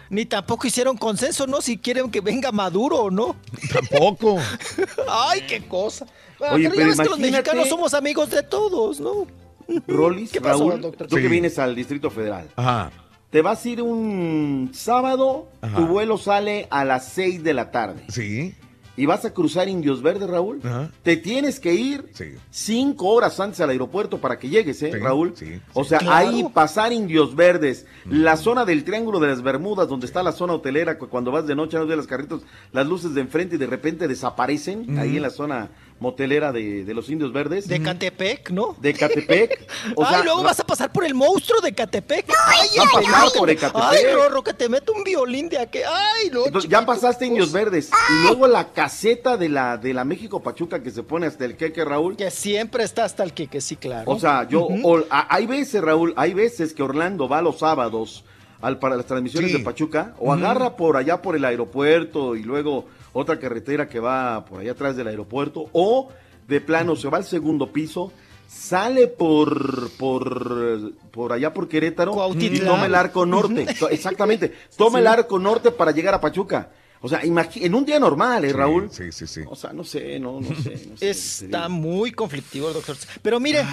[0.09, 1.61] Ni tampoco hicieron consenso, ¿no?
[1.61, 3.35] Si quieren que venga Maduro o no.
[3.73, 4.37] Tampoco.
[5.09, 6.05] Ay, qué cosa.
[6.39, 9.25] Oye, pero, pero ya ves que los mexicanos somos amigos de todos, ¿no?
[9.87, 11.07] Rolis, ¿Qué pasó, Raúl, doctor?
[11.07, 12.47] tú que vienes al Distrito Federal.
[12.55, 12.91] Ajá.
[13.31, 15.75] Te vas a ir un sábado, Ajá.
[15.75, 18.03] tu vuelo sale a las 6 de la tarde.
[18.09, 18.55] Sí.
[18.97, 20.61] Y vas a cruzar Indios Verdes, Raúl.
[20.63, 20.89] Ajá.
[21.03, 22.35] Te tienes que ir Sí.
[22.49, 25.33] cinco horas antes al aeropuerto para que llegues, ¿eh, Sí, Raúl?
[25.35, 26.15] sí, o sea, Claro.
[26.29, 30.53] ahí pasar Indios Verdes, la zona del Triángulo de las Bermudas, donde está la zona
[30.53, 33.57] hotelera, cu- cuando vas de noche no ves las carritos, las luces de enfrente y
[33.57, 37.67] de repente desaparecen, ahí en la zona motelera de, de los Indios Verdes.
[37.67, 38.75] De Catepec, ¿no?
[38.79, 39.65] de Catepec.
[39.95, 42.25] O ay, luego vas a pasar por el monstruo de Catepec.
[42.47, 43.83] ay, vas a ay, pasar ay, por Ecatepec.
[43.83, 45.79] Ay, Rorro, que te meto un violín de aquí.
[45.87, 46.45] Ay, no.
[46.45, 47.89] Entonces, ya pasaste Indios Verdes.
[48.09, 51.55] Y luego la caseta de la, de la México Pachuca que se pone hasta el
[51.55, 52.17] queque, Raúl.
[52.17, 54.11] Que siempre está hasta el que, que sí, claro.
[54.11, 58.25] O sea, yo, o- a- hay veces, Raúl, hay veces que Orlando va los sábados
[58.61, 59.57] al, para las transmisiones Sí.
[59.59, 62.85] de Pachuca, o agarra por allá por el aeropuerto y luego
[63.15, 66.09] otra carretera que va por allá atrás del aeropuerto, o
[66.47, 68.11] de plano se va al segundo piso,
[68.45, 73.65] sale por, por, por allá por Querétaro y toma el arco norte.
[73.91, 76.69] Exactamente, toma el arco norte para llegar a Pachuca.
[76.99, 78.89] O sea, en un día normal, ¿eh, Raúl?
[78.91, 79.41] Sí, sí, sí.
[79.47, 80.87] O sea, no sé, no, no sé.
[80.89, 82.97] no sé, Está muy conflictivo, doctor.
[82.97, 83.13] Z.
[83.21, 83.63] Pero mire,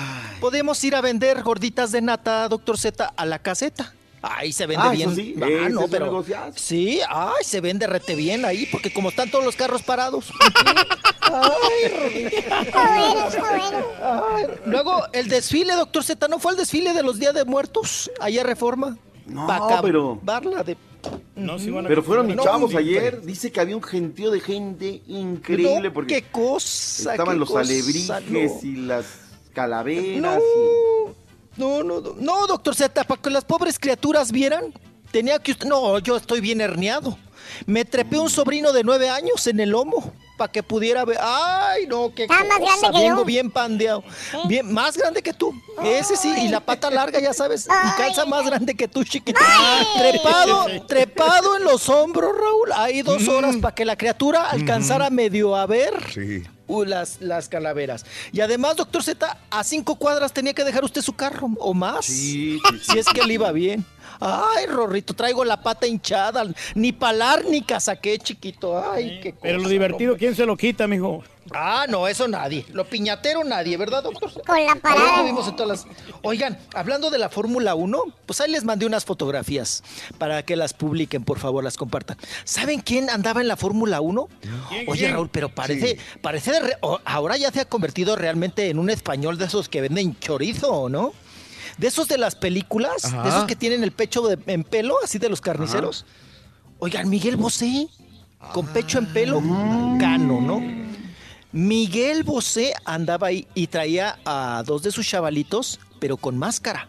[0.40, 3.94] podemos ir a vender gorditas de nata, doctor Z, a la caseta.
[4.22, 5.08] Ahí se vende Ah, bien.
[5.10, 6.52] eso sí, Ah, no, pero negociazo.
[6.56, 10.30] sí, ay, se vende rete bien ahí, porque como están todos los carros parados.
[12.74, 18.10] Ay, Luego, el desfile, doctor Z, ¿no fue el desfile de los Días de Muertos?
[18.20, 18.96] Allá Reforma.
[19.26, 20.76] No, pa' pero- acabarla de...
[21.34, 22.78] No, sí van a Pero fueron mis No, chavos hombre.
[22.78, 23.22] ayer.
[23.22, 25.88] Dice que había un gentío de gente increíble.
[25.88, 28.38] No, porque qué cosa, Estaban qué los cosa, alebrijes no.
[28.62, 29.06] y las
[29.52, 30.20] calaveras.
[30.20, 31.14] No, no,
[31.56, 34.72] no, no, no, doctor Z, para que las pobres criaturas vieran,
[35.10, 35.66] tenía que usted...
[35.66, 37.18] No, yo estoy bien herniado.
[37.66, 41.18] Me trepé un sobrino de nueve años en el lomo para que pudiera ver.
[41.20, 43.24] Ay, no, qué Está más cosa, grande que vengo yo.
[43.24, 44.02] bien pandeado.
[44.46, 45.52] Bien, más grande que tú.
[45.84, 47.66] Ese sí, y la pata larga, ya sabes.
[47.66, 49.40] Y calza más grande que tú, chiquito.
[49.98, 52.72] Trepado, trepado en los hombros, Raúl.
[52.74, 55.92] Ahí dos horas para que la criatura alcanzara medio a ver.
[56.12, 56.42] Sí.
[56.72, 58.06] Uh, las, las calaveras.
[58.32, 62.06] Y además, doctor Z, a cinco cuadras tenía que dejar usted su carro o más.
[62.06, 63.84] Sí, Si es que le iba bien.
[64.20, 66.44] Ay, Rorrito, traigo la pata hinchada.
[66.74, 68.78] Ni palar ni casaqué, chiquito.
[68.90, 69.42] Ay, qué cosa.
[69.42, 71.22] Pero lo divertido, ¿quién se lo quita, mijo?
[71.54, 72.64] Ah, no, eso nadie.
[72.72, 74.30] Lo piñatero nadie, ¿verdad, doctor?
[74.44, 75.18] Con la parada.
[75.18, 75.96] Lo vimos en todas las...
[76.22, 79.82] Oigan, hablando de la Fórmula 1, pues ahí les mandé unas fotografías
[80.18, 82.16] para que las publiquen, por favor, las compartan.
[82.44, 84.28] ¿Saben quién andaba en la Fórmula 1?
[84.68, 85.10] ¿Quién, Oye?
[85.10, 88.90] Raúl, pero parece, parece de re- o- ahora ya se ha convertido realmente en un
[88.90, 91.12] español de esos que venden chorizo, ¿no?
[91.78, 93.22] De esos de las películas, Ajá.
[93.22, 96.04] de esos que tienen el pecho de- en pelo, así de los carniceros.
[96.78, 97.88] Oigan, Miguel Bosé,
[98.52, 99.40] con pecho en pelo,
[100.00, 100.60] cano, ¿no?
[101.52, 106.88] Miguel Bosé andaba ahí y traía a dos de sus chavalitos, pero con máscara.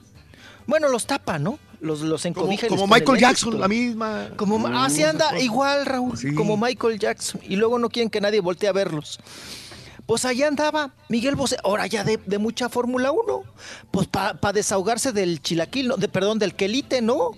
[0.65, 1.59] Bueno, los tapa, ¿no?
[1.81, 4.29] Los, los Como, encobija Michael Jackson, la misma.
[4.37, 6.33] Como, así anda, igual, Raúl, Sí.
[6.33, 7.41] como Michael Jackson.
[7.43, 9.19] Y luego no quieren que nadie voltee a verlos.
[10.05, 13.43] Pues allá andaba Miguel Bosé, ahora ya de, de mucha Fórmula 1.
[13.91, 17.31] Pues para desahogarse del chilaquil, no, de, perdón, del quelite, ¿no?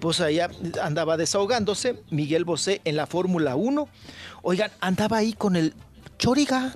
[0.00, 0.50] Pues allá
[0.82, 3.88] andaba desahogándose Miguel Bosé en la Fórmula 1.
[4.42, 5.74] Oigan, andaba ahí con el
[6.18, 6.74] Choriga.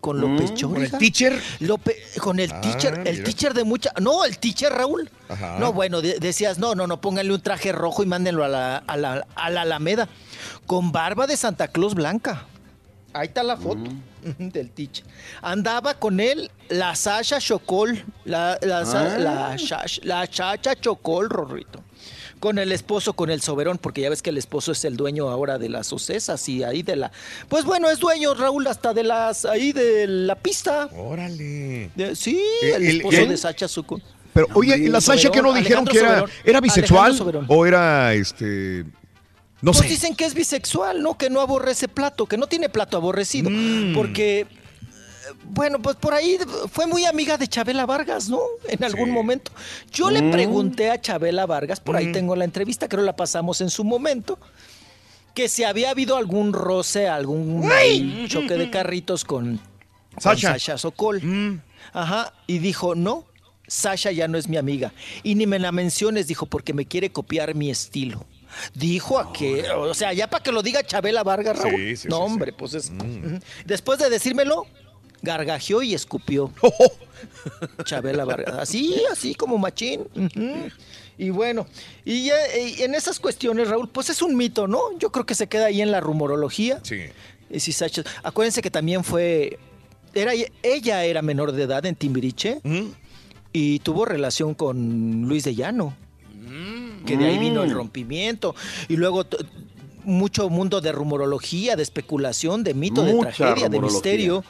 [0.00, 0.74] Con López Mm, Choriga.
[0.74, 1.42] ¿con el teacher?
[1.60, 3.24] Lope- con el Ah, teacher, el mira.
[3.24, 3.92] teacher de mucha.
[4.00, 5.10] No, el teacher Raúl.
[5.28, 5.56] Ajá.
[5.58, 8.76] No, bueno, de- decías, no, no, no, pónganle un traje rojo y mándenlo a la,
[8.76, 10.08] a la, a la Alameda.
[10.66, 12.44] Con barba de Santa Claus blanca.
[13.14, 13.92] Ahí está la foto ujú,
[14.52, 15.04] del teacher.
[15.42, 18.04] Andaba con él la Sasha Chocol.
[18.26, 19.18] La, la, Ah.
[19.18, 21.82] la, Shash- la Chacha Chocol, Rorrito.
[22.40, 25.28] Con el esposo, con el soberón, porque ya ves que el esposo es el dueño
[25.30, 27.10] ahora de las ocesas y ahí de la.
[27.48, 29.44] Pues bueno, es dueño, Raúl, hasta de las.
[29.46, 30.88] ahí de la pista.
[30.96, 31.90] Órale.
[31.94, 34.00] De- sí, Eh, el el- esposo de Sacha Suco.
[34.34, 36.30] Pero, oye, ¿y la Sasha que no dijeron Alejandro que era, Soberón.
[36.44, 37.44] era bisexual?
[37.48, 38.84] ¿O era, este,
[39.62, 39.88] no pues sé?
[39.88, 41.16] dicen que es bisexual, ¿no?
[41.16, 43.48] Que no aborrece plato, que no tiene plato aborrecido.
[43.50, 43.94] Mm.
[43.94, 44.46] Porque,
[45.50, 46.38] bueno, pues por ahí
[46.70, 48.40] fue muy amiga de Chabela Vargas, ¿no?
[48.68, 49.52] En algún momento.
[49.92, 50.30] Yo le Mm.
[50.30, 52.12] pregunté a Chabela Vargas, por ahí Mm.
[52.12, 54.38] tengo la entrevista, creo la pasamos en su momento,
[55.34, 57.62] que si había habido algún roce, algún
[58.28, 59.60] choque de carritos con
[60.14, 60.52] con Sasha.
[60.52, 61.60] Sasha Sokol.
[61.92, 63.26] Ajá, y dijo, no,
[63.68, 64.92] Sasha ya no es mi amiga.
[65.22, 68.24] Y ni me la menciones, dijo, porque me quiere copiar mi estilo.
[68.72, 71.74] Dijo a que, o sea, ya para que lo diga Chabela Vargas, Raúl.
[71.76, 72.90] Sí, sí, no, hombre, pues es.
[73.66, 74.66] Después de decírmelo,
[75.22, 76.52] gargajeó y escupió.
[77.84, 78.56] Chabela Vargas.
[78.58, 80.04] Así, así como machín.
[81.18, 81.66] Y bueno,
[82.04, 82.28] y,
[82.78, 84.96] en esas cuestiones, Raúl, pues es un mito, ¿no?
[84.98, 86.80] Yo creo que se queda ahí en la rumorología.
[86.82, 87.00] Sí.
[87.50, 89.58] Y si Sacha- acuérdense que también fue,
[90.14, 90.32] era,
[90.62, 92.60] ella era menor de edad en Timbiriche
[93.52, 95.94] y tuvo relación con Luis de Llano,
[97.06, 97.74] que de ahí vino el Mm.
[97.74, 98.54] rompimiento
[98.88, 99.24] y luego
[100.04, 104.44] mucho mundo de rumorología, de especulación, de mito, de tragedia, de misterio.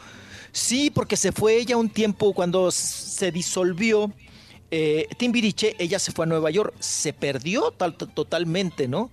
[0.56, 4.10] Sí, porque se fue ella un tiempo cuando se disolvió
[4.70, 9.10] eh, Timbiriche, ella se fue a Nueva York, se perdió tal- totalmente, ¿no?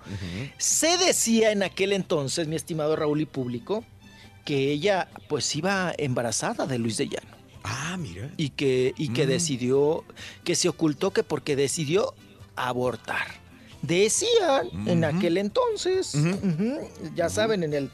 [0.58, 3.84] Se decía en aquel entonces, mi estimado Raúl y público,
[4.46, 7.36] que ella pues iba embarazada de Luis de Llano.
[7.66, 8.32] Ah, mira.
[8.38, 9.30] Y que, y que Mm.
[9.30, 10.06] decidió,
[10.46, 12.14] que se ocultó que porque decidió
[12.56, 13.28] abortar.
[13.82, 16.14] Decían en aquel entonces,
[17.16, 17.90] ya saben, en el,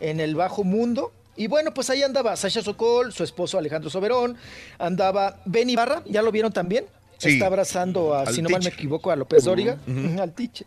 [0.00, 1.12] en el bajo mundo.
[1.40, 4.36] Y bueno, pues ahí andaba Sasha Sokol, su esposo Alejandro Soberón,
[4.78, 6.84] andaba Ben Ibarra, ¿ya lo vieron también?
[7.16, 7.30] Sí.
[7.30, 10.66] Está abrazando a, Al si no mal me equivoco, a López Dóriga, ujú, al teacher.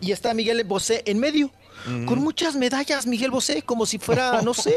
[0.00, 1.50] Y está Miguel Bosé en medio,
[2.06, 4.74] con muchas medallas, Miguel Bosé, como si fuera, no sé.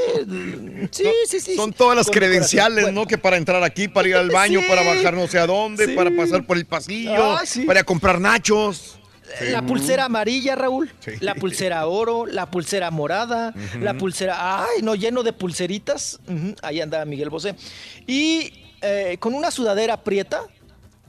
[0.92, 1.56] Sí, sí, sí.
[1.56, 2.92] Son todas las con credenciales.
[2.92, 3.08] ¿no?
[3.08, 4.66] Que para entrar aquí, para ir al baño, Sí.
[4.68, 5.94] para bajar no sé a dónde, Sí.
[5.96, 7.62] para pasar por el pasillo, sí.
[7.64, 8.99] para comprar nachos.
[9.52, 10.92] La pulsera amarilla, Raúl.
[11.00, 11.12] Sí.
[11.22, 16.20] La pulsera oro, la pulsera morada, la pulsera, ay, no, lleno de pulseritas.
[16.28, 17.56] Ujú, Ahí andaba Miguel Bosé.
[18.08, 20.42] Y eh, con una sudadera prieta,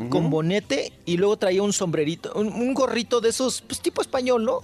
[0.09, 4.44] con bonete, y luego traía un sombrerito, un, un gorrito de esos, pues tipo español,
[4.47, 4.61] ¿no?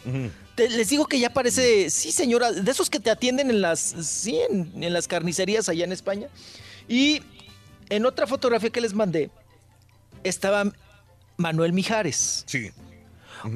[0.55, 3.81] Te- les digo que ya parece, sí señora, de esos que te atienden en las,
[3.81, 6.29] sí, en, en las carnicerías allá en España.
[6.89, 7.21] Y
[7.91, 9.29] en otra fotografía que les mandé,
[10.25, 10.65] estaba
[11.37, 12.45] Manuel Mijares.
[12.47, 12.71] Sí.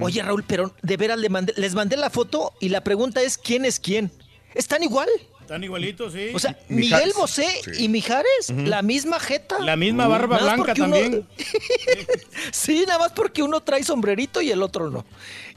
[0.01, 3.37] Oye, Raúl, pero de veras le mandé- les mandé la foto y la pregunta es
[3.39, 4.11] quién es quién.
[4.55, 5.09] ¿Están igual?
[5.41, 6.29] Están igualitos, sí.
[6.33, 7.07] O sea, Mijares.
[7.07, 7.85] Miguel Bosé Sí.
[7.85, 9.59] y Mijares, la misma jeta.
[9.59, 11.27] La misma barba blanca uno- también.
[12.53, 15.05] sí, nada más porque uno trae sombrerito y el otro no.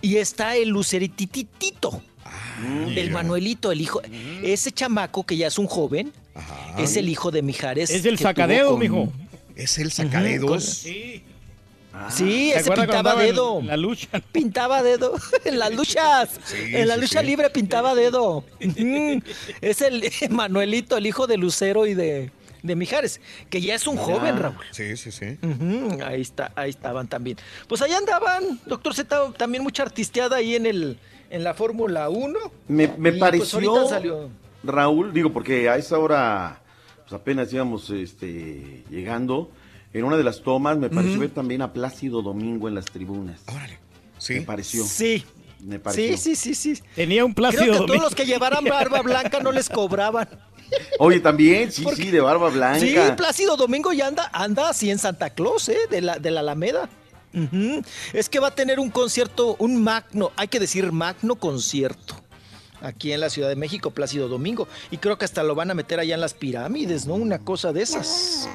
[0.01, 2.01] Y está el lucerititito.
[2.95, 4.01] el Manuelito, el hijo.
[4.41, 6.11] Ese chamaco que ya es un joven,
[6.77, 7.89] es el hijo de Mijares.
[7.89, 9.13] Es el con- mijo.
[9.55, 10.49] Es el sacadedos.
[10.49, 11.23] con- Sí.
[12.09, 13.61] Sí, ¿Se ese pintaba andaba en dedo.
[13.61, 14.07] La lucha.
[14.31, 15.13] Pintaba dedo.
[15.45, 16.39] En las luchas.
[16.43, 17.25] Sí, en la sí, lucha sí.
[17.25, 18.43] libre pintaba dedo.
[18.63, 19.21] Ujú.
[19.61, 22.31] es el Manuelito, el hijo de Lucero y de,
[22.63, 24.55] de Mijares, que ya es un joven, Raúl.
[24.71, 25.37] Sí, sí, sí.
[26.03, 27.37] Ahí está, ahí estaban también.
[27.67, 30.97] Pues allá andaban, doctor Z, también mucha artisteada ahí en el
[31.29, 32.39] en la Fórmula 1.
[32.67, 34.29] Me, me Y, pues, pareció, ahorita salió.
[34.63, 36.61] Raúl, digo, porque a esa hora
[37.01, 39.49] pues apenas íbamos este, llegando.
[39.93, 43.41] En una de las tomas me pareció ver también a Plácido Domingo en las tribunas.
[44.17, 44.35] Sí.
[44.35, 44.83] Me pareció.
[44.83, 45.23] Sí.
[45.59, 46.17] Me pareció.
[46.17, 46.83] Sí, sí, sí, sí.
[46.95, 50.27] Tenía un Creo Plácido que a todos los que llevaran barba blanca no les cobraban.
[50.97, 52.79] Oye, también, sí, sí, de barba blanca.
[52.79, 55.77] Sí, Plácido Domingo ya anda, anda así en Santa Claus, ¿eh?
[55.89, 56.89] De la, de la Alameda.
[58.13, 62.15] Es que va a tener un concierto, un magno, hay que decir magno concierto.
[62.83, 64.67] Aquí en la Ciudad de México, Plácido Domingo.
[64.91, 67.15] Y creo que hasta lo van a meter allá en las pirámides, ¿no?
[67.15, 68.47] Una cosa de esas.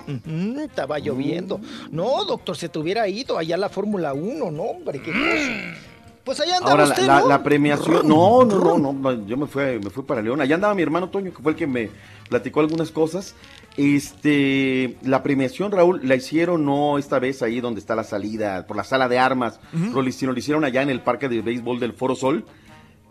[0.60, 1.60] Estaba lloviendo.
[1.90, 4.62] No, doctor, se te hubiera ido allá a la Fórmula 1, ¿no?
[4.62, 5.78] Hombre, qué cosa.
[6.24, 7.28] Pues allá andaba Ahora, la, usted, la- ¿no?
[7.28, 8.06] la premiación.
[8.06, 9.26] No, no, no, no.
[9.26, 10.42] Yo me fui, me fui para León.
[10.42, 11.88] Allá andaba mi hermano Toño, que fue el que me
[12.28, 13.34] platicó algunas cosas.
[13.78, 18.76] Este, la premiación, Raúl, la hicieron no esta vez ahí donde está la salida, por
[18.76, 21.80] la sala de armas, pero lo hicieron, lo hicieron allá en el parque de béisbol
[21.80, 22.44] del Foro Sol.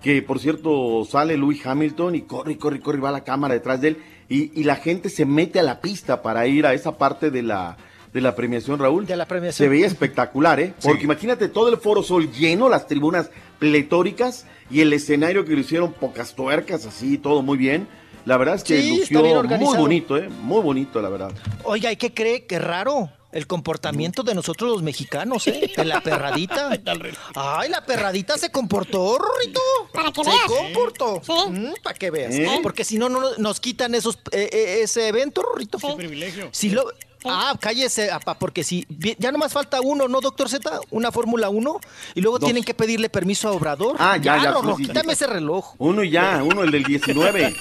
[0.02, 3.90] Que por cierto sale Louis Hamilton y corre, corre, corre, va la cámara detrás de
[3.90, 3.98] él.
[4.30, 7.42] Y, y la gente se mete a la pista para ir a esa parte de
[7.44, 7.78] la,
[8.14, 9.06] de la premiación, Raúl.
[9.06, 9.66] De la premiación.
[9.66, 10.74] Se veía espectacular, ¿eh?
[10.84, 15.60] Porque imagínate todo el Foro Sol lleno, las tribunas pletóricas y el escenario que lo
[15.60, 17.88] hicieron pocas tuercas, así, todo muy bien.
[18.26, 20.30] La verdad es que Sí, lució muy bonito, ¿eh?
[20.42, 21.32] Muy bonito, la verdad.
[21.64, 22.46] Oiga, ¿y qué cree?
[22.46, 23.10] Qué raro.
[23.38, 25.72] El comportamiento de nosotros los mexicanos, ¿eh?
[25.78, 26.72] De la perradita.
[27.36, 29.62] Ay, la perradita se comportó, Rorrito.
[29.94, 30.42] Para que se veas.
[30.48, 31.22] comportó.
[31.48, 32.34] Mm, para que veas.
[32.34, 32.60] ¿Eh?
[32.64, 35.78] Porque si no, no nos quitan esos, eh, eh, ese evento, Rorrito.
[35.96, 36.50] privilegio.
[36.52, 36.92] Si lo...
[37.26, 40.80] Ah, cállese, apa, porque si vi- ya nomás falta uno, ¿no, doctor Z?
[40.92, 41.80] Una Fórmula 1
[42.16, 42.48] y luego Dos.
[42.48, 43.96] tienen que pedirle permiso a Obrador.
[44.00, 44.88] Ah, ya, ya, Rorro, sí, sí, sí.
[44.90, 45.74] quítame ese reloj.
[45.80, 47.56] Uno y ya, uno el del 19.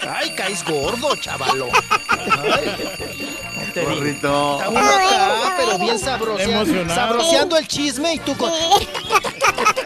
[0.00, 1.68] Ay, caes gordo, chavalo.
[2.08, 2.74] Ay,
[3.74, 3.94] te digo.
[3.94, 4.56] Gorrito.
[4.58, 6.94] Está uno acá, pero bien sabroseando, Emocionado.
[6.94, 8.50] sabroseando el chisme y tú con...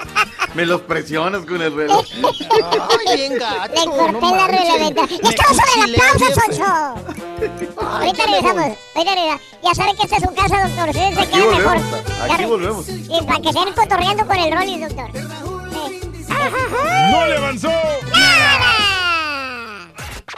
[0.54, 2.04] Me los presionas con el reloj.
[2.12, 3.72] Ay, bien gacho.
[3.74, 5.06] Le corté no la ruleta.
[5.06, 6.26] Me Estamos sobre la pausa.
[6.40, 6.64] Sonso.
[7.80, 8.78] Ahorita ya regresamos.
[8.94, 9.40] Ahorita regresamos.
[9.62, 10.88] Ya saben que esta es su casa, doctor.
[10.90, 11.64] Ustedes se Aquí quedan mejor.
[11.78, 12.84] volvemos, Ya aquí volvemos.
[12.86, 15.10] Sí, para que estén cotorreando con el Rollis, doctor.
[15.72, 16.00] Sí.
[17.10, 17.70] ¡No le avanzó!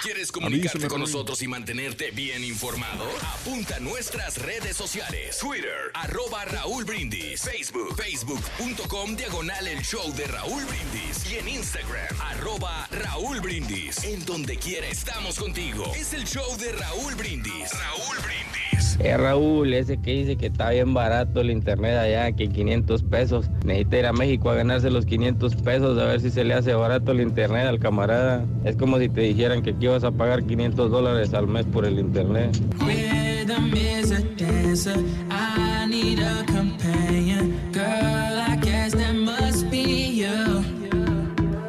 [0.03, 3.05] ¿Quieres comunicarte con nosotros y mantenerte bien informado?
[3.23, 5.39] Apunta a nuestras redes sociales.
[5.39, 7.43] Twitter, arroba Raúl Brindis.
[7.43, 11.31] Facebook, facebook.com, diagonal el show de Raúl Brindis.
[11.31, 14.05] Y en Instagram, arroba Raúl Brindis.
[14.05, 15.93] En donde quiera estamos contigo.
[15.95, 17.71] Es el show de Raúl Brindis.
[17.73, 18.65] Raúl Brindis.
[19.01, 23.51] Eh, Raúl, ese que dice que está bien barato el internet allá, que 500 pesos.
[23.65, 26.75] Necesita ir a México a ganarse los 500 pesos, a ver si se le hace
[26.75, 28.47] barato el internet al camarada.
[28.65, 31.85] Es como si te dijeran que aquí vas a pagar 500 dólares al mes por
[31.85, 32.57] el internet.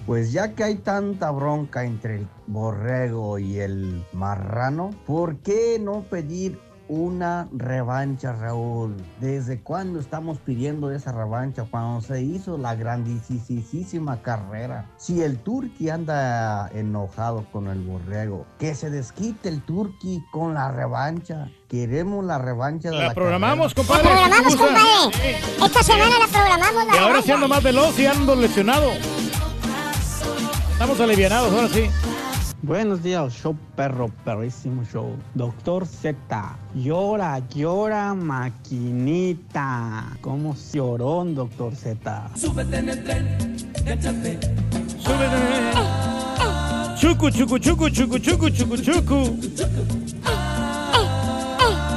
[0.05, 6.03] Pues ya que hay tanta bronca entre el borrego y el marrano, ¿por qué no
[6.03, 8.95] pedir una revancha, Raúl?
[9.19, 11.65] ¿Desde cuándo estamos pidiendo esa revancha?
[11.69, 14.85] Cuando se hizo la grandísima carrera.
[14.97, 20.71] Si el Turqui anda enojado con el borrego, que se desquite el Turqui con la
[20.71, 21.49] revancha.
[21.67, 23.87] Queremos la revancha de la, La programamos, carrera.
[23.95, 24.03] compadre.
[24.03, 25.37] La programamos, si compadre.
[25.65, 26.83] Esta semana la programamos.
[26.83, 27.33] Y La ahora sí revancha.
[27.33, 28.91] ando más veloz y ando lesionado.
[30.73, 31.89] Estamos alivianados, ahora sí.
[32.65, 35.15] Buenos días, show perro, perrísimo show.
[35.35, 36.15] Doctor Z,
[36.73, 40.17] llora, llora, maquinita.
[40.19, 42.31] Como llorón, doctor Z.
[42.35, 43.37] Súbete en el tren,
[43.85, 44.39] échate.
[46.97, 49.15] Chucu, chucu, chucu, chucu, chucu, chucu, chucu.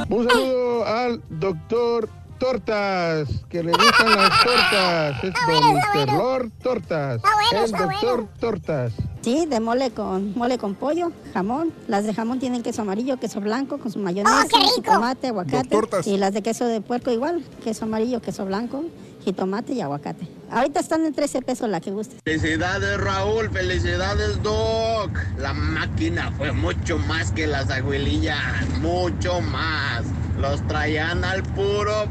[0.09, 2.07] Un saludo al doctor
[2.39, 5.23] tortas, que le gustan las tortas.
[5.23, 6.13] Es don Mr.
[6.13, 7.21] Lord Tortas.
[7.51, 8.93] el doctor Tortas.
[9.21, 11.73] Sí, de mole con mole con pollo, jamón.
[11.87, 14.47] Las de jamón tienen queso amarillo, queso blanco con su mayonesa,
[14.83, 15.77] tomate, aguacate.
[16.05, 18.85] Y las de queso de puerco igual, queso amarillo, queso blanco,
[19.23, 20.38] jitomate y aguacate.
[20.51, 22.17] Ahorita están en 13 pesos la que guste.
[22.23, 25.11] Felicidades Raúl, felicidades Doc.
[25.37, 28.39] La máquina fue mucho más que las abuelillas,
[28.79, 30.03] mucho más.
[30.39, 32.07] Los traían al puro.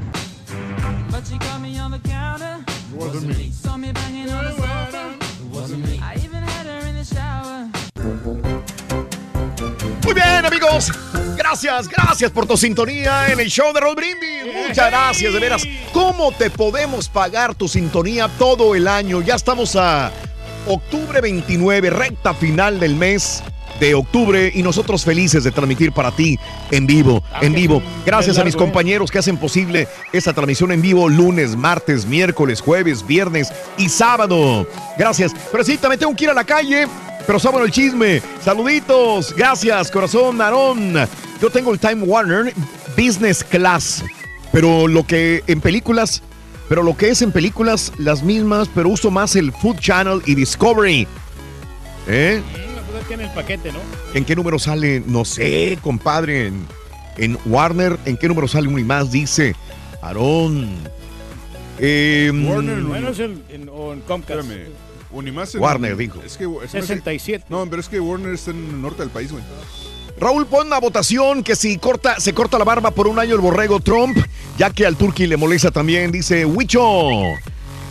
[10.08, 10.90] Muy bien, amigos.
[11.36, 14.66] Gracias, gracias por tu sintonía en el show de Roll Brindis.
[14.66, 15.62] Muchas gracias, de veras.
[15.92, 19.20] ¿Cómo te podemos pagar tu sintonía todo el año?
[19.20, 20.10] Ya estamos a
[20.66, 23.42] octubre 29, recta final del mes
[23.80, 26.38] de octubre y nosotros felices de transmitir para ti
[26.70, 27.82] en vivo, en vivo.
[28.06, 28.58] Gracias a mis ¿eh?
[28.58, 34.66] compañeros que hacen posible esta transmisión en vivo lunes, martes, miércoles, jueves, viernes y sábado.
[34.96, 35.32] Gracias.
[35.52, 36.86] Pero sí, también tengo que ir a la calle.
[37.28, 38.22] Pero sábado el chisme.
[38.42, 39.34] Saluditos.
[39.36, 40.94] Gracias, corazón, Aarón.
[41.42, 42.54] Yo tengo el Time Warner
[42.96, 44.02] Business Class.
[44.50, 46.22] Pero lo que en películas,
[46.70, 50.36] pero lo que es en películas, las mismas, pero uso más el Food Channel y
[50.36, 51.06] Discovery.
[52.06, 52.40] ¿Eh?
[52.40, 53.80] Mm, en el paquete, ¿no?
[54.14, 55.02] ¿En qué número sale?
[55.06, 56.46] No sé, compadre.
[56.46, 56.66] En,
[57.18, 59.12] en Warner, ¿en qué número sale uno y más?
[59.12, 59.54] Dice
[60.00, 60.70] Aarón.
[61.78, 64.48] Eh, Bueno, es el, en, o en Comcast.
[65.10, 66.20] Unimás en- Warner, dijo.
[66.24, 67.44] Es que, es que- 67.
[67.48, 69.42] No, pero es que Warner está en el norte del país, güey.
[70.20, 73.40] Raúl, pon una votación que si corta, se corta la barba por un año el
[73.40, 74.18] borrego Trump,
[74.58, 76.82] ya que al Turqui le molesta también, dice Huicho.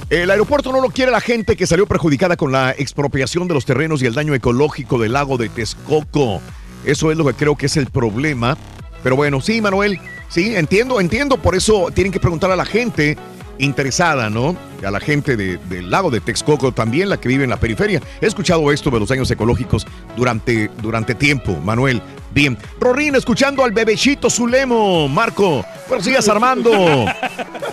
[0.10, 3.66] El aeropuerto no lo quiere la gente que salió perjudicada con la expropiación de los
[3.66, 6.42] terrenos y el daño ecológico del lago de Texcoco.
[6.86, 8.58] Eso es lo que creo que es el problema.
[9.04, 11.38] Pero bueno, sí, Manuel, sí, entiendo, entiendo.
[11.38, 13.18] Por eso tienen que preguntar a la gente
[13.60, 14.56] interesada, ¿no?
[14.86, 18.02] A la gente de- del lago de Texcoco, también la que vive en la periferia.
[18.22, 22.02] He escuchado esto de los daños ecológicos durante, durante tiempo, Manuel.
[22.34, 22.56] Bien.
[22.80, 25.08] Rorín, escuchando al bebecito Zulemo.
[25.08, 26.72] Marco, bueno, sigas armando.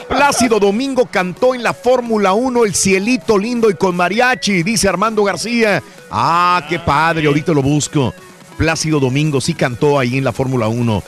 [0.09, 5.23] Plácido Domingo cantó en la Fórmula 1 El Cielito Lindo y con mariachi, dice Armando
[5.25, 5.83] García.
[6.11, 8.15] Ah, qué padre, ahorita lo busco.
[8.57, 11.03] Plácido Domingo sí cantó ahí en la Fórmula 1.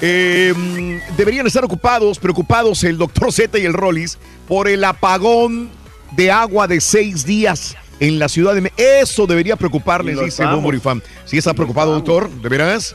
[0.00, 5.70] Eh, deberían estar ocupados, preocupados el doctor Z y el Rollis por el apagón
[6.12, 8.60] de agua de seis días en la ciudad de...
[8.60, 10.42] Me- Eso debería preocuparles, dice.
[11.24, 12.30] ¿Sí está preocupado, doctor?
[12.30, 12.94] ¿De veras?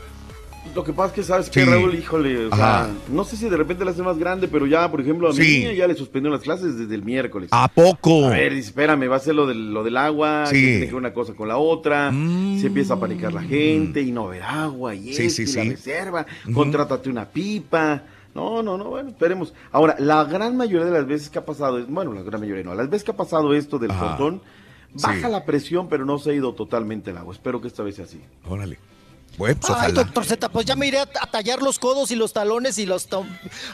[0.75, 1.63] Lo que pasa es que, ¿sabes Sí.
[1.63, 1.93] Raúl?
[1.93, 5.01] Híjole, o sea, no sé si de repente la hace más grande, pero ya, por
[5.01, 5.59] ejemplo, a mi Sí.
[5.59, 7.49] niña ya le suspendieron las clases desde el miércoles.
[7.51, 8.25] ¿A poco?
[8.25, 10.79] A ver, espérame, va a ser lo del, lo del agua, Sí.
[10.79, 14.27] que que una cosa con la otra, se empieza a panicar la gente y no
[14.27, 18.03] ver agua y Sí, y la reserva, contrátate una pipa.
[18.33, 19.53] No, no, no, bueno, esperemos.
[19.71, 22.73] Ahora, la gran mayoría de las veces que ha pasado, bueno, la gran mayoría no,
[22.73, 24.41] las veces que ha pasado esto del frontón,
[24.95, 27.31] baja la presión, pero no se ha ido totalmente el agua.
[27.35, 28.19] Espero que esta vez sea así.
[28.49, 28.79] Órale.
[29.37, 29.93] Bueno, pues Ay, ojalá.
[30.03, 32.85] doctor Z, pues ya me iré a, a tallar los codos y los talones y
[32.85, 33.07] los...
[33.07, 33.27] tom-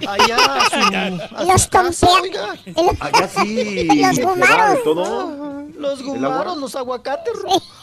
[0.07, 2.55] Allá a su, a Los oiga.
[3.01, 3.85] Allá sí.
[3.85, 4.83] Los gumaros.
[4.83, 5.49] todo.
[5.77, 6.15] Los ¿El agua?
[6.29, 7.33] gumaros, los aguacates.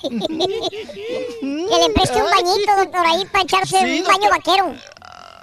[1.41, 4.31] Que le preste un bañito, doctor, ahí para echarse Sí, un baño doctor.
[4.31, 4.75] vaquero.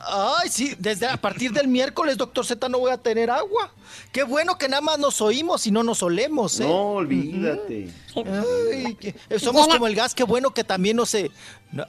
[0.06, 3.72] Ay, sí, desde a partir del miércoles, doctor Z, no voy a tener agua.
[4.12, 6.66] Qué bueno que nada más nos oímos y no nos olemos, ¿eh?
[6.68, 7.90] No, olvídate.
[8.16, 11.32] Ay, que- somos Llena- como el gas, qué bueno que también no se...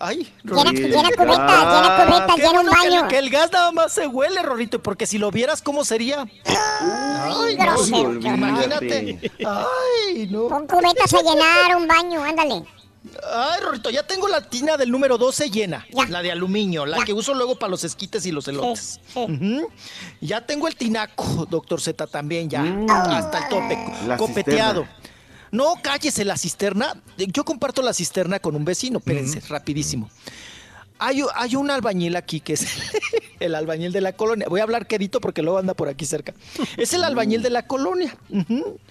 [0.01, 0.89] Ay, Llena, Rorrito.
[0.89, 3.09] llena cubeta, llena cubeta, Qué llena un bueno que el- baño.
[3.09, 6.25] Que, el gas nada más se huele, Rorrito, porque si lo vieras, ¿cómo sería?
[6.45, 9.31] Ay, no, imagínate.
[9.47, 10.49] Ay, no.
[10.49, 12.65] Pon cubetas a llenar un baño, ándale.
[13.33, 15.87] Ay, Rorrito, ya tengo la tina del número 12 llena.
[16.09, 19.01] La de aluminio, la que uso luego para los esquites y los elotes.
[20.21, 22.63] Ya tengo el tinaco, doctor Z, también ya.
[22.89, 24.09] Hasta el tope, Mm.
[24.09, 24.83] La copeteado.
[24.85, 25.11] cisterna.
[25.51, 27.01] No, cállese la cisterna.
[27.17, 30.11] Yo comparto la cisterna con un vecino, espérense, rapidísimo.
[31.35, 32.67] Hay un albañil aquí que es
[33.41, 34.47] el albañil de la colonia.
[34.49, 36.35] Voy a hablar quedito porque luego anda por aquí cerca.
[36.77, 38.17] Es el albañil de la colonia.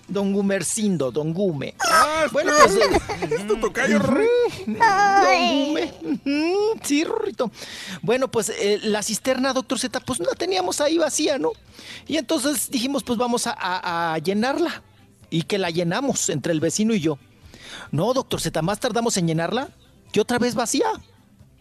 [0.07, 1.75] Don Gumercindo, Don Gume.
[2.31, 2.75] bueno, pues.
[2.75, 3.35] eh,
[4.85, 5.93] Don Gume.
[6.83, 7.51] Sí, Rorrito.
[8.01, 11.51] Bueno, pues eh, la cisterna, doctor Z, pues la teníamos ahí vacía, ¿no?
[12.07, 14.83] Y entonces dijimos, pues vamos a, a- a llenarla.
[15.29, 17.17] Y que la llenamos entre el vecino y yo.
[17.91, 19.69] No, doctor Z, más tardamos en llenarla
[20.11, 20.85] que otra vez vacía.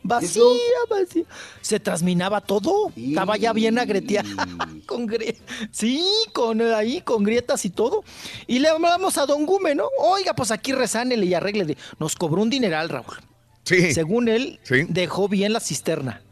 [0.04, 0.42] Vacía,
[0.90, 1.24] vacía.
[1.60, 2.90] Se trasminaba todo.
[2.96, 4.28] Estaba ya bien agreteada.
[4.86, 5.06] con
[5.70, 8.02] Sí, con ahí, con grietas y todo.
[8.46, 9.84] Y le hablamos a Don Gume, ¿no?
[9.98, 11.76] Oiga, pues aquí resánele y arréglele.
[11.98, 13.16] Nos cobró un dineral, Raúl.
[13.64, 13.92] Sí.
[13.92, 14.84] Según él, Sí.
[14.88, 16.22] dejó bien la cisterna.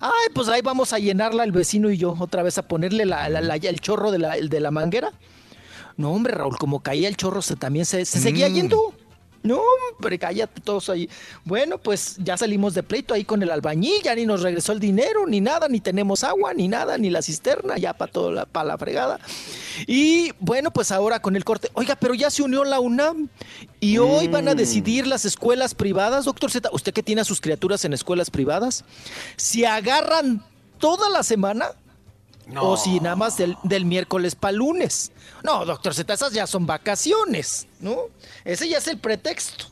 [0.00, 3.28] Ay, pues ahí vamos a llenarla el vecino y yo, otra vez a ponerle la,
[3.28, 5.12] la- la- el chorro de la, el de la manguera.
[5.96, 8.54] No, hombre, Raúl, como caía el chorro, se también se, se seguía Mm.
[8.54, 8.94] yendo.
[9.42, 9.60] No,
[9.92, 11.08] hombre, cállate todos ahí.
[11.44, 14.80] Bueno, pues ya salimos de pleito ahí con el albañil, ya ni nos regresó el
[14.80, 18.46] dinero, ni nada, ni tenemos agua, ni nada, ni la cisterna, ya para todo la,
[18.46, 19.20] para la fregada.
[19.86, 21.70] Y bueno, pues ahora con el corte.
[21.74, 23.28] Oiga, pero ya se unió la UNAM
[23.80, 26.68] y hoy van a decidir las escuelas privadas, doctor Z.
[26.72, 28.84] Usted que tiene a sus criaturas en escuelas privadas,
[29.36, 30.42] si agarran
[30.78, 31.72] toda la semana
[32.56, 35.12] o si nada más del, del miércoles para lunes.
[35.44, 37.96] No, doctor Z, esas ya son vacaciones, ¿no?
[38.44, 39.66] Ese ya es el pretexto.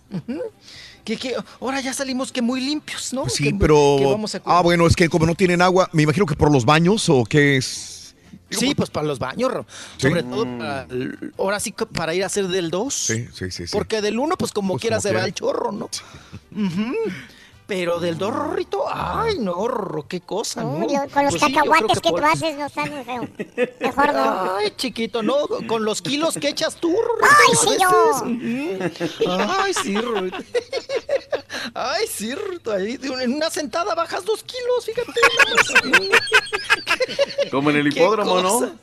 [1.05, 3.23] Que, que ahora ya salimos que muy limpios, ¿no?
[3.23, 4.11] Pues sí, Que- que pero.
[4.11, 6.65] vamos a- Ah, bueno, es que como no tienen agua, me imagino que por los
[6.65, 8.15] baños o qué es.
[8.51, 9.51] Sí, pues para los baños.
[9.99, 10.09] Sí.
[10.09, 12.93] sobre todo para, el- ahora sí para ir a hacer del 2.
[12.95, 13.67] Sí, sí, sí.
[13.67, 13.73] sí.
[13.73, 15.21] Porque del 1, pues como Pues quiera como se quiera.
[15.21, 15.89] va el chorro, ¿no?
[17.67, 20.87] Pero del 2, Rorrito, ay, no, Rorro, qué cosa, ¿no?
[20.87, 23.29] Con los Pues sí, yo cacahuates que, por- tú haces no están muy feo.
[23.81, 24.57] Mejor no.
[24.57, 25.35] Ay, chiquito, no,
[25.67, 27.77] con los kilos que echas tú, Ay, sí.
[29.27, 29.31] Ujú.
[29.31, 30.37] Ay, sí, Rorrito.
[31.75, 35.11] Ay, sí, Rorrito, ahí de un- en una sentada bajas dos kilos, fíjate.
[37.51, 38.77] Como en el hipódromo, ¿no?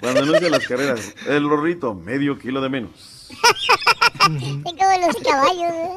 [0.00, 1.14] Cuando anuncian las carreras.
[1.26, 3.19] El rorrito, medio kilo de menos.
[3.30, 5.96] Es como los caballos, ¿eh?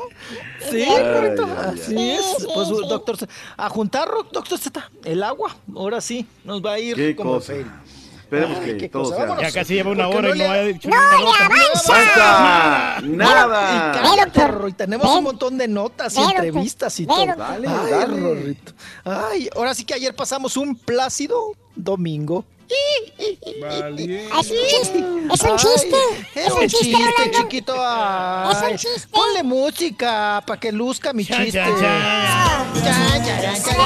[0.71, 2.47] Sí, así es.
[2.53, 6.95] Pues, doctor, Z, a juntar, doctor Z, el agua, ahora sí, nos va a ir
[6.95, 7.53] Qué como cosa.
[7.53, 9.41] Esperemos Ay, que todo cosa, sea.
[9.41, 11.45] Ya casi lleva una hora no y le- no ha dicho ¡No, ninguna le nota.
[11.45, 11.93] avanza!
[11.93, 12.97] ¡Basta!
[13.03, 13.91] Y ¡Nada!
[13.93, 14.51] cállate, doctor.
[14.51, 15.17] Rorro, y tenemos Ve.
[15.17, 16.45] un montón de notas y Ve, doctor.
[16.45, 17.25] entrevistas y Ve, todo.
[17.27, 17.37] doctor.
[17.47, 18.19] Dale, Ay, dale.
[18.21, 18.71] Rorrito.
[19.03, 22.43] Ay, ahora sí que ayer pasamos un plácido domingo.
[22.69, 24.99] Es un chiste.
[25.33, 25.97] Es un Ay, chiste.
[26.35, 27.37] Es Es un chiste, chiste, Rolando.
[27.37, 27.75] chiquito.
[27.77, 29.07] Ay, Es un chiste.
[29.11, 31.51] Ponle música para que luzca mi chiste.
[31.51, 32.73] chan, chan.
[32.83, 33.85] Chan, chan, chan, chan, A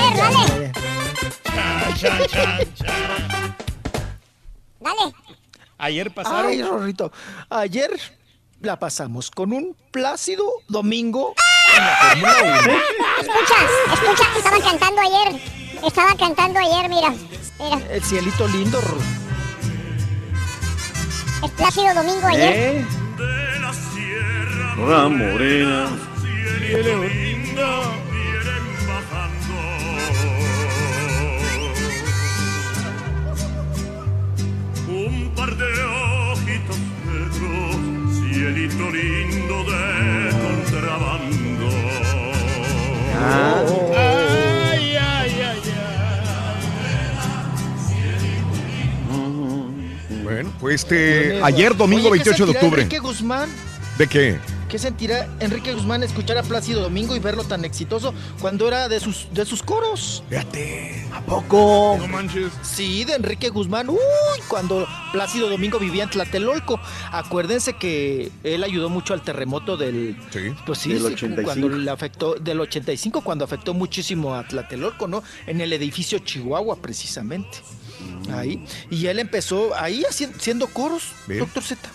[0.50, 0.74] ver,
[1.98, 2.28] chan, dale.
[2.36, 3.56] chan.
[4.80, 5.14] Dale.
[5.80, 6.48] Ayer pasaron.
[6.52, 7.12] Ay, Rorrito,
[7.50, 7.92] ayer
[8.62, 11.36] la pasamos con un plácido domingo
[11.78, 12.74] en la Fórmula 1.
[13.22, 13.56] Escucha,
[13.94, 14.38] escucha.
[14.38, 15.67] Estaban cantando ayer.
[15.86, 17.14] Estaban cantando ayer, mira.
[17.60, 17.80] Mira.
[17.90, 18.80] El cielito lindo.
[21.44, 22.54] Es Plácido Domingo ayer.
[22.56, 22.86] ¿Eh?
[24.80, 25.88] Hola, morena.
[34.88, 35.66] Un par de
[36.32, 37.76] ojitos negros,
[38.16, 41.68] cielito lindo de contrabando.
[43.20, 44.37] Ay,
[50.28, 51.42] Bueno, pues este.
[51.42, 52.82] Ayer, domingo Oye, ¿qué 28 de sentirá octubre.
[52.84, 53.50] Enrique Guzmán,
[53.98, 54.38] ¿De qué?
[54.70, 59.00] ¿qué sentirá Enrique Guzmán escuchar a Plácido Domingo y verlo tan exitoso cuando era de
[59.00, 60.24] sus, de sus coros?
[60.30, 61.06] Fíjate.
[61.14, 61.96] ¿A poco?
[61.98, 62.52] No manches.
[62.62, 63.90] Sí, de Enrique Guzmán.
[63.90, 63.98] Uy,
[64.48, 66.80] cuando Plácido Domingo vivía en Tlatelolco.
[67.12, 70.18] Acuérdense que él ayudó mucho al terremoto del.
[70.32, 70.54] Sí.
[70.66, 71.44] Pues sí, Del sí, 85.
[71.44, 75.24] cuando le afectó, del 85, cuando afectó muchísimo a Tlatelolco, ¿no?
[75.48, 77.60] En el edificio Chihuahua, precisamente.
[78.32, 78.66] Ahí.
[78.90, 81.40] Y él empezó ahí haci- haciendo coros, Bien.
[81.40, 81.90] doctor Z.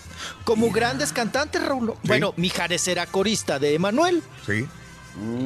[0.45, 1.93] Como grandes cantantes, Raúl.
[2.03, 4.23] Bueno, Mijares era corista de Emanuel.
[4.45, 4.65] Sí.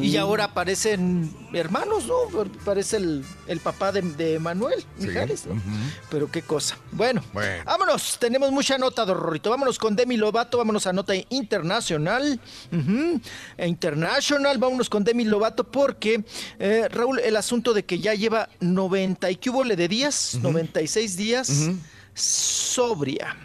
[0.01, 2.15] Y ahora parecen hermanos, ¿no?
[2.63, 5.07] Parece el, el papá de, de Manuel Sí.
[5.07, 5.61] Mijares, ¿no?
[6.09, 6.77] Pero qué cosa.
[6.93, 7.63] Bueno, Bueno.
[7.65, 8.17] vámonos.
[8.19, 9.49] Tenemos mucha nota, Dorrito.
[9.49, 10.57] Vámonos con Demi Lovato.
[10.57, 12.39] Vámonos a nota internacional.
[12.71, 13.19] Ujú.
[13.57, 14.57] E international.
[14.57, 16.23] Vámonos con Demi Lovato porque,
[16.59, 21.17] eh, Raúl, el asunto de que ya lleva 90 y que hubo de días, 96
[21.17, 21.51] días
[22.13, 23.35] sobria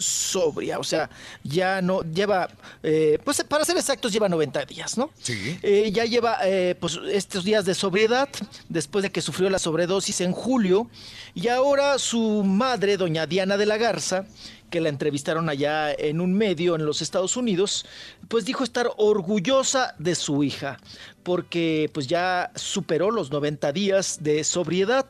[0.00, 1.10] sobria, o sea,
[1.44, 2.48] ya no lleva,
[2.82, 5.10] eh, pues para ser exactos, lleva 90 días, ¿no?
[5.22, 5.58] Sí.
[5.62, 8.28] Eh, ya lleva eh, pues estos días de sobriedad
[8.68, 10.88] después de que sufrió la sobredosis en julio
[11.34, 14.24] y ahora su madre, doña Diana de la Garza,
[14.70, 17.84] que la entrevistaron allá en un medio en los Estados Unidos,
[18.28, 20.78] pues dijo estar orgullosa de su hija
[21.22, 25.06] porque pues ya superó los 90 días de sobriedad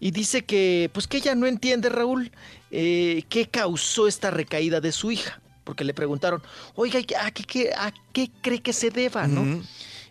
[0.00, 2.32] y dice que pues que ella no entiende Raúl
[2.72, 6.42] eh, qué causó esta recaída de su hija porque le preguntaron
[6.74, 9.62] oiga ¿y ¿a qué, qué- a qué cree que se deba no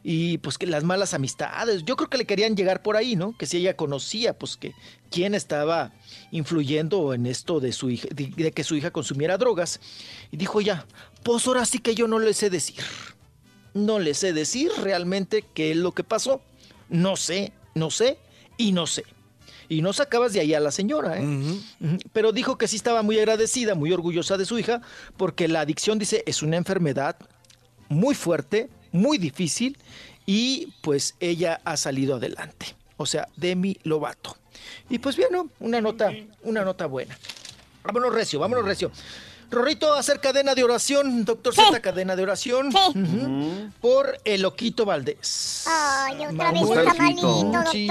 [0.03, 1.83] y pues que las malas amistades.
[1.85, 4.73] Yo creo que le querían llegar por ahí no que si ella conocía pues que
[5.11, 5.91] quién estaba
[6.31, 9.80] influyendo en esto de su hija de, de que su hija consumiera drogas.
[10.31, 10.85] Y dijo ya
[11.23, 12.83] pues ahora sí que yo no le sé decir.
[13.73, 16.41] No le sé decir realmente qué es lo que pasó.
[16.90, 18.17] No sé, no sé
[18.57, 19.06] y no sé.
[19.72, 21.25] Y no sacabas de ahí a la señora, ¿eh?
[22.11, 24.82] Pero dijo que sí estaba muy agradecida, muy orgullosa de su hija,
[25.16, 27.16] porque la adicción, dice, es una enfermedad
[27.88, 29.77] muy fuerte, muy difícil,
[30.25, 32.75] y pues ella ha salido adelante.
[32.98, 34.35] O sea, Demi Lovato.
[34.90, 35.50] Y pues bien, ¿no?
[35.61, 36.11] Una nota,
[36.43, 37.17] una nota buena.
[37.85, 38.91] Vámonos recio, vámonos recio.
[39.50, 42.72] Rorrito, hacer cadena de oración, doctor Z, cadena de oración.
[43.80, 45.64] Por el Loquito Valdés.
[45.66, 47.72] Ay, otra vez está malito, Loquito.
[47.72, 47.88] Sí.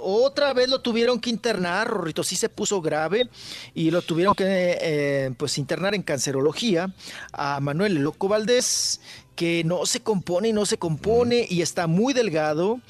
[0.00, 3.28] Otra vez lo tuvieron que internar, Rorrito, sí se puso grave
[3.74, 6.92] y lo tuvieron que eh, pues internar en cancerología
[7.32, 9.00] a Manuel El Loco Valdés,
[9.34, 12.80] que no se compone y no se compone y está muy delgado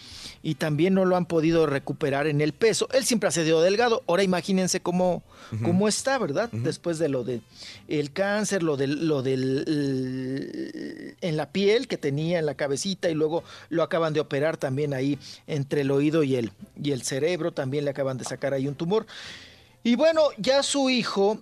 [0.48, 2.88] y también no lo han podido recuperar en el peso.
[2.94, 5.22] Él siempre ha sido delgado, ahora imagínense cómo,
[5.62, 6.48] cómo está, ¿verdad?
[6.52, 7.42] Después de lo de
[7.86, 13.10] el cáncer, lo del, lo del el- en la piel que tenía en la cabecita
[13.10, 16.50] y luego lo acaban de operar también ahí entre el oído y el,
[16.82, 19.06] y el cerebro, también le acaban de sacar ahí un tumor.
[19.84, 21.40] Y bueno, ya su hijo,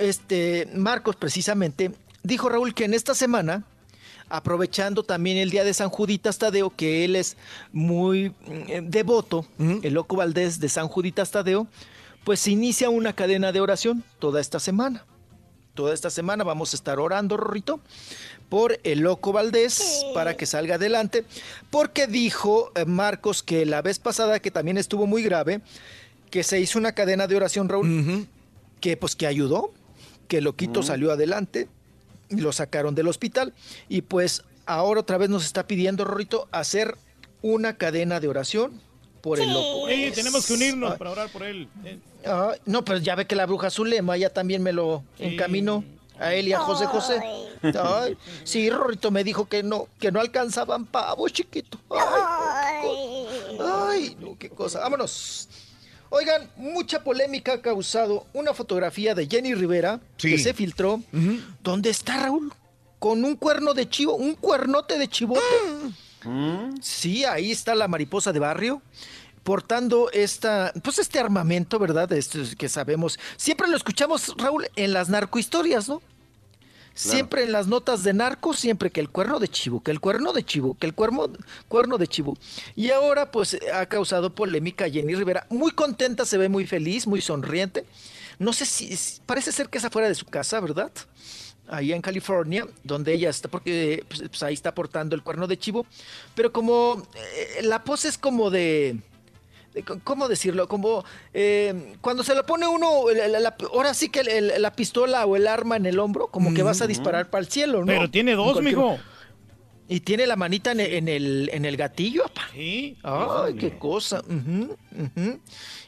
[0.00, 1.92] este, Marcos precisamente,
[2.22, 3.64] dijo Raúl que en esta semana,
[4.28, 7.36] aprovechando también el día de San Juditas Tadeo, que él es
[7.72, 11.66] muy mm, devoto, el loco Valdés de San Juditas Tadeo,
[12.24, 15.04] pues se inicia una cadena de oración toda esta semana.
[15.74, 17.80] Toda esta semana vamos a estar orando, Rorrito,
[18.48, 21.24] por el loco Valdés para que salga adelante,
[21.70, 25.60] porque dijo eh, Marcos que la vez pasada, que también estuvo muy grave,
[26.30, 28.26] que se hizo una cadena de oración, Raúl,
[28.80, 29.72] que pues que ayudó,
[30.28, 31.68] que loquito salió adelante,
[32.30, 33.52] lo sacaron del hospital
[33.88, 36.96] y pues ahora otra vez nos está pidiendo, Rorrito, hacer
[37.42, 38.80] una cadena de oración
[39.20, 39.88] por el loco.
[39.88, 41.68] Sí, tenemos que unirnos para orar por él.
[42.24, 45.84] Ay, no, pero ya ve que la bruja Zulema ya también me lo encaminó
[46.18, 47.20] a él y a José José.
[47.62, 51.78] Ay, sí, Rorrito me dijo que no, que no alcanzaban pavos, chiquito.
[51.90, 53.26] Ay,
[53.60, 54.80] ay, no, qué cosa.
[54.80, 55.48] Vámonos.
[56.10, 61.02] Oigan, mucha polémica ha causado una fotografía de Jenny Rivera que se filtró.
[61.62, 62.52] ¿Dónde está Raúl?
[62.98, 65.40] Con un cuerno de chivo, un cuernote de chivote.
[66.80, 68.80] Sí, ahí está la mariposa de barrio
[69.42, 72.10] portando esta, pues este armamento, ¿verdad?
[72.12, 73.18] Este que sabemos.
[73.36, 76.00] Siempre lo escuchamos, Raúl, en las narcohistorias, ¿no?
[76.94, 80.32] Siempre en las notas de narcos, siempre que el cuerno de chivo, que el cuerno
[80.32, 81.28] de chivo, que el cuerno,
[81.68, 82.36] cuerno de chivo.
[82.76, 85.46] Y ahora pues ha causado polémica Jenny Rivera.
[85.50, 87.84] Muy contenta, se ve muy feliz, muy sonriente.
[88.38, 90.92] No sé si, si- parece ser que es afuera de su casa, ¿verdad?
[91.66, 95.58] Ahí en California, donde ella está, porque pues, pues, ahí está portando el cuerno de
[95.58, 95.86] chivo.
[96.34, 99.00] Pero como eh, la pose es como de...
[100.04, 100.68] ¿Cómo decirlo?
[100.68, 104.62] Como eh, cuando se le pone uno, la- la- la- ahora sí que el- el-
[104.62, 107.50] la pistola o el arma en el hombro, como que vas a disparar para el
[107.50, 107.86] cielo, ¿no?
[107.86, 108.98] Pero tiene En dos, cualquier- mijo.
[109.86, 112.40] Y tiene la manita en el, en el, en el gatillo, apa.
[112.54, 112.96] Sí.
[113.02, 114.22] Ay, qué cosa.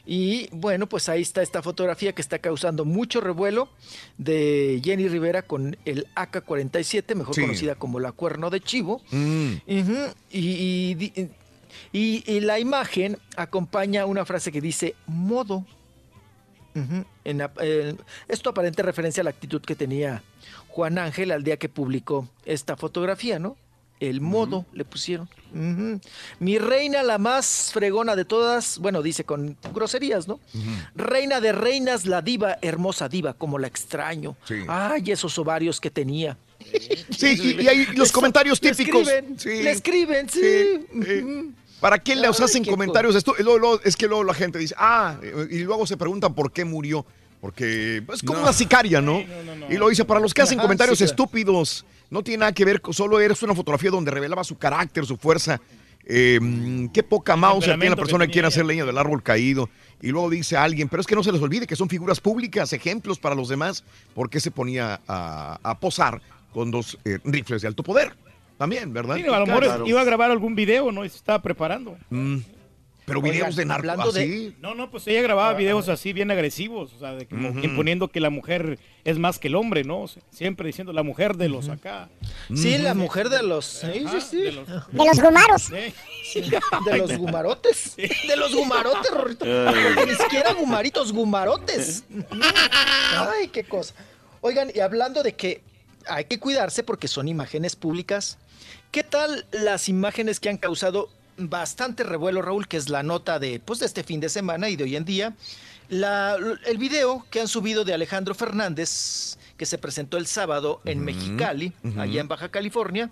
[0.05, 3.69] Y bueno, pues ahí está esta fotografía que está causando mucho revuelo
[4.17, 7.41] de Jenny Rivera con el AK-47, mejor Sí.
[7.41, 9.01] conocida como la cuerno de chivo.
[9.11, 9.53] Mm.
[10.31, 10.95] Y,
[11.97, 15.65] y- y la imagen acompaña una frase que dice modo.
[17.23, 20.21] En en- esto aparente referencia a la actitud que tenía
[20.67, 23.57] Juan Ángel al día que publicó esta fotografía, ¿no?
[23.99, 25.27] El modo le pusieron.
[26.39, 30.39] Mi reina, la más fregona de todas, bueno, dice con groserías, ¿no?
[30.93, 34.35] Reina de reinas, la diva, hermosa diva, como la extraño.
[34.47, 34.57] Sí.
[34.67, 36.37] Ay, esos ovarios que tenía.
[37.09, 39.07] Sí, y, y hay los Eso, comentarios le típicos.
[39.07, 39.63] escriben, Sí.
[39.63, 40.41] Le escriben, sí.
[40.93, 41.53] Sí.
[41.79, 43.33] ¿Para qué les hacen qué comentarios esto?
[43.39, 46.51] Luego- luego- es que luego la gente dice, ah, eh, y luego se preguntan por
[46.51, 47.05] qué murió.
[47.39, 48.43] Porque es como No.
[48.45, 49.21] una sicaria, ¿no?
[49.69, 52.65] Y lo dice, para los que hacen Ajá, comentarios sí, estúpidos, no tiene nada que
[52.65, 55.61] ver, con- solo eres una fotografía donde revelaba su carácter, su fuerza.
[56.09, 59.21] Eh, mm, qué poca mouse tiene la que persona que quiere hacer leña del árbol
[59.21, 59.69] caído.
[60.01, 62.73] Y luego dice alguien, pero es que no se les olvide que son figuras públicas,
[62.73, 63.83] ejemplos para los demás.
[64.15, 66.21] ¿Por qué se ponía a, a posar
[66.53, 68.15] con dos eh, rifles de alto poder?
[68.57, 69.15] También, ¿verdad?
[69.17, 71.05] Sí, a lo mejor iba a grabar algún video, ¿no?
[71.05, 71.97] Y se estaba preparando.
[72.09, 72.37] Mm,
[73.05, 74.55] Pero Oigan, videos de narco hablando de- así.
[74.59, 77.59] No, no, pues ella grababa videos así bien agresivos, o sea, de como Ujú.
[77.59, 80.01] imponiendo que la mujer es más que el hombre, ¿no?
[80.01, 82.09] O sea, siempre diciendo la mujer de los acá.
[82.53, 83.63] Sí, la mujer de los.
[83.65, 84.37] Sí, sí, sí.
[84.41, 85.61] De los, De los gumaros.
[86.25, 87.95] Sí, de los gumarotes.
[87.95, 89.45] De los gumarotes, Rorrito.
[89.45, 92.03] Ni siquiera gumaritos, gumarotes.
[93.15, 93.93] Ay, qué cosa.
[94.41, 95.61] Oigan, y hablando de que
[96.07, 98.37] hay que cuidarse porque son imágenes públicas,
[98.91, 103.59] ¿qué tal las imágenes que han causado bastante revuelo, Raúl, que es la nota de,
[103.59, 105.35] pues, de este fin de semana y de hoy en día?
[105.89, 110.99] La- el video que han subido de Alejandro Fernández, que se presentó el sábado en
[111.03, 113.09] Mexicali, allá en Baja California,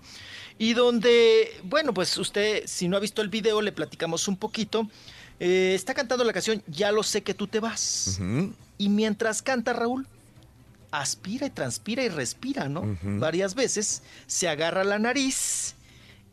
[0.57, 4.89] y donde, bueno, pues usted, si no ha visto el video, le platicamos un poquito.
[5.39, 8.19] Eh, está cantando la canción Ya lo sé que tú te vas.
[8.77, 10.07] Y mientras canta Raúl,
[10.99, 12.97] aspira y transpira y respira, ¿no?
[13.03, 15.75] Varias veces, se agarra la nariz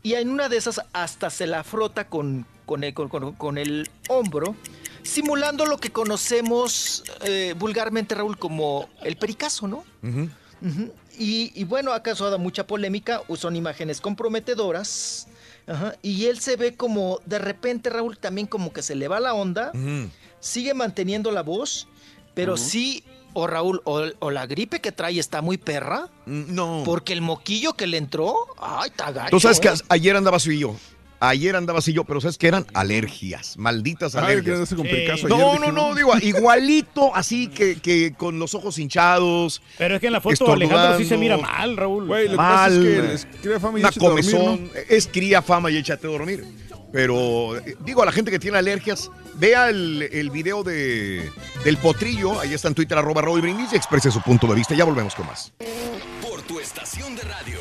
[0.01, 3.57] y en una de esas hasta se la frota con, con, el, con, con- con
[3.57, 4.55] el hombro,
[5.03, 9.83] simulando lo que conocemos eh, vulgarmente, Raúl, como el pericazo, ¿no?
[11.19, 15.27] Y, y bueno, ha causado mucha polémica, son imágenes comprometedoras.
[15.67, 19.19] ajá, y él se ve como, de repente, Raúl, también como que se le va
[19.19, 19.71] la onda,
[20.39, 21.87] sigue manteniendo la voz,
[22.33, 23.03] pero sí,
[23.33, 26.09] o Raúl, o, o la gripe que trae está muy perra.
[26.25, 26.83] No.
[26.85, 29.73] Porque el moquillo que le entró, ay, está gacho, Tú sabes que ¿eh?
[29.89, 30.75] ayer andaba así yo.
[31.25, 34.67] Ayer andaba así yo, pero sabes que eran alergias, malditas Ay, alergias.
[34.67, 35.95] que no, ayer, no, no, no.
[35.95, 39.61] digo, igualito, así que, que con los ojos hinchados.
[39.77, 42.07] Pero es que en la foto Alejandro sí se mira mal, Raúl.
[42.07, 44.71] Güey, lo que mal, pasa es que es cría fama y una échate a dormir,
[44.89, 46.45] es cría fama y échate a dormir.
[46.93, 51.29] Pero eh, digo a la gente que tiene alergias, vea el, el video de,
[51.65, 54.75] del potrillo, ahí está en Twitter, arroba Raúl Brindis, y exprese su punto de vista.
[54.75, 55.51] Ya volvemos con más.
[56.21, 57.59] Por tu estación de radio.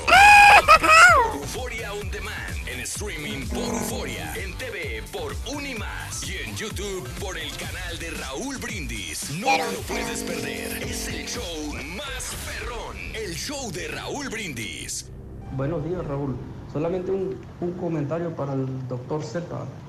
[1.32, 2.68] Euforia On Demand.
[2.68, 4.34] En streaming por Euforia.
[4.36, 6.28] En TV por Unimás.
[6.28, 9.30] Y en YouTube por el canal de Raúl Brindis.
[9.30, 10.82] No te lo puedes perder.
[10.82, 12.96] Es el show más perrón.
[13.14, 15.06] El show de Raúl Brindis.
[15.52, 16.36] Buenos días, Raúl.
[16.72, 19.44] Solamente un, un comentario para el doctor Z.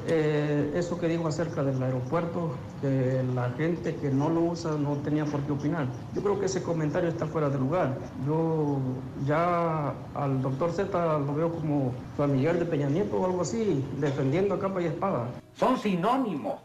[0.07, 4.95] Eh, eso que dijo acerca del aeropuerto, que la gente que no lo usa no
[4.97, 5.87] tenía por qué opinar.
[6.13, 7.97] Yo creo que ese comentario está fuera de lugar.
[8.27, 8.79] Yo
[9.25, 14.55] ya al doctor Z lo veo como familiar de Peña Nieto o algo así, defendiendo
[14.55, 15.27] a capa y espada.
[15.55, 16.55] Son sinónimos.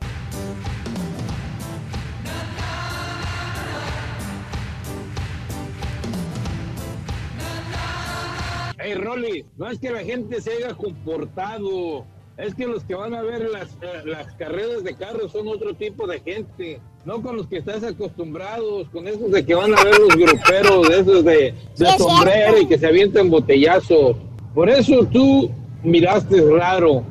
[8.89, 12.07] Hey, Rolly, no es que la gente se haya comportado,
[12.39, 13.69] es que los que van a ver las,
[14.07, 18.89] las carreras de carros son otro tipo de gente, no con los que estás acostumbrados,
[18.89, 22.67] con esos de que van a ver los gruperos, de esos de, de sombrero y
[22.67, 24.17] que se avientan botellazos.
[24.55, 25.51] Por eso tú
[25.83, 27.05] miraste raro.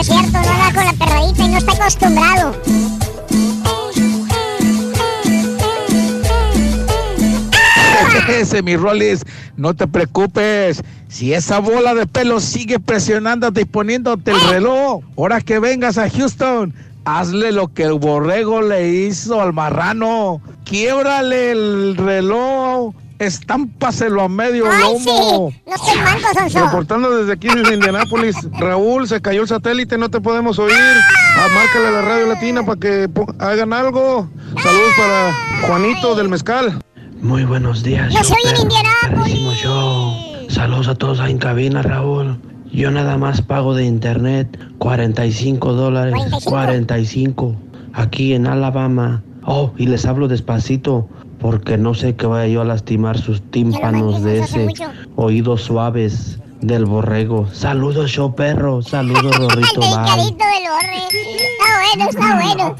[0.00, 2.91] Es cierto, no da con la perradita y no está acostumbrado.
[8.28, 9.24] Ese, mi Rollis,
[9.56, 10.82] no te preocupes.
[11.08, 16.08] Si esa bola de pelo sigue presionándote y poniéndote el reloj, ahora que vengas a
[16.08, 16.72] Houston,
[17.04, 20.40] hazle lo que el borrego le hizo al marrano.
[20.64, 25.52] Quiebrale el reloj, estámpaselo a medio lomo.
[25.66, 26.64] No estoy manco, Sonso.
[26.64, 28.36] Reportando desde aquí, desde Indianápolis.
[28.58, 30.74] Raúl, se cayó el satélite, no te podemos oír.
[31.36, 34.28] Ah, márcale a la radio latina para que hagan algo.
[34.62, 36.78] Saludos para Juanito del Mezcal.
[37.22, 38.12] Muy buenos días.
[38.12, 39.64] Yo soy en Indianápolis.
[40.48, 42.36] Saludos a todos ahí en cabina, Raúl.
[42.72, 46.14] Yo nada más pago de internet 45 dólares.
[46.44, 47.54] 45.
[47.92, 49.22] Aquí en Alabama.
[49.44, 54.22] Oh, y les hablo despacito porque no sé que vaya yo a lastimar sus tímpanos
[54.22, 54.68] de ese
[55.14, 57.48] oídos suaves del borrego.
[57.52, 58.82] Saludos, show perro.
[58.82, 59.80] Saludos, Rorrito.
[59.80, 60.16] Está
[61.94, 62.74] bueno, está bueno.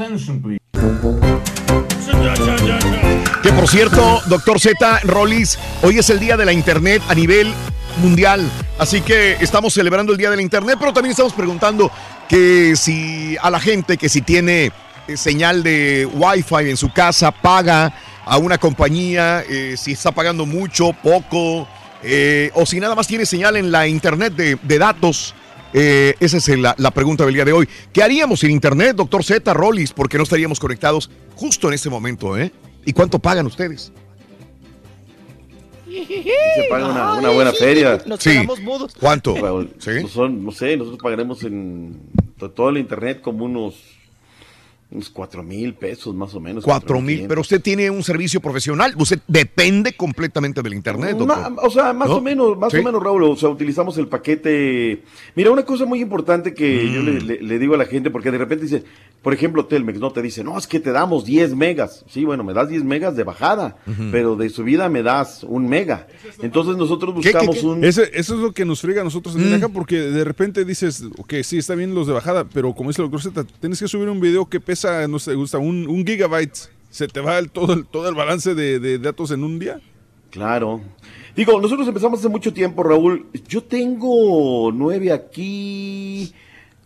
[3.42, 7.52] Que por cierto, doctor Z, Rollis, hoy es el día de la Internet a nivel
[8.00, 8.48] mundial.
[8.78, 11.90] Así que estamos celebrando el día de la Internet, pero también estamos preguntando
[12.28, 14.70] que si a la gente que si tiene
[15.08, 17.92] eh, señal de Wi-Fi en su casa paga
[18.24, 21.66] a una compañía, eh, si está pagando mucho, poco,
[22.04, 25.34] eh, o si nada más tiene señal en la Internet de, datos.
[25.72, 27.68] Esa es la, la pregunta del día de hoy.
[27.92, 29.92] ¿Qué haríamos sin Internet, doctor Z, Rollis?
[29.92, 32.52] Porque no estaríamos conectados justo en este momento, ¿eh?
[32.84, 33.92] ¿Y cuánto pagan ustedes?
[35.86, 38.00] Se paga una, una buena feria.
[38.06, 38.94] Nos quedamos mudos.
[38.98, 39.36] ¿Cuánto?
[39.36, 39.70] Raúl,
[40.02, 42.00] no son- no sé, nosotros pagaremos en
[42.38, 43.74] to- todo el internet como unos,
[44.92, 46.64] unos cuatro mil pesos más o menos.
[46.64, 51.16] Cuatro mil, pero usted tiene un servicio profesional, usted depende completamente del internet.
[51.18, 52.16] Ma- o sea, más ¿No?
[52.16, 52.78] o menos, más Sí.
[52.78, 55.02] o menos, Raúl, o sea, utilizamos el paquete.
[55.34, 57.04] Mira, una cosa muy importante que yo Mm.
[57.06, 58.84] le, le- le digo a la gente, porque de repente dice,
[59.22, 62.04] por ejemplo, Telmex, no te dice, no, es que te damos 10 megas.
[62.10, 63.76] Sí, bueno, me das 10 megas de bajada,
[64.10, 66.06] pero de subida me das un mega.
[66.42, 67.84] Entonces nosotros buscamos un...
[67.84, 69.64] Ese- eso es lo que nos friega a nosotros también Mm.
[69.64, 73.02] acá, porque de repente dices, ok, sí, está bien los de bajada, pero como dice
[73.02, 76.06] el doctor Z, tienes que subir un video que pesa, no sé, gusta un, un
[76.06, 76.70] gigabyte.
[76.90, 79.80] ¿Se te va el, todo, el, todo el balance de, de datos en un día?
[80.30, 80.80] Claro.
[81.34, 83.26] Digo, nosotros empezamos hace mucho tiempo, Raúl.
[83.48, 86.32] Yo tengo nueve aquí.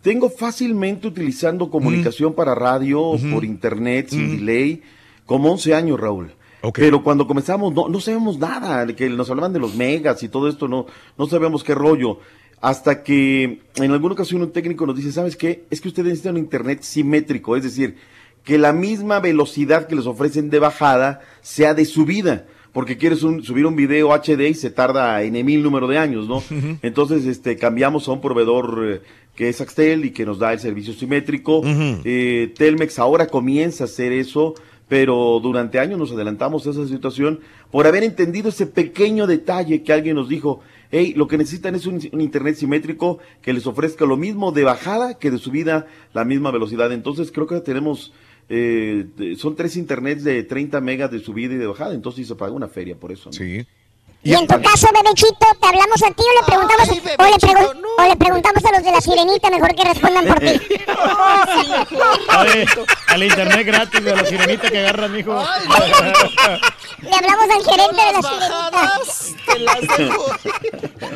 [0.01, 4.81] Tengo fácilmente utilizando comunicación para radio, por internet, sin delay,
[5.25, 6.31] como 11 años, Raúl.
[6.73, 10.47] Pero cuando comenzamos, no, no sabíamos nada, que nos hablaban de los megas y todo
[10.47, 10.85] esto, no,
[11.17, 12.19] no sabíamos qué rollo.
[12.61, 15.65] Hasta que en alguna ocasión un técnico nos dice, ¿sabes qué?
[15.69, 17.95] Es que ustedes necesitan un internet simétrico, es decir,
[18.43, 22.45] que la misma velocidad que les ofrecen de bajada sea de subida.
[22.73, 26.27] porque quieres un- subir un video HD y se tarda en mil número de años,
[26.27, 26.43] ¿no?
[26.83, 29.01] Entonces, este, cambiamos a un proveedor eh,
[29.35, 31.61] que es Axtel y que nos da el servicio simétrico.
[32.05, 34.53] Eh, Telmex ahora comienza a hacer eso,
[34.87, 37.39] pero durante años nos adelantamos a esa situación
[37.71, 40.59] por haber entendido ese pequeño detalle que alguien nos dijo.
[40.91, 44.63] Hey, lo que necesitan es un, un internet simétrico que les ofrezca lo mismo de
[44.63, 46.91] bajada que de subida, la misma velocidad.
[46.91, 48.13] Entonces creo que tenemos,
[48.49, 49.07] eh,
[49.37, 52.67] son tres internets de 30 megas de subida y de bajada, entonces se paga una
[52.67, 53.31] feria por eso.
[53.31, 53.65] Sí.
[54.27, 57.81] Y en tu caso, bebechito, te hablamos a ti o le preguntamos, o, le pregun-
[57.97, 60.47] o le preguntamos a los de la sirenita, mejor que respondan por ti.
[62.39, 62.65] Oye,
[63.07, 65.33] al internet gratis de la sirenita que agarra, mijo.
[67.01, 70.25] Le hablamos al gerente de la bajadas te las dejo.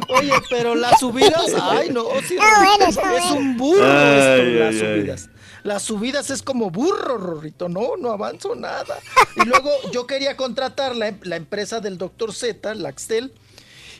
[0.09, 3.33] Oye, pero las subidas, ay no, sí, Ah, bueno, es bueno.
[3.35, 4.99] un burro Ay, esto, las ay, ay.
[4.99, 5.29] subidas.
[5.63, 8.97] Las subidas es como burro, Rorrito, no, no avanzo nada.
[9.35, 13.31] Y luego yo quería contratar la, la empresa del doctor Z, Laxtel,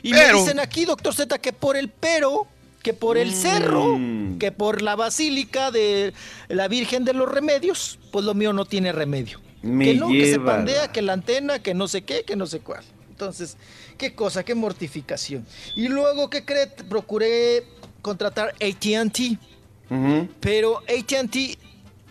[0.02, 2.46] y Pero- me dicen aquí, doctor Z, que por el pero,
[2.82, 3.96] que por el cerro,
[4.40, 6.12] que por la basílica de
[6.48, 9.40] la Virgen de los Remedios, pues lo mío no tiene remedio.
[9.62, 12.46] Me que no, que se pandea, que la antena, que no sé qué, que no
[12.48, 12.82] sé cuál.
[13.10, 13.56] Entonces,
[13.96, 15.46] qué cosa, qué mortificación.
[15.76, 16.66] Y luego, ¿qué cree?
[16.66, 17.62] Procuré
[18.00, 19.38] contratar ATT,
[19.92, 20.28] Ujú.
[20.40, 21.58] pero ATT,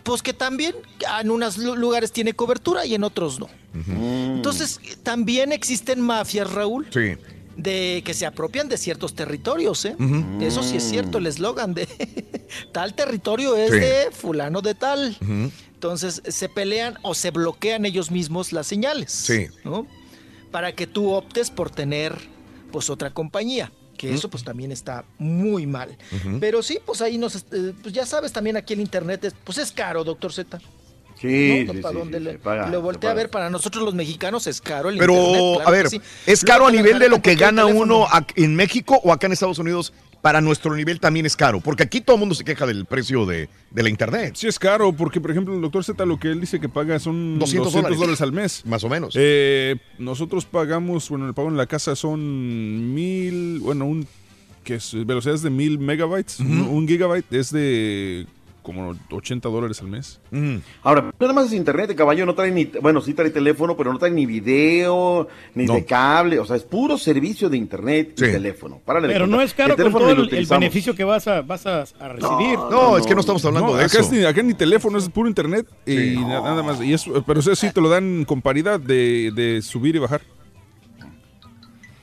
[0.02, 0.74] pues que también
[1.20, 3.48] en unos lu- lugares tiene cobertura y en otros no.
[3.74, 7.14] Entonces, también existen mafias, Raúl, Sí.
[7.56, 9.96] de que se apropian de ciertos territorios, ¿eh?
[10.40, 11.86] Eso sí es cierto, el eslogan de
[12.72, 13.78] tal territorio es Sí.
[13.78, 15.16] de fulano de tal.
[15.74, 19.10] Entonces se pelean o se bloquean ellos mismos las señales.
[19.12, 19.46] Sí.
[19.64, 19.86] ¿no?
[20.50, 22.14] Para que tú optes por tener
[22.70, 23.72] pues otra compañía.
[24.08, 25.96] Que eso pues también está muy mal.
[26.40, 27.36] Pero sí, pues ahí nos...
[27.36, 30.58] eh, pues ya sabes, también aquí el internet es, pues es caro, doctor Z.
[31.20, 31.72] Sí, ¿no?
[31.72, 33.94] sí, ¿Para sí, dónde sí, le, se paga, lo volteé a ver, para nosotros los
[33.94, 35.40] mexicanos es caro el Pero, internet.
[35.54, 35.86] claro a ver.
[36.26, 39.60] ¿es caro a nivel de lo que gana uno en México o acá en Estados
[39.60, 39.92] Unidos?
[40.22, 43.26] Para nuestro nivel también es caro, porque aquí todo el mundo se queja del precio
[43.26, 44.34] de, de la internet.
[44.36, 46.98] Sí es caro, porque por ejemplo el doctor Z lo que él dice que paga
[47.00, 48.20] son 200 200, dólares.
[48.20, 48.64] al mes.
[48.64, 49.14] Más o menos.
[49.18, 54.06] Eh, nosotros pagamos, bueno, el pago en la casa son mil, bueno, un
[54.62, 58.26] que es velocidad es de mil megabytes, un, un gigabyte es de
[58.62, 60.20] como 80 dólares al mes.
[60.82, 63.98] Ahora, nada más es internet, caballo, no trae ni, bueno, sí trae teléfono, pero no
[63.98, 65.74] trae ni video, ni No.
[65.74, 68.80] de cable, o sea, es puro servicio de internet y teléfono.
[68.84, 71.66] Párale Pero no es caro con teléfono todo el, el beneficio que vas a, vas
[71.66, 72.58] a, a recibir.
[72.70, 74.00] No, es que no estamos hablando de acá eso.
[74.00, 76.16] Es ni, acá ni teléfono, es puro internet y Sí.
[76.18, 76.80] nada más.
[76.82, 80.20] Y eso, pero eso sí te lo dan con paridad de, de subir y bajar.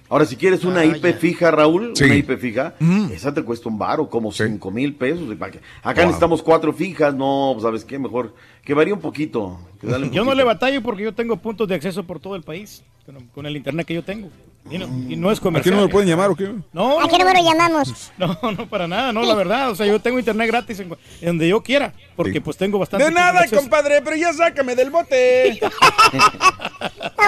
[0.10, 1.14] Ahora, si quieres una Ah, IP ya.
[1.14, 2.04] fija, Raúl, Sí.
[2.06, 2.74] una IP fija,
[3.12, 5.30] esa te cuesta un baro, como cinco mil pesos.
[5.40, 5.52] Acá
[5.84, 6.06] Wow.
[6.06, 8.00] necesitamos cuatro fijas, no, pues, ¿sabes qué?
[8.00, 9.60] Mejor que varíe un poquito.
[9.80, 12.36] que dale un Yo no le batallo porque yo tengo puntos de acceso por todo
[12.36, 14.30] el país con, con el internet que yo tengo.
[14.72, 15.74] Y no, y no es ¿A comercial.
[15.74, 16.54] qué no me pueden llamar o qué?
[16.74, 18.12] No, ¿A qué número llamamos?
[18.20, 19.72] No, no, para nada, no, la verdad.
[19.72, 23.06] O sea, yo tengo internet gratis en, en donde yo quiera, porque pues tengo bastante.
[23.06, 25.48] De nada, compadre, pero ya sácame del bote.
[25.50, 25.72] Está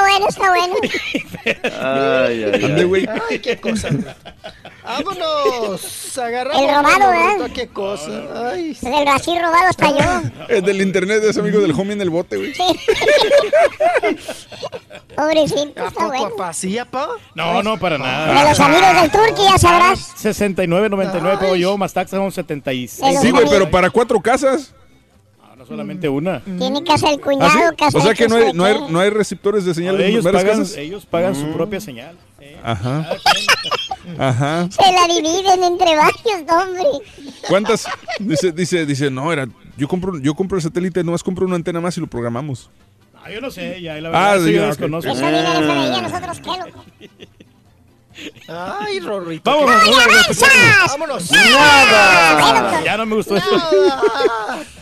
[0.01, 0.75] bueno, está bueno.
[1.81, 3.05] Ay, ay.
[3.29, 3.89] Ay, qué cosa.
[4.83, 6.17] Vámonos.
[6.17, 6.61] Agarramos.
[6.61, 7.11] El robado.
[7.11, 8.49] Rorrito, Qué cosa.
[8.51, 8.77] Ay.
[8.81, 10.29] El así robado hasta yo.
[10.49, 12.53] Es del internet, es amigo del homie en el bote, güey.
[15.15, 16.27] Pobrecito, ¿A está poco, bueno.
[16.27, 16.53] apá?
[16.53, 17.09] ¿Sí, apá?
[17.35, 18.43] No, no, para nada.
[18.43, 20.13] De los amigos del Turqui, ya sabrás.
[20.23, 23.19] 69.99 pago yo, más taxas son 76.
[23.21, 24.73] Sí, güey, pero para cuatro casas.
[25.57, 26.39] No solamente una.
[26.41, 27.75] Tiene casa del ¿Ah, cuñado, sí?
[27.77, 30.23] casa O sea que no hay, no, hay, no hay receptores de señal en ellos,
[30.23, 30.75] varias pagan, casas.
[30.77, 31.35] ellos pagan Mm.
[31.35, 32.17] su propia señal.
[32.63, 33.07] Ajá.
[34.17, 34.67] Ajá.
[34.71, 36.83] Se la dividen entre varios, hombre.
[37.47, 37.85] ¿Cuántas?
[38.19, 41.79] Dice, dice, dice, no, era, yo compro, yo compro el satélite, nomás compro una antena
[41.79, 42.69] más y lo programamos.
[43.23, 45.13] Ah, yo no sé, ya, la Ah, verdad, eso sí, yo desconozco.
[45.13, 46.85] Nosotros qué, loco.
[48.47, 49.49] Ay, Rorrito.
[49.49, 51.31] Vámonos, ¿qué- vámonos, Vámonos.
[51.31, 52.83] Nada.
[52.83, 53.47] Ya no me gustó eso.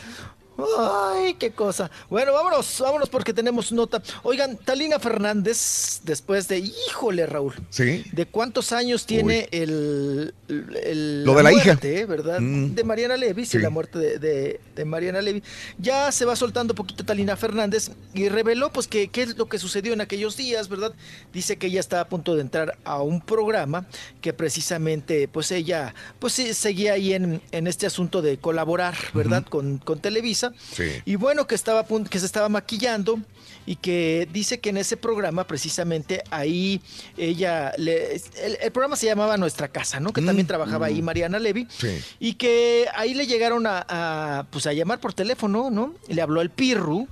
[0.77, 1.89] Ay, qué cosa.
[2.09, 4.01] Bueno, vámonos, vámonos porque tenemos nota.
[4.23, 8.03] Oigan, Talina Fernández, después de, híjole, Raúl, Sí.
[8.11, 11.63] ¿de cuántos años tiene el, el- Lo de la hija.
[11.65, 12.39] muerte, ¿verdad?
[12.39, 12.75] Mm.
[12.75, 15.43] De Mariana Levy, sí, la muerte de, de- de Mariana Levy.
[15.77, 19.59] Ya se va soltando poquito Talina Fernández y reveló, pues, que qué es lo que
[19.59, 20.93] sucedió en aquellos días, ¿verdad?
[21.33, 23.85] Dice que ella estaba a punto de entrar a un programa
[24.21, 29.45] que precisamente, pues, ella, pues, sí, seguía ahí en, en este asunto de colaborar, ¿verdad?
[29.47, 30.48] con, con Televisa.
[30.73, 30.89] Sí.
[31.05, 33.19] Y bueno, que estaba que se estaba maquillando
[33.65, 36.81] y que dice que en ese programa, precisamente ahí
[37.17, 40.11] ella, le- el, el programa se llamaba Nuestra Casa, ¿no?
[40.13, 41.67] Que también trabajaba ahí Mariana Levy.
[41.77, 41.99] Sí.
[42.19, 45.93] Y que ahí le llegaron a, a, pues a llamar por teléfono, ¿no?
[46.07, 47.07] Y le habló el Pirru.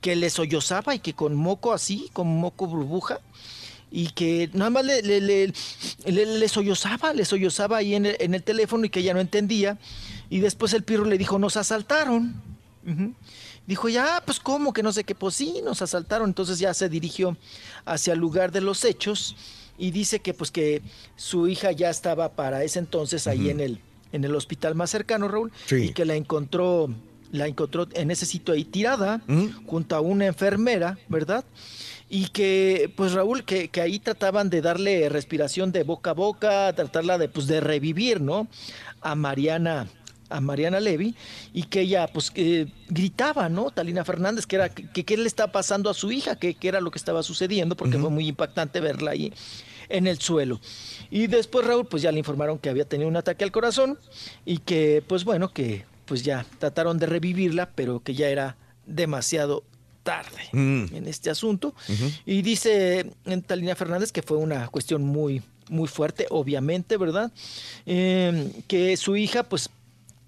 [0.00, 3.20] que le sollozaba y que con moco así, con moco burbuja,
[3.90, 5.52] y que nada más le, le, le,
[6.06, 9.20] le- le sollozaba, le sollozaba ahí en el, en el teléfono y que ella no
[9.20, 9.78] entendía.
[10.30, 12.34] Y después el pirro le dijo, nos asaltaron.
[13.66, 16.30] Dijo, ya, pues cómo, que no sé qué, pues sí, nos asaltaron.
[16.30, 17.36] Entonces ya se dirigió
[17.84, 19.36] hacia el lugar de los hechos
[19.76, 20.82] y dice que pues que
[21.16, 23.80] su hija ya estaba para ese entonces ahí en el,
[24.12, 25.76] en el hospital más cercano, Raúl, Sí.
[25.76, 26.88] y que la encontró,
[27.30, 29.20] la encontró en ese sitio ahí tirada,
[29.66, 31.44] junto a una enfermera, ¿verdad?
[32.10, 36.72] Y que, pues Raúl, que, que ahí trataban de darle respiración de boca a boca,
[36.72, 38.48] tratarla de, pues, de revivir, ¿no?
[39.02, 39.86] A Mariana,
[40.30, 41.14] a Mariana Levy,
[41.52, 42.32] y que ella, pues,
[42.88, 43.70] gritaba, ¿no?
[43.70, 46.80] Talina Fernández, que era, que qué le está pasando a su hija, que, que era
[46.80, 49.32] lo que estaba sucediendo, porque fue muy impactante verla ahí
[49.88, 50.60] en el suelo.
[51.10, 53.98] Y después Raúl, pues ya le informaron que había tenido un ataque al corazón
[54.44, 59.62] y que, pues bueno, que pues ya trataron de revivirla, pero que ya era demasiado
[60.02, 60.86] tarde Mm.
[60.94, 61.74] en este asunto.
[62.24, 67.30] Y dice eh, Talina Fernández que fue una cuestión muy, muy fuerte, obviamente, ¿verdad?
[67.84, 69.68] Eh, que su hija, pues,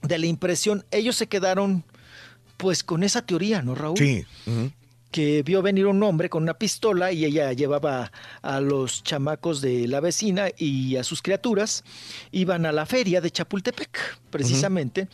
[0.03, 1.85] de la impresión, ellos se quedaron,
[2.57, 3.99] pues, con esa teoría, ¿no, Raúl?
[3.99, 4.25] Sí.
[5.11, 8.12] que vio venir un hombre con una pistola y ella llevaba
[8.43, 11.83] a los chamacos de la vecina y a sus criaturas,
[12.31, 13.91] iban a la feria de Chapultepec,
[14.31, 15.09] precisamente,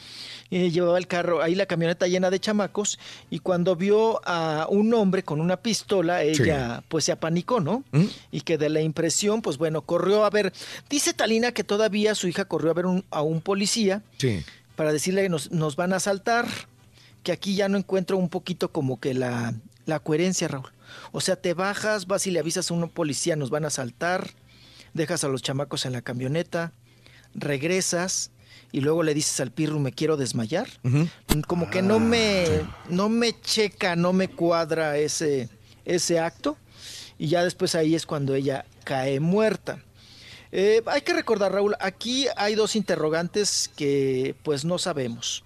[0.50, 2.98] Eh, llevaba el carro, ahí la camioneta llena de chamacos,
[3.30, 7.82] y cuando vio a un hombre con una pistola, ella pues se apanicó, ¿no?
[8.30, 10.52] Y que de la impresión, pues bueno, corrió a ver,
[10.90, 14.44] dice Talina que todavía su hija corrió a ver un- a un policía, Sí.
[14.76, 16.46] Para decirle que nos, nos van a asaltar,
[17.22, 19.54] que aquí ya no encuentro un poquito como que la,
[19.86, 20.70] la coherencia, Raúl.
[21.12, 24.30] O sea, te bajas, vas y le avisas a un policía, nos van a asaltar,
[24.94, 26.72] dejas a los chamacos en la camioneta,
[27.34, 28.30] regresas
[28.72, 30.68] y luego le dices al pirru, me quiero desmayar.
[31.46, 32.46] Como que no me,
[32.88, 35.48] no me checa, no me cuadra ese,
[35.84, 36.56] ese acto.
[37.18, 39.82] Y ya después ahí es cuando ella cae muerta.
[40.52, 45.42] Eh, hay que recordar, Raúl, aquí hay dos interrogantes que pues no sabemos.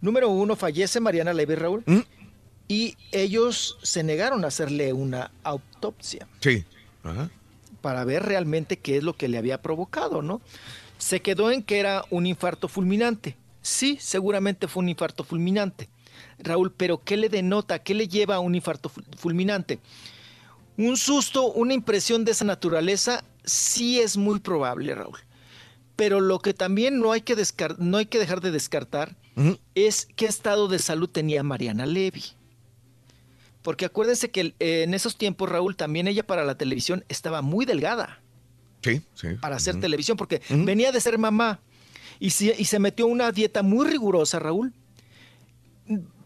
[0.00, 1.84] Número uno, fallece Mariana Levy, Raúl,
[2.68, 6.64] y ellos se negaron a hacerle una autopsia Sí.
[7.02, 7.28] Ajá.
[7.80, 10.40] para ver realmente qué es lo que le había provocado, ¿no?
[10.98, 13.36] Se quedó en que era un infarto fulminante.
[13.62, 15.88] Sí, seguramente fue un infarto fulminante.
[16.38, 17.78] Raúl, pero ¿qué le denota?
[17.80, 19.78] ¿Qué le lleva a un infarto ful- fulminante?
[20.76, 25.18] Un susto, una impresión de esa naturaleza, sí es muy probable, Raúl.
[25.96, 27.36] Pero lo que también no hay que,
[27.78, 29.16] no hay que dejar de descartar
[29.74, 32.24] es qué estado de salud tenía Mariana Levy.
[33.62, 37.66] Porque acuérdense que eh, en esos tiempos, Raúl, también ella para la televisión estaba muy
[37.66, 38.20] delgada
[38.82, 39.28] Sí, sí.
[39.40, 41.60] para hacer televisión, porque venía de ser mamá
[42.18, 44.72] y, se- y se metió a una dieta muy rigurosa, Raúl.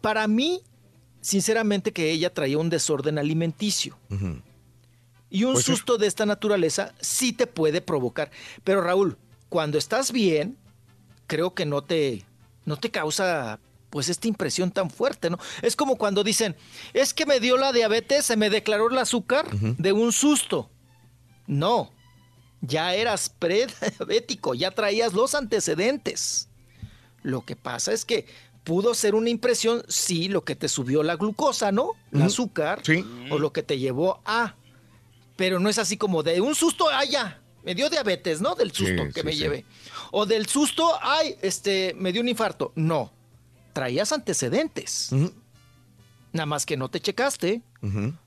[0.01, 0.61] Para mí,
[1.25, 3.97] sinceramente, que ella traía un desorden alimenticio.
[5.27, 8.29] Y un Pues susto de esta naturaleza sí te puede provocar.
[8.63, 9.17] Pero Raúl,
[9.49, 10.55] cuando estás bien,
[11.25, 12.23] creo que no te,
[12.65, 15.39] no te causa pues esta impresión tan fuerte, ¿no?
[15.63, 16.55] Es como cuando dicen,
[16.93, 20.69] es que me dio la diabetes, se me declaró el azúcar de un susto.
[21.47, 21.91] No,
[22.61, 26.49] ya eras prediabético, ya traías los antecedentes.
[27.23, 28.27] Lo que pasa es que
[28.65, 31.91] pudo ser una impresión, sí, lo que te subió la glucosa, ¿no?
[32.11, 32.81] El azúcar.
[32.83, 33.05] Sí.
[33.31, 34.55] O lo que te llevó a.
[35.37, 38.55] Pero no es así como de un susto, ay, ya, me dio diabetes, ¿no?
[38.55, 39.65] Del susto Sí, que sí, me llevé.
[40.11, 42.71] O del susto, ay, este, me dio un infarto.
[42.75, 43.13] No,
[43.71, 45.11] traías antecedentes.
[46.33, 47.61] Nada más que no te checaste,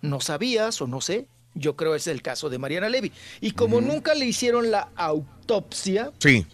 [0.00, 1.26] no sabías o no sé.
[1.55, 3.10] Yo creo es el caso de Mariana Levy.
[3.41, 6.47] Y como nunca le hicieron la autopsia, Sí,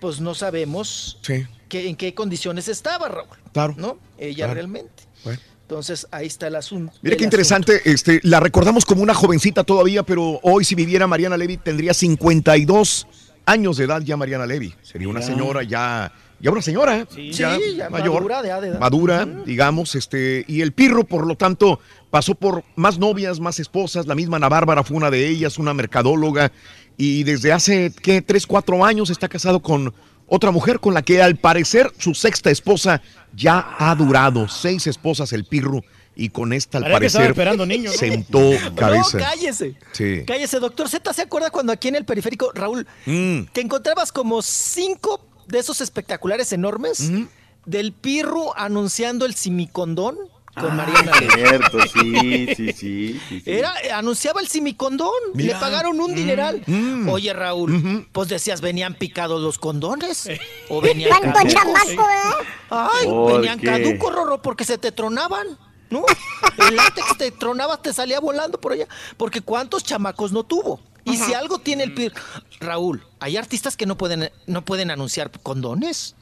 [0.00, 1.46] pues no sabemos sí.
[1.74, 3.28] En qué condiciones estaba Raúl.
[3.52, 3.74] Claro.
[3.76, 3.98] ¿No?
[4.18, 4.54] Ella Claro.
[4.54, 5.02] realmente.
[5.24, 5.40] Bueno.
[5.62, 6.92] Entonces ahí está el asunto.
[7.00, 11.36] Mira qué interesante, este, la recordamos como una jovencita todavía, pero hoy si viviera Mariana
[11.36, 13.06] Levy tendría 52
[13.46, 14.74] años de edad ya Mariana Levy.
[14.82, 17.06] Sería una señora ya, ya una señora, ¿eh?
[17.08, 17.58] Sí, ya
[17.90, 18.78] madura de edad.
[18.78, 24.06] madura, digamos, este, y el Pirro, por lo tanto, pasó por más novias, más esposas,
[24.06, 26.52] la misma Ana Bárbara fue una de ellas, una mercadóloga,
[26.98, 28.20] y desde hace, ¿qué?
[28.20, 29.94] Tres, cuatro años está casado con
[30.34, 33.02] otra mujer con la que al parecer su sexta esposa
[33.34, 34.48] ya ha durado.
[34.48, 35.82] Seis esposas el Pirro,
[36.16, 37.96] y con esta al Parece parecer esperando niño, ¿no?
[37.96, 38.38] sentó
[38.76, 39.18] cabeza.
[39.18, 39.74] No, cállese.
[39.92, 40.22] Sí.
[40.26, 41.12] Cállese, doctor Z.
[41.12, 43.42] ¿Se acuerda cuando aquí en el periférico, Raúl, Mm.
[43.52, 47.10] te encontrabas como cinco de esos espectaculares enormes
[47.66, 50.16] del Pirru anunciando el simicondón
[50.54, 51.32] con Mariana Levy?
[51.32, 53.20] Cierto, sí, sí, sí.
[53.28, 53.42] sí, sí.
[53.46, 55.54] Era, eh, anunciaba el simicondón, Mira.
[55.54, 56.62] le pagaron un dineral.
[57.08, 60.28] Oye, Raúl, pues decías, venían picados los condones.
[60.68, 61.52] O venían ¿Cuánto caducos.
[61.54, 62.46] chamaco, eh?
[62.70, 63.66] Ay, ¿Por venían qué?
[63.66, 65.46] caducos, Rorro, porque se te tronaban.
[65.90, 66.04] No,
[66.68, 68.86] el látex te tronaba, te salía volando por allá.
[69.18, 70.80] Porque ¿cuántos chamacos no tuvo?
[71.04, 72.14] Y si algo tiene el pir...
[72.60, 76.14] Raúl, hay artistas que no pueden, no pueden anunciar condones.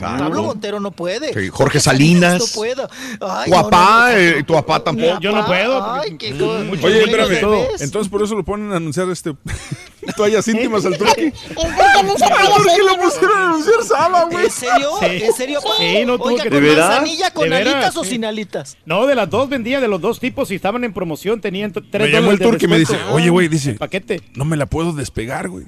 [0.00, 1.32] Pablo Montero no puede.
[1.32, 2.40] Sí, Jorge Salinas.
[2.40, 2.88] No puedo.
[3.20, 4.18] Ay, Tu no, no, papá, no.
[4.18, 5.20] eh, tu papá tampoco.
[5.20, 5.92] Yo no puedo.
[5.94, 7.66] Ay, qué Oye, espérame.
[7.80, 9.34] Entonces por eso lo ponen a anunciar este
[10.16, 11.16] toallas íntimas al toallas
[11.54, 14.44] ¿Por qué lo pusieron a anunciar Saba, güey?
[14.46, 14.90] ¿En serio?
[15.00, 15.06] Sí.
[15.06, 15.60] ¿En serio?
[15.62, 15.68] pa?
[15.78, 18.76] Sí, no tuvo Oiga, que- ¿con manzanilla, con alitas o sin alitas?
[18.84, 21.86] No, de las dos vendía, de los dos tipos, y estaban en promoción, tenían tres
[21.92, 24.20] Me llamó el turqui y me dice, oye, güey, dice, Paquete.
[24.34, 25.64] no me la puedo despegar, güey.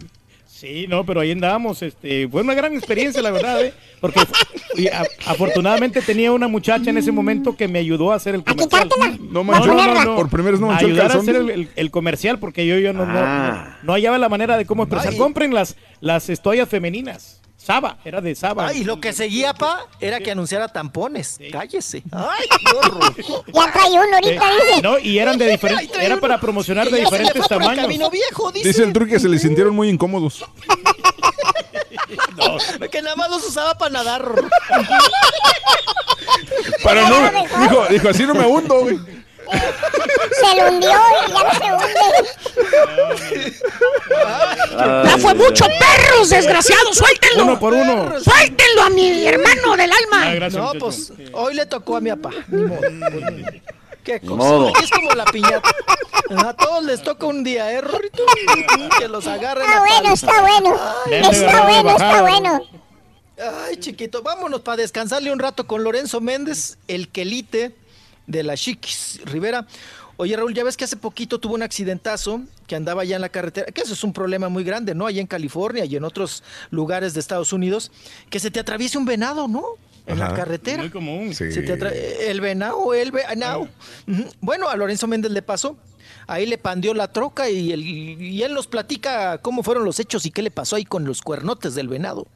[0.59, 3.73] Sí, no, pero ahí andábamos, este, fue una gran experiencia, la verdad, ¿eh?
[4.01, 4.19] Porque
[4.77, 8.43] y a- afortunadamente tenía una muchacha en ese momento que me ayudó a hacer el
[8.43, 8.89] comercial.
[9.31, 12.41] No manchó, por primera vez no manchó el Ayudar a hacer el, el- el comercial
[12.41, 13.77] porque yo, yo no, no- Ah.
[13.83, 15.13] no, no hallaba la manera de cómo expresar.
[15.13, 15.19] Ay.
[15.19, 17.41] Compren las, las toallas femeninas.
[17.69, 18.69] Saba, era de Saba.
[18.69, 21.39] Ay, lo que seguía, pa, era que anunciara tampones.
[21.53, 22.03] Cállese.
[22.13, 23.15] Ay, qué horror.
[23.53, 24.83] Ya trae uno ahorita, Eh, dice.
[24.83, 27.83] No, y eran de diferentes, era para promocionar de diferentes tamaños.
[27.85, 28.69] camino viejo, dice.
[28.69, 30.47] Dice el truqui que se le sintieron muy incómodos.
[32.91, 34.25] Que nada más los usaba para nadar.
[36.83, 37.31] Para no,
[37.61, 38.99] dijo, dijo, así no me hundo, güey.
[39.51, 43.55] Se lo hundió y ya no se hunde.
[45.05, 47.45] Ya fue mucho, perros, desgraciados, suéltenlo.
[47.45, 48.21] Uno por uno.
[48.21, 50.49] Suéltenlo a mi hermano del alma.
[50.51, 52.31] no, pues hoy le tocó a mi papá.
[52.49, 52.81] Ni modo.
[54.05, 54.35] Qué cosa.
[54.35, 54.73] modo.
[54.83, 55.71] Es como la piñata.
[56.37, 58.25] A todos les toca un día, ¿eh, Rorrito?
[58.99, 59.67] Que los agarren.
[59.67, 60.81] Está bueno, está bueno.
[61.11, 62.63] Está bueno, está bueno.
[63.67, 67.75] Ay, chiquito, vámonos para descansarle un rato con Lorenzo Méndez, el quelite
[68.29, 69.67] de la Chiquis Rivera.
[70.19, 73.29] Oye, Raúl, ya ves que hace poquito tuvo un accidentazo que andaba ya en la
[73.29, 75.07] carretera, que eso es un problema muy grande, ¿no?
[75.07, 77.91] Allá en California y en otros lugares de Estados Unidos,
[78.31, 79.65] que se te atraviese un venado, ¿no?
[80.07, 80.79] En la carretera.
[80.79, 81.35] Muy común.
[81.35, 81.53] Sí.
[81.53, 83.69] Se te atra- el venado, el venado.
[84.41, 85.77] Bueno, a Lorenzo Méndez le pasó.
[86.27, 90.27] Ahí le pandió la troca y, el- y él nos platica cómo fueron los hechos
[90.27, 92.27] y qué le pasó ahí con los cuernotes del venado.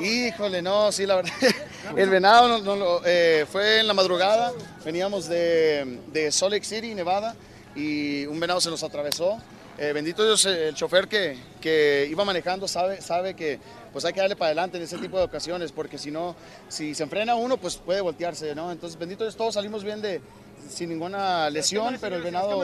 [0.00, 1.32] Híjole, no, sí, la verdad.
[1.96, 4.52] El venado no- no lo- eh, fue en la madrugada.
[4.84, 7.34] Veníamos de, de Salt Lake City, Nevada,
[7.76, 9.38] y un venado se nos atravesó.
[9.78, 13.58] Eh, bendito Dios, el chofer que, que iba manejando sabe, sabe que
[13.92, 16.34] pues hay que darle para adelante en ese tipo de ocasiones, porque si no,
[16.68, 18.70] si se enfrena uno, pues puede voltearse, ¿no?
[18.70, 20.20] Entonces, bendito Dios, todos salimos bien de
[20.68, 22.58] sin ninguna lesión, pero el venado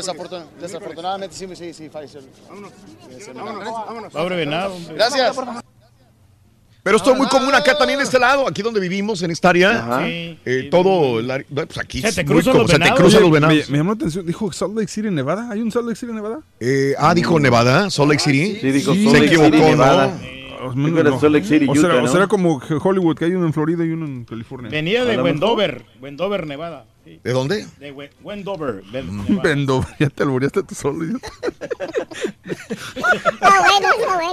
[0.00, 2.20] desafortun- desafortunadamente sí, sí, sí, falleció.
[4.10, 4.76] Pobre venado.
[4.94, 5.36] Gracias.
[6.84, 9.48] Pero esto es muy común acá también de este lado, aquí donde vivimos, en esta
[9.48, 10.00] área.
[10.06, 10.38] Sí.
[10.44, 13.00] Eh, todo, el área- pues aquí Se te cruzan los se venados.
[13.00, 13.70] cruzan Oye, los me, venados.
[13.70, 15.48] me llamó la atención, dijo Salt Lake City, Nevada.
[15.50, 16.40] ¿Hay un Salt Lake City, Nevada?
[16.60, 18.58] Eh, ah, dijo Nevada, Salt Lake City.
[18.60, 19.68] Sí, dijo Se Salt Lake equivocó, City, ¿no?
[19.70, 20.18] Nevada.
[20.62, 22.12] O, Dijo era Salt Lake City, o será, Utah, o ¿no?
[22.12, 24.70] será como Hollywood, que hay uno en Florida y uno en California.
[24.70, 25.20] Venía de.
[25.20, 26.84] Wendover, Wendover, Nevada.
[27.04, 27.66] Sí, ¿De dónde?
[27.78, 29.42] de We- Wendover, Ve- Mm.
[29.42, 31.04] Vendo, ya te alboreaste tú solo.
[31.04, 31.28] idiota.
[32.44, 34.32] Está bueno, está bueno.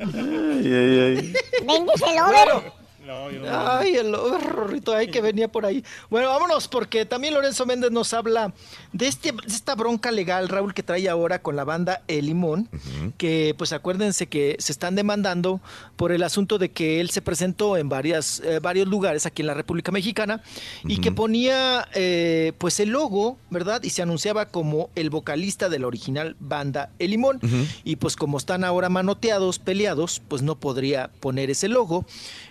[0.00, 1.34] Ay, ay, ay.
[1.66, 2.72] Vendes el over.
[3.08, 3.48] No, yo no.
[3.50, 5.82] Ay, el rorrito ahí que venía por ahí.
[6.10, 8.52] Bueno, vámonos, porque también Lorenzo Méndez nos habla
[8.92, 12.68] de, este, de esta bronca legal, Raúl, que trae ahora con la banda El Limón,
[13.16, 15.62] que pues acuérdense que se están demandando
[15.96, 19.46] por el asunto de que él se presentó en varias, eh, varios lugares aquí en
[19.46, 20.42] la República Mexicana
[20.84, 23.82] y que ponía eh, pues el logo, ¿verdad?
[23.84, 27.40] Y se anunciaba como el vocalista de la original banda El Limón.
[27.84, 32.04] Y pues como están ahora manoteados, peleados, pues no podría poner ese logo.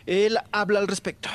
[0.07, 1.29] Él habla al respecto.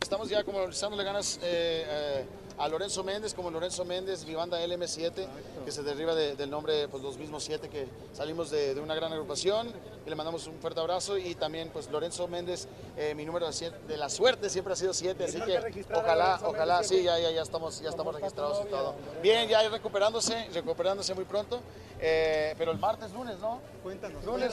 [0.00, 2.24] Estamos ya como echándole ganas eh, eh,
[2.58, 5.26] a Lorenzo Méndez, como Lorenzo Méndez, mi banda LM7,
[5.64, 8.94] que se deriva de- del nombre, pues los mismos siete que salimos de, de una
[8.94, 9.72] gran agrupación.
[10.06, 11.18] Y le mandamos un fuerte abrazo.
[11.18, 15.24] Y también, pues Lorenzo Méndez, eh, mi número de, la suerte siempre ha sido 7,
[15.24, 18.94] así que ojalá, ojalá, sí, ya, ya, ya, estamos, ya estamos registrados y todo.
[19.20, 21.60] Bien, ya recuperándose, recuperándose muy pronto.
[21.98, 23.58] Eh, pero el martes, lunes, ¿no?
[23.82, 24.22] Cuéntanos.
[24.22, 24.52] Lunes,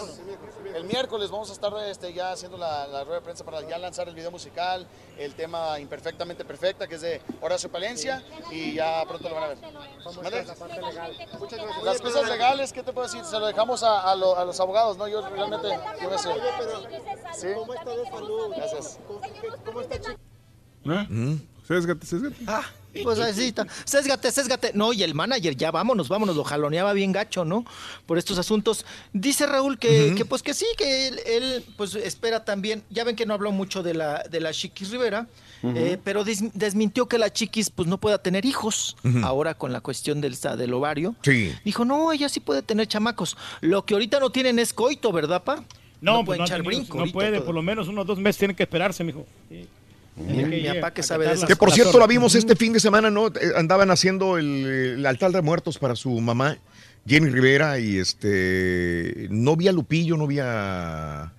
[0.73, 3.77] el miércoles vamos a estar este, ya haciendo la, la rueda de prensa para ya
[3.77, 9.03] lanzar el video musical, el tema Imperfectamente Perfecta, que es de Horacio Palencia, y ya
[9.05, 9.57] pronto lo van a ver.
[10.23, 10.45] ¿Mande?
[11.83, 13.25] Las cosas legales, ¿qué te puedo decir?
[13.25, 15.07] Se lo dejamos a, a lo- a los abogados, ¿no?
[15.09, 16.29] Yo realmente, yo no sé.
[17.33, 17.47] ¿Sí?
[18.55, 18.99] Gracias.
[20.85, 21.37] ¿Eh?
[21.67, 22.35] Sésgate, sésgate.
[22.45, 22.63] Ah,
[23.03, 23.65] pues así está.
[23.85, 24.71] Sésgate, sésgate.
[24.73, 27.65] No, y el manager, ya vámonos, vámonos, lo jaloneaba bien gacho, ¿no?
[28.05, 28.85] Por estos asuntos.
[29.13, 32.83] Dice Raúl que, que, pues que sí, que él, él, pues espera también.
[32.89, 35.27] Ya ven que no habló mucho de la, de la Chiquis Rivera,
[35.63, 39.81] eh, pero des- desmintió que la Chiquis pues no pueda tener hijos ahora con la
[39.81, 41.15] cuestión del, del ovario.
[41.23, 41.53] Sí.
[41.63, 43.37] Dijo, no, ella sí puede tener chamacos.
[43.61, 45.63] Lo que ahorita no tienen es coito, ¿verdad, pa?
[46.01, 47.45] No, No pues pueden no, ha echar tenido- brinco no ahorita puede, todo.
[47.45, 49.25] por lo menos unos dos meses tiene que esperarse, mijo.
[49.49, 49.67] Sí.
[50.15, 53.09] Mi papá que sabe de esas Que por cierto la vimos este fin de semana,
[53.09, 53.27] ¿no?
[53.29, 54.65] Eh, Andaban haciendo el,
[54.97, 56.57] el altar de muertos para su mamá,
[57.07, 61.31] Jenny Rivera, y este no vi a Lupillo, no vi a,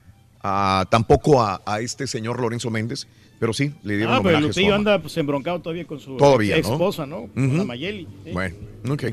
[0.43, 3.07] a- tampoco a, a este señor Lorenzo Méndez,
[3.45, 6.67] pero sí, le dieron Ah, pero Lupillo anda pues, embroncado todavía con su Todavía, ex
[6.67, 6.73] ¿no?
[6.77, 7.27] esposa, ¿no?
[7.35, 7.57] Con Ujú.
[7.59, 8.09] la Mayeli.
[8.25, 8.31] sí.
[8.33, 8.57] Bueno,
[8.89, 9.05] ok.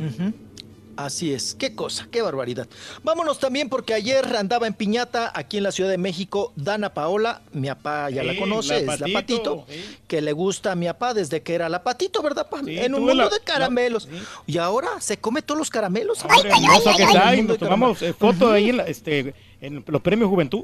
[0.95, 2.65] Así es, qué cosa, qué barbaridad.
[3.03, 7.41] Vámonos también porque ayer andaba en Piñata aquí en la Ciudad de México Dana Paola,
[7.51, 9.65] mi papá ya la conoce, la es la Patito,
[10.07, 12.61] que le gusta a mi papá desde que era la Patito, ¿verdad, pa?
[12.65, 14.07] en un mundo la- de caramelos.
[14.47, 16.23] Y ahora se come todos los caramelos.
[16.23, 18.17] Hombre, hermosa que En está, un y mundo nos de tomamos caramelos.
[18.17, 18.53] foto Ujú.
[18.53, 20.63] ahí en, la- este, en los premios Juventud.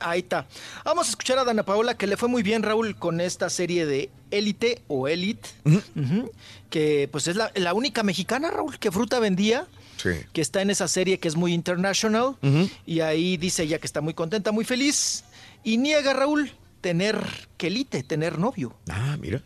[0.00, 0.46] Ahí está.
[0.84, 3.86] Vamos a escuchar a Dana Paola que le fue muy bien, Raúl, con esta serie
[3.86, 5.48] de Élite o Elite,
[6.70, 9.66] que pues es la, la única mexicana, Raúl, que fruta vendía,
[9.96, 10.10] Sí.
[10.32, 12.36] que está en esa serie que es muy international,
[12.84, 15.24] y ahí dice ella que está muy contenta, muy feliz,
[15.62, 16.50] y niega, Raúl,
[16.80, 17.16] tener
[17.56, 18.74] quelite, tener novio.
[18.90, 19.40] Ah, mira.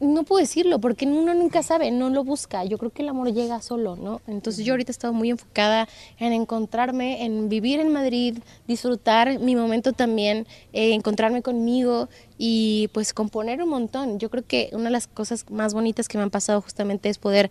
[0.00, 2.64] No puedo decirlo porque uno nunca sabe, no lo busca.
[2.64, 4.20] Yo creo que el amor llega solo, ¿no?
[4.26, 9.54] Entonces yo ahorita he estado muy enfocada en encontrarme, en vivir en Madrid, disfrutar mi
[9.54, 12.08] momento también, eh, encontrarme conmigo
[12.38, 14.18] y pues componer un montón.
[14.18, 17.18] Yo creo que una de las cosas más bonitas que me han pasado justamente es
[17.18, 17.50] poder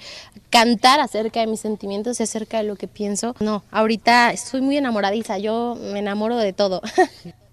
[0.49, 3.35] cantar acerca de mis sentimientos y acerca de lo que pienso.
[3.39, 6.81] No, ahorita estoy muy enamoradiza, yo me enamoro de todo.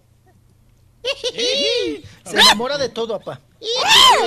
[2.24, 3.40] Se enamora de todo, apá.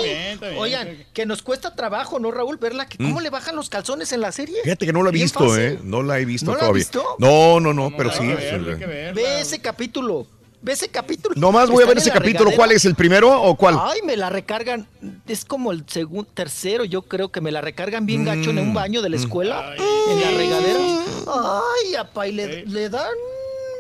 [0.02, 0.62] Bien, está bien.
[0.62, 2.58] Oigan, que nos cuesta trabajo, ¿no, Raúl?
[2.58, 4.58] Verla, que cómo le bajan los calzones en la serie.
[4.64, 5.60] Fíjate que no la he visto, fácil.
[5.64, 5.80] ¿eh?
[5.84, 6.80] No la he visto ¿No la has todavía.
[6.80, 7.04] visto?
[7.20, 8.26] No, no, no, pero sí.
[8.28, 10.28] Ve ese capítulo.
[10.62, 11.36] Ve ese capítulo.
[11.36, 12.46] Nomás voy a ver ese capítulo.
[12.46, 12.56] regadera.
[12.58, 12.86] ¿Cuál es?
[12.86, 13.76] ¿El primero o cuál?
[13.82, 14.88] Ay, me la recargan.
[15.28, 18.74] Es como el segundo, tercero, yo creo que me la recargan bien gacho en un
[18.74, 20.80] baño de la escuela, en la regadera.
[21.28, 23.12] Ay, apá, y le, le dan.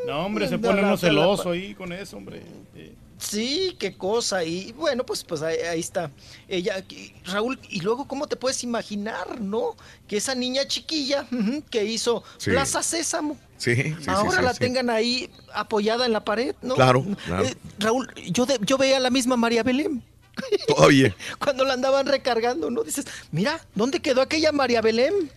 [0.08, 2.42] No, hombre, se pone uno celoso ahí con eso, hombre.
[2.76, 2.94] Sí.
[3.24, 4.44] Sí, qué cosa.
[4.44, 6.12] Y bueno, pues, pues ahí, ahí está.
[6.48, 9.76] Ella, y- Raúl, y luego, ¿cómo te puedes imaginar, no?
[10.08, 11.26] Que esa niña chiquilla
[11.70, 12.52] que hizo Sí.
[12.52, 13.38] Plaza Sésamo.
[13.58, 16.76] Sí, sí, sí, Ahora sí, la tengan ahí apoyada en la pared, ¿no?
[16.76, 17.46] Claro, claro.
[17.46, 20.04] Eh, Raúl, yo, de- yo veía a la misma María Belén.
[20.68, 21.16] Todavía.
[21.40, 22.84] Cuando la andaban recargando, ¿no?
[22.84, 25.32] Dices, mira, ¿dónde quedó aquella María Belén?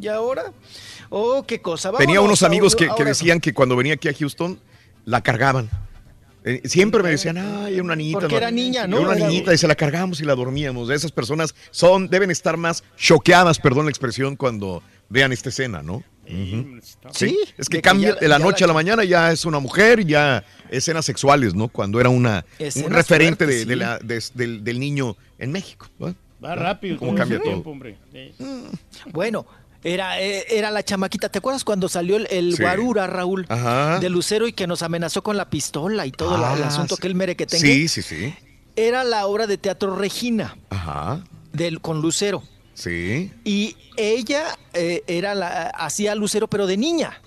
[0.00, 0.52] ¿Y ahora?
[1.10, 1.90] Oh, qué cosa.
[1.92, 4.58] Tenía Vámonos, unos amigos Raúl, que, decían que cuando venía aquí a Houston,
[5.04, 5.68] la cargaban.
[6.48, 8.20] Eh, siempre me decían, ay, era una niñita.
[8.20, 8.98] Porque era niña, ¿no?
[9.00, 10.88] Era una niñita y se la cargábamos y la dormíamos.
[10.90, 16.04] Esas personas son, deben estar más choqueadas, perdón la expresión, cuando vean esta escena, ¿no?
[17.12, 19.32] Sí, Es de que que cambia ya- de la noche la- a la mañana, ya
[19.32, 21.68] es una mujer, ya escenas sexuales, ¿no?
[21.68, 23.78] Cuando era una, un referente de, fuertes, de sí.
[23.80, 25.88] la- de- del, del niño en México.
[25.98, 26.14] ¿no?
[26.44, 26.96] Va rápido.
[26.98, 27.62] ¿Cómo todo cambia todo?
[27.70, 27.96] hombre.
[28.12, 28.32] Sí.
[29.12, 29.46] Bueno,
[29.92, 31.28] era, eh, era la chamaquita.
[31.28, 32.62] ¿Te acuerdas cuando salió el, el Sí.
[32.62, 33.46] guarura, Raúl?
[33.48, 33.98] Ajá.
[34.00, 36.96] De Lucero y que nos amenazó con la pistola y todo la- el Ah, asunto
[36.96, 37.00] sí.
[37.02, 37.60] que él mere que tenga.
[37.66, 38.34] Sí, sí, sí.
[38.74, 41.24] Era la obra de teatro Regina Ajá.
[41.52, 42.42] del, con Lucero.
[42.74, 43.32] Sí.
[43.44, 47.20] Y ella eh, era la, hacía Lucero, pero de niña.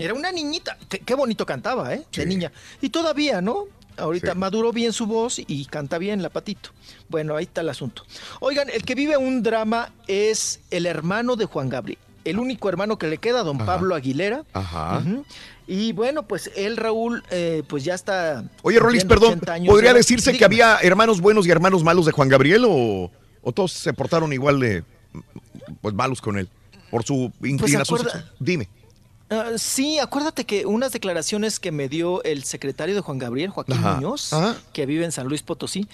[0.00, 0.78] Era una niñita.
[0.88, 2.02] Qué, qué bonito cantaba, ¿eh?
[2.16, 2.50] De niña.
[2.80, 3.64] Y todavía, ¿no?
[3.98, 6.70] Ahorita maduró bien su voz y canta bien la patito.
[7.08, 8.04] Bueno, ahí está el asunto.
[8.40, 11.98] Oigan, el que vive un drama es el hermano de Juan Gabriel.
[12.24, 14.44] El único hermano que le queda, don Pablo Aguilera.
[14.52, 15.02] Ajá.
[15.66, 18.44] Y bueno, pues él, Raúl, eh, pues ya está.
[18.62, 22.12] Oye, Rolis, perdón, 80 años ¿podría decirse que había hermanos buenos y hermanos malos de
[22.12, 23.10] Juan Gabriel o,
[23.42, 24.82] o todos se portaron igual de
[25.80, 26.48] pues malos con él?
[26.90, 27.82] Por su inclinación.
[27.82, 28.32] acuerda- sexual?
[28.40, 28.68] Dime.
[29.30, 33.76] Ah, sí, acuérdate que unas declaraciones que me dio el secretario de Juan Gabriel, Joaquín
[33.76, 34.56] Ajá, Muñoz, ajá.
[34.72, 35.86] que vive en San Luis Potosí,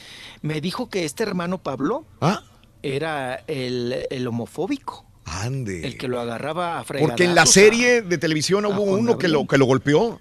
[0.43, 2.43] me dijo que este hermano Pablo ¿Ah?
[2.83, 5.85] era el, el homofóbico, Ande.
[5.87, 7.09] el que lo agarraba a fregar.
[7.09, 10.21] Porque en la serie de televisión hubo uno que lo, que lo golpeó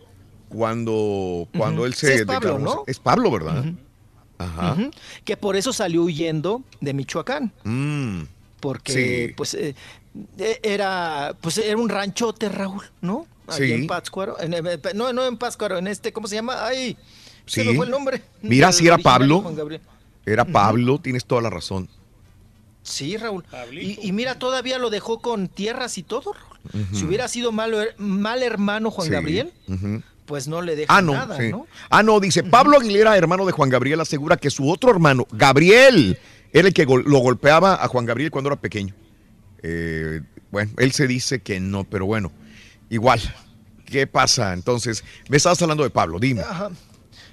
[0.49, 2.59] cuando, cuando él se Sí, es Pablo, declaró.
[2.59, 2.83] ¿no?
[2.87, 3.65] Es Pablo, ¿verdad?
[4.39, 4.75] Ajá.
[5.23, 8.23] que por eso salió huyendo de Michoacán, Mm,
[8.59, 9.33] porque Sí.
[9.37, 9.75] pues eh,
[10.61, 13.25] era pues era un ranchote, Raúl, ¿no?
[13.47, 13.73] Allí Sí.
[13.73, 16.65] en Pátzcuaro, en- en- no, no en Pátzcuaro, en este, ¿cómo se llama?
[16.65, 16.97] Ay,
[17.45, 17.69] se Sí.
[17.69, 18.21] me fue el nombre.
[18.41, 19.43] Mira, si era Pablo.
[20.25, 21.89] Era Pablo, tienes toda la razón.
[22.83, 23.43] Sí, Raúl.
[23.71, 26.33] Y, y mira, todavía lo dejó con tierras y todo.
[26.93, 29.13] Si hubiera sido malo, her- mal hermano Juan Sí.
[29.13, 29.51] Gabriel,
[30.25, 31.49] pues no le deja Ah, no, nada, sí.
[31.49, 31.67] ¿no?
[31.89, 36.17] Ah, no, dice Pablo Aguilera, hermano de Juan Gabriel, asegura que su otro hermano, Gabriel,
[36.53, 38.95] era el que lo golpeaba a Juan Gabriel cuando era pequeño.
[39.63, 42.31] Eh, bueno, él se dice que no, pero bueno,
[42.89, 43.19] igual.
[43.85, 44.53] ¿Qué pasa?
[44.53, 46.41] Entonces, me estabas hablando de Pablo, dime.
[46.41, 46.71] Ajá.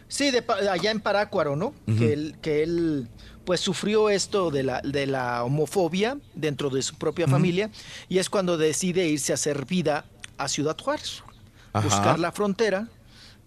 [0.08, 1.72] Sí, de, allá en Parácuaro, ¿no?
[1.86, 3.08] Que, él, que él,
[3.44, 7.70] pues, sufrió esto de la, de la homofobia dentro de su propia familia
[8.08, 10.04] y es cuando decide irse a hacer vida
[10.36, 11.22] a Ciudad Juárez.
[11.72, 11.86] Ajá.
[11.86, 12.88] Buscar la frontera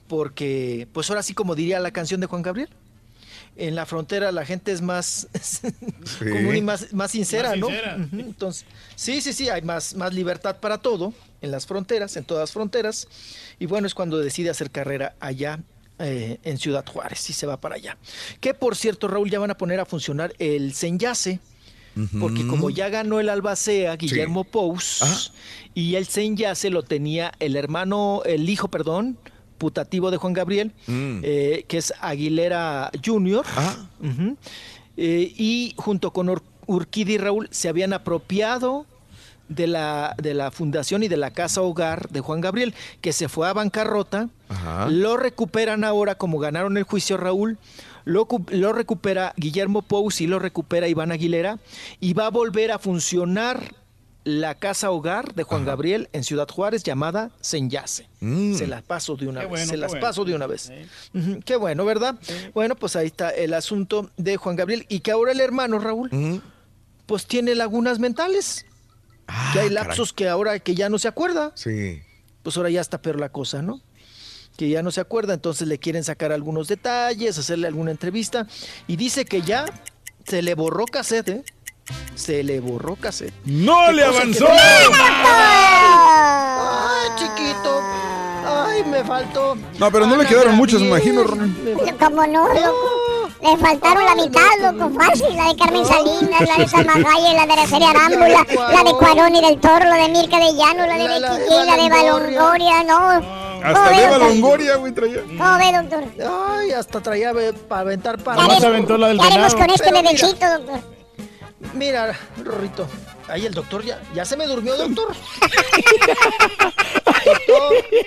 [0.07, 2.69] porque, pues ahora sí como diría la canción de Juan Gabriel,
[3.55, 5.27] en la frontera la gente es más
[6.19, 7.67] común y más, más sincera, Más ¿no?
[7.67, 7.95] sincera.
[8.11, 8.65] Entonces,
[8.95, 12.51] sí, sí, sí, hay más, más libertad para todo en las fronteras, en todas las
[12.51, 13.07] fronteras.
[13.59, 15.59] Y bueno, es cuando decide hacer carrera allá
[15.99, 17.97] eh, en Ciudad Juárez y se va para allá.
[18.39, 21.39] Que por cierto, Raúl, ya van a poner a funcionar el Senyase.
[22.19, 25.31] Porque como ya ganó el Albacea, Guillermo Pous,
[25.75, 29.19] y el Senyase lo tenía el hermano, el hijo, perdón,
[29.67, 31.19] putativo de Juan Gabriel, Mm.
[31.23, 33.45] eh, que es Aguilera Jr.
[34.01, 34.35] Ujú.
[34.97, 38.85] Eh, y junto con Ur- Urquidi y Raúl se habían apropiado
[39.47, 43.29] de la, de la fundación y de la casa hogar de Juan Gabriel, que se
[43.29, 44.27] fue a bancarrota.
[44.49, 44.87] Ajá.
[44.89, 47.57] Lo recuperan ahora, como ganaron el juicio Raúl,
[48.03, 51.57] lo, lo recupera Guillermo Pous y lo recupera Iván Aguilera,
[52.01, 53.73] y va a volver a funcionar
[54.25, 58.07] la casa hogar de Juan Gabriel en Ciudad Juárez llamada Senyase.
[58.21, 58.55] Mm.
[58.55, 59.49] Se las paso de una Qué vez.
[59.49, 60.05] bueno, se qué las bueno.
[60.07, 60.71] paso de una vez.
[61.45, 62.15] Qué bueno, ¿verdad?
[62.53, 64.85] Bueno, pues ahí está el asunto de Juan Gabriel.
[64.87, 66.41] Y que ahora el hermano Raúl,
[67.05, 68.65] pues tiene lagunas mentales.
[69.51, 71.51] que hay lapsos que ahora que ya no se acuerda.
[71.55, 72.01] Sí.
[72.43, 73.81] Pues ahora ya está peor la cosa, ¿no?
[74.57, 78.47] Que ya no se acuerda, entonces le quieren sacar algunos detalles, hacerle alguna entrevista.
[78.87, 79.65] Y dice que ya
[80.27, 81.43] se le borró cassette, ¿eh?
[82.15, 83.33] Se le borró cassette.
[83.45, 84.45] ¡No le avanzó!
[84.45, 84.51] no-
[85.75, 87.81] ¡Ay, chiquito!
[88.45, 89.55] ¡Ay, me faltó!
[89.79, 91.23] No, pero no le quedaron muchas, me imagino.
[91.25, 93.29] Como no, loco.
[93.41, 95.35] Le faltaron la mitad, loco, fácil.
[95.35, 99.35] La de Carmen Salinas, la de Salmagalle, la de la serie Arámbula, la de Cuarón
[99.35, 101.75] y del Toro, la de Mirka de Llano, la de La- la Becky G, la
[101.83, 102.39] de Balongoria.
[102.39, 103.43] Balongoria, no.
[103.63, 104.29] Hasta ¿Cómo ve, de doctor?
[104.29, 105.21] Longoria, güey, traía.
[105.23, 106.03] ¿Cómo ve, doctor?
[106.57, 107.33] Ay, hasta traía
[107.67, 108.45] para aventar para.
[108.47, 110.92] ¿Qué haremos, ¿qué haremos con este bebecito, doctor?
[111.73, 112.87] Mira, Rorrito.
[113.27, 115.13] Ahí el doctor ya, ya se me durmió, doctor.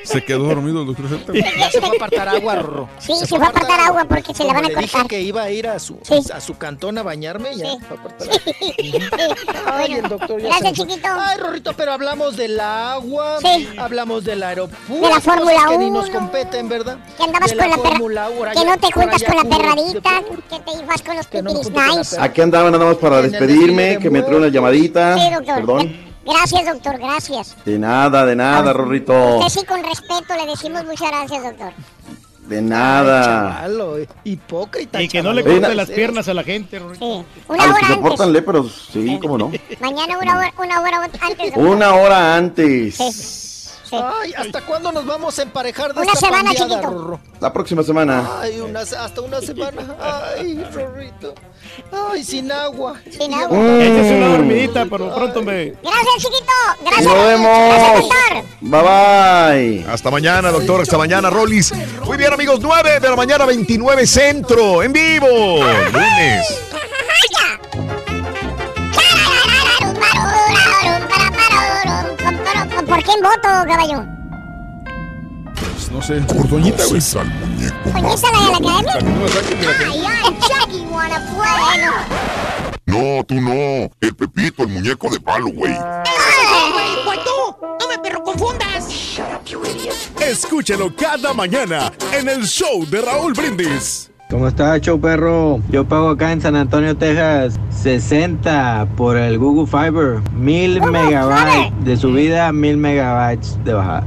[0.05, 1.33] Se quedó dormido el doctor Z.
[1.59, 2.89] Ya se fue a apartar agua, Rorro.
[2.99, 5.07] Sí, se fue a apartar agua porque se la van a le dije cortar.
[5.09, 5.99] que iba a ir a su,
[6.33, 8.28] a su cantón a bañarme, ya fue a apartar
[9.67, 11.09] Ay, el doctor ya Gracias, se chiquito.
[11.11, 13.69] Ay, Rorrito, pero hablamos del agua, Sí.
[13.77, 16.19] hablamos del aeropuerto, De la Fórmula cosas que ni nos 1.
[16.19, 16.99] competen, ¿verdad?
[17.17, 18.41] Que andabas De con la Fórmula perra.
[18.41, 20.23] uno, Que no te juntas con la perradita.
[20.51, 22.17] Que te ibas con los pipiris nice.
[22.20, 25.17] Aquí andaba nada más para despedirme, que me trae una llamadita.
[25.19, 25.55] Sí, doctor.
[25.57, 26.06] Perdón.
[26.27, 27.57] Gracias, doctor, gracias.
[27.65, 29.39] De nada, de nada, Rorrito.
[29.39, 31.73] Usted sí, con respeto, le decimos muchas gracias, doctor.
[32.49, 33.25] De nada.
[33.55, 35.03] Chavalo, hipócrita.
[35.03, 37.05] Y que no le corte las piernas a la gente, Rorrito.
[37.05, 37.43] Sí.
[37.49, 38.09] A Una los hora que se antes.
[38.09, 39.51] portan léperos, sí, cómo no.
[39.81, 41.65] Mañana una hora, una hora antes, doctor.
[41.67, 42.97] Una hora antes.
[43.92, 46.90] Ay, ¿hasta cuándo nos vamos a emparejar de Una esta semana, pandeada, chiquito.
[46.90, 47.20] Rorro?
[47.40, 48.28] La próxima semana.
[48.40, 49.97] Ay, una- hasta una semana.
[50.00, 51.34] Ay, Rorrito.
[51.92, 52.94] Ay, sin agua.
[53.10, 53.56] Sin agua.
[53.58, 53.81] Mm.
[53.81, 55.66] Échese una dormidita, pero pronto me...
[55.82, 56.52] Gracias, chiquito.
[56.82, 57.05] Gracias.
[57.05, 58.08] Nos vemos.
[58.60, 59.86] Bye bye.
[59.92, 60.81] Hasta mañana, doctor.
[60.81, 61.73] Hasta mañana, Rollis.
[62.05, 62.60] Muy bien, amigos.
[62.60, 64.82] 9 de la mañana, 29 Centro.
[64.82, 65.26] En vivo.
[65.92, 66.62] Lunes.
[72.97, 74.07] ¿Por quién voto, caballo?
[75.55, 77.02] Pues, no sé, por Doñita, güey.
[77.92, 78.99] ¿Coñézala de la academia?
[79.84, 81.83] Ay, ay, Chucky wanna play.
[82.86, 83.91] No, tú no.
[84.00, 85.75] El Pepito, el muñeco de palo, güey.
[85.75, 87.05] güey!
[87.05, 87.66] ¡Fue tú!
[87.78, 88.89] ¡No me perro confundas!
[90.18, 94.10] Escúchalo cada mañana en el show de Raúl Brindis.
[94.29, 95.61] ¿Cómo está, show perro?
[95.71, 100.21] Yo pago acá en San Antonio, Texas, 60 por el Google Fiber.
[100.35, 104.07] Mil megabytes de subida, mil megabytes de bajada.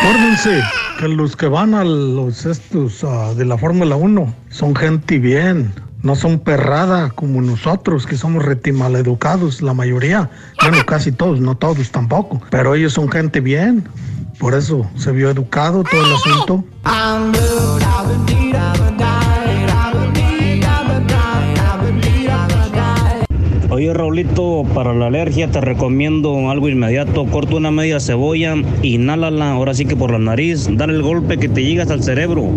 [0.00, 0.60] Acuérdense
[0.98, 5.72] que los que van a los estos ah, de la Fórmula 1 son gente bien,
[6.02, 10.30] no son perrada como nosotros que somos retimaleducados, la mayoría,
[10.62, 13.88] bueno casi todos, no todos tampoco, pero ellos son gente bien,
[14.38, 16.64] por eso se vio educado todo el asunto.
[23.78, 27.26] Oye Raulito, para la alergia te recomiendo algo inmediato.
[27.26, 31.48] Corta una media cebolla, inhálala, ahora sí que por la nariz, dale el golpe que
[31.48, 32.50] te llega hasta el cerebro.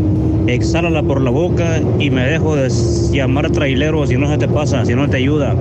[0.48, 2.70] Exhálala por la boca y me dejo de
[3.12, 5.56] llamar trailero si no se te pasa, si no te ayuda.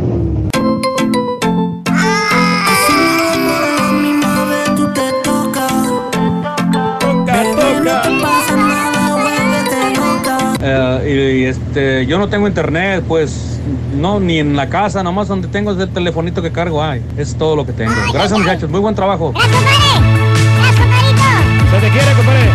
[10.63, 13.50] Eh, y, y, este, yo no tengo internet, pues
[13.97, 17.03] no, ni en la casa, nomás donde tengo es el telefonito que cargo hay.
[17.17, 17.93] Es todo lo que tengo.
[18.13, 19.33] Gracias muchachos, muy buen trabajo.
[21.71, 22.51] Se te quiere, compadre.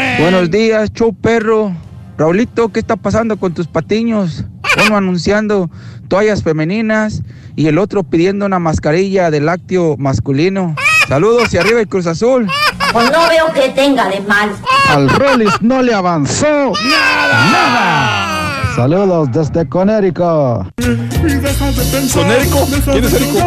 [0.00, 1.74] Buenos Buenos días, show perro.
[2.16, 4.44] Raulito, ¿qué está pasando con tus patiños?
[4.86, 5.70] Uno anunciando
[6.08, 7.22] toallas femeninas
[7.54, 10.74] y el otro pidiendo una mascarilla de lácteo masculino.
[11.08, 12.46] Saludos y arriba el Cruz Azul.
[12.92, 14.50] Pues no veo que tenga de mal.
[14.90, 16.72] Al Rollis no le avanzó
[17.50, 18.74] nada.
[18.76, 20.66] Saludos desde Conérico.
[22.12, 22.68] ¿Conérico?
[22.84, 23.38] ¿Quién es Érico?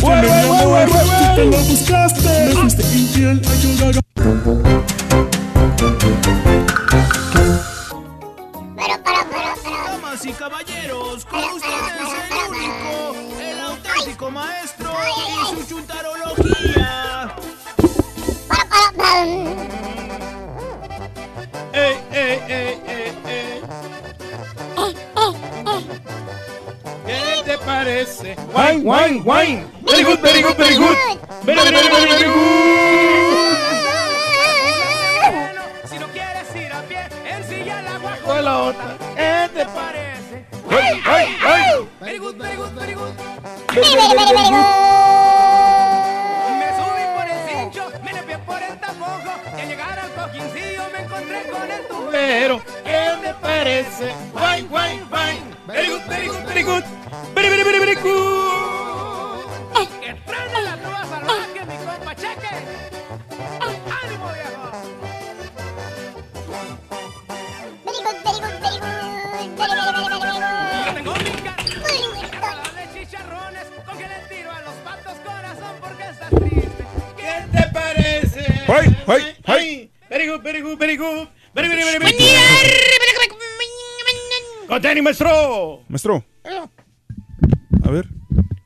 [0.00, 2.46] Conérico, es diferente.
[2.46, 3.42] Me fuiste infiel.
[3.50, 4.00] Ayuda.
[9.64, 12.35] Damas y caballeros, con ustedes
[14.26, 17.34] auténtico maestro y su chuntarología.
[21.72, 23.62] Ey, ey, ey, ey, ey.
[27.06, 28.36] ¿Qué te parece?
[28.54, 29.66] Wine, wine, wine.
[29.82, 30.96] Very good, very good, very good.
[31.44, 32.36] Very, very, very, very, very good.
[35.88, 38.96] Si no quieres ir a pie, ensilla la guajolota.
[39.14, 40.15] ¿Qué te parece?
[40.70, 41.88] Ay, ay, ay.
[42.00, 43.14] Very good, very good, very good.
[43.68, 43.86] Very,
[46.60, 50.82] Me subí por el cincho, me limpié por el tapojo y al llegar al cojincillo
[50.92, 52.62] me encontré con el tubero.
[52.84, 54.14] ¿qué te parece?
[54.34, 55.56] Wine, wine, wine.
[55.66, 56.84] Very good, very good, very good.
[57.34, 59.16] Very, very, very, very good.
[60.06, 62.95] Que la trova salvaje, mi compa Cheque.
[78.68, 79.90] Ay, ay, ay.
[80.10, 81.28] Very good, very good, very good.
[81.54, 82.26] Very, very, very, very good.
[85.02, 85.84] Maestro.
[85.88, 86.24] Maestro,
[87.82, 88.08] a ver.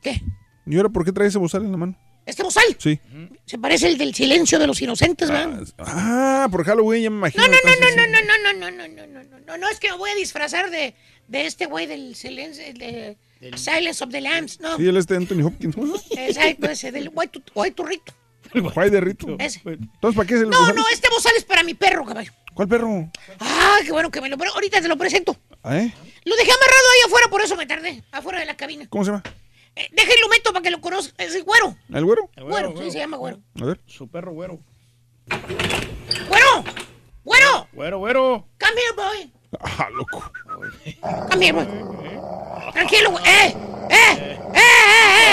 [0.01, 0.21] ¿Qué?
[0.65, 1.95] ¿Y ahora por qué trae ese bozal en la mano?
[2.25, 2.63] ¿Este bozal?
[2.77, 2.99] Sí.
[3.45, 5.63] Se parece el del silencio de los inocentes, ¿verdad?
[5.79, 7.43] Ah, por Halloween ya me imagino.
[7.45, 9.79] No, no, no, no, no, no, no, no, no, no, no, no, no, no, es
[9.79, 10.95] que me voy a disfrazar de,
[11.27, 13.17] de este güey del silencio, de
[13.57, 14.77] Silence of the Lambs, no.
[14.77, 15.75] Sí, él es de Anthony Hopkins.
[15.77, 15.93] ¿no?
[16.11, 17.43] Exacto, ese del white, tu-
[18.53, 18.73] turrito.
[18.73, 19.35] Guay de rito.
[19.39, 19.61] Ese.
[19.65, 20.75] Entonces, ¿para qué es el No, bozal?
[20.75, 22.31] no, este bozal es para mi perro, caballo.
[22.53, 23.09] ¿Cuál perro?
[23.39, 24.37] Ah, qué bueno que me lo...
[24.37, 25.35] pero ahorita te lo presento.
[25.65, 25.93] ¿Eh?
[26.25, 28.85] Lo dejé amarrado ahí afuera, por eso me tardé, afuera de la cabina.
[28.89, 29.23] ¿Cómo se llama?
[29.75, 31.13] Eh, déjenlo meto para que lo conozca.
[31.23, 31.75] Es el güero.
[31.93, 32.29] ¿El güero?
[32.41, 33.39] Güero, sí, se llama güero.
[33.61, 33.79] A ver.
[33.85, 34.59] Su perro güero.
[36.27, 36.63] ¡Güero!
[37.23, 37.67] ¡Güero!
[37.73, 38.47] Güero, güero.
[38.59, 39.33] Come here, boy.
[39.59, 40.23] Ah, loco.
[41.51, 41.67] Boy.
[42.73, 43.23] Tranquilo, güey.
[43.25, 43.55] ¡Eh!
[43.89, 43.95] ¡Eh!
[43.95, 44.39] ¡Eh!
[44.53, 44.61] ¡Eh!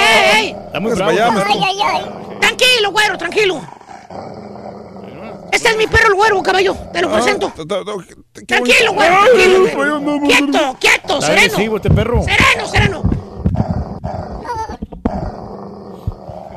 [0.00, 0.40] ¡Eh!
[0.40, 0.56] ¡Eh!
[0.66, 1.46] Está muy Pues.
[1.46, 2.38] Ay, ay, ay.
[2.40, 3.60] Tranquilo, güero, tranquilo.
[5.52, 6.74] Este es mi perro, el güero, caballo.
[6.92, 7.52] Te lo presento.
[7.56, 7.82] Ah,
[8.34, 10.20] qué Tranquilo, güero, tranquilo.
[10.26, 11.76] Quieto, quieto, sereno.
[11.76, 12.22] este perro.
[12.22, 13.02] Sereno, sereno.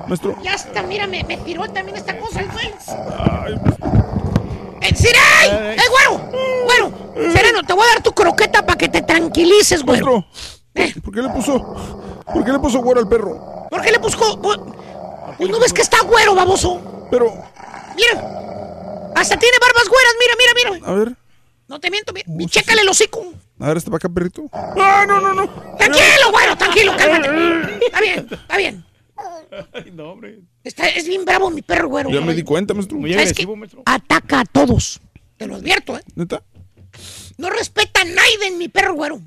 [0.07, 0.35] Maestro.
[0.43, 2.73] Ya está, mira, me, me tiró también esta cosa el güey.
[3.17, 3.55] Ay,
[4.81, 5.75] ¡Eh, Siray!
[5.77, 6.29] ¡Eh, güero!
[6.65, 7.31] ¡Güero!
[7.33, 10.25] Sereno, te voy a dar tu croqueta para que te tranquilices, güero.
[11.03, 12.23] ¿Por qué le puso?
[12.33, 13.67] ¿Por qué le puso güero al perro?
[13.69, 14.41] ¿Por qué le busco?
[14.41, 17.07] Pues no ves que está güero, baboso.
[17.11, 17.33] Pero,
[17.95, 19.11] Mira.
[19.15, 20.87] Hasta tiene barbas güeras, mira, mira, mira.
[20.87, 21.15] a ver.
[21.67, 22.25] No te miento, mira.
[22.39, 23.21] Y chécale el hocico.
[23.59, 24.43] A ver, este para acá, perrito.
[24.53, 25.47] Ah, no, no, no.
[25.77, 27.85] Tranquilo, güero, tranquilo, cálmate.
[27.85, 28.85] Está bien, está bien.
[29.73, 30.39] Ay, no, hombre.
[30.63, 32.09] Está, es bien bravo mi perro, güero.
[32.09, 32.97] Ya me di cuenta, maestro.
[32.97, 33.83] Muy ¿Sabes agresivo, maestro.
[33.85, 34.99] Ataca a todos.
[35.37, 36.01] Te lo advierto, ¿eh?
[36.15, 36.43] ¿Neta?
[37.37, 39.19] No respeta a nadie en mi perro, güero.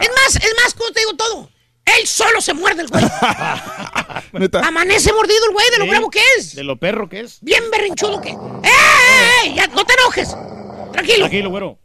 [0.00, 1.50] Es más, es más, ¿cómo te digo todo?
[1.84, 3.04] Él solo se muerde el güey.
[4.32, 4.66] ¿Neta?
[4.66, 6.54] Amanece mordido el güey de lo bravo que es.
[6.56, 7.38] De lo perro que es.
[7.42, 8.30] Bien berrinchudo que.
[8.30, 8.68] ¡Eh, eh,
[9.44, 9.54] eh!
[9.54, 10.36] Ya, no te enojes.
[10.92, 11.18] Tranquilo.
[11.18, 11.78] Tranquilo, güero.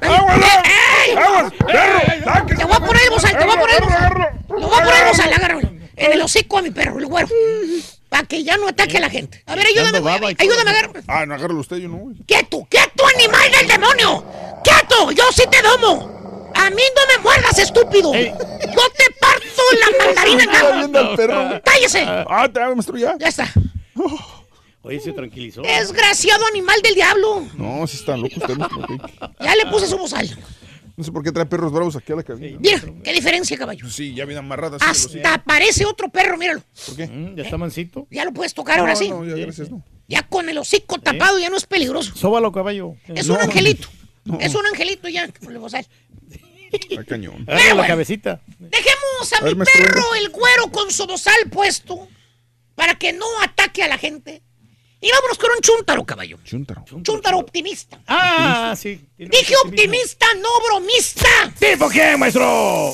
[0.00, 1.14] ¡Aguas, ¡Ey!
[1.16, 1.52] aguas!
[1.52, 2.46] ¡Perro!
[2.46, 4.42] Te voy a poner el bozal, te voy a poner el bozal.
[4.48, 5.71] Lo voy a poner el bozal, agárralo.
[6.04, 7.28] En el hocico a mi perro, el güero.
[8.08, 9.42] Para que ya no ataque a la gente.
[9.46, 10.36] A ver, ayúdame, güey.
[10.38, 11.00] Ayúdame, agarra.
[11.08, 12.16] Ah, no, agárralo usted, yo no, güey.
[12.26, 12.66] ¡Quieto!
[12.68, 14.24] ¡Quieto, animal del demonio!
[14.62, 15.10] ¡Quieto!
[15.12, 16.50] ¡Yo sí te domo!
[16.54, 18.12] ¡A mí no me muerdas, estúpido!
[18.14, 18.26] Ey.
[18.26, 21.62] ¡Yo te parto la mandarina perro.
[21.64, 22.04] ¡Cállese!
[22.06, 23.16] Ah, te hago, maestro, ya.
[23.18, 23.50] Ya está.
[24.82, 25.62] Oye, se tranquilizó.
[25.62, 27.46] Desgraciado animal del diablo.
[27.54, 28.82] No, sí está loco usted, maestro.
[28.82, 29.34] ok.
[29.40, 30.28] Ya le puse su bozal.
[31.02, 32.58] No sé por qué trae perros bravos aquí a la cabina.
[32.60, 33.90] Mira, qué diferencia, caballo.
[33.90, 34.76] Sí, ya viene amarrada.
[34.80, 36.62] Hasta aparece otro perro, míralo.
[36.86, 37.08] ¿Por qué?
[37.08, 38.06] Mm, ya está mansito.
[38.08, 39.08] Ya lo puedes tocar ahora No, sí.
[39.10, 39.84] no, ya, gracias, no.
[40.06, 42.14] Ya con el hocico tapado ya no es peligroso.
[42.14, 42.94] Sóbalo, caballo.
[43.08, 43.34] Es No.
[43.34, 43.88] un angelito.
[44.24, 44.38] No.
[44.38, 45.28] Es un angelito ya.
[47.08, 47.44] cañón.
[47.48, 48.40] Agarra la cabecita.
[48.60, 52.06] Dejemos a, A ver, mi perro el güero con su bozal puesto
[52.76, 54.42] para que no ataque a la gente.
[55.04, 56.38] Y vámonos con un chúntaro, caballo.
[56.44, 56.84] Chúntaro.
[57.02, 58.00] Chúntaro optimista.
[58.06, 59.04] Ah, sí.
[59.18, 61.52] Dije optimista, no bromista.
[61.58, 62.92] ¿Tipo qué, maestro?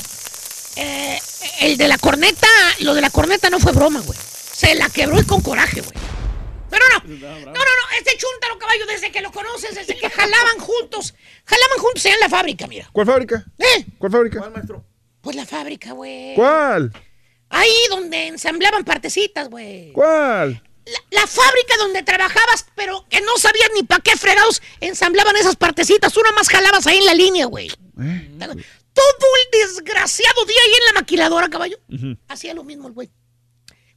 [0.76, 1.18] Eh,
[1.60, 2.48] el de la corneta,
[2.80, 4.18] lo de la corneta no fue broma, güey.
[4.18, 5.92] Se la quebró y con coraje, güey.
[6.70, 10.58] Pero no, no, no, no, este chúntaro caballo, desde que lo conoces, desde que jalaban
[10.60, 11.14] juntos,
[11.44, 12.88] jalaban juntos allá en la fábrica, mira.
[12.90, 13.44] ¿Cuál fábrica?
[13.58, 13.84] ¿Eh?
[13.98, 14.50] ¿Cuál fábrica?
[15.20, 16.34] Pues la fábrica, güey.
[16.34, 16.90] ¿Cuál?
[17.50, 19.92] Ahí donde ensamblaban partecitas, güey.
[19.92, 20.62] ¿Cuál?
[20.92, 25.57] La, la fábrica donde trabajabas, pero que no sabías ni para qué fregados ensamblaban esas
[25.57, 26.17] partecitas.
[26.17, 27.68] Nada más jalabas ahí en la línea, güey.
[27.68, 28.28] ¿Eh?
[28.39, 28.57] Todo
[29.44, 31.78] el desgraciado día ahí en la maquiladora, caballo.
[32.28, 33.10] Hacía lo mismo el güey.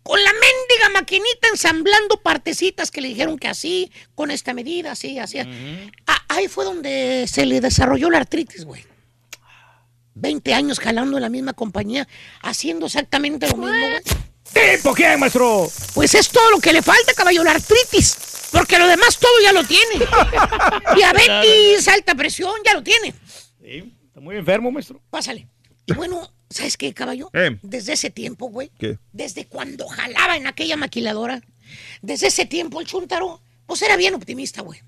[0.03, 5.19] Con la mendiga maquinita ensamblando partecitas que le dijeron que así, con esta medida, así,
[5.19, 5.39] así.
[6.07, 8.83] Ah, ahí fue donde se le desarrolló la artritis, güey.
[10.15, 12.07] 20 años jalando en la misma compañía,
[12.41, 14.01] haciendo exactamente lo mismo, güey.
[14.53, 15.69] ¿Tipo quién, maestro?
[15.93, 18.17] Pues es todo lo que le falta, caballo, la artritis.
[18.51, 20.05] Porque lo demás todo ya lo tiene.
[20.95, 23.13] Diabetes, alta presión, ya lo tiene.
[23.61, 25.01] Sí, está muy enfermo, maestro.
[25.09, 25.47] Pásale.
[25.85, 27.29] Y bueno, ¿sabes qué, caballo?
[27.33, 27.57] Eh.
[27.61, 28.71] Desde ese tiempo, güey.
[28.77, 28.99] ¿Qué?
[29.13, 31.41] Desde cuando jalaba en aquella maquiladora.
[32.01, 34.81] Desde ese tiempo el chuntaro, pues era bien optimista, güey.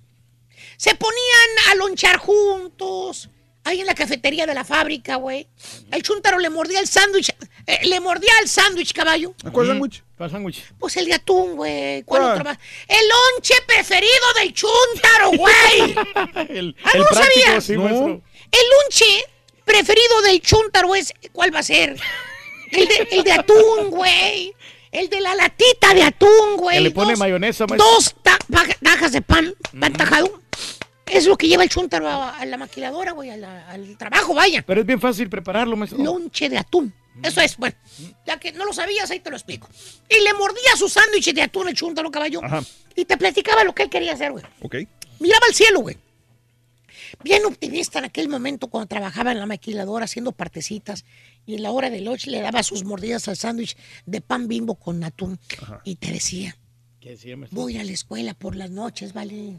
[0.75, 3.30] Se ponían a lonchar juntos.
[3.66, 5.48] Ahí en la cafetería de la fábrica, güey.
[5.92, 7.30] El chuntaro le mordía el sándwich.
[7.66, 9.33] eh, le mordía el sándwich, caballo.
[9.53, 10.03] ¿Cuál sándwich?
[10.17, 10.64] ¿Cuál sándwich?
[10.77, 12.03] Pues el de atún, güey.
[12.03, 12.32] ¿Cuál ¿Cuál?
[12.33, 12.58] otro más?
[12.88, 15.95] El lonche preferido del chúntaro, güey.
[16.50, 17.64] el, Ah, el ¿no lo práctico, sabías?
[17.64, 17.83] sí, No.
[17.83, 18.22] maestro.
[18.51, 19.25] El lonche
[19.64, 21.14] preferido del chúntaro es.
[21.32, 21.98] ¿Cuál va a ser?
[22.72, 24.53] El de, el de atún, güey.
[24.92, 26.75] El de la latita de atún, güey.
[26.77, 27.90] Que le pone Dos- mayonesa, maestro.
[27.92, 28.14] Dos
[28.83, 30.42] tajas de pan, pan tajado.
[31.14, 34.33] Es lo que lleva el chúntaro a, a la maquiladora, güey, a la- al trabajo,
[34.33, 34.64] vaya.
[34.66, 36.03] Pero es bien fácil prepararlo, maestro.
[36.03, 36.93] Lonche de atún.
[37.22, 37.75] Eso es, bueno.
[38.25, 39.69] Ya que no lo sabías, ahí te lo explico.
[40.09, 42.43] Y le mordía su sándwich de atún el chúntaro, caballo.
[42.43, 42.64] Ajá.
[42.95, 44.43] Y te platicaba lo que él quería hacer, güey.
[44.61, 44.75] Ok.
[45.19, 45.98] Miraba al cielo, güey.
[47.24, 51.06] Bien optimista en aquel momento cuando trabajaba en la maquiladora haciendo partecitas
[51.45, 53.77] y en la hora de lunch le daba sus mordidas al sándwich
[54.08, 55.40] de pan bimbo con atún
[55.83, 56.58] y te decía,
[57.00, 57.61] ¿Qué decía, maestro?
[57.61, 59.53] voy a la escuela por las noches, ¿vale?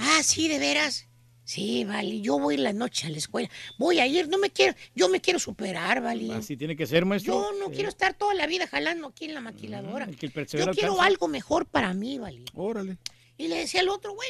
[0.00, 1.08] Ah, sí, de veras.
[1.44, 3.50] Sí, vale, yo voy la noche a la escuela.
[3.78, 6.32] Voy a ir, no me quiero, yo me quiero superar, vale.
[6.32, 7.34] Así tiene que ser, maestro.
[7.52, 10.06] Yo no quiero estar toda la vida jalando aquí en la maquiladora.
[10.06, 12.44] El que el Yo quiero algo mejor para mí, vale.
[12.54, 12.96] Órale.
[13.36, 14.28] Y le decía al otro, güey,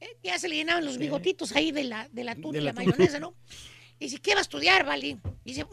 [0.00, 2.72] eh, ya se le llenaban los bigotitos ahí de la, de la atún y la
[2.72, 3.36] mayonesa, ¿no?
[4.00, 5.06] Y dice, ¿qué va a estudiar, vale?
[5.06, 5.68] Y dice, "Mm,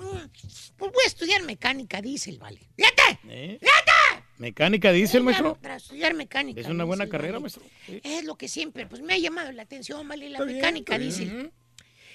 [0.77, 2.59] pues voy a estudiar mecánica diésel, vale.
[2.77, 3.19] ¡Fíjate!
[3.27, 3.57] ¿Eh?
[3.59, 3.91] ¡Fíjate!
[4.39, 5.55] ¿Mecánica dice el maestro?
[5.61, 6.61] Para estudiar mecánica.
[6.61, 7.61] Es una buena diésel, carrera, maestro.
[7.85, 7.99] Sí.
[8.03, 11.51] Es lo que siempre, pues me ha llamado la atención, vale, la Está mecánica diésel.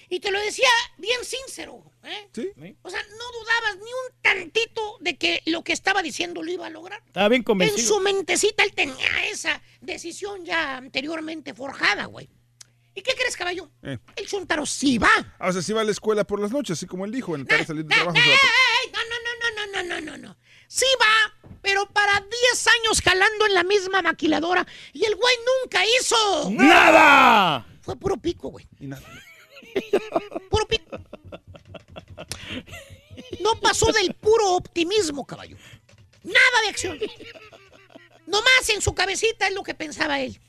[0.08, 2.28] Y te lo decía bien sincero, ¿eh?
[2.32, 2.50] Sí.
[2.82, 6.66] O sea, no dudabas ni un tantito de que lo que estaba diciendo lo iba
[6.66, 7.02] a lograr.
[7.06, 7.94] Estaba bien En convencido.
[7.94, 12.30] su mentecita él tenía esa decisión ya anteriormente forjada, güey.
[12.94, 13.70] ¿Y qué crees, caballo?
[13.82, 13.98] Eh.
[14.16, 15.10] El chuntaro sí va.
[15.38, 17.34] Ah, o sea, sí va a la escuela por las noches, así como él dijo,
[17.34, 18.16] en el tarde de salir de trabajo.
[18.16, 18.92] ¡Ey!
[18.92, 20.36] No, no, no, no, no, no, no, no.
[20.74, 24.66] Sí va, pero para 10 años jalando en la misma maquiladora.
[24.92, 26.50] Y el güey nunca hizo.
[26.50, 27.64] ¡Nada!
[27.80, 28.66] Fue puro pico, güey.
[28.80, 29.06] Y nada.
[30.50, 30.98] Puro pico.
[33.40, 35.56] No pasó del puro optimismo, caballo.
[36.24, 36.98] Nada de acción.
[38.26, 40.40] Nomás en su cabecita es lo que pensaba él.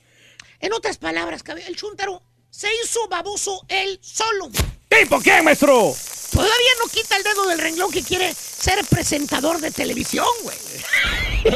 [0.59, 4.49] En otras palabras, el chúntaro se hizo baboso él solo.
[4.89, 5.93] ¿Tipo quién, maestro?
[6.31, 10.57] Todavía no quita el dedo del renglón que quiere ser presentador de televisión, güey.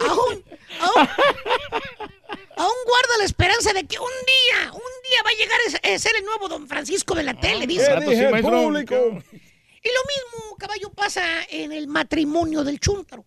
[0.00, 0.44] aún,
[0.80, 1.08] aún,
[2.56, 5.58] aún guarda la esperanza de que un día, un día va a llegar
[5.94, 7.84] a ser- el nuevo don Francisco de la tele, dice.
[8.42, 8.94] Público.
[9.82, 13.24] Y lo mismo, caballo, pasa en el matrimonio del chúntaro.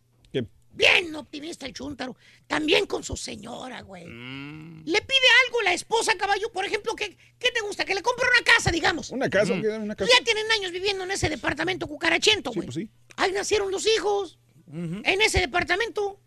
[0.77, 2.15] Bien optimista el chúntaro.
[2.47, 4.05] También con su señora, güey.
[4.05, 4.83] Mm.
[4.85, 6.51] Le pide algo la esposa, caballo.
[6.51, 7.83] Por ejemplo, ¿qué, qué te gusta?
[7.83, 9.09] Que le compre una casa, digamos.
[9.09, 9.53] Una casa.
[9.53, 10.11] Una casa.
[10.17, 12.67] Ya tienen años viviendo en ese departamento cucarachento, Sí, güey.
[12.67, 12.89] pues sí.
[13.17, 14.37] Ahí nacieron los hijos.
[14.71, 16.19] En ese departamento.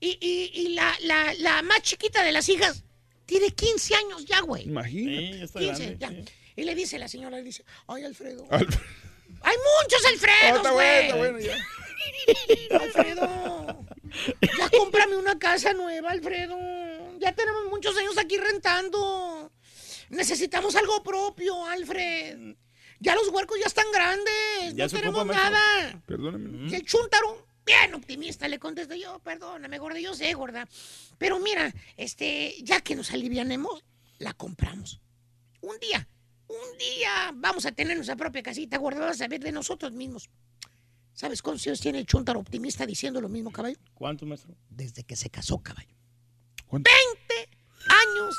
[0.00, 2.82] Y, y- y la, la- la más chiquita de las hijas
[3.24, 4.64] tiene 15 años ya, güey.
[4.64, 5.32] Imagínate.
[5.32, 6.24] Sí, ya está 15, grande.
[6.24, 6.32] ya.
[6.56, 8.44] Y le dice la señora, le dice, ay, Alfredo.
[8.50, 8.82] Alfredo.
[9.42, 10.86] Hay muchos Ah, Alfredos, está güey.
[10.86, 11.56] bueno, está bueno ya.
[12.80, 13.86] Alfredo,
[14.40, 16.56] ya cómprame una casa nueva, Alfredo.
[17.18, 19.50] Ya tenemos muchos años aquí rentando.
[20.10, 22.56] Necesitamos algo propio, Alfred.
[23.00, 24.74] Ya los huercos ya están grandes.
[24.74, 26.02] Ya no tenemos nada.
[26.06, 26.70] Perdóname.
[26.70, 30.68] Y el chúntaro, bien optimista, le contesto yo, perdóname, gorda, yo sé, gorda.
[31.18, 33.84] Pero mira, este, ya que nos alivianemos,
[34.18, 35.00] la compramos.
[35.60, 36.06] Un día,
[36.48, 40.30] un día vamos a tener nuestra propia casita, gorda, vas a ver de nosotros mismos.
[41.14, 43.76] ¿Sabes cuántos años tiene el optimista diciendo lo mismo, caballo?
[43.94, 44.54] ¿Cuánto, maestro?
[44.70, 45.94] Desde que se casó, caballo.
[46.66, 46.90] ¿Cuánto?
[47.34, 47.56] 20
[47.88, 48.34] años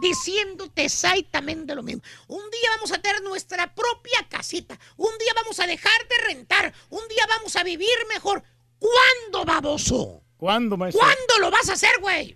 [0.00, 2.02] diciéndote exactamente lo mismo.
[2.28, 4.78] Un día vamos a tener nuestra propia casita.
[4.96, 6.72] Un día vamos a dejar de rentar.
[6.90, 8.42] Un día vamos a vivir mejor.
[8.78, 10.22] ¿Cuándo, baboso?
[10.42, 10.98] ¿Cuándo, maestro?
[11.00, 12.34] ¿Cuándo lo vas a hacer, güey?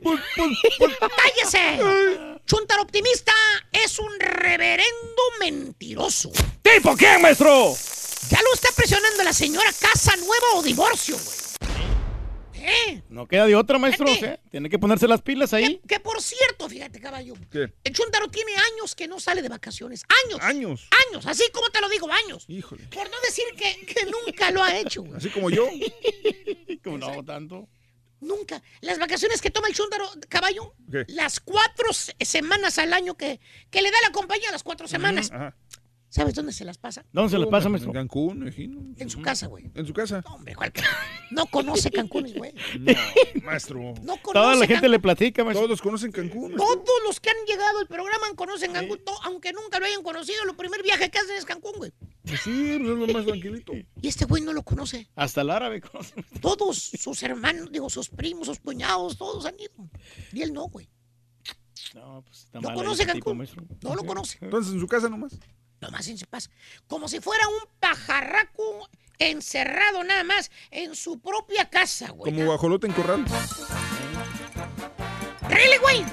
[1.16, 1.80] ¡Cállese!
[2.46, 3.32] Chuntaro optimista
[3.72, 6.30] es un reverendo mentiroso.
[6.62, 7.74] ¿Tipo quién, maestro?
[8.30, 11.36] Ya lo está presionando la señora casa nueva o divorcio, güey.
[12.54, 13.02] ¿Eh?
[13.08, 14.06] No queda de otra, maestro.
[14.08, 14.38] ¿eh?
[14.52, 15.80] Tiene que ponerse las pilas ahí.
[15.88, 17.34] Que por cierto, fíjate, caballo.
[17.50, 17.72] ¿Qué?
[17.82, 20.04] El Chuntaro tiene años que no sale de vacaciones.
[20.26, 20.38] Años.
[20.42, 20.88] Años.
[21.08, 21.26] Años.
[21.26, 22.44] Así como te lo digo, años.
[22.46, 22.84] Híjole.
[22.84, 25.02] Por no decir que, que nunca lo ha hecho.
[25.02, 25.16] güey.
[25.16, 25.68] Así como yo.
[26.84, 27.68] Como no tanto.
[28.20, 28.62] Nunca.
[28.80, 31.04] Las vacaciones que toma el Chuntaro, caballo, ¿Qué?
[31.08, 35.30] las cuatro se- semanas al año que, que le da la compañía, las cuatro semanas.
[35.32, 35.54] Ajá.
[36.16, 37.04] ¿Sabes dónde se las pasa?
[37.12, 37.92] ¿Dónde se las pasa, En maestro?
[37.92, 38.80] Cancún, me imagino.
[38.96, 39.70] En su casa, güey.
[39.74, 40.22] En su casa.
[40.30, 40.82] Hombre, ¿cuál ca-
[41.30, 42.54] No conoce Cancún, güey.
[42.80, 42.92] No,
[43.44, 43.80] maestro.
[44.02, 44.90] No conoce Toda la gente Cancún.
[44.92, 45.66] le platica, maestro.
[45.66, 46.54] Todos conocen Cancún.
[46.54, 46.64] maestro.
[46.82, 50.38] Todos los que han llegado al programa conocen Cancún, aunque nunca lo hayan conocido.
[50.48, 51.92] El primer viaje que hacen es Cancún, güey.
[52.22, 53.72] Pues sí, pues es lo más tranquilito.
[54.00, 55.08] Y este güey no lo conoce.
[55.16, 56.14] Hasta el árabe conoce.
[56.40, 59.72] Todos sus hermanos, digo, sus primos, sus cuñados, todos han ido.
[60.32, 60.88] Y él no, güey.
[61.94, 63.68] No, pues está No mal conoce tipo, Cancún.
[63.82, 64.38] No lo conoce.
[64.40, 65.38] Entonces, en su casa nomás.
[65.80, 66.50] Nomás en se pasa.
[66.86, 68.88] Como si fuera un pajarraco
[69.18, 72.32] encerrado nada más en su propia casa, güey.
[72.32, 73.24] Como guajolote en corral.
[75.48, 76.04] ¡Really, güey!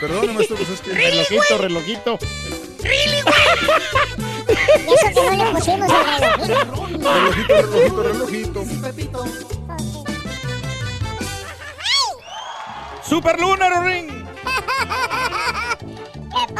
[0.00, 0.92] Perdón, maestro, pues es que.
[0.92, 2.18] Relojito, relojito.
[2.82, 3.34] ¡Really, güey!
[4.48, 7.12] Eso que no le pusimos el relojito.
[7.52, 9.24] Relojito, relojito, relojito.
[13.08, 14.08] ¡Super Lunar Ring!
[15.78, 16.54] ¡Qué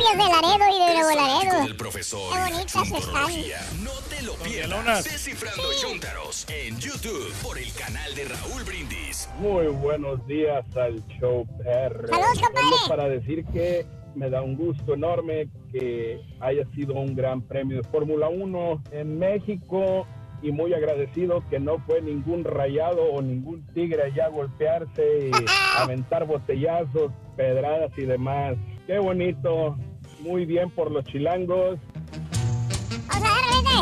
[0.00, 1.66] novias de Laredo y de Nuevo Laredo.
[1.66, 2.32] El profesor.
[2.32, 3.84] Qué bonitas están.
[3.84, 5.04] No te lo pierdas.
[5.04, 9.28] Descifrando Chúntaros en YouTube por el canal de Raúl Brindis.
[9.38, 12.08] Muy buenos días al show PR.
[12.08, 12.76] Saludos, compadre.
[12.88, 17.88] Para decir que me da un gusto enorme que haya sido un gran premio de
[17.88, 20.06] Fórmula 1 en México
[20.42, 25.30] y muy agradecido que no fue ningún rayado o ningún tigre allá a golpearse y
[25.78, 28.56] aventar botellazos, pedradas y demás.
[28.86, 29.76] Qué bonito,
[30.22, 31.78] muy bien por los chilangos.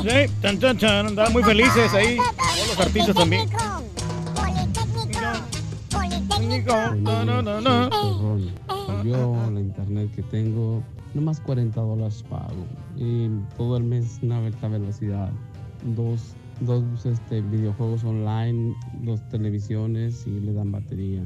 [0.03, 1.07] Sí, chan, chan, chan.
[1.07, 2.17] Andaban muy felices ahí.
[2.17, 3.49] Todos los artistas también.
[5.91, 6.95] Politécnico.
[6.97, 8.39] No, no, no, no.
[9.05, 10.83] Yo la internet que tengo,
[11.15, 12.65] nomás 40 dólares pago.
[12.97, 15.31] Y todo el mes una alta velocidad.
[15.97, 21.23] Dos, dos este, videojuegos online, dos televisiones y le dan batería.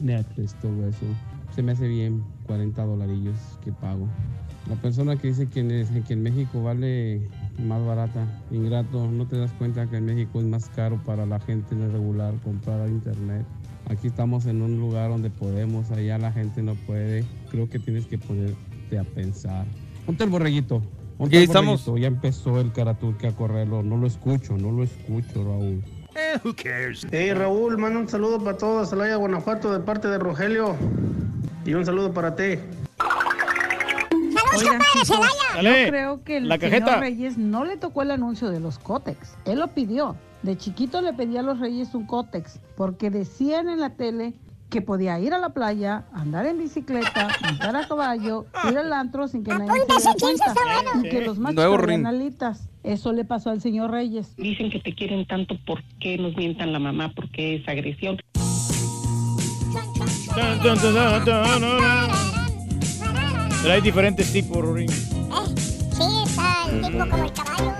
[0.00, 1.06] Netflix, todo eso.
[1.54, 4.08] Se me hace bien 40 dolarillos que pago.
[4.68, 7.20] La persona que dice que en, es- que en México vale
[7.64, 11.38] más barata, ingrato, no te das cuenta que en México es más caro para la
[11.40, 13.44] gente regular comprar internet.
[13.88, 17.24] Aquí estamos en un lugar donde podemos, allá la gente no puede.
[17.50, 19.64] Creo que tienes que ponerte a pensar.
[20.04, 20.82] Ponte el borreguito.
[21.16, 21.86] Ponte el estamos.
[21.86, 21.98] borreguito.
[22.02, 23.84] Ya empezó el Karaturque a correrlo.
[23.84, 25.82] No lo escucho, no lo escucho, Raúl.
[26.44, 27.06] who cares?
[27.12, 30.74] Hey Raúl, manda un saludo para todos, Celaya, Guanajuato, de parte de Rogelio.
[31.64, 32.54] Y un saludo para ti.
[34.56, 35.30] Celaya.
[35.54, 37.00] Dale, Yo creo que el la señor cajeta.
[37.00, 39.36] Reyes no le tocó el anuncio de los cótex.
[39.44, 40.16] Él lo pidió.
[40.42, 44.34] De chiquito le pedía a los Reyes un cótex porque decían en la tele
[44.70, 49.28] que podía ir a la playa, andar en bicicleta, montar a caballo, ir al antro
[49.28, 51.06] sin que nadie se diera cuenta.
[51.06, 52.06] Y que los machos Nuevo traían ring.
[52.06, 52.68] alitas.
[52.82, 54.34] Eso le pasó al señor Reyes.
[54.36, 57.12] Dicen que te quieren tanto, ¿por qué nos mientan la mamá?
[57.14, 58.18] ¿Por qué esa agresión?
[63.62, 64.88] Pero hay diferentes tipos, Rorín.
[64.88, 67.74] Sí, está el tipo como el caballo.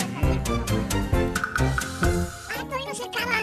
[2.49, 3.39] Ah, todavía no se acaba.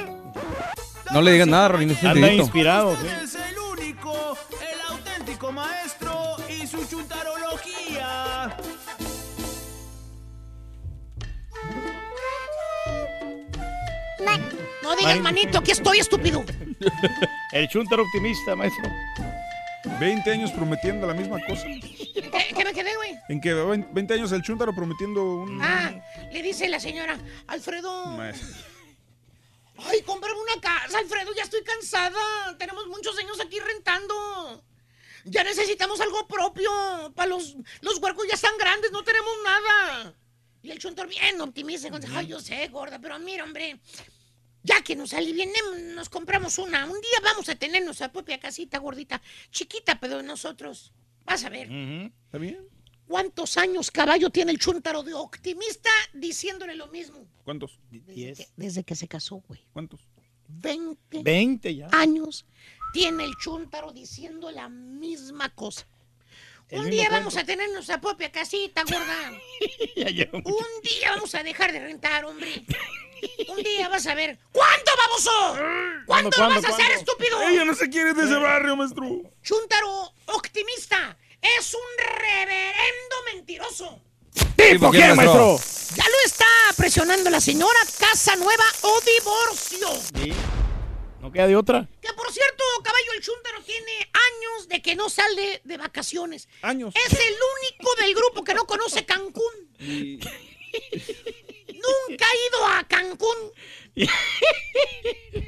[1.14, 1.92] No le digas nada, Rolín.
[1.92, 3.08] es Anda inspirado, sí.
[3.24, 8.58] Es el único, el auténtico maestro y su chuntarología.
[14.82, 16.44] No digas, manito, aquí estoy, estúpido.
[17.54, 18.84] El chuntar optimista, maestro.
[20.00, 21.64] 20 años prometiendo la misma cosa.
[21.66, 23.16] ¿Qué, qué me quedé, güey?
[23.30, 25.60] En que 20 años el Chuntaro prometiendo un.
[25.62, 25.94] Ah,
[26.32, 28.18] le dice la señora, Alfredo.
[29.78, 32.58] Ay, cómprame una casa, Alfredo, ya estoy cansada.
[32.58, 34.64] Tenemos muchos años aquí rentando.
[35.26, 36.70] Ya necesitamos algo propio.
[37.16, 40.14] Para los, los huercos ya están grandes, no tenemos nada.
[40.62, 41.90] Y el chuntor bien optimista.
[41.90, 43.80] con- Ay, yo sé, gorda, pero mira, hombre.
[44.64, 46.86] Ya que nos alivianemos, nos compramos una.
[46.86, 49.22] Un día vamos a tener nuestra propia casita gordita.
[49.52, 50.94] Chiquita, pero de nosotros.
[51.26, 51.70] Vas a ver.
[51.72, 52.68] ¿Está bien?
[53.06, 57.28] ¿Cuántos años caballo tiene el chuntaro de optimista diciéndole lo mismo?
[57.44, 57.80] ¿Cuántos?
[57.92, 59.66] Desde que, desde que se casó, güey.
[59.74, 60.08] ¿Cuántos?
[60.48, 61.90] 20 20 ya.
[61.92, 62.46] años
[62.94, 65.88] tiene el chuntaro diciendo la misma cosa.
[66.74, 67.16] Un día cuento.
[67.18, 69.32] vamos a tener nuestra propia casita, gorda.
[70.44, 72.64] Un día vamos a dejar de rentar, hombre.
[73.48, 74.38] Un día vas a ver.
[74.52, 75.32] ¿Cuándo, baboso?
[76.06, 77.42] ¿Cuándo, lo cuándo, vas a hacer, estúpido?
[77.42, 79.06] Ella no se quiere de ese barrio, maestro.
[79.42, 84.02] Chuntaro optimista es un reverendo mentiroso.
[84.58, 85.58] ¿Tipo quién, maestro?
[85.96, 86.46] Ya lo está
[86.76, 89.88] presionando la señora, casa nueva o divorcio.
[90.16, 90.34] Sí.
[91.24, 91.88] No queda de otra.
[92.02, 96.50] Que por cierto, caballo, el Chuntaro tiene años de que no sale de vacaciones.
[96.62, 96.94] Años.
[96.98, 99.54] Es el único del grupo que no conoce Cancún.
[99.80, 100.30] Nunca
[102.26, 103.38] ha ido a Cancún.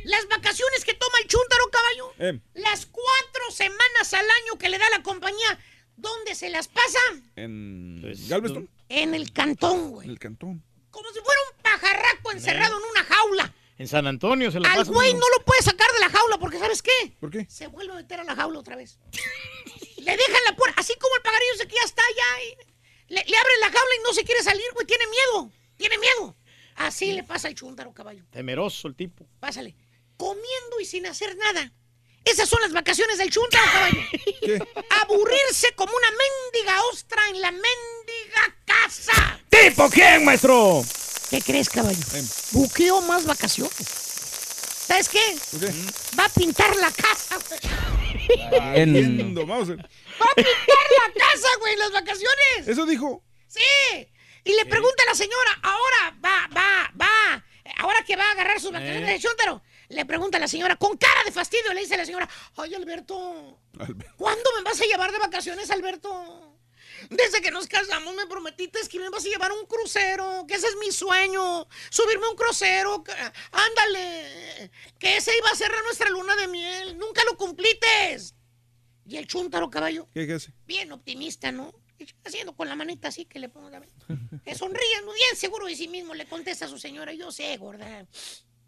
[0.06, 2.14] Las vacaciones que toma el Chuntaro, caballo.
[2.20, 2.40] Eh.
[2.54, 5.60] Las cuatro semanas al año que le da la compañía.
[5.98, 7.00] ¿Dónde se las pasa?
[7.36, 8.70] En Pues, Galveston.
[8.88, 10.06] En el cantón, güey.
[10.06, 10.64] En el cantón.
[10.90, 13.54] Como si fuera un pajarraco encerrado en una jaula.
[13.78, 16.60] En San Antonio se la Al güey no lo puede sacar de la jaula porque
[16.60, 17.14] ¿sabes qué?
[17.20, 17.45] ¿Por qué?
[17.50, 18.98] Se vuelve a meter a la jaula otra vez.
[19.98, 22.44] le dejan la puerta, así como el pajarillo ese que ya está allá.
[22.44, 24.86] y le, le abren la jaula y no se quiere salir, güey.
[24.88, 25.52] Tiene miedo.
[25.78, 26.36] Tiene miedo.
[26.76, 28.24] Así le pasa al chúntaro, caballo.
[28.32, 29.26] Temeroso el tipo.
[29.40, 29.76] Pásale.
[30.18, 31.72] Comiendo y sin hacer nada.
[32.24, 34.02] Esas son las vacaciones del chúntaro, caballo.
[35.02, 39.40] Aburrirse como una mendiga ostra en la mendiga casa.
[39.50, 40.82] ¿Tipo quién, maestro?
[41.30, 41.98] ¿Qué crees, caballo?
[42.52, 43.76] Buqueo más vacaciones.
[44.88, 45.38] ¿Sabes qué?
[46.18, 47.60] Va a pintar la casa, güey.
[49.45, 49.78] Mauser.
[49.78, 52.68] Va a pintar la casa, güey, en las vacaciones.
[52.68, 53.24] Eso dijo.
[53.48, 54.08] Sí.
[54.44, 57.44] Y le pregunta a la señora, ahora va, va, va,
[57.78, 59.14] ahora que va a agarrar sus vacaciones Eh.
[59.14, 62.06] de chúntaro, le pregunta a la señora, con cara de fastidio, le dice a la
[62.06, 63.60] señora, ay, Alberto,
[64.18, 66.44] ¿cuándo me vas a llevar de vacaciones, Alberto?
[67.09, 70.56] Desde que nos casamos me prometiste que me vas a llevar a un crucero, que
[70.56, 73.14] ese es mi sueño, subirme a un crucero, que-
[73.51, 78.35] ándale, que ese iba a ser nuestra luna de miel, nunca lo cumplites.
[79.07, 80.51] Y el chúntaro, caballo, ¿Qué, qué hace?
[80.65, 81.74] bien optimista, ¿no?
[82.25, 83.90] Haciendo con la manita así que le pongo a ver.
[84.43, 88.06] Que sonríe, bien seguro de sí mismo, le contesta a su señora, yo sé, gorda.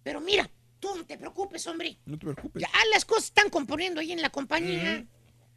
[0.03, 0.49] Pero mira,
[0.79, 1.99] tú no te preocupes, hombre.
[2.05, 2.61] No te preocupes.
[2.61, 5.05] Ya las cosas están componiendo ahí en la compañía.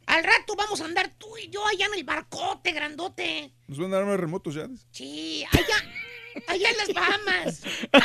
[0.05, 3.53] Al rato vamos a andar tú y yo allá en el barcote grandote.
[3.67, 4.67] Nos van a dar más remotos ya.
[4.91, 5.75] Sí, allá,
[6.47, 7.61] allá en las Bahamas.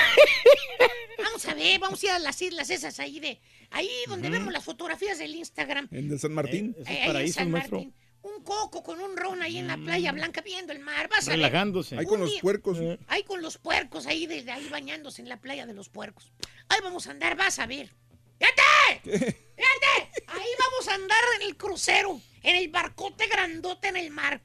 [1.18, 4.52] Vamos a ver, vamos a ir a las islas esas ahí de, ahí donde vemos
[4.52, 5.89] las fotografías del Instagram.
[5.91, 6.76] En el San Martín.
[6.86, 7.94] Eh, ahí en San Martín.
[8.23, 11.08] Un coco con un ron ahí en la playa blanca viendo el mar.
[11.08, 11.39] Vas a ver.
[11.39, 11.97] Relajándose.
[11.97, 12.78] Ahí con los puercos.
[13.07, 16.33] Ahí con los puercos, ahí desde ahí bañándose en la playa de los puercos.
[16.68, 17.94] Ahí vamos a andar, vas a ver.
[18.39, 19.02] ¡Fíjate!
[19.02, 20.23] ¡Fíjate!
[20.28, 24.42] Ahí vamos a andar en el crucero, en el barcote grandote en el mar.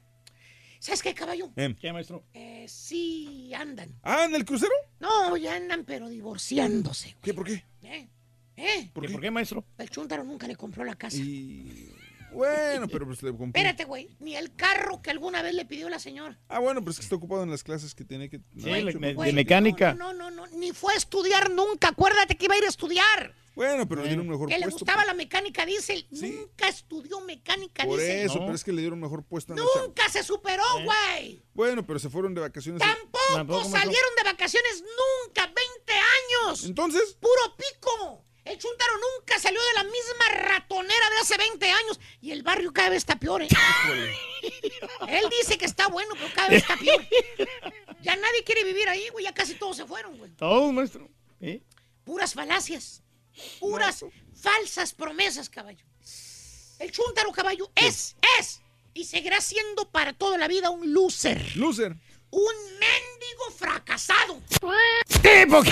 [0.78, 1.50] ¿Sabes qué, caballo?
[1.54, 2.24] ¿Qué, maestro?
[2.34, 3.94] Eh, sí, andan.
[4.02, 4.72] Ah, ¿en el crucero?
[4.98, 7.16] No, ya andan, pero divorciándose.
[7.22, 7.32] ¿Qué?
[7.34, 7.64] ¿Por qué?
[7.82, 8.08] ¿Eh?
[8.56, 8.90] ¿Eh?
[8.92, 9.64] ¿Por qué, maestro?
[9.78, 11.18] El chúntaro nunca le compró la casa.
[12.32, 13.60] Bueno, pero pues le compré.
[13.60, 14.08] Espérate, güey.
[14.18, 16.38] Ni el carro que alguna vez le pidió la señora.
[16.48, 18.38] Ah, bueno, pero es que está ocupado en las clases que tiene que.
[18.56, 19.94] Sí, le- me- Güey, de mecánica.
[19.94, 21.88] No, no, no, no, ni fue a estudiar nunca.
[21.88, 23.34] Acuérdate que iba a ir a estudiar.
[23.54, 24.78] Bueno, pero le dieron un mejor Que le puesto.
[24.80, 26.06] gustaba la mecánica diésel.
[26.10, 28.26] Nunca estudió mecánica Por diésel.
[28.26, 29.54] eso, pero es que le dieron mejor puesto.
[29.54, 31.42] Nunca se superó, güey.
[31.54, 32.80] Bueno, pero se fueron de vacaciones.
[32.80, 35.46] Tampoco salieron de vacaciones nunca.
[35.46, 36.64] 20 años.
[36.64, 37.16] Entonces.
[37.20, 38.24] Puro pico.
[38.44, 42.00] El Chuntaro nunca salió de la misma ratonera de hace 20 años.
[42.20, 43.48] Y el barrio cada vez está peor, ¿eh?
[45.08, 47.06] Él dice que está bueno, pero cada vez está peor.
[48.00, 49.24] Ya nadie quiere vivir ahí, güey.
[49.24, 50.30] Ya casi todos se fueron, güey.
[50.32, 51.08] Todo, maestro.
[51.40, 51.62] ¿Eh?
[52.04, 53.01] Puras falacias.
[53.60, 54.04] Puras
[54.40, 55.84] falsas promesas, caballo.
[56.78, 58.60] El Chuntaro, caballo, es, es
[58.94, 61.56] y seguirá siendo para toda la vida un loser.
[61.56, 61.96] Loser.
[62.30, 64.40] Un mendigo fracasado.
[64.48, 65.62] ¿Tipo?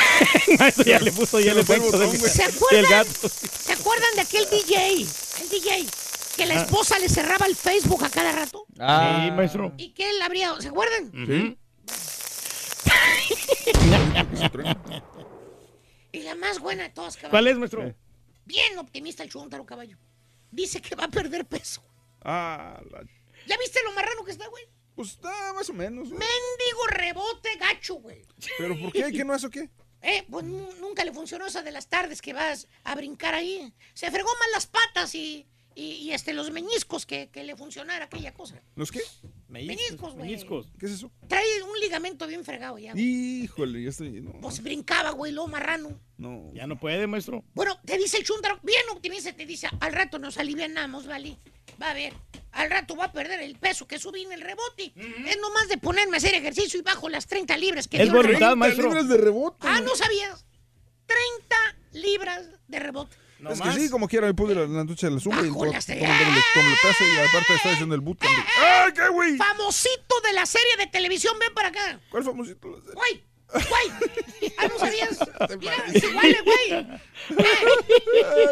[0.58, 2.16] Maestro, ya le puso ya el efecto güey.
[2.18, 2.90] ¿Se del acuerdan?
[2.90, 3.28] gato.
[3.28, 5.06] ¿Se acuerdan de aquel DJ?
[5.40, 5.86] El DJ.
[6.36, 6.62] Que la Ah.
[6.62, 8.66] esposa le cerraba el Facebook a cada rato.
[8.78, 9.22] Ah.
[9.24, 9.72] Sí, maestro.
[9.78, 10.54] Y que él abría.
[10.60, 11.06] ¿Se acuerdan?
[11.08, 11.56] Ujú.
[16.12, 17.30] Y la más buena de todas, caballo.
[17.30, 17.94] ¿Cuál es, maestro?
[18.44, 19.96] Bien optimista el Chuntaro, caballo.
[20.50, 21.82] Dice que va a perder peso.
[22.22, 23.04] Ah, la-
[23.46, 24.64] ¿Ya viste lo marrano que está, güey?
[24.96, 26.08] pues está más o menos.
[26.10, 26.18] ¿no?
[26.18, 28.22] Mendigo rebote gacho, güey.
[28.58, 29.10] ¿Pero por qué?
[29.12, 29.70] ¿Qué no hace o qué?
[30.02, 33.72] Eh, pues nu- nunca le funcionó esa de las tardes que vas a brincar ahí.
[33.94, 38.06] Se fregó mal las patas y, y, y, este, los meñiscos que, que le funcionara
[38.06, 38.60] aquella cosa.
[38.76, 39.00] ¿Los qué?
[39.50, 40.36] Meñiscos, güey.
[40.78, 41.10] ¿Qué es eso?
[41.28, 42.92] Trae un ligamento bien fregado ya.
[42.92, 43.04] güey.
[43.44, 44.20] Híjole, ya estoy.
[44.20, 45.98] No, Pues brincaba, güey, lo marrano.
[46.18, 46.50] no.
[46.54, 47.44] Ya no puede, maestro.
[47.54, 51.36] Bueno, te dice el chúntaro, bien optimista, te dice, al rato nos alivianamos, ¿vale?
[51.82, 52.12] Va a ver,
[52.52, 54.92] al rato va a perder el peso que subí en el rebote.
[55.26, 58.54] Es nomás de ponerme a hacer ejercicio y bajo las 30 libras que Es voluntad,
[58.56, 58.84] maestro.
[58.88, 59.56] libras de rebote.
[59.60, 60.44] Ah, ¿no sabías?
[61.06, 61.56] 30
[61.92, 63.16] libras de rebote.
[63.40, 63.74] No es más.
[63.74, 67.04] que sí, como quiera, me pude la ducha de la zumba y de- el tomletazo
[67.04, 68.32] y aparte está haciendo el bootcamp.
[68.58, 69.36] ¡Ay, qué güey!
[69.36, 72.00] Famosito de la serie de televisión, ven para acá.
[72.10, 72.68] ¿Cuál famosito?
[72.94, 74.52] Güey, güey.
[74.58, 75.18] Ah, no sabías.
[75.58, 77.00] Mira, igual, eh, güey.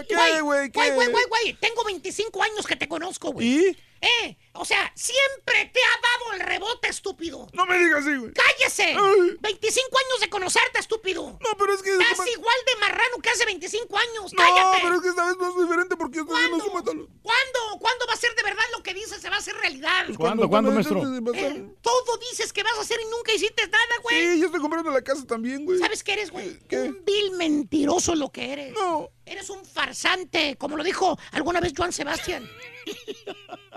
[0.08, 0.70] ¿Qué, güey?
[0.70, 0.78] ¿Qué?
[0.78, 1.52] Güey, güey, güey, güey.
[1.60, 3.46] Tengo 25 años que te conozco, güey.
[3.46, 3.76] ¿Y?
[4.00, 7.48] Eh, o sea, siempre te ha dado el rebote, estúpido.
[7.52, 8.32] No me digas así, güey.
[8.32, 8.96] ¡Cállese!
[9.40, 11.38] 25 años de conocerte, estúpido.
[11.40, 11.90] No, pero es que...
[11.90, 14.32] Estás igual de marrano que hace 25 años.
[14.32, 14.78] No, ¡Cállate!
[14.82, 17.08] pero es que esta vez no es diferente porque estoy haciendo su método.
[17.22, 17.78] ¿Cuándo?
[17.80, 19.20] ¿Cuándo va a ser de verdad lo que dices?
[19.20, 20.06] Se va a hacer realidad.
[20.16, 21.02] ¿Cuándo, cuándo, maestro?
[21.34, 24.32] Eh, todo dices que vas a hacer y nunca hiciste nada, güey.
[24.32, 25.78] Sí, yo estoy comprando la casa también, güey.
[25.78, 26.58] ¿Sabes qué eres, güey?
[26.72, 28.72] Un vil mentiroso lo que eres.
[28.72, 29.10] No.
[29.24, 32.48] Eres un farsante, como lo dijo alguna vez Joan Sebastián.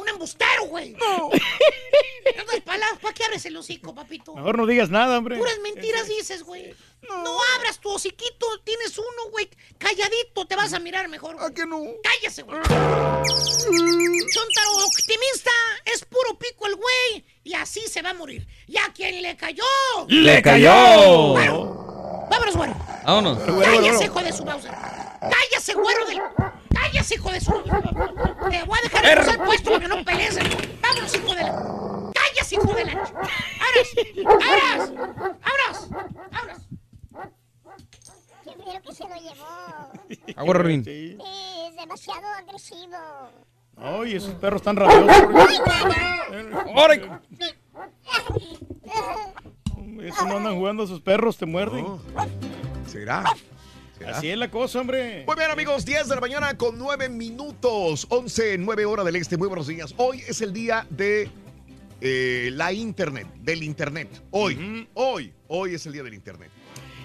[0.00, 0.92] un embustero, güey.
[0.92, 1.30] No.
[2.64, 4.34] ¿Para qué abres el hocico, papito?
[4.34, 5.38] Mejor no digas nada, hombre.
[5.38, 6.74] Puras mentiras dices, güey.
[7.02, 7.38] No.
[7.56, 9.48] abras tu hociquito, tienes uno, güey.
[9.78, 11.36] Calladito, te vas a mirar mejor.
[11.40, 11.82] ¿A qué no?
[12.02, 12.60] Cállese, güey.
[12.62, 15.50] Chontaro optimista,
[15.84, 17.24] es puro pico el güey.
[17.44, 18.46] Y así se va a morir.
[18.66, 19.64] ¿Y a quién le cayó?
[20.08, 21.32] ¡Le cayó!
[21.32, 22.76] Bueno, vámonos, güero.
[23.04, 23.38] Vámonos.
[23.64, 24.72] Cállese, hijo de su Bowser.
[25.20, 26.20] Cállese, güero del.
[26.74, 27.52] Cállese, hijo de su.
[27.62, 30.38] Te voy a dejar de usar puesto para que no pelees.
[30.80, 32.12] Vámonos, hijo de la.
[32.14, 32.92] Cállese, hijo de la.
[32.92, 33.88] ¡Abras!
[34.40, 34.92] ¡Abras!
[35.42, 35.88] ¡Abras!
[36.32, 36.62] ¡Abras!
[38.46, 40.36] Yo creo que se lo llevó.
[40.36, 40.84] Agua, Rorín.
[40.84, 41.18] Sí,
[41.66, 42.96] es demasiado agresivo.
[43.76, 45.16] Ay, esos perros están rabiosos.
[46.74, 47.20] ¡Ahora!
[50.02, 51.86] Eso no andan jugando sus perros, te muerden.
[52.86, 53.24] ¿Será?
[53.98, 54.18] ¿Será?
[54.18, 55.24] Así es la cosa, hombre.
[55.26, 59.36] Muy bien, amigos, 10 de la mañana con 9 minutos, 11, 9 horas del este.
[59.36, 59.94] Muy buenos días.
[59.96, 61.28] Hoy es el día de
[62.00, 64.08] eh, la Internet, del Internet.
[64.30, 66.50] Hoy, hoy, hoy es el día del Internet.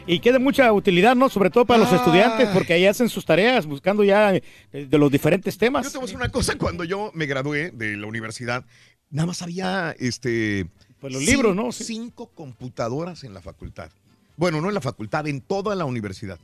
[0.05, 1.29] Y que de mucha utilidad, ¿no?
[1.29, 1.95] Sobre todo para los Ay.
[1.95, 5.85] estudiantes, porque ahí hacen sus tareas buscando ya eh, de los diferentes temas.
[5.85, 8.65] Yo te voy a decir una cosa, cuando yo me gradué de la universidad,
[9.09, 10.67] nada más había este.
[10.99, 11.71] Pues los libros, ¿no?
[11.71, 13.89] Cinco computadoras en la facultad.
[14.37, 16.39] Bueno, no en la facultad, en toda la universidad.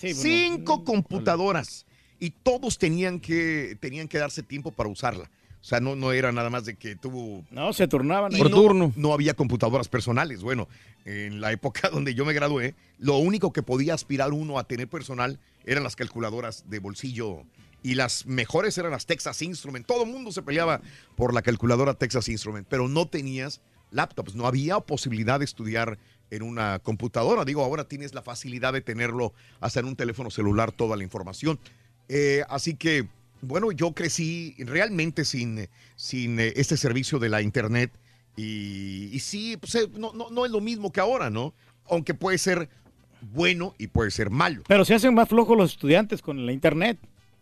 [0.00, 1.84] Sí, bueno, Cinco computadoras.
[2.18, 5.30] Y todos tenían que, tenían que darse tiempo para usarla.
[5.60, 7.44] O sea, no, no era nada más de que tuvo...
[7.50, 8.34] No, se turnaban.
[8.34, 10.42] Y no, No había computadoras personales.
[10.42, 10.68] Bueno,
[11.04, 14.88] en la época donde yo me gradué, lo único que podía aspirar uno a tener
[14.88, 17.44] personal eran las calculadoras de bolsillo.
[17.82, 19.86] Y las mejores eran las Texas Instrument.
[19.86, 20.80] Todo el mundo se peleaba
[21.14, 24.34] por la calculadora Texas Instrument, pero no tenías laptops.
[24.34, 25.98] No había posibilidad de estudiar
[26.30, 27.44] en una computadora.
[27.44, 31.58] Digo, ahora tienes la facilidad de tenerlo hasta en un teléfono celular toda la información.
[32.08, 33.08] Eh, así que,
[33.42, 37.92] bueno, yo crecí realmente sin, sin eh, este servicio de la Internet.
[38.36, 41.54] Y, y sí, pues, eh, no, no, no es lo mismo que ahora, ¿no?
[41.88, 42.68] Aunque puede ser
[43.32, 44.62] bueno y puede ser malo.
[44.66, 46.98] Pero se hacen más flojos los estudiantes con la internet.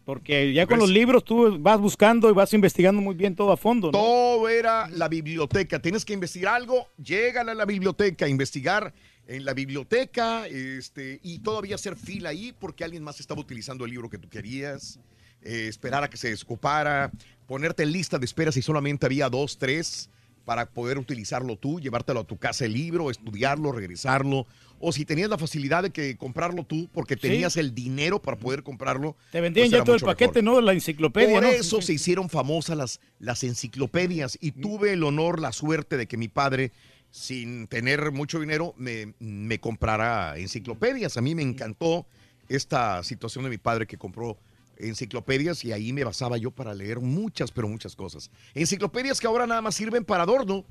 [0.09, 3.53] Porque ya con Pues- los libros tú vas buscando y vas investigando muy bien todo
[3.53, 3.93] a fondo, ¿no?
[3.93, 5.83] Todo era la biblioteca.
[5.83, 8.95] Tienes que investigar algo, llegan a la biblioteca, investigar
[9.27, 13.91] en la biblioteca este, y todavía hacer fila ahí porque alguien más estaba utilizando el
[13.91, 14.99] libro que tú querías,
[15.43, 17.11] eh, esperar a que se descopara,
[17.47, 20.09] ponerte en lista de espera si solamente había dos, tres
[20.49, 24.47] para poder utilizarlo tú, llevártelo a tu casa el libro, estudiarlo, regresarlo.
[24.81, 28.63] O si tenías la facilidad de que comprarlo tú porque tenías el dinero para poder
[28.63, 29.15] comprarlo.
[29.31, 30.63] Te vendían pues ya todo el paquete, mejor.
[30.63, 30.67] ¿no?
[30.67, 31.51] La enciclopedia, Por ¿no?
[31.51, 36.17] eso se hicieron famosas las, las enciclopedias y tuve el honor, la suerte de que
[36.17, 36.73] mi padre,
[37.11, 41.19] sin tener mucho dinero, me, me comprara enciclopedias.
[41.19, 42.07] A mí me encantó
[42.49, 44.39] esta situación de mi padre que compró
[44.79, 48.31] enciclopedias y ahí me basaba yo para leer muchas, pero muchas cosas.
[48.55, 50.65] Enciclopedias que ahora nada más sirven para adorno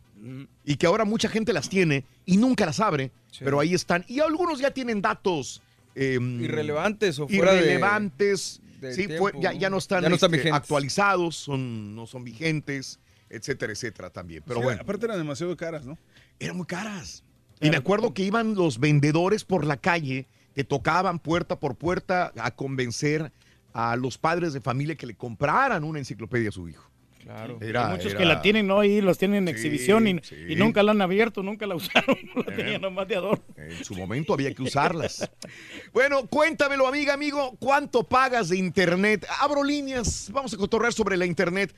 [0.64, 4.03] y que ahora mucha gente las tiene y nunca las abre, pero ahí están.
[4.08, 5.61] Y algunos ya tienen datos.
[6.00, 8.61] em, Irrelevantes o fuera de- irrelevantes.
[8.80, 9.30] del sí, tiempo.
[9.32, 13.00] fue- ya, ya no están, Ya no están este, actualizados, son, no son vigentes,
[13.32, 14.44] etcétera, etcétera también.
[14.45, 15.98] Pero bueno, Aparte eran demasiado caras, ¿no?
[16.40, 17.24] eran muy caras.
[17.60, 22.32] Y me acuerdo que iban los vendedores por la calle, que tocaban puerta por puerta
[22.38, 23.32] a convencer
[23.78, 26.90] a los padres de familia que le compraran una enciclopedia a su hijo.
[27.22, 27.58] Claro.
[27.62, 28.72] Era- Hay muchos era- que la tienen.
[28.72, 30.36] Ahí los tienen en Sí, exhibición y, sí.
[30.48, 32.18] y nunca la han abierto, nunca la usaron.
[32.36, 32.56] La Eh.
[32.56, 33.44] tenían nomás de adorno.
[33.58, 35.30] En su momento había que usarlas.
[35.94, 37.56] Bueno, cuéntamelo, amiga, amigo.
[37.60, 39.26] ¿Cuánto pagas de internet?
[39.42, 40.30] Abro líneas.
[40.32, 41.74] Vamos a cotorrear sobre la internet.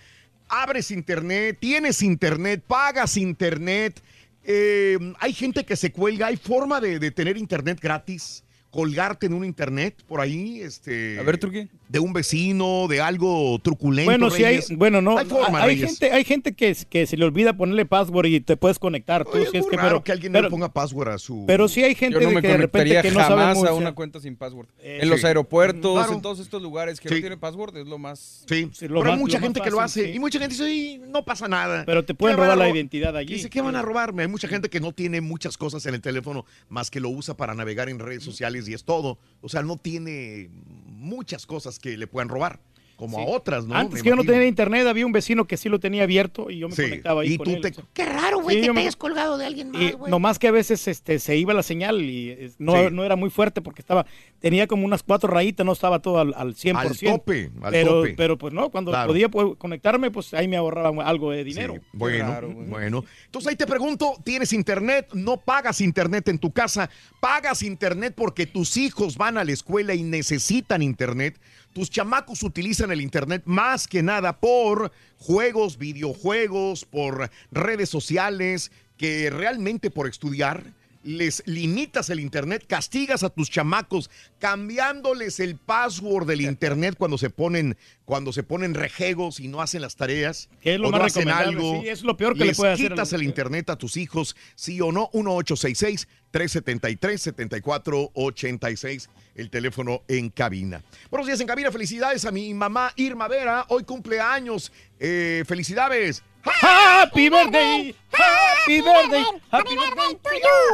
[0.49, 4.01] Abres internet, tienes internet, pagas internet.
[4.43, 6.27] Eh, hay gente que se cuelga.
[6.27, 8.43] Hay forma de, de tener internet gratis.
[8.71, 11.17] Colgarte en un internet por ahí, este.
[11.19, 11.67] A ver, Turquí.
[11.87, 14.11] De un vecino, de algo truculento.
[14.11, 14.77] Bueno, sí hay, Reyes?
[14.77, 15.89] bueno, no, Hay forma, hay Reyes.
[15.97, 19.25] gente, hay gente que, que se le olvida ponerle password y te puedes conectar.
[19.25, 21.45] Tú, Oye, si es que, raro pero, que alguien pero, le ponga password a su.
[21.47, 23.63] pero sí hay gente Yo no de me que de repente que no sabe jamás
[23.63, 24.67] a una cuenta sin password.
[24.81, 25.25] Eh, en los sí.
[25.27, 26.13] aeropuertos, Claro.
[26.13, 27.15] en todos estos lugares que Sí.
[27.15, 28.45] no tienen password, es lo más...
[28.47, 30.11] Sí, lo pero hay más- mucha lo más gente que lo hace sí.
[30.15, 31.83] y mucha gente dice, "Ay, no pasa nada.
[31.87, 33.33] Pero te pueden ¿Qué van a robar la identidad allí.
[33.33, 34.21] Dice, ¿qué van a robarme?
[34.21, 37.35] Hay mucha gente que no tiene muchas cosas en el teléfono más que lo usa
[37.35, 39.19] para navegar en redes sociales y es todo.
[39.41, 40.49] O sea, no tiene
[40.85, 42.61] muchas cosas que le puedan robar,
[42.99, 43.23] como Sí.
[43.23, 43.73] a otras, ¿no?
[43.75, 46.51] Antes Me que yo no tenía internet, había un vecino que sí lo tenía abierto
[46.51, 46.81] y yo me Sí.
[46.83, 47.83] conectaba ahí Y con tú él, te- o sea.
[47.93, 50.11] Qué raro, güey, Sí, que te me- hayas colgado de alguien más, güey.
[50.11, 53.29] nomás que a veces este, se iba la señal y eh, no, no era muy
[53.29, 54.05] fuerte porque estaba
[54.39, 56.77] tenía como unas cuatro rayitas, no estaba todo al, al 100%.
[56.77, 58.13] Al tope, al pero, tope.
[58.17, 59.07] pero pues no, cuando Claro.
[59.07, 61.73] podía pues, conectarme, pues ahí me ahorraba algo de dinero.
[61.75, 63.05] Sí, bueno, bueno.
[63.25, 65.07] Entonces ahí te pregunto, ¿tienes internet?
[65.13, 69.93] No pagas internet en tu casa, pagas internet porque tus hijos van a la escuela
[69.93, 71.39] y necesitan internet.
[71.73, 79.29] Tus chamacos utilizan el internet más que nada por juegos, videojuegos, por redes sociales, que
[79.29, 80.63] realmente por estudiar.
[81.01, 87.29] Les limitas el internet, castigas a tus chamacos cambiándoles el password del internet cuando se
[87.29, 90.99] ponen cuando se ponen rejegos y no hacen las tareas Que es lo o más
[90.99, 91.79] no hacen algo.
[91.81, 93.95] sí, es lo peor que le les puede hacer a quitas el internet a tus
[93.95, 100.83] hijos, sí o no, 1866 373 7486 el teléfono en cabina.
[101.09, 104.71] Buenos días en cabina, felicidades a mi mamá Irma Vera, hoy cumpleaños.
[104.99, 106.23] Eh, felicidades.
[106.43, 110.29] Happy birthday, happy birthday, happy birthday to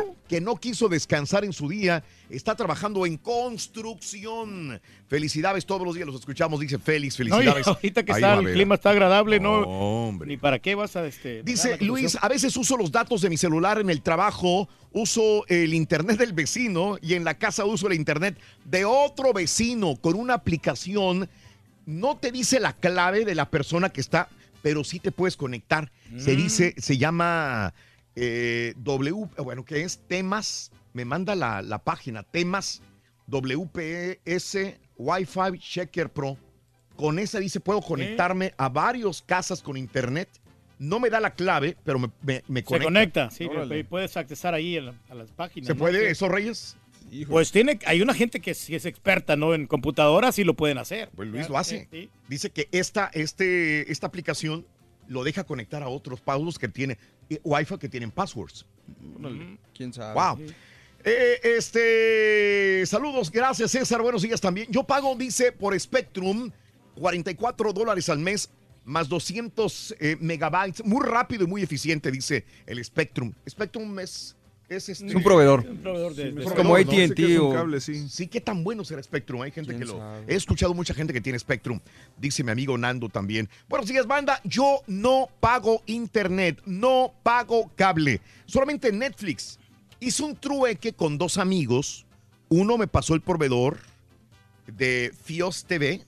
[0.06, 0.16] you.
[0.28, 4.82] que no quiso descansar en su día, está trabajando en construcción.
[5.08, 7.68] Felicidades todos los días, los escuchamos, dice Félix, No, felicidades.
[7.68, 10.28] ahorita que está el clima está agradable, no, Hombre.
[10.28, 11.44] ni para qué vas a este.
[11.44, 15.74] Dice Luis, a veces uso los datos de mi celular en el trabajo, uso el
[15.74, 20.34] internet del vecino y en la casa uso el internet de otro vecino con una
[20.36, 21.30] aplicación.
[21.86, 24.28] No te dice la clave de la persona que está,
[24.64, 25.92] pero sí te puedes conectar.
[26.18, 26.38] Se Mm.
[26.38, 27.74] dice, se llama
[28.16, 32.82] eh, W, bueno, que es temas, me manda la, la página, temas
[33.28, 34.58] WPS
[34.98, 36.38] Wi-Fi Checker Pro.
[36.96, 40.30] Con esa dice, puedo conectarme a varios casas con internet.
[40.80, 42.86] No me da la clave, pero me, me, me Se conecta.
[42.86, 43.84] conecta, sí, Órale.
[43.84, 45.68] puedes accesar ahí a, la- a las páginas.
[45.68, 45.80] ¿Se ¿no?
[45.80, 46.78] puede eso, Reyes?
[47.30, 49.54] Pues tiene, hay una gente que es experta, ¿no?
[49.54, 51.10] En computadoras y lo pueden hacer.
[51.16, 51.88] Pues Luis lo hace.
[52.28, 54.66] Dice que esta, este, esta aplicación
[55.08, 56.98] lo deja conectar a otros passwords que tiene,
[57.30, 58.66] eh, Wi-Fi que tienen passwords.
[59.74, 60.14] ¿Quién sabe?
[60.14, 60.48] Wow.
[61.08, 64.68] Eh, este, saludos, gracias César, buenos días también.
[64.72, 66.50] Yo pago, dice, por Spectrum,
[66.96, 68.50] 44 dólares al mes,
[68.86, 73.34] más 200 eh, megabytes, muy rápido y muy eficiente, dice el Spectrum.
[73.48, 74.36] Spectrum es...
[74.68, 75.60] Es, este- Es un proveedor.
[75.70, 76.76] Un proveedor de- un de- proveedor, como.
[76.76, 78.10] AT&T o- cable, sí.
[78.10, 79.44] Sí, qué tan bueno será Spectrum.
[79.44, 80.00] Hay gente ¿Quién que lo...
[80.00, 80.24] sabe?
[80.28, 81.80] He escuchado mucha gente que tiene Spectrum.
[82.18, 83.48] Dice mi amigo Nando también.
[83.70, 84.42] Buenos días, banda.
[84.44, 88.22] Yo no pago internet, no pago cable.
[88.48, 89.60] Solamente Netflix.
[90.06, 92.06] Hice un trueque con dos amigos.
[92.50, 93.80] Uno me pasó el proveedor
[94.68, 96.06] de Fios TV,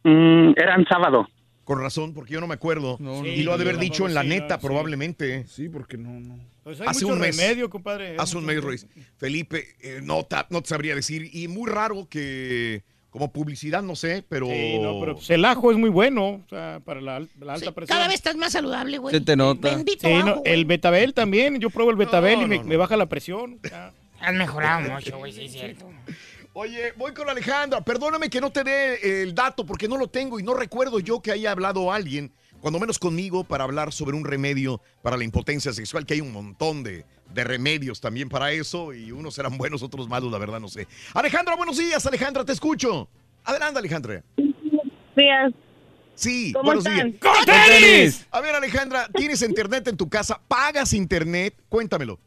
[0.05, 1.29] Mm, eran sábado.
[1.65, 2.97] Con razón, porque yo no me acuerdo.
[2.99, 4.67] no, y lo ha de haber dicho en la neta, sí.
[4.67, 5.47] probablemente.
[5.47, 6.39] Sí, porque no, no.
[6.65, 7.37] Pues hay Hace mucho un mes.
[7.37, 8.17] remedio, compadre.
[8.19, 8.87] Hace un mes, Ruiz.
[9.19, 11.31] Felipe, eh, no, ta- no te sabría decir.
[11.33, 14.47] Y muy raro que, como publicidad, no sé, pero.
[14.47, 17.71] Sí, no, pero pues, el ajo es muy bueno o sea, para la, la alta
[17.73, 17.97] presión.
[17.97, 19.15] Cada vez estás más saludable, güey.
[19.15, 19.69] Se te nota.
[19.71, 21.61] Bendito Sí, ajo, no, el betabel también.
[21.61, 22.69] Yo pruebo el betabel No, y me, no, no.
[22.69, 23.61] me baja la presión.
[23.71, 23.93] ya.
[24.21, 25.91] Has mejorado mucho, güey, sí es cierto.
[26.53, 27.81] Oye, voy con Alejandra.
[27.81, 31.21] Perdóname que no te dé el dato porque no lo tengo y no recuerdo yo
[31.23, 35.73] que haya hablado alguien, cuando menos conmigo, para hablar sobre un remedio para la impotencia
[35.73, 39.83] sexual, que hay un montón de, de remedios también para eso y unos serán buenos,
[39.83, 40.87] otros malos, la verdad no sé.
[41.15, 43.09] Alejandra, buenos días, Alejandra, te escucho.
[43.45, 44.23] Adelante, Alejandra.
[45.17, 45.53] días.
[46.17, 47.13] Sí, ¿Cómo buenos están?
[47.13, 47.21] días.
[47.21, 48.27] ¡Con tenis!
[48.31, 50.39] A ver, Alejandra, ¿tienes internet en tu casa?
[50.49, 51.55] ¿Pagas internet?
[51.71, 52.19] Cuéntamelo.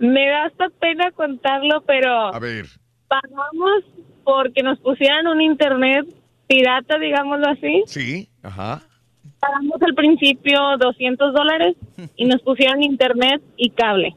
[0.00, 2.66] Me da hasta pena contarlo, pero A ver.
[3.06, 3.84] pagamos
[4.24, 6.06] porque nos pusieran un internet
[6.48, 7.82] pirata, digámoslo así.
[7.86, 8.82] Sí, ajá.
[9.38, 11.76] Pagamos al principio 200 dólares
[12.16, 14.16] y nos pusieron internet y cable.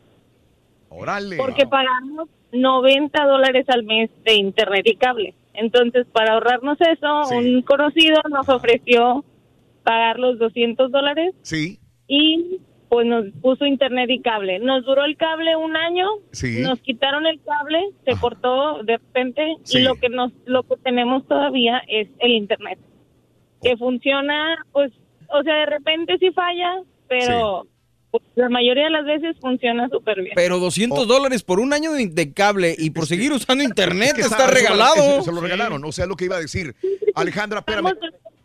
[0.90, 1.38] Órale.
[1.38, 5.34] Porque pagamos 90 dólares al mes de internet y cable.
[5.54, 9.24] Entonces, para ahorrarnos eso, un conocido nos ofreció
[9.84, 11.80] pagar los 200 dólares Sí.
[12.08, 12.60] y
[12.94, 14.60] pues nos puso internet y cable.
[14.60, 16.60] Nos duró el cable un año, Sí.
[16.62, 19.80] nos quitaron el cable, se cortó de repente Sí.
[19.80, 22.78] y lo que nos lo que tenemos todavía es el internet.
[23.64, 24.92] Que funciona, pues,
[25.28, 27.66] o sea, de repente sí falla, pero
[28.12, 30.34] pues, la mayoría de las veces funciona súper bien.
[30.36, 34.14] Pero 200 dólares por un año de, de cable y por seguir usando internet Es
[34.14, 35.24] que está regalado.
[35.24, 36.76] Se lo regalaron, o sea, lo que iba a decir.
[37.16, 37.92] Alejandra, espérame.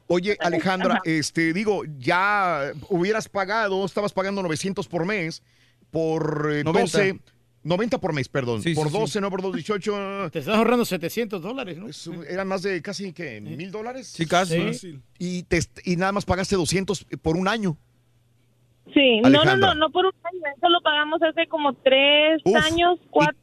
[0.08, 5.42] Oye, Alejandra, este, digo, ya hubieras pagado, estabas pagando 900 por mes,
[5.90, 6.80] por eh, 90.
[6.98, 7.20] 12,
[7.62, 8.98] 90 por mes, perdón, Sí, sí, por sí.
[8.98, 10.30] 12, no por 2, 18.
[10.32, 12.22] Te estás ahorrando 700 dólares, ¿no?
[12.24, 14.06] Eran más de casi, que ¿Mil dólares?
[14.08, 14.72] Sí, casi.
[14.72, 14.98] Sí.
[15.18, 17.76] Y, te, y nada más pagaste 200 por un año.
[18.94, 19.74] Sí, no, no, Alejandra.
[19.74, 23.36] no, no por un año, eso lo pagamos hace como tres Uf, años, cuatro.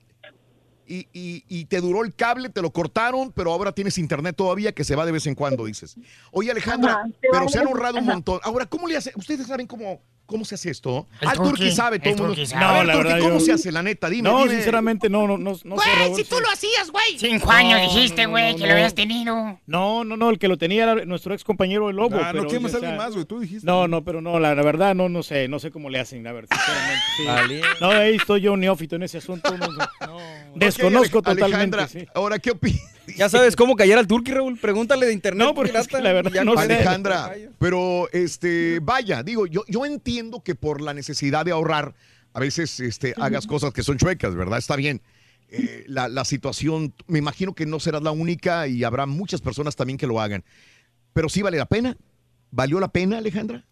[0.88, 4.72] Y, y- y te duró el cable, te lo cortaron, pero ahora tienes internet todavía
[4.72, 5.96] que se va de vez en cuando, dices.
[6.32, 8.40] Oye, Alejandra, Ajá, pero se han ahorrado un montón.
[8.44, 9.12] Ahora, ¿cómo le hace?
[9.16, 11.08] ¿Ustedes saben cómo, cómo se hace esto?
[11.22, 12.66] El ah, el Turki sabe, todo el A sabe.
[12.66, 13.72] ver, No, la verdad, ¿cómo yo- se hace?
[13.72, 14.30] La neta, dime.
[14.30, 14.52] No, dime.
[14.56, 16.30] sinceramente, no, no, no, no sé, Güey, Raúl, si sí.
[16.30, 17.18] tú lo hacías, güey.
[17.18, 19.60] Cinco años dijiste, güey, que lo habías tenido.
[19.66, 22.18] No, no, no, el que lo tenía era nuestro ex compañero el Lobo.
[22.22, 23.66] Ah, no pero, quemes o a sea, alguien más, güey, tú dijiste.
[23.66, 26.24] No, no, pero no, la, la verdad no, no sé, no sé cómo le hacen,
[26.24, 27.04] la verdad, sinceramente.
[27.18, 27.24] sí.
[27.82, 29.56] No, ahí estoy yo neófito en ese asunto.
[29.58, 30.45] no sé.
[30.56, 31.78] Desconozco Ok, Ale- totalmente.
[31.78, 32.08] Alejandra, sí.
[32.14, 32.82] ahora, ¿qué opinas?
[33.18, 34.58] Ya sabes cómo callar al turqui, Raúl.
[34.58, 35.46] Pregúntale de internet.
[35.48, 35.98] No, pero es pirata.
[35.98, 36.62] que la verdad Ya no sé.
[36.64, 41.94] Alejandra, pero este, vaya, digo, yo, yo entiendo que por la necesidad de ahorrar,
[42.34, 44.58] a veces este, hagas cosas que son chuecas, ¿verdad?
[44.58, 45.02] Está bien.
[45.50, 49.76] Eh, la, la situación, me imagino que no serás la única y habrá muchas personas
[49.76, 50.44] también que lo hagan.
[51.14, 51.96] Pero sí vale la pena.
[52.50, 53.64] ¿Valió la pena, Alejandra?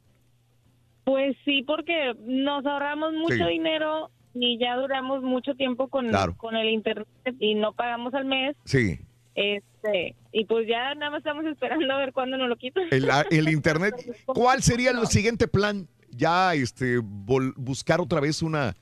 [1.06, 3.44] Pues sí, porque nos ahorramos mucho Sí.
[3.52, 6.36] dinero y ya duramos mucho tiempo con, Claro.
[6.38, 7.08] con el internet
[7.40, 8.56] y no pagamos al mes.
[8.66, 9.00] Sí.
[9.36, 12.84] Este, y pues ya nada más estamos esperando a ver cuándo nos lo quitan.
[12.92, 13.96] El, el internet.
[14.26, 15.88] ¿Cuál sería el siguiente plan?
[16.12, 18.76] Ya este, vol- buscar otra vez una,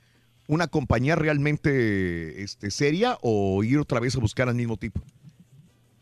[0.48, 5.00] una compañía realmente este, seria o ir otra vez a buscar al mismo tipo.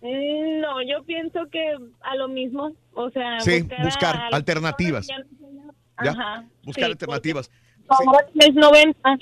[0.03, 5.07] Mm, No, yo pienso que a lo mismo, o sea, Sí, buscar, buscar a- alternativas.
[6.03, 7.51] Ya, Buscar sí, alternativas.
[7.89, 9.19] ahora 90.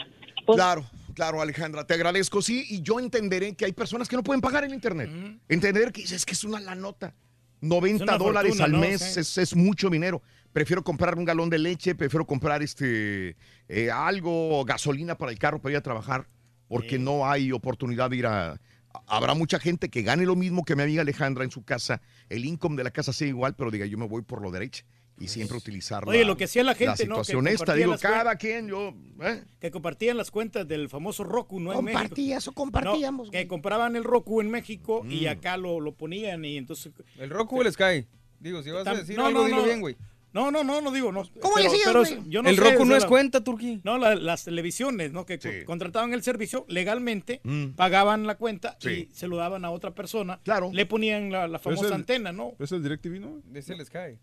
[0.54, 4.40] Claro, claro, Alejandra, te agradezco, sí, y yo entenderé que hay personas que no pueden
[4.40, 5.10] pagar el internet.
[5.48, 7.14] Entender que es que es una la nota.
[7.60, 8.78] 90 Es una dólares fortuna, al ¿no?
[8.78, 9.20] mes Sí.
[9.20, 10.22] es, es mucho dinero.
[10.52, 13.36] Prefiero comprar un galón de leche, prefiero comprar este
[13.68, 16.26] eh, algo, gasolina para el carro para ir a trabajar,
[16.68, 18.60] porque no hay oportunidad de ir a.
[19.06, 22.44] Habrá mucha gente que gane lo mismo que mi amiga Alejandra en su casa, el
[22.44, 24.84] income de la casa sea igual, pero diga, yo me voy por lo derecho
[25.20, 27.16] y siempre utilizar Oye, la, lo que hacía la gente, ¿no?
[27.18, 27.58] Que situación esta.
[27.64, 28.94] compartía Digo, cada quien, yo.
[29.22, 29.42] ¿eh?
[29.60, 31.72] Que compartían las cuentas del famoso Roku, ¿no?
[31.72, 33.26] Compartías o compartíamos.
[33.28, 35.28] No, que compraban el Roku en México y Mm.
[35.28, 36.92] acá lo, lo ponían y entonces...
[37.18, 38.06] ¿El Roku o el Sky?
[38.40, 39.64] Digo, si vas a decir no, algo, no, dilo no.
[39.64, 39.96] bien, güey.
[40.30, 41.22] No, no, no, no digo, no.
[41.40, 42.30] ¿Cómo pero- decías, pero güey?
[42.30, 43.80] yo no el sé, Roku o no es la- cuenta, Turquí.
[43.82, 45.24] No, la- las televisiones, ¿no?
[45.24, 47.68] Que co- contrataban el servicio legalmente, Mm.
[47.70, 49.08] pagaban la cuenta Sí.
[49.10, 50.38] y se lo daban a otra persona.
[50.44, 50.70] Claro.
[50.72, 52.52] Le ponían la, la famosa el- antena, ¿no?
[52.58, 53.42] ¿Es el DirecTV, no?
[53.54, 54.18] Es el Sky.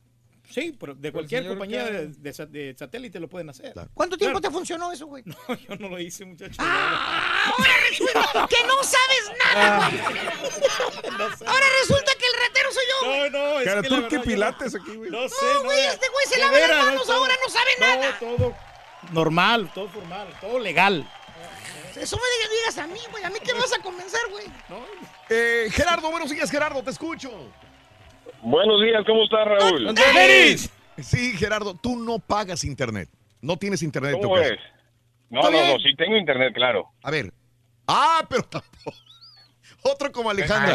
[0.49, 3.73] Sí, pero de cualquier señor compañía de, de sa- de satélite lo pueden hacer.
[3.93, 4.53] ¿Cuánto tiempo Claro.
[4.53, 5.23] te funcionó eso, güey?
[5.47, 6.55] No, yo no lo hice, muchacho.
[6.59, 10.01] Ah, ahora resulta que no sabes nada, güey.
[11.47, 13.07] Ahora resulta que el ratero soy yo.
[13.07, 13.29] güey.
[13.31, 15.09] No, no, es Cara, que tú qué yo pilates aquí, güey.
[15.11, 18.19] No sé, No, no, güey, este güey se lava las manos, ahora no sabe nada.
[18.19, 18.55] todo
[19.11, 21.09] normal, todo formal, todo legal.
[21.95, 23.23] Eso me digas a mí, güey.
[23.23, 24.45] ¿A mí qué me vas a convencer, güey?
[25.29, 27.31] Eh, Gerardo, buenos días, Gerardo, te escucho.
[28.41, 29.95] Buenos días, ¿cómo estás, Raúl?
[30.97, 33.09] Sí, Gerardo, tú no pagas internet.
[33.41, 34.53] No tienes internet en tu ¿Cómo casa.
[34.53, 34.59] es?
[35.29, 35.67] No, no, bien.
[35.67, 36.87] no, sí tengo internet, claro.
[37.03, 37.31] A ver.
[37.87, 38.97] Ah, pero tampoco.
[39.83, 40.73] Otro como Alejandra.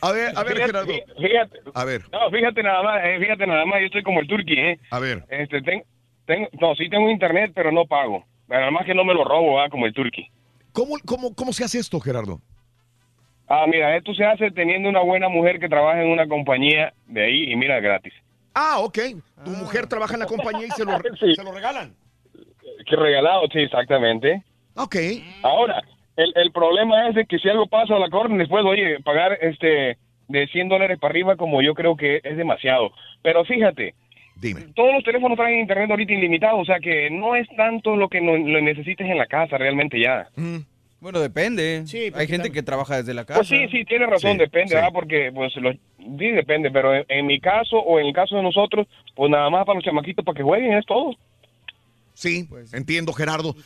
[0.00, 0.92] A ver, a ver, Fíjate, Gerardo.
[1.20, 4.28] Fíjate, A ver, no, fíjate nada más, eh, fíjate nada más, yo estoy como el
[4.28, 4.78] turqui, ¿eh?
[4.90, 5.24] a ver.
[5.28, 5.84] Este, ten-
[6.26, 8.24] tengo, no, sí tengo internet, pero no pago.
[8.46, 9.68] Nada más que no me lo robo, ¿ah?
[9.70, 10.28] como el turqui.
[10.72, 12.40] ¿Cómo, cómo, ¿Cómo se hace esto, Gerardo?
[13.54, 17.22] Ah, mira, esto se hace teniendo una buena mujer que trabaja en una compañía de
[17.22, 18.14] ahí y mira, gratis.
[18.54, 18.98] Ah, ok.
[19.44, 20.92] Tu mujer trabaja en la compañía y se lo,
[21.34, 21.92] se lo regalan.
[22.86, 24.42] Qué regalado, sí, exactamente.
[24.74, 24.96] Ok.
[25.42, 25.82] Ahora,
[26.16, 29.36] el, el problema es de que si algo pasa a la corte, después, oye, pagar
[29.42, 29.98] este
[30.28, 32.90] de 100 dólares para arriba, como yo creo que es demasiado.
[33.20, 33.94] Pero fíjate,
[34.36, 34.62] Dime.
[34.74, 38.22] todos los teléfonos traen internet ahorita ilimitado, o sea que no es tanto lo que
[38.22, 40.28] no, lo necesites en la casa realmente ya.
[41.02, 41.82] Bueno, depende.
[42.14, 43.40] Hay gente que trabaja desde la casa.
[43.40, 44.90] Pues sí, sí, tiene razón, depende, ¿verdad?
[44.92, 48.42] Porque, pues, lo- sí, depende, pero en, en mi caso o en el caso de
[48.44, 51.10] nosotros, pues nada más para los chamaquitos, para que jueguen, es todo.
[52.22, 53.56] Sí, Pues entiendo, Gerardo.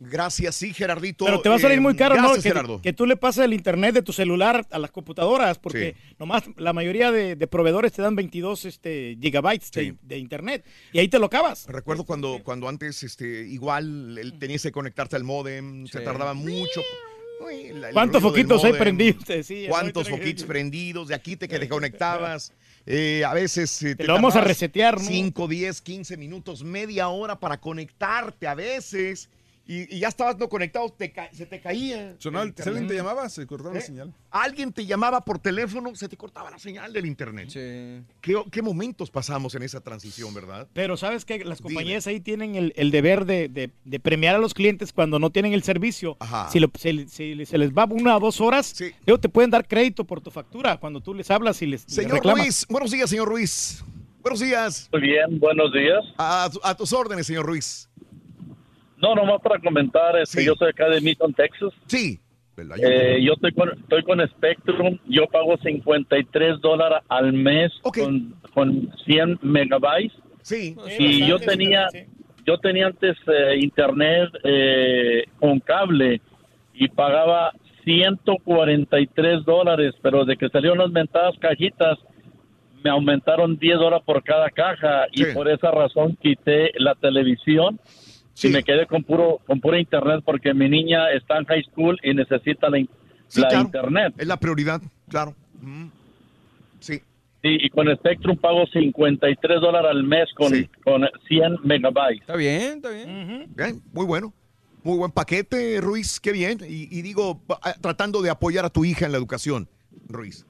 [0.00, 1.24] Gracias, sí, Gerardito.
[1.24, 2.42] Pero te va a salir Eh, muy caro, gracias, ¿no?
[2.42, 2.82] Que, Gerardo.
[2.82, 6.72] que tú le pases el internet de tu celular a las computadoras, porque nomás la
[6.72, 11.18] mayoría de, de proveedores te dan 22 este, gigabytes de, de internet y ahí te
[11.20, 11.66] lo acabas.
[11.68, 16.82] Recuerdo cuando, cuando antes este, igual el- tenías que conectarte al modem, se tardaba mucho.
[17.46, 19.24] Uy, la- ¿Cuántos foquitos hay prendidos?
[19.68, 21.08] ¿Cuántos foquitos prendidos?
[21.08, 22.52] De aquí te que te conectabas.
[22.86, 25.06] Eh, a veces eh, Te lo vamos a resetear, ¿no?
[25.06, 29.28] 5, 10, 15 minutos, media hora para conectarte a veces.
[29.72, 32.14] Y, y ya estabas no conectado, te se te caía.
[32.18, 33.82] Sonaba, el alguien te llamaba, se cortaba la ¿Eh?
[33.82, 34.12] señal.
[34.30, 37.48] Alguien te llamaba por teléfono, se te cortaba la señal del internet.
[38.20, 40.68] ¿Qué, qué momentos pasamos en esa transición, verdad?
[40.74, 44.38] Pero sabes que las compañías ahí tienen el, el deber de, de- de premiar a
[44.38, 46.16] los clientes cuando no tienen el servicio.
[46.20, 46.50] Ajá.
[46.50, 49.66] Si, lo- se, si se les va una o dos horas, ellos te pueden dar
[49.66, 52.42] crédito por tu factura cuando tú les hablas y les, les Señor reclamas.
[52.44, 53.82] Ruiz, buenos días, señor Ruiz.
[54.20, 54.88] Buenos días.
[54.92, 56.04] Muy bien, buenos días.
[56.18, 57.88] A, a tus órdenes, señor Ruiz.
[59.02, 61.72] No, nomás para comentar, este, yo soy acá de Midtown, Texas.
[61.86, 62.20] Sí.
[62.56, 68.94] Eh, yo estoy con, estoy con Spectrum, yo pago 53 dólares al mes con, con
[69.04, 70.16] 100 megabytes.
[70.42, 70.76] Sí.
[70.98, 71.88] Y yo tenía,
[72.46, 76.20] yo tenía antes eh, internet eh, con cable
[76.74, 77.52] y pagaba
[77.84, 81.98] 143 dólares, pero de que salieron las mentadas cajitas,
[82.84, 87.80] me aumentaron 10 dólares por cada caja y por esa razón quité la televisión
[88.42, 91.98] y me quedé con puro con pura internet porque mi niña está en high school
[92.02, 92.86] y necesita la, la
[93.48, 93.60] claro.
[93.60, 94.14] internet.
[94.18, 95.34] Es la prioridad, claro.
[95.60, 95.86] Mm.
[96.80, 97.00] Sí.
[97.42, 100.52] Sí, y con Spectrum pago 53 dólares al mes con,
[100.84, 102.20] con 100 megabytes.
[102.20, 103.46] Está bien, está bien.
[103.56, 104.32] Bien, muy bueno.
[104.84, 106.58] Muy buen paquete, Ruiz, qué bien.
[106.68, 109.68] Y, y digo, ah, tratando de apoyar a tu hija en la educación,
[110.08, 110.44] Ruiz.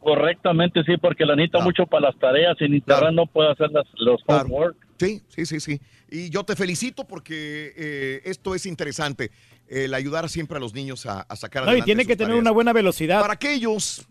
[0.00, 2.56] Correctamente, sí, porque la necesita mucho para las tareas.
[2.58, 4.44] Sin internet no puede hacer las, los Claro.
[4.48, 4.76] homework.
[5.00, 5.80] Sí, sí, sí, sí.
[6.10, 9.30] Y yo te felicito porque eh, esto es interesante,
[9.66, 12.16] el ayudar siempre a los niños a, a sacar No, y adelante tiene sus que
[12.16, 12.42] tener tareas.
[12.42, 13.18] una buena velocidad.
[13.22, 14.06] Para aquellos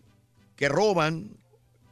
[0.56, 1.30] que roban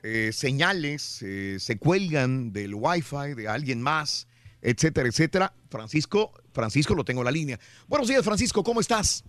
[0.03, 4.27] eh, señales, eh, se cuelgan del Wi-Fi de alguien más,
[4.63, 5.53] etcétera, etcétera.
[5.71, 7.61] Francisco, Francisco lo tengo en la línea.
[7.87, 9.23] Buenos días, Francisco, ¿cómo estás?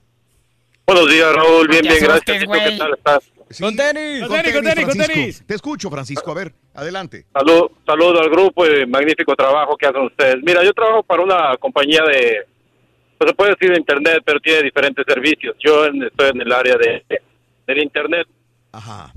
[0.87, 1.67] Buenos días, Raúl.
[1.67, 2.37] Bien, bien, gracias.
[2.37, 2.71] ¿Y tú güey.
[2.71, 3.23] qué tal estás?
[3.59, 5.13] Con tenis, con tenis, con tenis, con Francisco.
[5.13, 5.43] tenis.
[5.47, 6.31] Te escucho, Francisco.
[6.31, 7.25] A ver, adelante.
[7.33, 10.37] Salud, saludo al grupo y magnífico trabajo que hacen ustedes.
[10.43, 12.45] Mira, yo trabajo para una compañía de,
[13.17, 15.55] pues se puede decir de internet, pero tiene diferentes servicios.
[15.59, 17.03] Yo en- estoy en el área de
[17.67, 18.27] del internet.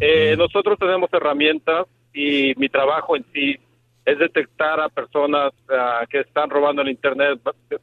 [0.01, 3.57] Eh, Nosotros tenemos herramientas y mi trabajo en sí
[4.05, 7.39] es detectar a personas ah, que están robando el internet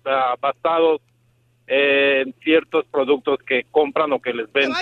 [0.06, 1.02] ah, basados
[1.72, 4.73] en ciertos productos que compran o que les venden.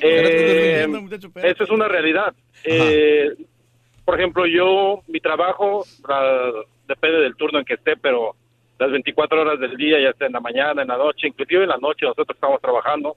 [0.00, 0.86] Eh,
[1.42, 2.32] eso es una realidad.
[2.62, 3.34] Eh,
[4.04, 5.84] por ejemplo, yo, mi trabajo,
[6.86, 8.36] depende del turno en que esté, pero
[8.78, 11.70] las 24 horas del día, ya sea en la mañana, en la noche, inclusive en
[11.70, 13.16] la noche nosotros estamos trabajando,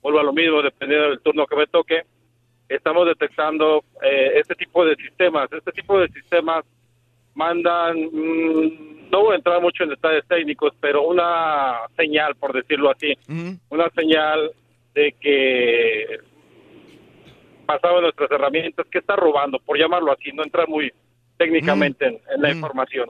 [0.00, 2.04] vuelvo a lo mismo, dependiendo del turno que me toque,
[2.70, 5.52] estamos detectando eh, este tipo de sistemas.
[5.52, 6.64] Este tipo de sistemas
[7.38, 12.90] mandan, mm, no voy a entrar mucho en detalles técnicos, pero una señal, por decirlo
[12.90, 13.14] así,
[13.70, 14.50] una señal
[14.94, 16.18] de que
[17.68, 20.90] en nuestras herramientas, que está robando, por llamarlo así, no entrar muy
[21.36, 23.08] técnicamente en, en la información.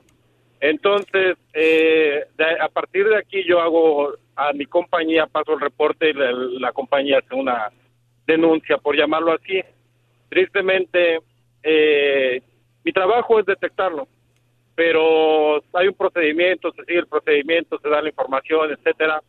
[0.61, 6.09] Entonces, eh, de- a partir de aquí yo hago a mi compañía, paso el reporte
[6.09, 7.69] y la, la compañía hace una
[8.27, 9.61] denuncia, por llamarlo así.
[10.29, 11.19] Tristemente,
[11.63, 12.41] eh,
[12.83, 14.07] mi trabajo es detectarlo,
[14.79, 19.21] pero hay un procedimiento, se sigue el procedimiento, se da la información, etcétera.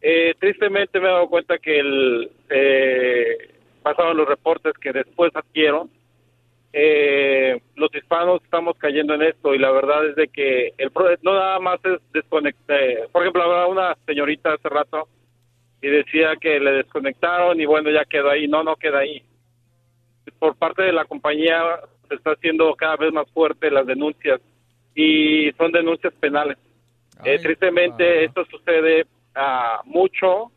[0.00, 3.52] Eh, tristemente me he dado cuenta que el, eh,
[3.82, 5.88] basado en los reportes que después adquiero,
[6.72, 10.92] eh, los hispanos estamos cayendo en esto y la verdad es de que el
[11.22, 13.08] no nada más es desconectar.
[13.10, 15.08] Por ejemplo, hablaba una señorita hace rato
[15.82, 18.46] y decía que le desconectaron y bueno, ya quedó ahí.
[18.46, 19.20] No, no queda ahí.
[20.38, 24.40] Por parte de la compañía se está haciendo cada vez más fuerte las denuncias
[24.94, 26.58] y son denuncias penales.
[27.24, 30.50] Eh, tristemente, esto sucede ah, mucho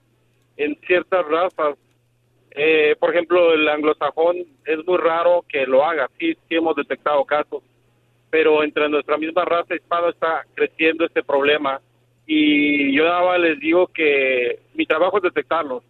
[0.58, 1.78] en ciertas razas.
[2.52, 6.10] Eh, por ejemplo, el anglosajón es muy raro que lo haga.
[6.20, 7.64] Sí, sí hemos detectado casos,
[8.30, 11.80] pero entre nuestra misma raza hispana está creciendo este problema.
[12.26, 15.84] Y yo nada les digo que mi trabajo es detectarlos.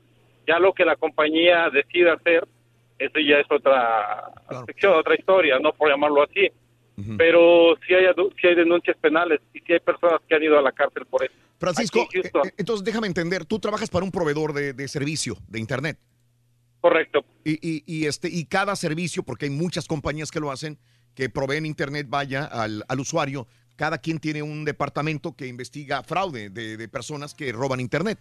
[0.45, 2.47] Ya lo que la compañía decida hacer,
[2.99, 4.31] eso ya es otra
[4.65, 6.49] sección, otra historia, no por llamarlo así.
[7.15, 8.05] Pero sí hay,
[8.41, 11.23] sí hay denuncias penales y sí hay personas que han ido a la cárcel por
[11.23, 11.33] eso.
[11.59, 12.47] Francisco, en Houston.
[12.47, 15.99] eh, entonces déjame entender, tú trabajas para un proveedor de, de servicio de internet.
[16.81, 17.23] Correcto.
[17.43, 20.79] Y, y- y este, y cada servicio, porque hay muchas compañías que lo hacen,
[21.13, 26.49] que proveen internet, vaya al, al usuario, cada quien tiene un departamento que investiga fraude
[26.49, 28.17] de, de personas que roban internet.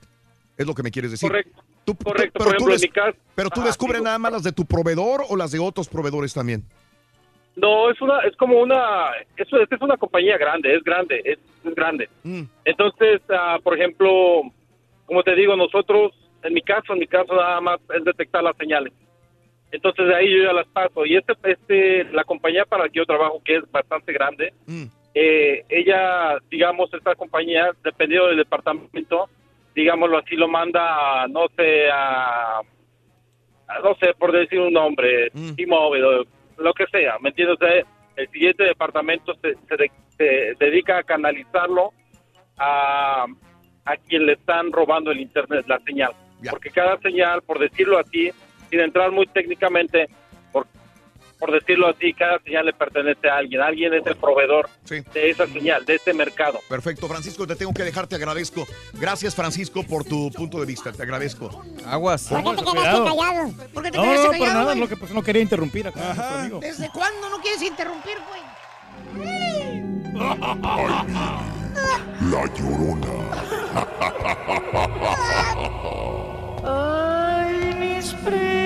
[0.56, 1.28] Es lo que me quieres decir.
[1.28, 1.62] Correcto.
[1.84, 2.38] Tú- Correcto.
[2.38, 3.18] pero Por tú ejemplo, en mi caso.
[3.34, 4.04] Pero tú descubres digo.
[4.04, 6.62] nada más las de tu proveedor o las de otros proveedores también.
[7.54, 11.74] No, es una, es como una, esta es una compañía grande, es grande, es, es
[11.74, 12.08] grande.
[12.22, 12.42] Mm.
[12.66, 14.42] Entonces, ah, por ejemplo,
[15.06, 16.12] como te digo, nosotros,
[16.42, 18.92] en mi caso, en mi caso nada más es detectar las señales.
[19.72, 21.06] Entonces de ahí yo ya las paso.
[21.06, 24.52] Y este, este, la compañía para la que yo trabajo, que es bastante grande,
[25.14, 29.30] eh, ella, digamos, esta compañía, dependiendo del departamento,
[29.76, 35.30] digámoslo así, lo manda, a, no sé, a, a, no sé, por decir un nombre,
[35.54, 36.24] T-Mobile, o
[36.62, 37.58] lo que sea, ¿me entiendes?
[37.60, 37.84] O sea,
[38.16, 41.92] el siguiente departamento se, se de- se dedica a canalizarlo
[42.56, 43.26] a,
[43.84, 46.12] a quien le están robando el internet, la señal.
[46.50, 48.30] Porque cada señal, por decirlo así,
[48.70, 50.06] sin entrar muy técnicamente,
[50.52, 50.66] por,
[51.38, 53.60] por decirlo así, cada señal le pertenece a alguien.
[53.60, 56.60] Alguien es el proveedor de esa señal, de ese mercado.
[56.68, 58.66] Perfecto, Francisco, te tengo que dejar, te agradezco.
[58.94, 61.64] Gracias, Francisco, por tu punto de vista, te agradezco.
[61.86, 62.28] Aguas.
[62.28, 63.52] ¿Por qué te quedaste callado?
[63.74, 64.78] ¿Por qué te No, quedaste no, callado, para nada, güey?
[64.80, 66.00] lo que pues, no quería interrumpir acá.
[66.00, 66.60] a nuestro amigo.
[66.60, 68.42] ¿Desde cuándo no quieres interrumpir, güey?
[72.30, 73.16] La Llorona.
[76.64, 78.65] Ay, mis premios.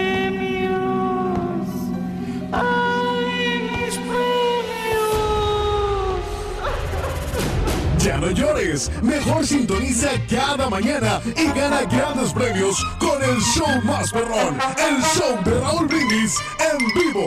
[8.03, 14.11] Ya no llores, mejor sintoniza cada mañana y gana grandes premios con el show más
[14.11, 17.27] perrón, el show de Raúl Brindis en vivo.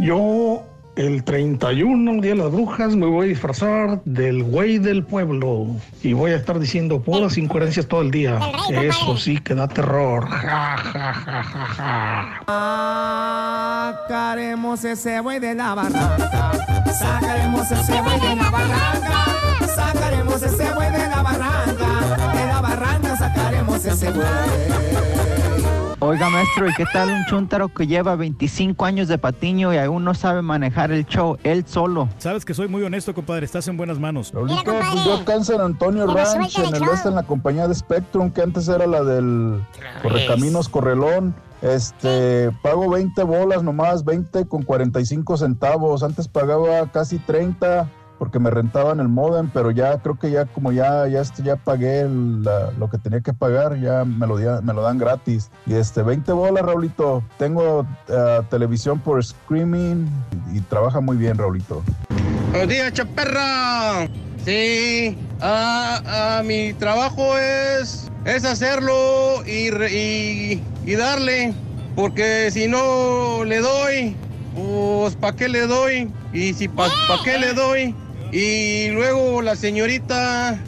[0.00, 0.64] Yo,
[0.96, 5.68] el 31, Día de las Brujas, me voy a disfrazar del güey del pueblo.
[6.02, 8.40] Y voy a estar diciendo puras incoherencias todo el día.
[8.70, 10.28] Eso sí que da terror.
[10.28, 11.66] Ja, ja, ja, ja,
[12.44, 12.44] ja.
[14.08, 16.52] Sacaremos ese buey de la barranca.
[16.98, 19.28] Sacaremos ese buey de la barranca.
[19.78, 22.32] Sacaremos ese buey de la barranca.
[22.34, 24.26] De la barranca sacaremos ese buey.
[26.00, 30.04] Oiga, maestro, ¿y qué tal un chúntaro que lleva 25 años de patiño y aún
[30.04, 32.08] no sabe manejar el show él solo?
[32.18, 33.44] Sabes que soy muy honesto, compadre.
[33.44, 34.32] Estás en buenas manos.
[34.32, 37.74] Ahorita, pues yo acá en San Antonio Ranch, en el este, en la compañía de
[37.74, 39.60] Spectrum, que antes era la del
[40.02, 41.34] Correcaminos Correlón.
[41.62, 46.04] Este, pago 20 bolas nomás, 20 con 45 centavos.
[46.04, 50.72] Antes pagaba casi 30 porque me rentaban el modem, pero ya creo que ya como
[50.72, 54.36] ya ya este, ya pagué el- la- lo que tenía que pagar, ya me lo,
[54.36, 55.50] dia- me lo dan gratis.
[55.66, 57.22] Y este 20 bolas, Raulito.
[57.38, 60.06] Tengo eh, televisión por streaming
[60.52, 61.82] y, y trabaja muy bien, Raulito.
[62.50, 64.08] Buenos días, chaperra.
[64.44, 66.00] Sí, ah,
[66.38, 71.52] ah, mi trabajo es, es hacerlo y, y, y darle,
[71.94, 74.16] porque si no le doy,
[74.54, 76.10] pues ¿para qué le doy?
[76.32, 76.90] Y si ¿para
[77.24, 77.94] qué le doy?
[78.32, 80.58] Y luego la señorita...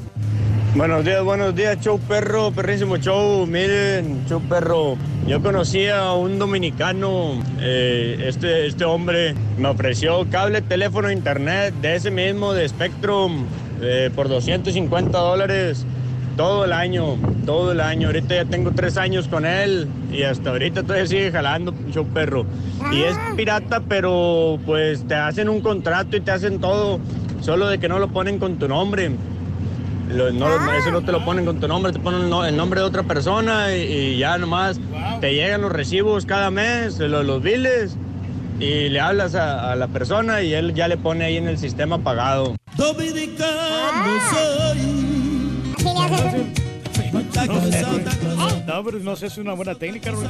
[0.75, 3.45] Buenos días, buenos días, show perro, perrísimo show.
[3.45, 4.97] Miren, show perro.
[5.27, 11.97] Yo conocí a un dominicano, eh, este, este hombre me ofreció cable, teléfono, internet de
[11.97, 13.45] ese mismo, de Spectrum,
[13.83, 15.85] eh, por 250 dólares
[16.37, 18.09] todo el año, todo el año.
[18.09, 22.47] Ahorita ya tengo tres años con él y hasta ahorita todavía sigue jalando, show perro.
[22.93, 26.99] Y es pirata, pero pues te hacen un contrato y te hacen todo,
[27.41, 29.11] solo de que no lo ponen con tu nombre.
[30.11, 32.45] Lo- no, lo- eso no te lo ponen con tu nombre, te ponen el no-
[32.45, 34.81] el nombre de otra persona y, y ya nomás
[35.21, 37.97] te llegan los recibos cada mes, lo- los biles,
[38.59, 41.59] y le hablas a, a la persona y él ya le pone ahí en el
[41.59, 42.57] sistema pagado.
[42.77, 44.81] Dominicano soy.
[48.67, 50.27] No, pero no sé, es una buena técnica, Raúl.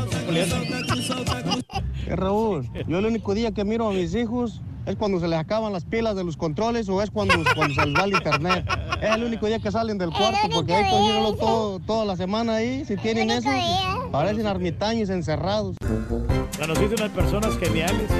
[2.06, 5.38] Eh, Raúl, yo el único día que miro a mis hijos es cuando se les
[5.38, 8.64] acaban las pilas de los controles o es cuando, cuando se les va el internet.
[9.00, 12.56] Es el único día que salen del cuarto porque hay que todo, toda la semana
[12.56, 12.84] ahí.
[12.84, 13.50] Si tienen eso,
[14.10, 15.76] parecen ermitaños encerrados.
[16.58, 18.10] La nos dice unas personas geniales.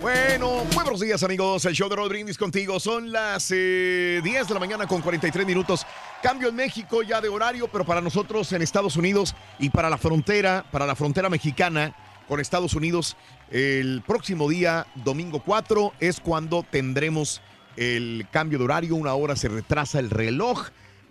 [0.00, 2.78] Bueno, buenos días amigos, el show de Rod Brindis contigo.
[2.78, 5.84] Son las eh, 10 de la mañana con 43 minutos.
[6.22, 9.98] Cambio en México ya de horario, pero para nosotros en Estados Unidos y para la
[9.98, 11.96] frontera, para la frontera mexicana
[12.28, 13.16] con Estados Unidos,
[13.50, 17.40] el próximo día, domingo 4, es cuando tendremos
[17.76, 18.94] el cambio de horario.
[18.94, 20.68] Una hora se retrasa el reloj.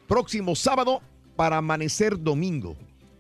[0.08, 1.02] Próximo sábado
[1.36, 2.78] para amanecer domingo.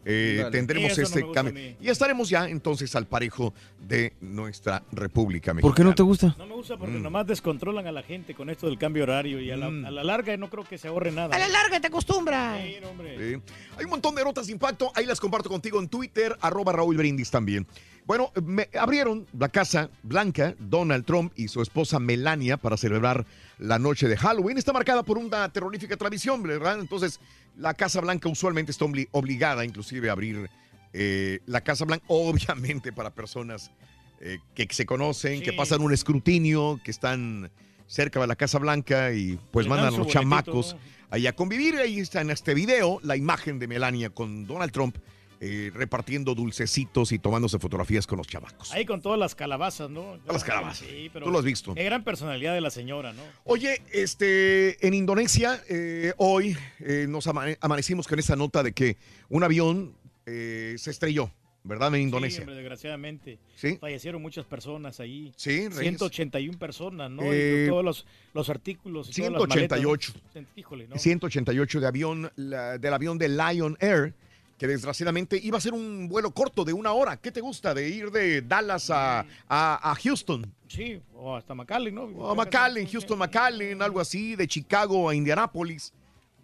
[0.09, 1.75] Eh, tendremos Sí, no este cambio.
[1.81, 3.53] Y estaremos ya entonces al parejo
[3.85, 5.69] de nuestra República Mexicana.
[5.69, 6.33] ¿Por qué no te gusta?
[6.37, 7.01] No me gusta porque Mm.
[7.03, 10.03] nomás descontrolan a la gente con esto del cambio horario y a la, a la
[10.05, 11.35] larga no creo que se ahorre nada.
[11.35, 12.57] A la larga te acostumbras.
[12.61, 13.35] Sí.
[13.77, 14.91] Hay un montón de notas de impacto.
[14.95, 17.67] Ahí las comparto contigo en Twitter, arroba Raúl Brindis también.
[18.05, 23.25] Bueno, me abrieron la Casa Blanca, Donald Trump y su esposa Melania para celebrar
[23.59, 24.57] la noche de Halloween.
[24.57, 26.79] Está marcada por una terrorífica tradición, ¿verdad?
[26.79, 27.19] Entonces,
[27.55, 30.49] la Casa Blanca usualmente está obli- obligada inclusive a abrir
[30.93, 33.71] eh, la Casa Blanca, obviamente para personas
[34.19, 37.51] eh, que se conocen, que pasan un escrutinio, que están
[37.87, 40.75] cerca de la Casa Blanca y pues Le mandan a los chamacos
[41.09, 41.75] ahí a convivir.
[41.77, 44.97] Ahí está en este video la imagen de Melania con Donald Trump
[45.39, 48.71] eh, repartiendo dulcecitos y tomándose fotografías con los chamacos.
[48.71, 50.17] Ahí con todas las calabazas, ¿no?
[50.27, 50.87] Las calabazas.
[50.87, 51.75] Sí, pero Tú lo has visto.
[51.75, 53.21] Qué gran personalidad de la señora, ¿no?
[53.43, 58.97] Oye, este, en Indonesia, eh, hoy eh, nos amane- amanecimos con esa nota de que
[59.29, 61.31] un avión eh, se estrelló,
[61.63, 61.89] ¿verdad?
[61.89, 62.39] En Sí, Indonesia.
[62.41, 63.37] hombre, desgraciadamente.
[63.55, 63.77] Sí.
[63.79, 65.31] Fallecieron muchas personas ahí.
[65.35, 65.77] Sí, Reyes.
[65.77, 67.21] 181 personas, ¿no?
[67.23, 69.09] Eh, y todos los, los artículos.
[69.09, 70.13] Y todas las maletas, 188.
[70.35, 70.47] ¿no?
[70.55, 70.97] Híjole, ¿no?
[70.97, 74.13] 188 de avión, la- del avión de Lion Air,
[74.57, 77.17] que desgraciadamente iba a ser un vuelo corto de una hora.
[77.17, 80.51] ¿Qué te gusta de ir de Dallas a, a- a Houston?
[80.67, 82.03] Sí, o hasta McAllen, ¿no?
[82.03, 85.93] O a McAllen, Houston, McAllen, algo así, de Chicago a Indianápolis.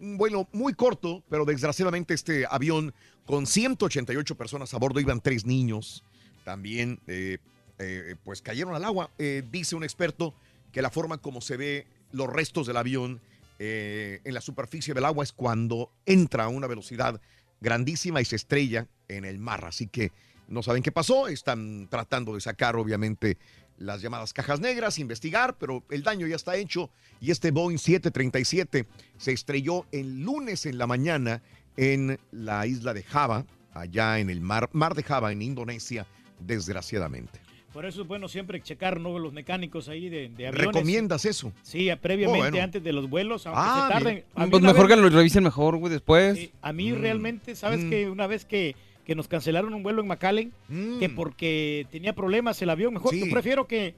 [0.00, 2.94] Un vuelo muy corto, pero desgraciadamente este avión
[3.26, 6.04] con 188 personas a bordo, iban tres niños,
[6.44, 7.38] también eh,
[7.78, 9.10] eh, pues cayeron al agua.
[9.18, 10.34] Eh, dice un experto
[10.72, 13.20] que la forma como se ve los restos del avión
[13.58, 17.20] en la superficie del agua es cuando entra a una velocidad
[17.64, 19.64] grandísima y se estrella en el mar.
[19.64, 20.12] Así que
[20.46, 23.38] no saben qué pasó, están tratando de sacar obviamente
[23.78, 28.86] las llamadas cajas negras, investigar, pero el daño ya está hecho y este Boeing 737
[29.16, 31.42] se estrelló el lunes en la mañana
[31.76, 36.06] en la isla de Java, allá en el mar, mar de Java, en Indonesia,
[36.38, 37.43] desgraciadamente.
[37.74, 39.18] Por eso es bueno siempre checar, ¿no?
[39.18, 40.66] Los mecánicos ahí de, de aviones.
[40.68, 41.52] ¿Recomiendas eso?
[41.62, 42.64] Sí, previamente, Oh, bueno.
[42.64, 44.24] antes de los vuelos, aunque Ah, se tarden.
[44.50, 46.38] Pues mejor vez- que lo revisen mejor, güey, después.
[46.38, 46.96] Sí, a mí Mm.
[47.00, 47.90] realmente, ¿sabes Mm.
[47.90, 50.52] que Una vez que, que nos cancelaron un vuelo en McAllen,
[51.00, 53.18] que porque tenía problemas el avión, mejor Mm.
[53.18, 53.26] Sí.
[53.26, 53.94] yo prefiero que,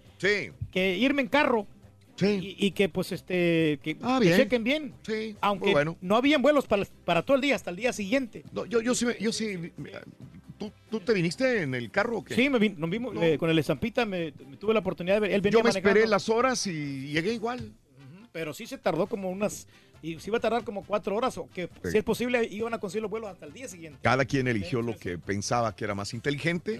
[0.72, 1.66] que irme en carro.
[2.18, 4.94] Y, y que pues este que, Ah, que chequen bien.
[5.42, 5.98] Aunque muy bueno.
[6.00, 8.42] no habían vuelos para, para todo el día, hasta el día siguiente.
[8.54, 9.70] No, yo, yo sí, yo sí.
[10.58, 12.34] ¿Tú, tú te viniste en el carro o qué?
[12.34, 15.20] Sí, me vin- nos vimos eh, con el estampita, me, me tuve la oportunidad de
[15.20, 15.30] ver.
[15.32, 17.72] Él venía Yo me esperé las horas y llegué igual.
[18.32, 19.66] pero sí se tardó como unas,
[20.02, 21.90] y sí iba a tardar como cuatro horas, o que Sí.
[21.92, 23.98] si es posible iban a conseguir los vuelos hasta el día siguiente.
[24.02, 26.78] Cada quien eligió lo que pensaba que era más inteligente.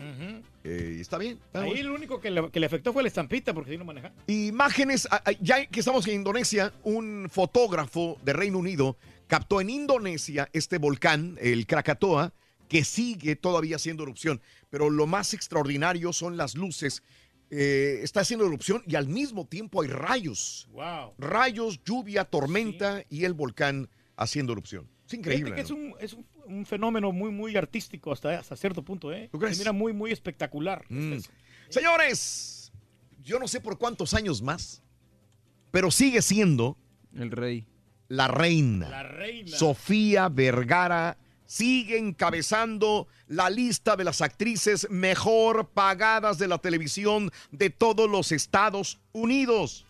[0.65, 1.39] Eh, y está bien.
[1.47, 1.89] está Ahí bueno.
[1.91, 4.15] lo único que le, que le afectó fue el estampita, porque sí no manejaba.
[4.27, 5.09] Imágenes,
[5.41, 8.97] ya que estamos en Indonesia, un fotógrafo de Reino Unido
[9.27, 12.33] captó en Indonesia este volcán, el Krakatoa,
[12.69, 14.41] que sigue todavía haciendo erupción.
[14.71, 17.03] Pero lo más extraordinario son las luces.
[17.51, 20.69] Eh, está haciendo erupción y al mismo tiempo hay rayos.
[20.73, 21.15] Wow.
[21.19, 24.89] Rayos, lluvia, tormenta y el volcán haciendo erupción.
[25.07, 25.61] Es increíble.
[25.61, 29.29] Es, un, es un, un fenómeno muy, muy artístico hasta, hasta cierto punto, ¿eh?
[29.31, 29.57] ¿Tú crees?
[29.57, 30.85] Se mira muy, muy espectacular.
[30.89, 31.19] Mm.
[31.69, 32.73] Señores,
[33.23, 34.83] yo no sé por cuántos años más,
[35.71, 36.77] pero sigue siendo
[37.15, 37.67] el rey.
[38.09, 38.89] La reina.
[38.89, 39.57] La reina.
[39.57, 47.71] Sofía Vergara sigue encabezando la lista de las actrices mejor pagadas de la televisión de
[47.71, 49.87] todos los Estados Unidos.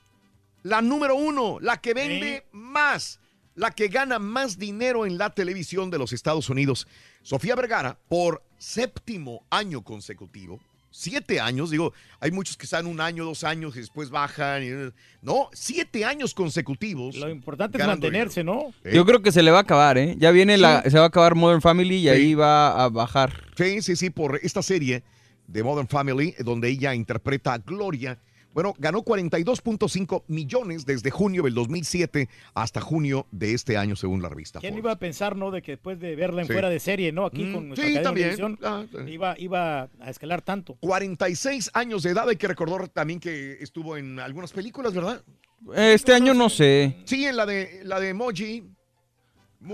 [0.62, 3.20] La número uno, la que vende más,
[3.54, 6.86] la que gana más dinero en la televisión de los Estados Unidos.
[7.22, 10.60] Sofía Vergara, por séptimo año consecutivo,
[10.98, 14.62] siete años, digo, hay muchos que están un año, dos años y después bajan.
[14.64, 17.16] y- no, siete años consecutivos.
[17.16, 18.72] Lo importante es mantenerse, ¿no?
[18.84, 20.16] Yo creo que se le va a acabar, ¿eh?
[20.18, 23.44] Ya viene la, se va a acabar Modern Family y ahí va a bajar.
[23.56, 25.02] Sí, sí, sí, por esta serie
[25.46, 28.18] de Modern Family, donde ella interpreta a Gloria,
[28.56, 34.30] Bueno, ganó 42.5 millones desde junio del 2007 hasta junio de este año, según la
[34.30, 34.60] revista.
[34.60, 34.82] ¿Quién Forbes.
[34.84, 36.54] iba a pensar, no, de que después de verla en Sí.
[36.54, 38.34] fuera de serie, no, aquí Mm, con nuestra sí, también.
[38.34, 39.12] televisión, Ah, sí.
[39.12, 40.74] iba, iba a escalar tanto.
[40.80, 45.22] 46 años de edad, hay que recordar también que estuvo en algunas películas, ¿verdad?
[45.74, 46.96] Este año no sé.
[47.04, 48.64] Sí, en la de la de Emoji.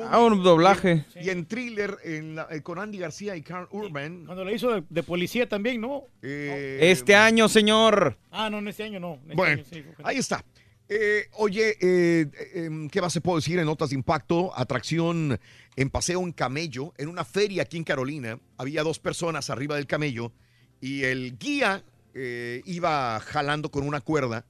[0.05, 1.05] Ah, un doblaje.
[1.21, 4.25] Y en thriller en la- eh, con Andy García y Carl Urban.
[4.25, 6.05] Cuando lo hizo de, de policía también, ¿no?
[6.23, 8.17] Este año, señor.
[8.31, 9.15] Ah, no, en este año no.
[9.23, 10.45] este Bueno, año sí, fue- ahí está.
[10.89, 14.53] Eh, oye, eh, eh, ¿qué más se puede decir en notas de impacto?
[14.59, 15.39] Atracción
[15.77, 16.93] en paseo en camello.
[16.99, 20.33] En una feria aquí en Carolina había dos personas arriba del camello
[20.81, 21.83] y el guía
[22.15, 24.45] eh, iba jalando con una cuerda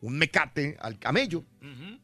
[0.00, 1.44] un mecate al camello.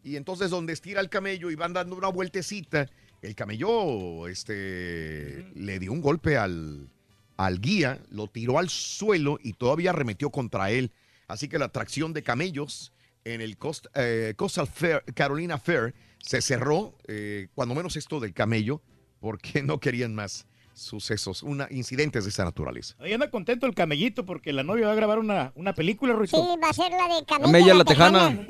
[0.02, 2.89] Y entonces donde estira el camello y van dando una vueltecita,
[3.23, 6.89] el camello este, le dio un golpe al,
[7.36, 10.90] al guía, lo tiró al suelo y todavía arremetió contra él.
[11.26, 12.92] Así que la atracción de camellos
[13.24, 18.34] en el Coast- eh, Coastal Fair, Carolina Fair se cerró, eh, cuando menos esto del
[18.34, 18.82] camello,
[19.20, 22.94] porque no querían más sucesos, una, incidentes de esa naturaleza.
[22.98, 26.36] Ahí anda contento el camellito porque la novia va a grabar una, una película, Ruito.
[26.36, 27.46] Sí, va a ser la de Camila.
[27.46, 28.26] Camella la Tejana.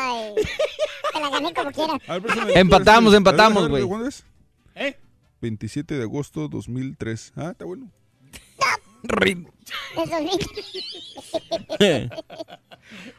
[0.00, 0.34] Ay,
[1.12, 1.98] te la gané como quiera.
[2.54, 3.84] Empatamos, empatamos, güey.
[3.84, 4.24] ¿Cuándo es?
[4.74, 4.96] ¿Eh?
[5.40, 7.32] 27 de agosto 2003.
[7.36, 7.90] Ah, está bueno.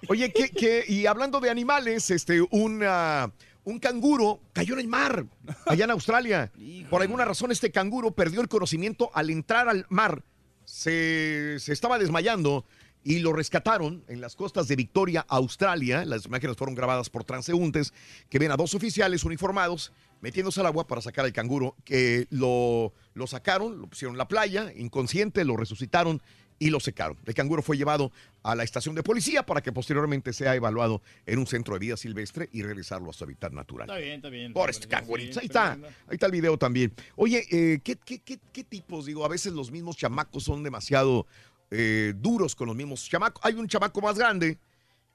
[0.07, 0.83] Oye, ¿qué, qué?
[0.87, 3.31] y hablando de animales, este, una-
[3.63, 5.25] un canguro cayó en el mar,
[5.65, 6.51] allá en Australia.
[6.89, 10.23] Por alguna razón, este canguro perdió el conocimiento al entrar al mar.
[10.65, 12.65] Se, se estaba desmayando
[13.03, 16.05] y lo rescataron en las costas de Victoria, Australia.
[16.05, 17.93] Las imágenes fueron grabadas por transeúntes
[18.29, 22.93] que ven a dos oficiales uniformados metiéndose al agua para sacar al canguro, que lo,
[23.13, 26.21] lo sacaron, lo pusieron en la playa, inconsciente, lo resucitaron
[26.59, 27.17] y lo secaron.
[27.25, 28.11] El canguro fue llevado
[28.43, 31.97] a la estación de policía para que posteriormente sea evaluado en un centro de vida
[31.97, 33.89] silvestre y regresarlo a su hábitat natural.
[33.89, 34.53] Está bien, está bien.
[34.53, 35.39] Por este cangurito.
[35.39, 35.79] Ahí está, ahí
[36.11, 36.93] está el video también.
[37.15, 39.05] Oye, eh, ¿qué, qué, qué, qué tipos?
[39.05, 41.25] Digo, a veces los mismos chamacos son demasiado
[41.71, 43.43] eh, duros con los mismos chamacos.
[43.45, 44.57] Hay un chamaco más grande,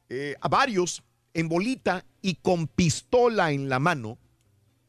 [0.08, 1.02] eh, a varios,
[1.34, 4.18] en bolita y con pistola en la mano,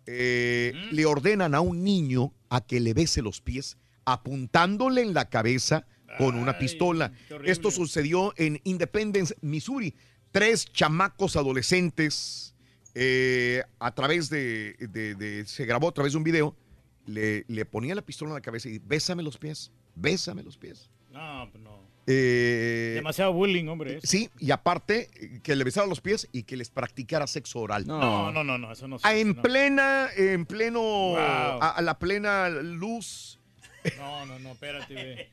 [0.06, 5.30] eh, le ordenan a un niño a que le bese los pies apuntándole en la
[5.30, 5.88] cabeza
[6.18, 7.12] con una pistola.
[7.44, 9.94] Esto sucedió en Independence, Missouri.
[10.32, 12.54] Tres chamacos adolescentes
[12.94, 16.56] eh, a través de, de- de- se grabó a través de un video,
[17.06, 20.90] le, le ponía la pistola en la cabeza y bésame los pies, bésame los pies.
[21.12, 21.86] No, pues no.
[22.08, 23.98] Eh, Demasiado bullying, hombre.
[23.98, 24.08] eso.
[24.08, 27.88] Sí, y aparte eh, que le besara los pies y que les practicara sexo oral.
[27.88, 28.98] No, no, no, no, eso no.
[29.04, 29.42] Ah, en no.
[29.42, 31.18] plena, en pleno, Wow.
[31.18, 33.40] a, a la plena luz,
[33.98, 35.28] No, no, no, espérate, güey.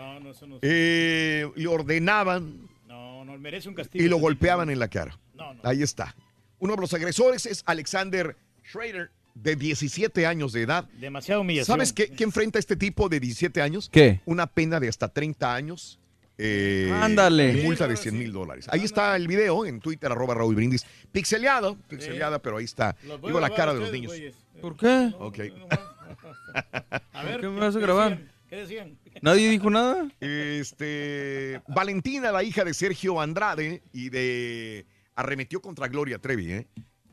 [0.00, 0.58] No, no, eso no.
[0.62, 4.04] eh, le ordenaban No, no, merece un castigo.
[4.04, 5.18] y lo golpeaban en la cara.
[5.34, 5.60] No, no.
[5.62, 6.14] Ahí está.
[6.58, 10.84] Uno de los agresores es Alexander Schrader, de 17 años de edad.
[10.86, 11.00] tipo.
[11.00, 11.66] Demasiada humillación.
[11.76, 13.88] ¿Sabes qué, qué enfrenta este tipo de 17 años?
[13.90, 14.20] ¿Qué?
[14.26, 15.98] Una pena de hasta 30 años.
[16.38, 17.62] eh, Ándale.
[17.62, 18.66] multa de 100 mil dólares.
[18.70, 20.84] Ahí está el video en Twitter, arroba Raúl Brindis.
[21.12, 22.96] Pixeleado, pixeleada, pero ahí está.
[23.02, 24.12] Digo la cara de los niños.
[24.12, 24.34] güeyes.
[24.60, 25.10] ¿Por qué?
[25.18, 25.38] Ok.
[27.12, 28.18] A ver, ¿Qué me vas a grabar?
[28.50, 28.98] ¿Qué decían?
[29.22, 30.10] ¿Nadie dijo nada?
[30.18, 36.66] Este, Valentina, la hija de Sergio Andrade y de arremetió contra Gloria Trevi, ¿eh?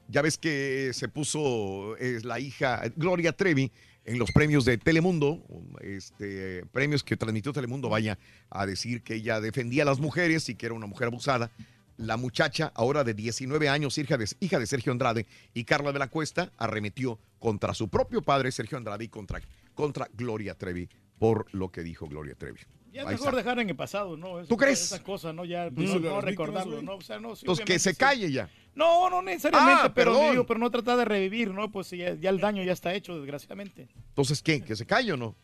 [0.07, 3.71] Ya ves que se puso es la hija Gloria Trevi
[4.03, 5.43] en los premios de Telemundo,
[5.81, 8.17] este, premios que transmitió Telemundo, vaya
[8.49, 11.51] a decir que ella defendía a las mujeres y que era una mujer abusada.
[11.97, 15.99] La muchacha, ahora de 19 años, hija de, hija de Sergio Andrade y Carla de
[15.99, 19.39] la Cuesta, arremetió contra su propio padre, Sergio Andrade, y contra,
[19.75, 22.59] contra Gloria Trevi, por lo que dijo Gloria Trevi.
[22.91, 24.39] Ya es mejor dejar en el pasado, ¿no?
[24.39, 24.81] Eso- ¿Tú crees?
[24.81, 25.45] Esas cosas, ¿no?
[25.45, 26.81] Ya, pues, no, recordarlo.
[26.81, 26.95] ¿no?
[26.95, 28.49] O sea, no, Entonces, que se calle ya.
[28.73, 31.71] No, no necesariamente, Ah, pero digo, pero no tratar de revivir, ¿no?
[31.71, 33.87] Pues ya, ya el daño ya está hecho, desgraciadamente.
[34.09, 34.61] Entonces, ¿qué?
[34.61, 35.35] ¿Que se calle o no?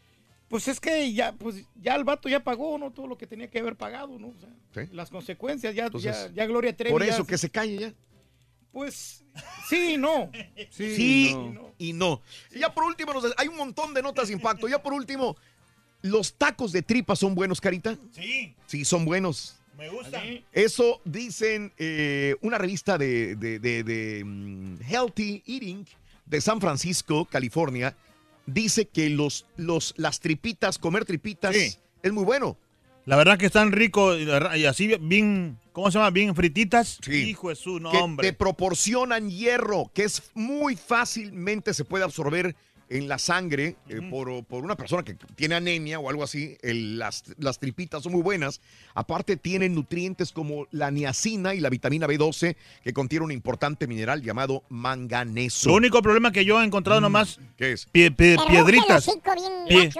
[0.47, 2.91] Pues es que ya, pues ya el vato ya pagó, ¿no?
[2.91, 4.27] Todo lo que tenía que haber pagado, ¿no?
[4.27, 4.49] O sea,
[4.85, 4.89] ¿Sí?
[4.93, 6.91] las consecuencias, ya, Entonces, ya, ya Gloria Trevi.
[6.91, 7.93] Por eso, que se calle ya.
[8.71, 9.23] Pues
[9.69, 10.31] sí, no.
[10.71, 11.35] Sí,
[11.77, 12.21] y no.
[12.51, 14.67] Y ya por último, hay un montón de notas de impacto.
[14.67, 15.35] Ya por último,
[16.03, 17.97] ¿los tacos de tripa son buenos, Carita?
[18.11, 19.55] Sí, Sí, son buenos.
[19.77, 20.21] me gusta.
[20.51, 25.85] Eso dicen eh, una revista de, de- de- de, mm, Healthy Eating
[26.27, 27.95] de San Francisco, California.
[28.45, 31.75] Dice que los, los, las tripitas, comer tripitas, Sí.
[32.03, 32.57] es muy bueno.
[33.05, 34.17] La verdad que están ricos
[34.55, 36.09] y así bien, ¿cómo se llama?
[36.11, 36.99] Bien frititas.
[37.03, 37.29] Sí.
[37.31, 38.27] Hijo de su que nombre.
[38.27, 42.55] te proporcionan hierro, que es muy fácilmente se puede absorber
[42.97, 46.57] en la sangre eh, por, por una persona que tiene anemia o algo así.
[46.61, 48.61] el- las, las tripitas son muy buenas.
[48.93, 54.21] Aparte tienen nutrientes como la niacina y la vitamina B12 que contiene un importante mineral
[54.21, 55.69] llamado manganeso.
[55.69, 57.39] Lo único problema que yo he encontrado nomás.
[57.57, 57.87] ¿Qué es?
[57.91, 59.09] pie- piedritas.
[59.67, 59.91] Pie-.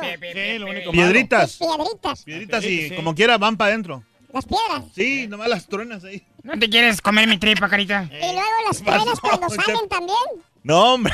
[0.92, 1.58] Piedritas.
[1.58, 2.24] Piedritas.
[2.24, 4.04] Piedritas y como quiera van para adentro.
[4.32, 4.86] Las piedras.
[4.96, 6.24] Sí, nomás las truenas ahí.
[6.44, 8.10] ¿No te quieres comer mi tripa, carita?
[8.12, 10.18] Y luego las piedras cuando salen también.
[10.64, 11.14] No, hombre.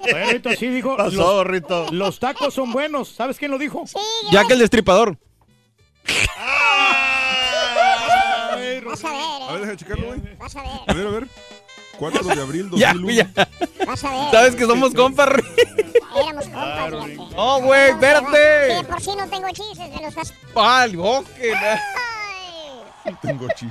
[0.00, 0.96] Bueno, Rito, sí dijo.
[0.96, 1.12] Pasó,
[1.42, 1.86] los, Rito.
[1.90, 3.08] Los tacos son buenos.
[3.08, 3.84] ¿Sabes quién lo dijo?
[3.86, 3.96] Sí,
[4.30, 5.16] Ya que el destripador.
[8.84, 10.20] Vas a ver, A ver, deja checarlo, güey.
[10.38, 10.70] vas a ver.
[10.86, 11.28] A ver, a ver.
[11.98, 13.10] 4 de abril Ya, 2001.
[13.34, 13.48] ya.
[13.86, 14.30] Vas a ver.
[14.30, 15.28] Sabes que somos compas,
[16.14, 17.36] Éramos compas, fíjate.
[17.36, 18.38] No, güey, Sí, espérate.
[18.38, 20.34] de por sí no tengo chistes, me los estás...
[20.54, 21.54] Al boque.
[23.22, 23.70] Tengo chis.